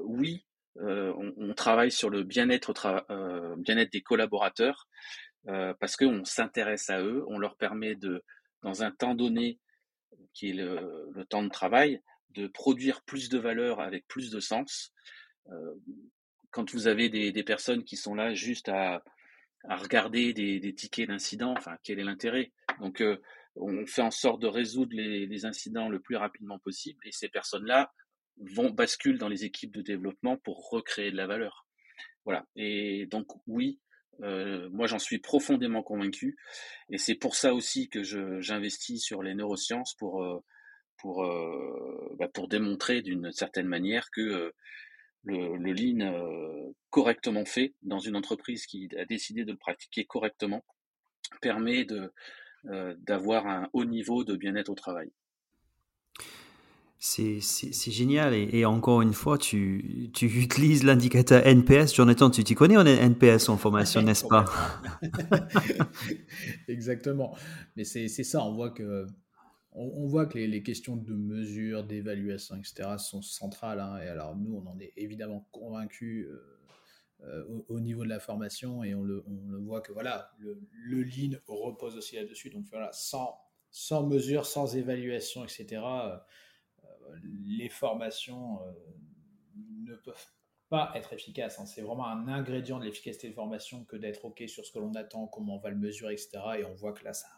oui, 0.05 0.45
on, 0.77 1.55
travaille 1.55 1.91
sur 1.91 2.11
le 2.11 2.23
bien-être 2.23 2.75
des 3.93 4.03
collaborateurs 4.03 4.89
parce 5.45 5.97
qu'on 5.97 6.25
s'intéresse 6.25 6.91
à 6.91 7.01
eux, 7.03 7.25
on 7.29 7.39
leur 7.39 7.57
permet 7.57 7.95
de, 7.95 8.23
dans 8.63 8.83
un 8.83 8.91
temps 8.91 9.15
donné, 9.15 9.59
qui 10.35 10.51
est 10.51 10.55
le, 10.55 11.25
temps 11.29 11.43
de 11.43 11.49
travail, 11.49 12.01
de 12.31 12.47
produire 12.47 13.03
plus 13.03 13.29
de 13.29 13.39
valeur 13.39 13.81
avec 13.81 14.07
plus 14.09 14.31
de 14.31 14.41
sens. 14.41 14.93
quand 16.51 16.73
vous 16.73 16.89
avez 16.89 17.09
des, 17.09 17.45
personnes 17.45 17.85
qui 17.85 17.97
sont 17.97 18.15
là 18.15 18.35
juste 18.35 18.69
à, 18.69 19.03
regarder 19.69 20.33
des, 20.33 20.75
tickets 20.75 21.09
d'incident, 21.09 21.55
enfin, 21.57 21.77
quel 21.83 21.99
est 21.99 22.05
l'intérêt? 22.05 22.53
Donc, 22.81 23.03
on 23.57 23.87
fait 23.87 24.03
en 24.03 24.11
sorte 24.11 24.41
de 24.41 24.47
résoudre 24.47 24.95
les, 24.95 25.45
incidents 25.45 25.89
le 25.89 26.01
plus 26.01 26.17
rapidement 26.17 26.59
possible 26.59 27.07
et 27.07 27.13
ces 27.13 27.29
personnes-là 27.29 27.93
vont 28.39 28.71
basculer 28.71 29.19
dans 29.19 29.29
les 29.29 29.45
équipes 29.45 29.75
de 29.75 29.83
développement 29.83 30.37
pour 30.39 30.71
recréer 30.71 31.11
de 31.11 31.17
la 31.17 31.27
valeur. 31.27 31.67
Voilà. 32.25 32.47
Et 32.57 33.07
donc 33.07 33.27
oui, 33.47 33.81
euh, 34.23 34.69
moi 34.71 34.87
j'en 34.87 34.99
suis 34.99 35.19
profondément 35.19 35.83
convaincu 35.83 36.37
et 36.91 36.99
c'est 36.99 37.15
pour 37.15 37.37
ça 37.37 37.55
aussi 37.55 37.89
que 37.89 38.03
j'investis 38.41 39.03
sur 39.03 39.23
les 39.23 39.35
neurosciences 39.35 39.95
pour 39.95 40.23
euh, 40.23 40.39
pour 40.99 41.25
euh, 41.25 42.17
bah, 42.19 42.29
pour 42.29 42.49
démontrer 42.49 43.03
d'une 43.03 43.31
certaine 43.33 43.67
manière 43.67 44.11
que 44.11 44.53
le, 45.25 45.57
le 45.57 45.73
lean 45.73 46.73
correctement 46.91 47.45
fait 47.45 47.75
dans 47.83 47.99
une 47.99 48.17
entreprise 48.17 48.67
qui 48.67 48.89
a 48.97 49.05
décidé 49.05 49.45
de 49.45 49.53
le 49.53 49.59
pratiquer 49.59 50.05
correctement 50.05 50.65
permet 51.41 51.85
de 51.85 52.13
euh, 52.69 52.95
d'avoir 52.99 53.47
un 53.47 53.69
haut 53.75 53.85
niveau 53.85 54.25
de 54.25 54.35
bien-être 54.35 54.71
au 54.71 54.75
travail. 54.75 55.13
C'est 56.99 57.41
génial. 57.91 58.35
Et, 58.35 58.65
encore 58.65 59.03
une 59.03 59.13
fois, 59.13 59.39
tu, 59.39 60.11
utilises 60.23 60.85
l'indicateur 60.85 61.47
NPS. 61.47 61.95
Jonathan, 61.95 62.31
tu 62.31 62.43
t'y 62.43 62.55
connais 62.55 62.77
en 62.77 62.85
NPS 62.85 63.49
en 63.49 63.57
formation, 63.57 64.03
n'est-ce 64.03 64.25
pas? 64.27 64.45
Exactement. 66.69 67.37
Mais 67.77 67.85
c'est 67.85 68.09
ça, 68.09 68.43
on 68.45 68.55
voit 68.55 68.71
que, 68.71 69.07
on, 69.73 70.07
voit 70.07 70.27
que 70.27 70.39
les, 70.39 70.63
questions 70.63 70.97
de 70.97 71.13
mesure, 71.13 71.85
d'évaluation, 71.85 72.57
etc. 72.57 72.97
sont 72.99 73.23
centrales. 73.23 73.81
Hein. 73.81 73.99
et 74.03 74.09
alors, 74.09 74.37
nous, 74.37 74.57
on 74.57 74.67
en 74.67 74.79
est 74.81 74.93
évidemment 74.97 75.47
convaincus. 75.53 76.27
Euh, 76.27 76.57
euh, 77.25 77.45
au, 77.69 77.81
niveau 77.81 78.05
de 78.05 78.11
la 78.11 78.21
formation 78.21 78.85
et 78.85 78.95
on 78.95 79.03
le, 79.03 79.25
voit 79.61 79.81
que 79.81 79.91
voilà, 79.91 80.31
le, 80.39 80.61
le 80.71 81.03
lean 81.03 81.39
repose 81.47 81.97
aussi 81.97 82.17
là-dessus. 82.17 82.51
Donc 82.51 82.67
voilà, 82.71 82.91
sans, 82.93 83.41
mesure, 84.07 84.45
sans 84.45 84.77
évaluation, 84.77 85.43
etc., 85.43 85.81
les 87.23 87.69
formations 87.69 88.61
ne 89.57 89.95
peuvent 89.97 90.27
pas 90.69 90.93
être 90.95 91.13
efficaces. 91.13 91.59
Hein. 91.59 91.67
C'est 91.67 91.83
vraiment 91.83 92.07
un 92.07 92.29
ingrédient 92.29 92.79
de 92.79 92.85
l'efficacité 92.85 93.29
de 93.29 93.35
formation 93.35 93.85
que 93.85 93.97
d'être 93.97 94.25
OK 94.25 94.43
sur 94.49 94.65
ce 94.65 94.73
que 94.73 94.79
l'on 94.79 94.95
attend, 94.95 95.27
comment 95.27 95.57
on 95.57 95.59
va 95.59 95.71
le 95.71 95.77
mesurer, 95.77 96.15
etc. 96.15 96.39
Et 96.59 96.65
on 96.65 96.75
voit 96.75 96.93
que 96.93 97.05
là, 97.05 97.13
ça, 97.13 97.29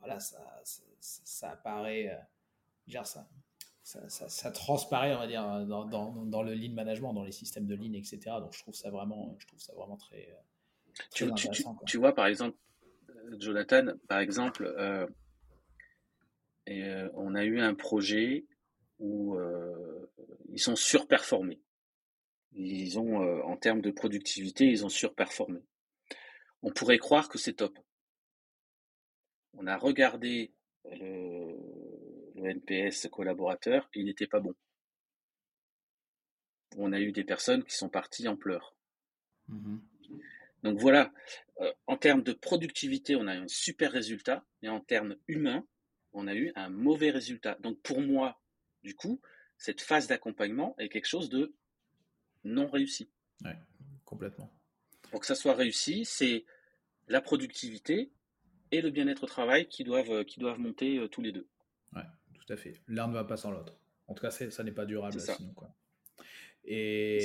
voilà, 0.00 0.18
ça, 0.18 0.60
ça, 0.64 0.82
ça 1.00 1.50
apparaît, 1.50 2.18
dire 2.86 3.06
ça, 3.06 3.28
ça, 3.82 4.50
transparaît, 4.50 5.14
on 5.14 5.18
va 5.18 5.26
dire, 5.26 5.66
dans, 5.66 5.84
dans, 6.24 6.42
le 6.42 6.54
lean 6.54 6.72
management, 6.72 7.12
dans 7.12 7.24
les 7.24 7.32
systèmes 7.32 7.66
de 7.66 7.74
lean, 7.74 7.94
etc. 7.94 8.20
Donc 8.40 8.52
je 8.54 8.60
trouve 8.60 8.74
ça 8.74 8.90
vraiment, 8.90 9.36
je 9.38 9.46
trouve 9.46 9.60
ça 9.60 9.72
vraiment 9.74 9.96
très, 9.96 10.28
tu, 11.12 11.24
intéressant. 11.24 11.78
Tu, 11.86 11.98
vois, 11.98 12.14
par 12.14 12.26
exemple, 12.26 12.56
euh, 13.10 13.36
Jonathan, 13.38 13.86
par 14.08 14.18
exemple, 14.18 14.64
euh, 14.78 15.06
et, 16.66 16.84
euh, 16.84 17.08
on 17.14 17.34
a 17.34 17.44
eu 17.44 17.60
un 17.60 17.74
projet 17.74 18.44
où 19.00 19.36
ils 20.48 20.60
sont 20.60 20.76
surperformés. 20.76 21.60
Ils 22.52 22.98
ont, 22.98 23.42
en 23.42 23.56
termes 23.56 23.80
de 23.80 23.90
productivité, 23.90 24.66
ils 24.66 24.84
ont 24.84 24.88
surperformé. 24.88 25.60
On 26.62 26.70
pourrait 26.70 26.98
croire 26.98 27.28
que 27.28 27.38
c'est 27.38 27.54
top. 27.54 27.78
On 29.54 29.66
a 29.66 29.76
regardé 29.76 30.52
le, 30.84 31.56
le 32.34 32.50
NPS 32.50 33.08
collaborateur, 33.08 33.88
il 33.94 34.06
n'était 34.06 34.26
pas 34.26 34.40
bon. 34.40 34.54
On 36.76 36.92
a 36.92 37.00
eu 37.00 37.12
des 37.12 37.24
personnes 37.24 37.64
qui 37.64 37.74
sont 37.74 37.88
parties 37.88 38.28
en 38.28 38.36
pleurs. 38.36 38.74
Mmh 39.48 39.78
Donc 40.62 40.78
voilà, 40.78 41.12
euh, 41.60 41.72
en 41.86 41.96
termes 41.96 42.22
de 42.22 42.32
productivité, 42.32 43.16
on 43.16 43.26
a 43.26 43.34
eu 43.34 43.38
un 43.38 43.48
super 43.48 43.90
résultat, 43.92 44.44
et 44.62 44.68
en 44.68 44.80
termes 44.80 45.16
humains, 45.26 45.66
on 46.12 46.26
a 46.26 46.34
eu 46.34 46.52
un 46.54 46.70
mauvais 46.70 47.10
résultat. 47.10 47.56
Donc 47.60 47.80
pour 47.82 48.00
moi, 48.00 48.40
du 48.82 48.94
coup, 48.94 49.20
cette 49.58 49.80
phase 49.80 50.06
d'accompagnement 50.06 50.74
est 50.78 50.88
quelque 50.88 51.08
chose 51.08 51.28
de 51.28 51.54
non 52.44 52.68
réussi. 52.68 53.10
Oui, 53.44 53.52
complètement. 54.04 54.52
Pour 55.10 55.20
que 55.20 55.26
ça 55.26 55.34
soit 55.34 55.54
réussi, 55.54 56.04
c'est 56.04 56.44
la 57.08 57.20
productivité 57.20 58.10
et 58.70 58.80
le 58.80 58.90
bien-être 58.90 59.24
au 59.24 59.26
travail 59.26 59.68
qui 59.68 59.84
doivent, 59.84 60.24
qui 60.24 60.38
doivent 60.38 60.58
monter 60.58 60.98
euh, 60.98 61.08
tous 61.08 61.22
les 61.22 61.32
deux. 61.32 61.48
Ouais 61.94 62.02
tout 62.50 62.54
à 62.54 62.56
fait. 62.56 62.80
L'un 62.88 63.06
ne 63.06 63.12
va 63.12 63.24
pas 63.24 63.36
sans 63.36 63.50
l'autre. 63.50 63.78
En 64.08 64.14
tout 64.14 64.22
cas, 64.22 64.30
ça 64.30 64.64
n'est 64.64 64.72
pas 64.72 64.86
durable 64.86 65.20
sinon. 65.20 65.52
Quoi. 65.54 65.72
Et 66.64 67.20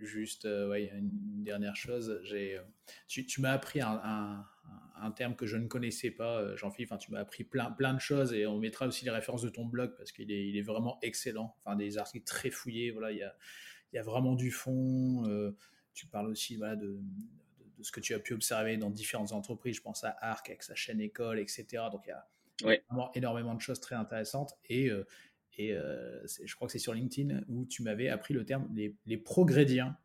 juste, 0.00 0.44
euh, 0.44 0.68
ouais, 0.68 0.90
une 0.94 1.42
dernière 1.42 1.76
chose, 1.76 2.20
j'ai, 2.24 2.58
euh, 2.58 2.62
tu, 3.08 3.40
m'as 3.40 3.52
appris 3.52 3.80
un, 3.80 4.00
un, 4.04 4.46
terme 5.10 5.34
que 5.34 5.46
je 5.46 5.56
ne 5.56 5.66
connaissais 5.66 6.10
pas, 6.10 6.40
euh, 6.40 6.56
Jean-Philippe. 6.56 6.92
Enfin, 6.92 6.98
tu 6.98 7.10
m'as 7.10 7.20
appris 7.20 7.44
plein, 7.44 7.70
plein 7.70 7.94
de 7.94 8.00
choses 8.00 8.32
et 8.32 8.46
on 8.46 8.58
mettra 8.58 8.86
aussi 8.86 9.04
les 9.04 9.10
références 9.10 9.42
de 9.42 9.48
ton 9.48 9.64
blog 9.64 9.94
parce 9.96 10.12
qu'il 10.12 10.30
est, 10.30 10.48
il 10.48 10.56
est 10.56 10.62
vraiment 10.62 10.98
excellent. 11.02 11.54
Enfin, 11.58 11.76
des 11.76 11.98
articles 11.98 12.26
très 12.26 12.50
fouillés. 12.50 12.90
Voilà, 12.90 13.12
il 13.12 13.18
y 13.18 13.22
a, 13.22 13.34
il 13.92 13.96
y 13.96 13.98
a 13.98 14.02
vraiment 14.02 14.34
du 14.34 14.50
fond. 14.50 15.24
tu 15.94 16.06
parles 16.06 16.28
aussi 16.28 16.56
voilà, 16.56 16.76
de, 16.76 17.00
ce 17.80 17.90
que 17.92 18.00
tu 18.00 18.14
as 18.14 18.20
pu 18.20 18.34
observer 18.34 18.76
dans 18.76 18.90
différentes 18.90 19.32
entreprises. 19.32 19.76
Je 19.76 19.82
pense 19.82 20.04
à 20.04 20.16
Arc 20.20 20.48
avec 20.50 20.62
sa 20.62 20.74
chaîne 20.74 21.00
école, 21.00 21.38
etc. 21.38 21.64
Donc 21.90 22.02
il 22.06 22.10
y 22.66 22.72
a 22.74 22.80
vraiment 22.90 23.10
énormément 23.14 23.54
de 23.54 23.60
choses 23.60 23.80
très 23.80 23.96
intéressantes. 23.96 24.52
Et, 24.68 24.90
et 25.56 25.74
je 25.74 26.54
crois 26.54 26.68
que 26.68 26.72
c'est 26.72 26.78
sur 26.78 26.94
LinkedIn 26.94 27.42
où 27.48 27.64
tu 27.64 27.82
m'avais 27.82 28.08
appris 28.08 28.34
le 28.34 28.44
terme 28.44 28.68
les, 28.74 28.94
les 29.06 29.16
progrédiens. 29.16 29.96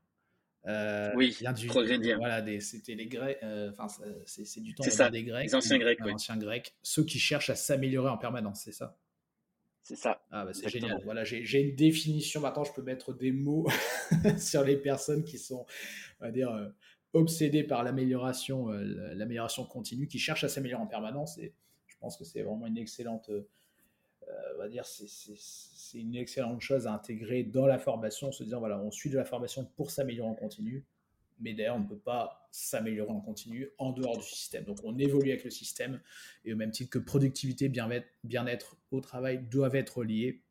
Oui, 1.16 1.38
du. 1.56 1.68
Voilà, 1.68 2.44
c'était 2.60 2.96
les 2.96 3.08
Grecs, 3.08 3.38
enfin, 3.44 3.88
c'est 4.26 4.62
du 4.62 4.74
temps 4.74 4.84
des 5.10 5.24
Grecs. 5.24 5.46
Les 5.46 5.56
anciens 5.56 5.78
Grecs, 5.78 6.00
oui. 6.04 6.12
anciens 6.12 6.38
Grecs, 6.38 6.76
ceux 6.82 7.04
qui 7.04 7.20
cherchent 7.20 7.50
à 7.50 7.56
s'améliorer 7.56 8.10
en 8.10 8.18
permanence, 8.18 8.62
c'est 8.64 8.72
ça? 8.72 8.98
C'est 9.86 9.96
ça. 9.96 10.20
Ah 10.32 10.46
bah 10.46 10.52
c'est 10.52 10.68
génial. 10.68 11.00
Voilà, 11.04 11.24
j'ai 11.24 11.62
une 11.62 11.76
définition. 11.76 12.42
Maintenant, 12.42 12.64
je 12.64 12.74
peux 12.74 12.82
mettre 12.82 13.14
des 13.14 13.32
mots 13.32 13.68
sur 14.40 14.64
les 14.64 14.78
personnes 14.78 15.24
qui 15.24 15.38
sont, 15.38 15.64
on 16.20 16.26
va 16.26 16.32
dire, 16.32 16.50
euh, 16.50 16.70
obsédées 17.14 17.64
par 17.64 17.84
l'amélioration, 17.84 18.72
euh, 18.72 19.14
l'amélioration 19.14 19.64
continue, 19.64 20.08
qui 20.08 20.18
cherchent 20.18 20.44
à 20.44 20.50
s'améliorer 20.50 20.82
en 20.82 20.88
permanence. 20.88 21.38
Et 21.38 21.54
je 21.86 21.96
pense 22.00 22.18
que 22.18 22.24
c'est 22.24 22.42
vraiment 22.42 22.66
une 22.66 22.80
excellente, 22.80 23.30
euh, 23.30 23.48
on 24.56 24.57
va 24.57 24.70
dire, 24.70 24.86
c'est 24.86 25.99
une 25.99 26.16
excellente 26.16 26.62
chose 26.62 26.88
à 26.88 26.94
intégrer 26.94 27.44
dans 27.44 27.66
la 27.66 27.80
formation, 27.80 28.32
se 28.32 28.44
disant 28.44 28.60
voilà, 28.60 28.80
on 28.80 28.91
suit 28.91 29.10
de 29.10 29.18
la 29.18 29.26
formation 29.26 29.66
pour 29.76 29.91
s'améliorer 29.91 30.30
en 30.30 30.36
continu 30.36 30.86
mais 31.40 31.53
d'ailleurs, 31.53 31.76
on 31.76 31.82
ne 31.82 31.88
peut 31.88 31.98
pas 31.98 32.48
s'améliorer 32.52 33.12
en 33.12 33.20
continu 33.20 33.70
en 33.78 33.91
dehors 33.91 34.18
du 34.18 34.26
système. 34.26 34.64
Donc, 34.64 34.80
on 34.84 34.98
évolue 34.98 35.32
avec 35.32 35.44
le 35.44 35.49
système, 35.49 35.99
et 36.45 36.53
au 36.53 36.56
même 36.56 36.72
titre 36.72 36.90
que 36.90 36.99
productivité, 36.99 37.70
bien-être 37.70 38.78
au 38.91 39.02
travail 39.02 39.40
doivent 39.40 39.76
être 39.76 40.03
liés, 40.03 40.41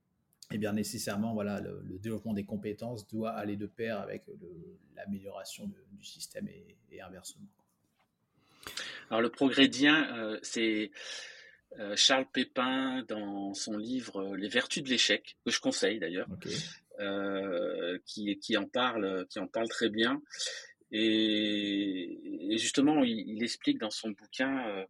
et 0.53 0.59
bien 0.59 0.73
nécessairement, 0.73 1.33
voilà, 1.33 1.61
le, 1.61 1.99
développement 1.99 2.35
des 2.35 2.45
compétences 2.45 3.09
doit 3.09 3.31
aller 3.31 3.57
de 3.57 3.67
pair 3.67 3.99
avec 3.99 4.25
l'amélioration 4.95 5.71
du 5.93 6.05
système 6.05 6.49
et, 6.49 7.01
inversement. 7.01 7.49
Alors, 9.11 9.21
le 9.21 9.31
progrédien, 9.31 10.17
euh, 10.17 10.39
c'est 10.43 10.91
Charles 11.97 12.27
Pépin 12.33 13.03
dans 13.09 13.55
son 13.55 13.77
livre 13.77 14.19
euh, 14.19 14.37
Les 14.37 14.49
vertus 14.49 14.83
de 14.83 14.89
l'échec, 14.89 15.37
que 15.45 15.51
je 15.51 15.61
conseille 15.61 15.99
d'ailleurs. 15.99 16.29
qui, 18.07 18.39
qui, 18.39 18.57
en 18.57 18.67
parle, 18.67 19.27
qui 19.29 19.39
en 19.39 19.47
parle 19.47 19.69
très 19.69 19.89
bien. 19.89 20.23
Et, 20.97 22.57
justement, 22.57 23.03
il, 23.03 23.43
explique 23.43 23.79
dans 23.79 23.91
son 23.91 24.11
bouquin 24.11 24.69
euh, 24.69 24.85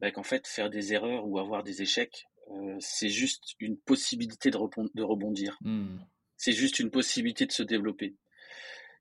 bah, 0.00 0.12
qu'en 0.12 0.22
fait, 0.22 0.46
faire 0.46 0.70
des 0.70 0.92
erreurs 0.92 1.26
ou 1.26 1.38
avoir 1.40 1.64
des 1.64 1.82
échecs, 1.82 2.28
euh, 2.50 2.76
c'est 2.78 3.08
juste 3.08 3.54
une 3.58 3.76
possibilité 3.76 4.50
de, 4.50 4.56
rebondir. 4.56 5.58
Mmh. 5.62 5.98
C'est 6.36 6.52
juste 6.52 6.78
une 6.78 6.92
possibilité 6.92 7.46
de 7.46 7.52
se 7.52 7.64
développer. 7.64 8.14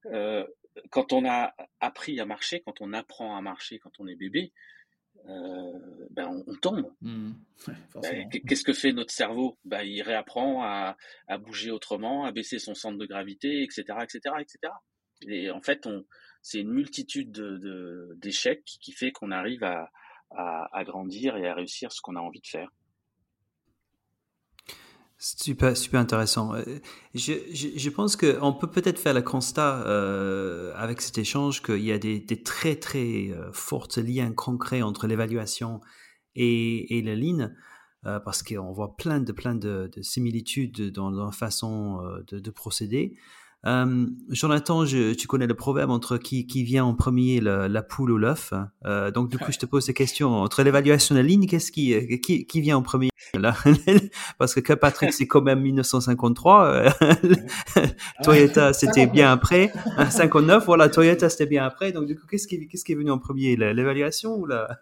Euh, 0.08 0.46
quand 0.90 1.14
on 1.14 1.30
a 1.30 1.54
appris 1.80 2.20
à 2.20 2.26
marcher, 2.26 2.62
quand 2.62 2.82
on 2.82 2.92
apprend 2.94 3.38
à 3.38 3.42
marcher, 3.42 3.78
quand 3.78 4.00
on 4.00 4.08
est 4.08 4.16
bébé, 4.16 4.52
ben 5.26 6.44
on, 6.48 6.56
tombe. 6.56 6.92
Mmh. 7.02 7.32
Ben, 8.02 8.30
qu'est-ce 8.30 8.64
que 8.64 8.74
fait 8.74 8.92
notre 8.92 9.12
cerveau? 9.12 9.58
Ben, 9.66 9.84
Il 9.84 10.02
réapprend 10.02 10.64
à, 10.64 10.98
à, 11.28 11.38
bouger 11.38 11.72
autrement, 11.72 12.26
à 12.26 12.32
baisser 12.32 12.60
son 12.60 12.74
centre 12.74 12.98
de 12.98 13.06
gravité, 13.06 13.64
etc., 13.64 13.84
etc., 14.04 14.20
etc. 14.40 14.74
Et 15.28 15.52
en 15.52 15.62
fait, 15.62 15.88
c'est 16.42 16.60
une 16.60 16.72
multitude 16.72 17.32
de, 17.32 18.14
d'échecs 18.18 18.64
qui 18.66 18.92
fait 18.92 19.12
qu'on 19.12 19.32
arrive 19.32 19.64
à, 19.64 19.92
à, 20.32 20.84
grandir 20.84 21.38
et 21.38 21.48
à 21.48 21.54
réussir 21.54 21.92
ce 21.92 22.02
qu'on 22.02 22.16
a 22.16 22.20
envie 22.20 22.42
de 22.42 22.48
faire. 22.48 22.70
Super, 25.24 25.78
super 25.78 26.00
intéressant. 26.00 26.56
Euh, 26.56 26.64
je, 27.14 27.34
je, 27.54 27.90
pense 27.92 28.16
qu'on 28.16 28.54
peut 28.54 28.72
peut-être 28.72 28.98
faire 28.98 29.14
le 29.14 29.22
constat 29.22 29.86
euh, 29.86 30.74
avec 30.76 31.00
cet 31.00 31.20
échange 31.20 31.62
qu'il 31.62 31.84
y 31.84 31.92
a 31.92 32.00
des, 32.00 32.26
très 32.44 32.76
très 32.76 33.30
euh, 33.30 33.52
forts 33.54 33.90
liens 33.98 34.34
concrets 34.34 34.82
entre 34.82 35.06
l'évaluation 35.06 35.80
et, 36.36 36.98
et 36.98 37.04
la 37.04 37.14
ligne, 37.14 37.54
parce 38.02 38.42
qu'on 38.42 38.72
voit 38.72 38.98
plein 38.98 39.20
de 39.20 39.32
plein 39.32 39.54
de, 39.54 39.92
similitudes 40.02 40.92
dans, 40.92 41.12
dans, 41.12 41.26
la 41.26 41.32
façon 41.32 42.02
de 42.28 42.50
procéder. 42.50 43.16
Euh, 43.68 44.08
Jonathan, 44.30 44.86
tu 44.86 45.28
connais 45.28 45.48
le 45.48 45.54
proverbe 45.54 45.92
entre 45.92 46.18
qui, 46.18 46.48
qui 46.48 46.64
vient 46.64 46.84
en 46.84 46.96
premier, 46.96 47.40
la, 47.40 47.84
poule 47.84 48.12
ou 48.12 48.18
l'œuf. 48.18 48.54
Euh, 48.86 49.12
donc, 49.12 49.30
du 49.30 49.38
coup, 49.38 49.52
je 49.52 49.60
te 49.60 49.66
pose 49.66 49.86
ces 49.86 49.94
questions. 49.94 50.34
Entre 50.34 50.64
l'évaluation 50.64 51.16
et 51.16 51.20
la 51.20 51.24
ligne, 51.24 51.46
qu'est-ce 51.46 51.72
qui, 51.72 52.20
qui, 52.22 52.46
qui, 52.46 52.62
vient 52.62 52.78
en 52.78 52.82
premier 52.82 53.10
là? 53.34 53.56
Parce 54.40 54.56
que 54.56 54.74
Patrick, 54.74 55.14
c'est 55.14 55.28
quand 55.28 55.42
même 55.42 55.62
1953. 55.62 56.86
Toyota, 58.24 58.74
c'était 58.74 59.08
bien 59.08 59.32
après. 59.32 59.72
59, 60.10 60.66
voilà, 60.66 60.90
Toyota, 60.90 61.30
c'était 61.30 61.46
bien 61.46 61.66
après. 61.66 61.92
Donc, 61.92 62.08
du 62.08 62.16
coup, 62.16 62.26
qu'est-ce 62.30 62.48
qui, 62.48 62.68
qu'est-ce 62.68 62.84
qui 62.84 62.94
est 62.94 62.96
venu 62.96 63.12
en 63.12 63.20
premier 63.20 63.56
L'évaluation 63.56 64.36
ou 64.36 64.46
la, 64.46 64.80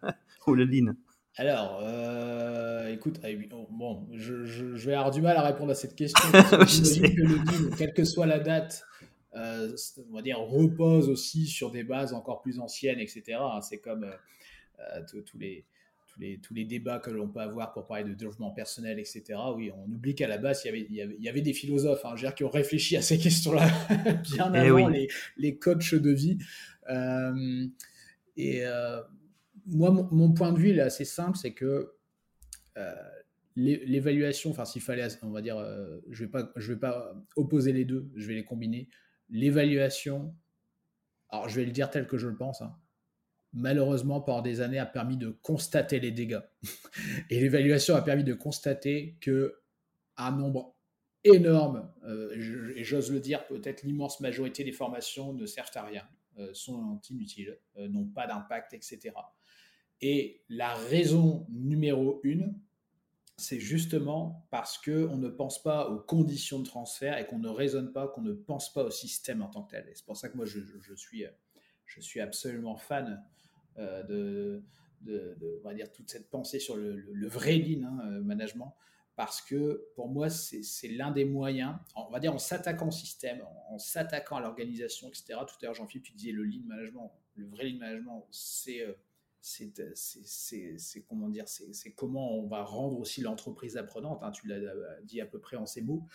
ou 0.47 0.55
la 0.55 0.65
ligne? 0.65 0.93
Alors, 1.39 1.79
euh, 1.81 2.91
écoute, 2.93 3.21
ah 3.23 3.27
bon, 3.71 4.05
je, 4.11 4.75
vais 4.85 4.93
avoir 4.93 5.09
du 5.09 5.21
mal 5.21 5.37
à 5.37 5.41
répondre 5.41 5.71
à 5.71 5.73
cette 5.73 5.95
question. 5.95 6.19
quelle 7.77 7.93
que 7.93 8.03
soit 8.03 8.25
la 8.25 8.39
date, 8.39 8.83
euh, 9.37 9.73
on 10.11 10.15
va 10.15 10.21
dire, 10.21 10.37
repose 10.37 11.07
aussi 11.07 11.47
sur 11.47 11.71
des 11.71 11.85
bases 11.85 12.11
encore 12.11 12.41
plus 12.41 12.59
anciennes, 12.59 12.99
etc. 12.99 13.37
Hein. 13.39 13.61
C'est 13.61 13.77
comme 13.77 14.03
euh, 14.03 14.99
tous, 15.07 15.37
les, 15.37 15.63
tous, 16.07 16.19
les, 16.19 16.39
tous 16.39 16.53
les 16.53 16.65
débats 16.65 16.99
que 16.99 17.09
l'on 17.09 17.29
peut 17.29 17.39
avoir 17.39 17.71
pour 17.71 17.87
parler 17.87 18.03
de 18.03 18.13
développement 18.13 18.51
personnel, 18.51 18.99
etc. 18.99 19.23
Oui, 19.55 19.71
on 19.73 19.89
oublie 19.89 20.15
qu'à 20.15 20.27
la 20.27 20.39
base, 20.39 20.63
il 20.65 20.67
y 20.67 20.69
avait, 21.01 21.15
il 21.17 21.23
y 21.23 21.29
avait, 21.29 21.41
des 21.41 21.53
philosophes 21.53 22.03
hein, 22.03 22.15
qui 22.35 22.43
ont 22.43 22.49
réfléchi 22.49 22.97
à 22.97 23.01
ces 23.01 23.17
questions-là 23.17 23.65
bien 24.23 24.51
eh 24.55 24.57
avant 24.57 24.89
les, 24.89 25.07
les 25.37 25.57
coachs 25.57 25.95
de 25.95 26.11
vie. 26.11 26.37
et 28.35 28.65
moi, 29.71 29.91
mon, 30.11 30.33
point 30.33 30.51
de 30.51 30.59
vue 30.59 30.77
est 30.77 30.81
assez 30.81 31.05
simple, 31.05 31.37
c'est 31.37 31.53
que 31.53 31.93
euh, 32.77 32.95
l'évaluation, 33.55 34.51
enfin 34.51 34.65
s'il 34.65 34.81
fallait, 34.81 35.07
on 35.21 35.31
va 35.31 35.41
dire, 35.41 35.57
euh, 35.57 35.99
je 36.09 36.23
ne 36.23 36.27
vais, 36.27 36.31
pas, 36.31 36.51
je 36.55 36.73
vais 36.73 36.79
pas 36.79 37.13
opposer 37.35 37.73
les 37.73 37.85
deux, 37.85 38.09
je 38.15 38.27
vais 38.27 38.35
les 38.35 38.45
combiner. 38.45 38.89
L'évaluation, 39.29 40.33
alors 41.29 41.49
je 41.49 41.59
vais 41.59 41.65
le 41.65 41.71
dire 41.71 41.89
tel 41.89 42.07
que 42.07 42.17
je 42.17 42.27
le 42.27 42.35
pense, 42.35 42.61
hein, 42.61 42.75
malheureusement, 43.53 44.21
pendant 44.21 44.41
des 44.41 44.61
années, 44.61 44.79
a 44.79 44.85
permis 44.85 45.17
de 45.17 45.29
constater 45.29 45.99
les 45.99 46.11
dégâts. 46.11 46.41
Et 47.29 47.39
l'évaluation 47.39 47.95
a 47.95 48.01
permis 48.01 48.23
de 48.23 48.33
constater 48.33 49.17
que 49.21 49.59
un 50.17 50.31
nombre 50.31 50.75
énorme, 51.23 51.91
euh, 52.05 52.73
et 52.75 52.83
j'ose 52.83 53.11
le 53.11 53.19
dire, 53.19 53.45
peut-être 53.47 53.83
l'immense 53.83 54.19
majorité 54.21 54.63
des 54.63 54.71
formations 54.71 55.33
ne 55.33 55.45
servent 55.45 55.71
à 55.75 55.83
rien, 55.83 56.07
sont 56.53 57.01
inutiles, 57.09 57.57
n'ont 57.75 58.05
pas 58.05 58.25
d'impact, 58.25 58.73
etc. 58.73 59.11
Et 60.01 60.41
la 60.49 60.75
raison 60.75 61.45
numéro 61.49 62.21
une, 62.23 62.57
c'est 63.39 63.59
justement 63.59 64.45
parce 64.51 64.77
qu'on 64.77 65.17
ne 65.17 65.29
pense 65.29 65.63
pas 65.63 65.89
aux 65.89 65.99
conditions 65.99 66.59
de 66.59 66.65
transfert 66.65 67.17
et 67.17 67.25
qu'on 67.25 67.39
ne 67.39 67.49
raisonne 67.49 67.91
pas, 67.91 68.07
qu'on 68.07 68.21
ne 68.21 68.33
pense 68.33 68.73
pas 68.73 68.83
au 68.83 68.91
système 68.91 69.41
en 69.41 69.47
tant 69.47 69.63
que 69.63 69.71
tel. 69.71 69.87
Et 69.89 69.95
c'est 69.95 70.05
pour 70.05 70.17
ça 70.17 70.29
que 70.29 70.37
moi, 70.37 70.45
je, 70.45 70.59
suis, 70.95 71.25
je 71.85 72.01
suis 72.01 72.19
absolument 72.19 72.75
fan 72.75 73.23
euh, 73.77 74.03
de, 74.03 74.63
on 75.07 75.67
va 75.67 75.73
dire, 75.73 75.91
toute 75.91 76.09
cette 76.09 76.29
pensée 76.29 76.59
sur 76.59 76.75
le, 76.75 77.27
vrai 77.27 77.57
lean 77.57 77.85
hein, 77.85 77.99
euh, 78.05 78.21
management, 78.21 78.75
parce 79.15 79.41
que 79.41 79.85
pour 79.95 80.09
moi, 80.09 80.29
c'est 80.29 80.87
l'un 80.87 81.11
des 81.11 81.25
moyens, 81.25 81.75
on 81.95 82.09
va 82.09 82.19
dire 82.19 82.33
en 82.33 82.39
s'attaquant 82.39 82.87
au 82.87 82.91
système, 82.91 83.41
en, 83.69 83.77
s'attaquant 83.77 84.37
à 84.37 84.41
l'organisation, 84.41 85.07
etc. 85.09 85.39
Tout 85.47 85.55
à 85.61 85.65
l'heure, 85.65 85.75
Jean-Philippe, 85.75 86.05
tu 86.05 86.13
disais 86.13 86.31
le 86.31 86.43
lean 86.43 86.63
management, 86.65 87.11
le 87.35 87.47
vrai 87.47 87.65
lean 87.65 87.79
management, 87.79 88.27
c'est... 88.31 88.81
Euh, 88.81 88.93
c'est 89.41 91.01
comment 91.07 91.29
dire, 91.29 91.45
c'est 91.47 91.93
comment 91.93 92.37
on 92.37 92.47
va 92.47 92.63
rendre 92.63 92.99
aussi 92.99 93.21
l'entreprise 93.21 93.77
apprenante. 93.77 94.21
Hein, 94.23 94.31
tu 94.31 94.47
l'as 94.47 94.55
euh, 94.55 95.01
dit 95.03 95.21
à 95.21 95.25
peu 95.25 95.39
près 95.39 95.57
en 95.57 95.65
ces 95.65 95.81
mots, 95.81 96.05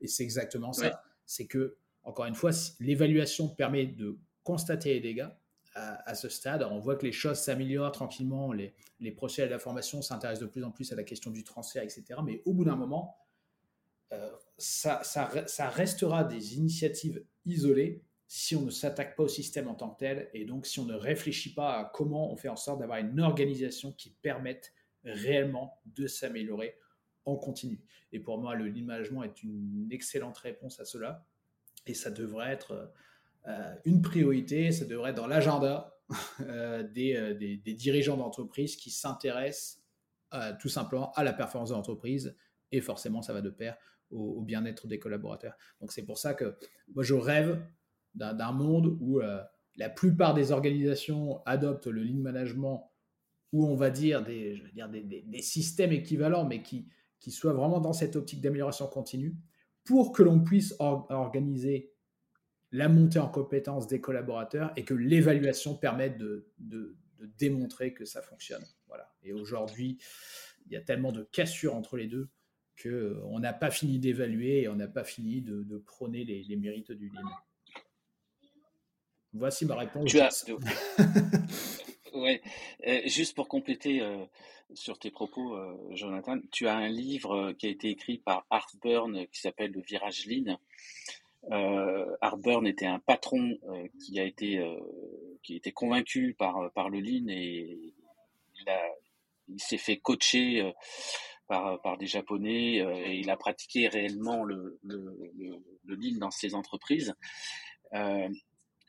et 0.00 0.08
c'est 0.08 0.24
exactement 0.24 0.72
ça. 0.72 1.02
C'est 1.26 1.46
que 1.46 1.76
encore 2.04 2.26
une 2.26 2.34
fois, 2.34 2.50
l'évaluation 2.80 3.48
permet 3.48 3.86
de 3.86 4.18
constater 4.42 4.94
les 4.94 5.00
dégâts. 5.00 5.28
À, 5.74 6.14
ce 6.14 6.28
stade, 6.28 6.62
on 6.70 6.80
voit 6.80 6.96
que 6.96 7.06
les 7.06 7.12
choses 7.12 7.38
s'améliorent 7.38 7.92
tranquillement, 7.92 8.52
les, 8.52 8.74
les 9.00 9.10
procès 9.10 9.46
de 9.46 9.50
la 9.50 9.58
formation 9.58 10.02
s'intéressent 10.02 10.46
de 10.46 10.52
plus 10.52 10.62
en 10.64 10.70
plus 10.70 10.92
à 10.92 10.96
la 10.96 11.02
question 11.02 11.30
du 11.30 11.44
transfert, 11.44 11.82
etc. 11.82 12.04
Mais 12.22 12.42
au 12.44 12.52
bout 12.52 12.66
d'un 12.66 12.76
moment, 12.76 13.16
euh, 14.12 14.30
ça, 14.58 15.02
ça, 15.02 15.30
ça 15.46 15.70
restera 15.70 16.24
des 16.24 16.56
initiatives 16.56 17.24
isolées 17.46 18.04
si 18.34 18.56
on 18.56 18.62
ne 18.62 18.70
s'attaque 18.70 19.14
pas 19.14 19.24
au 19.24 19.28
système 19.28 19.68
en 19.68 19.74
tant 19.74 19.90
que 19.90 19.98
tel, 19.98 20.30
et 20.32 20.46
donc 20.46 20.64
si 20.64 20.80
on 20.80 20.86
ne 20.86 20.94
réfléchit 20.94 21.52
pas 21.52 21.78
à 21.78 21.84
comment 21.84 22.32
on 22.32 22.36
fait 22.38 22.48
en 22.48 22.56
sorte 22.56 22.80
d'avoir 22.80 22.98
une 22.98 23.20
organisation 23.20 23.92
qui 23.92 24.08
permette 24.22 24.72
réellement 25.04 25.82
de 25.84 26.06
s'améliorer 26.06 26.78
en 27.26 27.36
continu. 27.36 27.84
Et 28.10 28.20
pour 28.20 28.38
moi, 28.38 28.54
le 28.54 28.68
lean 28.68 28.86
management 28.86 29.22
est 29.24 29.42
une 29.42 29.86
excellente 29.90 30.38
réponse 30.38 30.80
à 30.80 30.86
cela, 30.86 31.26
et 31.86 31.92
ça 31.92 32.10
devrait 32.10 32.50
être 32.50 32.90
euh, 33.48 33.74
une 33.84 34.00
priorité, 34.00 34.72
ça 34.72 34.86
devrait 34.86 35.10
être 35.10 35.16
dans 35.16 35.26
l'agenda 35.26 35.94
euh, 36.40 36.88
euh, 36.96 37.34
des, 37.34 37.74
dirigeants 37.74 38.16
d'entreprise 38.16 38.76
qui 38.76 38.90
s'intéressent 38.90 39.82
tout 40.58 40.70
simplement 40.70 41.12
à 41.12 41.22
la 41.22 41.34
performance 41.34 41.68
de 41.68 41.74
l'entreprise, 41.74 42.34
et 42.70 42.80
forcément, 42.80 43.20
ça 43.20 43.34
va 43.34 43.42
de 43.42 43.50
pair 43.50 43.76
au 44.10 44.40
bien-être 44.40 44.86
des 44.86 44.98
collaborateurs. 44.98 45.54
Donc 45.82 45.92
c'est 45.92 46.06
pour 46.06 46.16
ça 46.16 46.32
que 46.32 46.56
moi, 46.94 47.04
je 47.04 47.12
rêve 47.12 47.62
d'un 48.14 48.52
monde 48.52 48.96
où 49.00 49.20
euh, 49.20 49.42
la 49.76 49.88
plupart 49.88 50.34
des 50.34 50.52
organisations 50.52 51.42
adoptent 51.46 51.86
le 51.86 52.02
lean 52.02 52.18
management 52.18 52.90
ou 53.52 53.66
on 53.66 53.74
va 53.74 53.90
dire 53.90 54.24
des, 54.24 54.56
je 54.56 54.62
veux 54.62 54.70
dire 54.70 54.88
des, 54.88 55.02
des, 55.02 55.42
systèmes 55.42 55.92
équivalents, 55.92 56.46
mais 56.46 56.62
qui, 56.62 56.88
qui 57.20 57.30
soient 57.30 57.52
vraiment 57.52 57.80
dans 57.80 57.92
cette 57.92 58.16
optique 58.16 58.40
d'amélioration 58.40 58.86
continue, 58.86 59.36
pour 59.84 60.12
que 60.12 60.22
l'on 60.22 60.40
puisse 60.40 60.74
organiser 60.78 61.92
la 62.70 62.88
montée 62.88 63.18
en 63.18 63.28
compétences 63.28 63.86
des 63.86 64.00
collaborateurs 64.00 64.72
et 64.76 64.84
que 64.84 64.94
l'évaluation 64.94 65.74
permette 65.74 66.16
de, 66.18 66.48
de, 66.58 66.96
démontrer 67.38 67.94
que 67.94 68.04
ça 68.04 68.20
fonctionne. 68.20 68.64
Voilà. 68.88 69.14
Et 69.22 69.32
aujourd'hui, 69.32 69.98
il 70.66 70.72
y 70.72 70.76
a 70.76 70.80
tellement 70.80 71.12
de 71.12 71.22
cassures 71.22 71.76
entre 71.76 71.96
les 71.96 72.08
deux 72.08 72.30
qu'on 72.82 72.88
euh, 72.88 73.38
n'a 73.38 73.52
pas 73.52 73.70
fini 73.70 74.00
d'évaluer 74.00 74.62
et 74.62 74.68
on 74.68 74.74
n'a 74.74 74.88
pas 74.88 75.04
fini 75.04 75.40
de, 75.40 75.62
de 75.62 75.78
prôner 75.78 76.24
les, 76.24 76.42
les, 76.42 76.56
mérites 76.56 76.90
du 76.90 77.10
lean. 77.10 77.30
Voici 79.34 79.64
ma 79.64 79.76
réponse. 79.76 80.10
Tu 80.10 80.20
as... 80.20 80.44
ouais. 82.14 82.42
Euh, 82.86 83.00
juste 83.06 83.34
pour 83.34 83.48
compléter 83.48 84.00
euh, 84.02 84.24
sur 84.74 84.98
tes 84.98 85.10
propos, 85.10 85.54
euh, 85.54 85.74
Jonathan, 85.90 86.38
tu 86.50 86.68
as 86.68 86.76
un 86.76 86.88
livre 86.88 87.52
qui 87.52 87.66
a 87.66 87.70
été 87.70 87.88
écrit 87.88 88.18
par 88.18 88.46
Art 88.50 88.70
Burn 88.82 89.26
qui 89.32 89.40
s'appelle 89.40 89.72
Le 89.72 89.80
Virage 89.80 90.26
Lean. 90.26 90.58
Art 92.20 92.36
Burn 92.38 92.66
était 92.66 92.86
un 92.86 93.00
patron 93.00 93.58
qui 93.98 94.20
a 94.20 94.24
été 94.24 94.64
qui 95.42 95.56
était 95.56 95.72
convaincu 95.72 96.36
par 96.38 96.70
par 96.72 96.88
le 96.88 97.00
Lean 97.00 97.26
et 97.28 97.80
il, 98.54 98.72
il 99.48 99.60
s'est 99.60 99.76
fait 99.76 99.96
coacher 99.96 100.72
par, 101.48 101.82
par 101.82 101.98
des 101.98 102.06
Japonais 102.06 102.76
et 102.76 103.16
il 103.16 103.28
a 103.28 103.36
pratiqué 103.36 103.88
réellement 103.88 104.44
le, 104.44 104.78
le, 104.84 105.18
le, 105.36 105.56
le 105.84 105.94
Lean 105.96 106.18
dans 106.18 106.30
ses 106.30 106.54
entreprises. 106.54 107.12
Euh, 107.94 108.28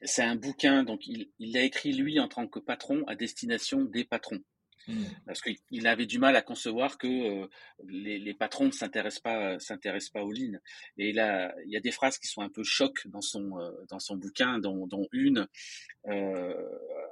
c'est 0.04 0.24
un 0.24 0.36
bouquin, 0.36 0.84
donc 0.84 1.08
il 1.08 1.30
l'a 1.40 1.62
écrit 1.62 1.94
lui 1.94 2.20
en 2.20 2.28
tant 2.28 2.48
que 2.48 2.60
patron 2.60 3.04
à 3.08 3.16
destination 3.16 3.84
des 3.84 4.04
patrons. 4.04 4.42
Hmm. 4.88 5.06
Parce 5.26 5.42
qu'il 5.42 5.88
avait 5.88 6.06
du 6.06 6.20
mal 6.20 6.36
à 6.36 6.42
concevoir 6.42 6.98
que 6.98 7.08
euh, 7.08 7.48
les, 7.86 8.20
les, 8.20 8.34
patrons 8.34 8.66
ne 8.66 8.72
s'intéressent 8.72 9.22
pas, 9.22 9.58
s'intéressent 9.60 10.12
pas 10.12 10.24
au 10.24 10.32
lean. 10.32 10.58
Et 10.98 11.10
il, 11.10 11.20
a, 11.20 11.54
il 11.66 11.72
y 11.72 11.78
a 11.78 11.80
des 11.80 11.92
phrases 11.92 12.18
qui 12.18 12.28
sont 12.28 12.42
un 12.42 12.50
peu 12.50 12.64
chocs 12.64 13.08
dans 13.08 13.22
son, 13.22 13.58
euh, 13.60 13.72
dans 13.90 14.00
son 14.00 14.18
bouquin, 14.18 14.60
dont, 14.60 14.86
dont 14.88 15.08
une 15.14 15.48
euh, 16.08 16.54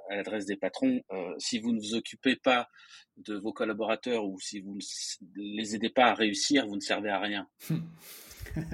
à 0.10 0.18
l'adresse 0.18 0.46
des 0.46 0.58
patrons. 0.58 1.02
Si 1.38 1.60
vous 1.60 1.72
ne 1.72 1.80
vous 1.80 1.96
occupez 1.96 2.36
pas 2.36 2.68
de 3.16 3.36
vos 3.36 3.54
collaborateurs 3.54 4.26
ou 4.26 4.38
si 4.40 4.60
vous 4.60 4.76
ne 4.76 4.82
les 5.36 5.76
aidez 5.76 5.90
pas 5.90 6.08
à 6.08 6.14
réussir, 6.14 6.68
vous 6.68 6.76
ne 6.76 6.82
servez 6.82 7.10
à 7.10 7.20
rien. 7.20 7.48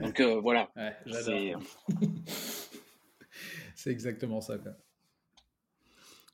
Donc 0.01 0.19
voilà. 0.21 0.71
Ouais, 0.75 0.95
C'est 3.77 3.91
exactement 3.91 4.41
ça. 4.41 4.57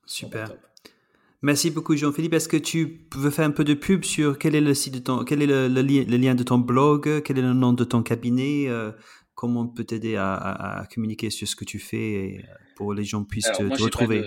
Super. 0.06 0.56
Merci 1.42 1.72
beaucoup 1.72 1.94
Jean-Philippe. 1.94 2.34
Est-ce 2.34 2.48
que 2.48 2.56
tu 2.56 3.06
veux 3.14 3.30
faire 3.32 3.46
un 3.46 3.52
peu 3.52 3.66
de 3.66 3.74
pub 3.74 4.06
sur 4.06 4.40
quel 4.40 4.56
est 4.56 4.62
le 4.62 4.74
site 4.74 4.94
de 4.94 5.00
ton, 5.00 5.26
quel 5.26 5.42
est 5.42 5.46
le, 5.46 5.68
lien 5.68 6.36
de 6.36 6.44
ton 6.44 6.58
blog, 6.58 7.22
quel 7.24 7.38
est 7.38 7.42
le 7.42 7.52
nom 7.52 7.74
de 7.74 7.84
ton 7.84 8.02
cabinet, 8.02 8.70
euh, 8.70 8.94
comment 9.36 9.64
on 9.64 9.68
peut 9.68 9.84
t'aider 9.84 10.16
à, 10.16 10.88
communiquer 10.94 11.30
sur 11.30 11.46
ce 11.46 11.58
que 11.58 11.66
tu 11.66 11.80
fais 11.80 11.98
et 11.98 12.40
euh, 12.40 12.54
pour 12.78 12.92
que 12.92 12.96
les 12.96 13.04
gens 13.04 13.26
puissent 13.26 13.52
te, 13.52 13.64
retrouver? 13.84 14.24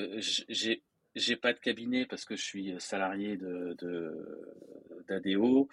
J'ai 0.50 1.36
pas 1.36 1.54
de 1.54 1.58
cabinet 1.58 2.04
parce 2.04 2.26
que 2.26 2.36
je 2.36 2.42
suis 2.42 2.74
salarié 2.78 3.38
de 3.38 3.74
d'ADO. 5.08 5.70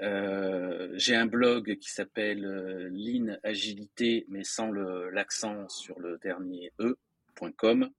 Euh, 0.00 0.90
j'ai 0.94 1.16
un 1.16 1.26
blog 1.26 1.76
qui 1.78 1.90
s'appelle 1.90 2.44
euh, 2.44 2.88
Lean 2.92 3.36
Agilité, 3.42 4.24
mais 4.28 4.44
sans 4.44 4.70
l'accent 4.70 5.68
sur 5.68 5.98
le 5.98 6.18
dernier 6.18 6.72
e.com, 6.80 7.90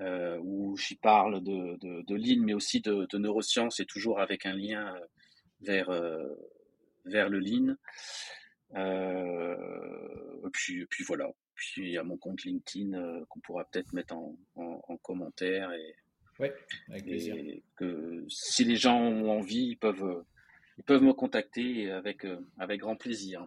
euh, 0.00 0.38
où 0.42 0.76
j'y 0.78 0.96
parle 0.96 1.42
de, 1.42 1.76
de, 1.76 2.02
de, 2.02 2.14
Lean, 2.14 2.42
mais 2.42 2.54
aussi 2.54 2.80
de, 2.80 3.06
de, 3.10 3.18
neurosciences, 3.18 3.80
et 3.80 3.86
toujours 3.86 4.20
avec 4.20 4.46
un 4.46 4.54
lien 4.54 4.94
vers, 5.60 5.90
vers 7.04 7.28
le 7.28 7.38
Lean. 7.38 7.76
et 8.74 10.50
puis, 10.52 10.86
puis 10.86 11.04
voilà. 11.04 11.30
Puis 11.54 11.82
il 11.82 11.92
y 11.92 11.98
a 11.98 12.02
mon 12.02 12.16
compte 12.16 12.42
LinkedIn 12.42 13.24
qu'on 13.28 13.40
pourra 13.40 13.64
peut-être 13.66 13.92
mettre 13.92 14.14
en, 14.14 14.36
en, 14.54 14.96
commentaire. 14.96 15.70
Et, 15.72 15.94
ouais, 16.38 16.54
avec 16.88 17.04
plaisir. 17.04 17.36
Et 17.36 17.62
que 17.76 18.24
si 18.28 18.64
les 18.64 18.76
gens 18.76 18.98
ont 18.98 19.30
envie, 19.30 19.66
ils 19.66 19.76
peuvent 19.76 20.24
ils 20.78 20.84
peuvent 20.84 21.02
me 21.02 21.12
contacter 21.12 21.90
avec, 21.90 22.24
euh, 22.24 22.36
avec 22.58 22.80
grand 22.80 22.96
plaisir. 22.96 23.46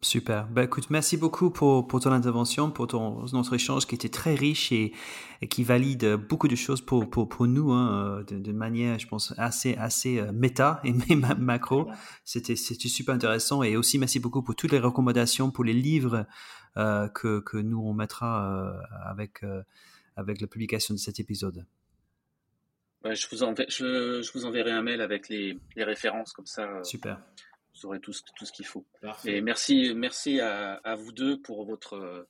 Super. 0.00 0.46
Ben, 0.46 0.62
écoute, 0.62 0.90
merci 0.90 1.16
beaucoup 1.16 1.50
pour, 1.50 1.88
pour 1.88 1.98
ton 1.98 2.12
intervention, 2.12 2.70
pour 2.70 2.86
ton, 2.86 3.24
notre 3.32 3.54
échange 3.54 3.84
qui 3.84 3.96
était 3.96 4.08
très 4.08 4.36
riche 4.36 4.70
et, 4.70 4.92
et 5.42 5.48
qui 5.48 5.64
valide 5.64 6.14
beaucoup 6.14 6.46
de 6.46 6.54
choses 6.54 6.80
pour, 6.80 7.10
pour, 7.10 7.28
pour 7.28 7.48
nous, 7.48 7.72
hein, 7.72 8.22
de, 8.28 8.38
de, 8.38 8.52
manière, 8.52 8.96
je 9.00 9.08
pense, 9.08 9.34
assez, 9.38 9.74
assez 9.74 10.20
euh, 10.20 10.30
méta 10.30 10.80
et 10.84 10.92
macro. 11.38 11.88
C'était, 12.24 12.54
c'était 12.54 12.88
super 12.88 13.16
intéressant 13.16 13.64
et 13.64 13.76
aussi 13.76 13.98
merci 13.98 14.20
beaucoup 14.20 14.42
pour 14.42 14.54
toutes 14.54 14.70
les 14.70 14.78
recommandations, 14.78 15.50
pour 15.50 15.64
les 15.64 15.72
livres 15.72 16.26
euh, 16.76 17.08
que, 17.08 17.40
que 17.40 17.56
nous 17.56 17.80
on 17.80 17.92
mettra 17.92 18.46
euh, 18.46 18.80
avec, 19.04 19.42
euh, 19.42 19.62
avec 20.14 20.40
la 20.40 20.46
publication 20.46 20.94
de 20.94 20.98
cet 21.00 21.18
épisode 21.18 21.66
je, 23.14 23.28
vous 23.30 23.42
enverrai, 23.42 23.66
je, 23.70 24.22
je, 24.22 24.32
vous 24.32 24.44
enverrai 24.44 24.70
un 24.70 24.82
mail 24.82 25.00
avec 25.00 25.28
les, 25.28 25.58
les 25.76 25.84
références, 25.84 26.32
comme 26.32 26.46
ça. 26.46 26.64
Euh, 26.64 26.82
Super. 26.84 27.20
Vous 27.74 27.86
aurez 27.86 28.00
tout, 28.00 28.12
tout 28.36 28.44
ce 28.44 28.52
qu'il 28.52 28.66
faut. 28.66 28.84
Et 29.24 29.40
merci, 29.40 29.92
merci 29.94 30.40
à, 30.40 30.74
à, 30.82 30.96
vous 30.96 31.12
deux 31.12 31.40
pour, 31.40 31.64
votre, 31.64 32.26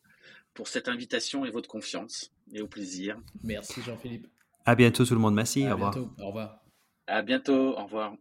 pour 0.52 0.68
cette 0.68 0.88
invitation 0.88 1.46
et 1.46 1.50
votre 1.50 1.68
confiance. 1.68 2.30
Et 2.52 2.60
au 2.60 2.66
plaisir. 2.66 3.18
Merci 3.42 3.80
Jean-Philippe. 3.82 4.26
À 4.66 4.74
bientôt 4.74 5.06
tout 5.06 5.14
le 5.14 5.20
monde. 5.20 5.34
Merci. 5.34 5.64
À 5.64 5.70
au 5.70 5.74
revoir. 5.74 5.92
Bientôt. 5.92 6.10
Au 6.18 6.26
revoir. 6.26 6.60
À 7.06 7.22
bientôt. 7.22 7.78
Au 7.78 7.84
revoir. 7.84 8.14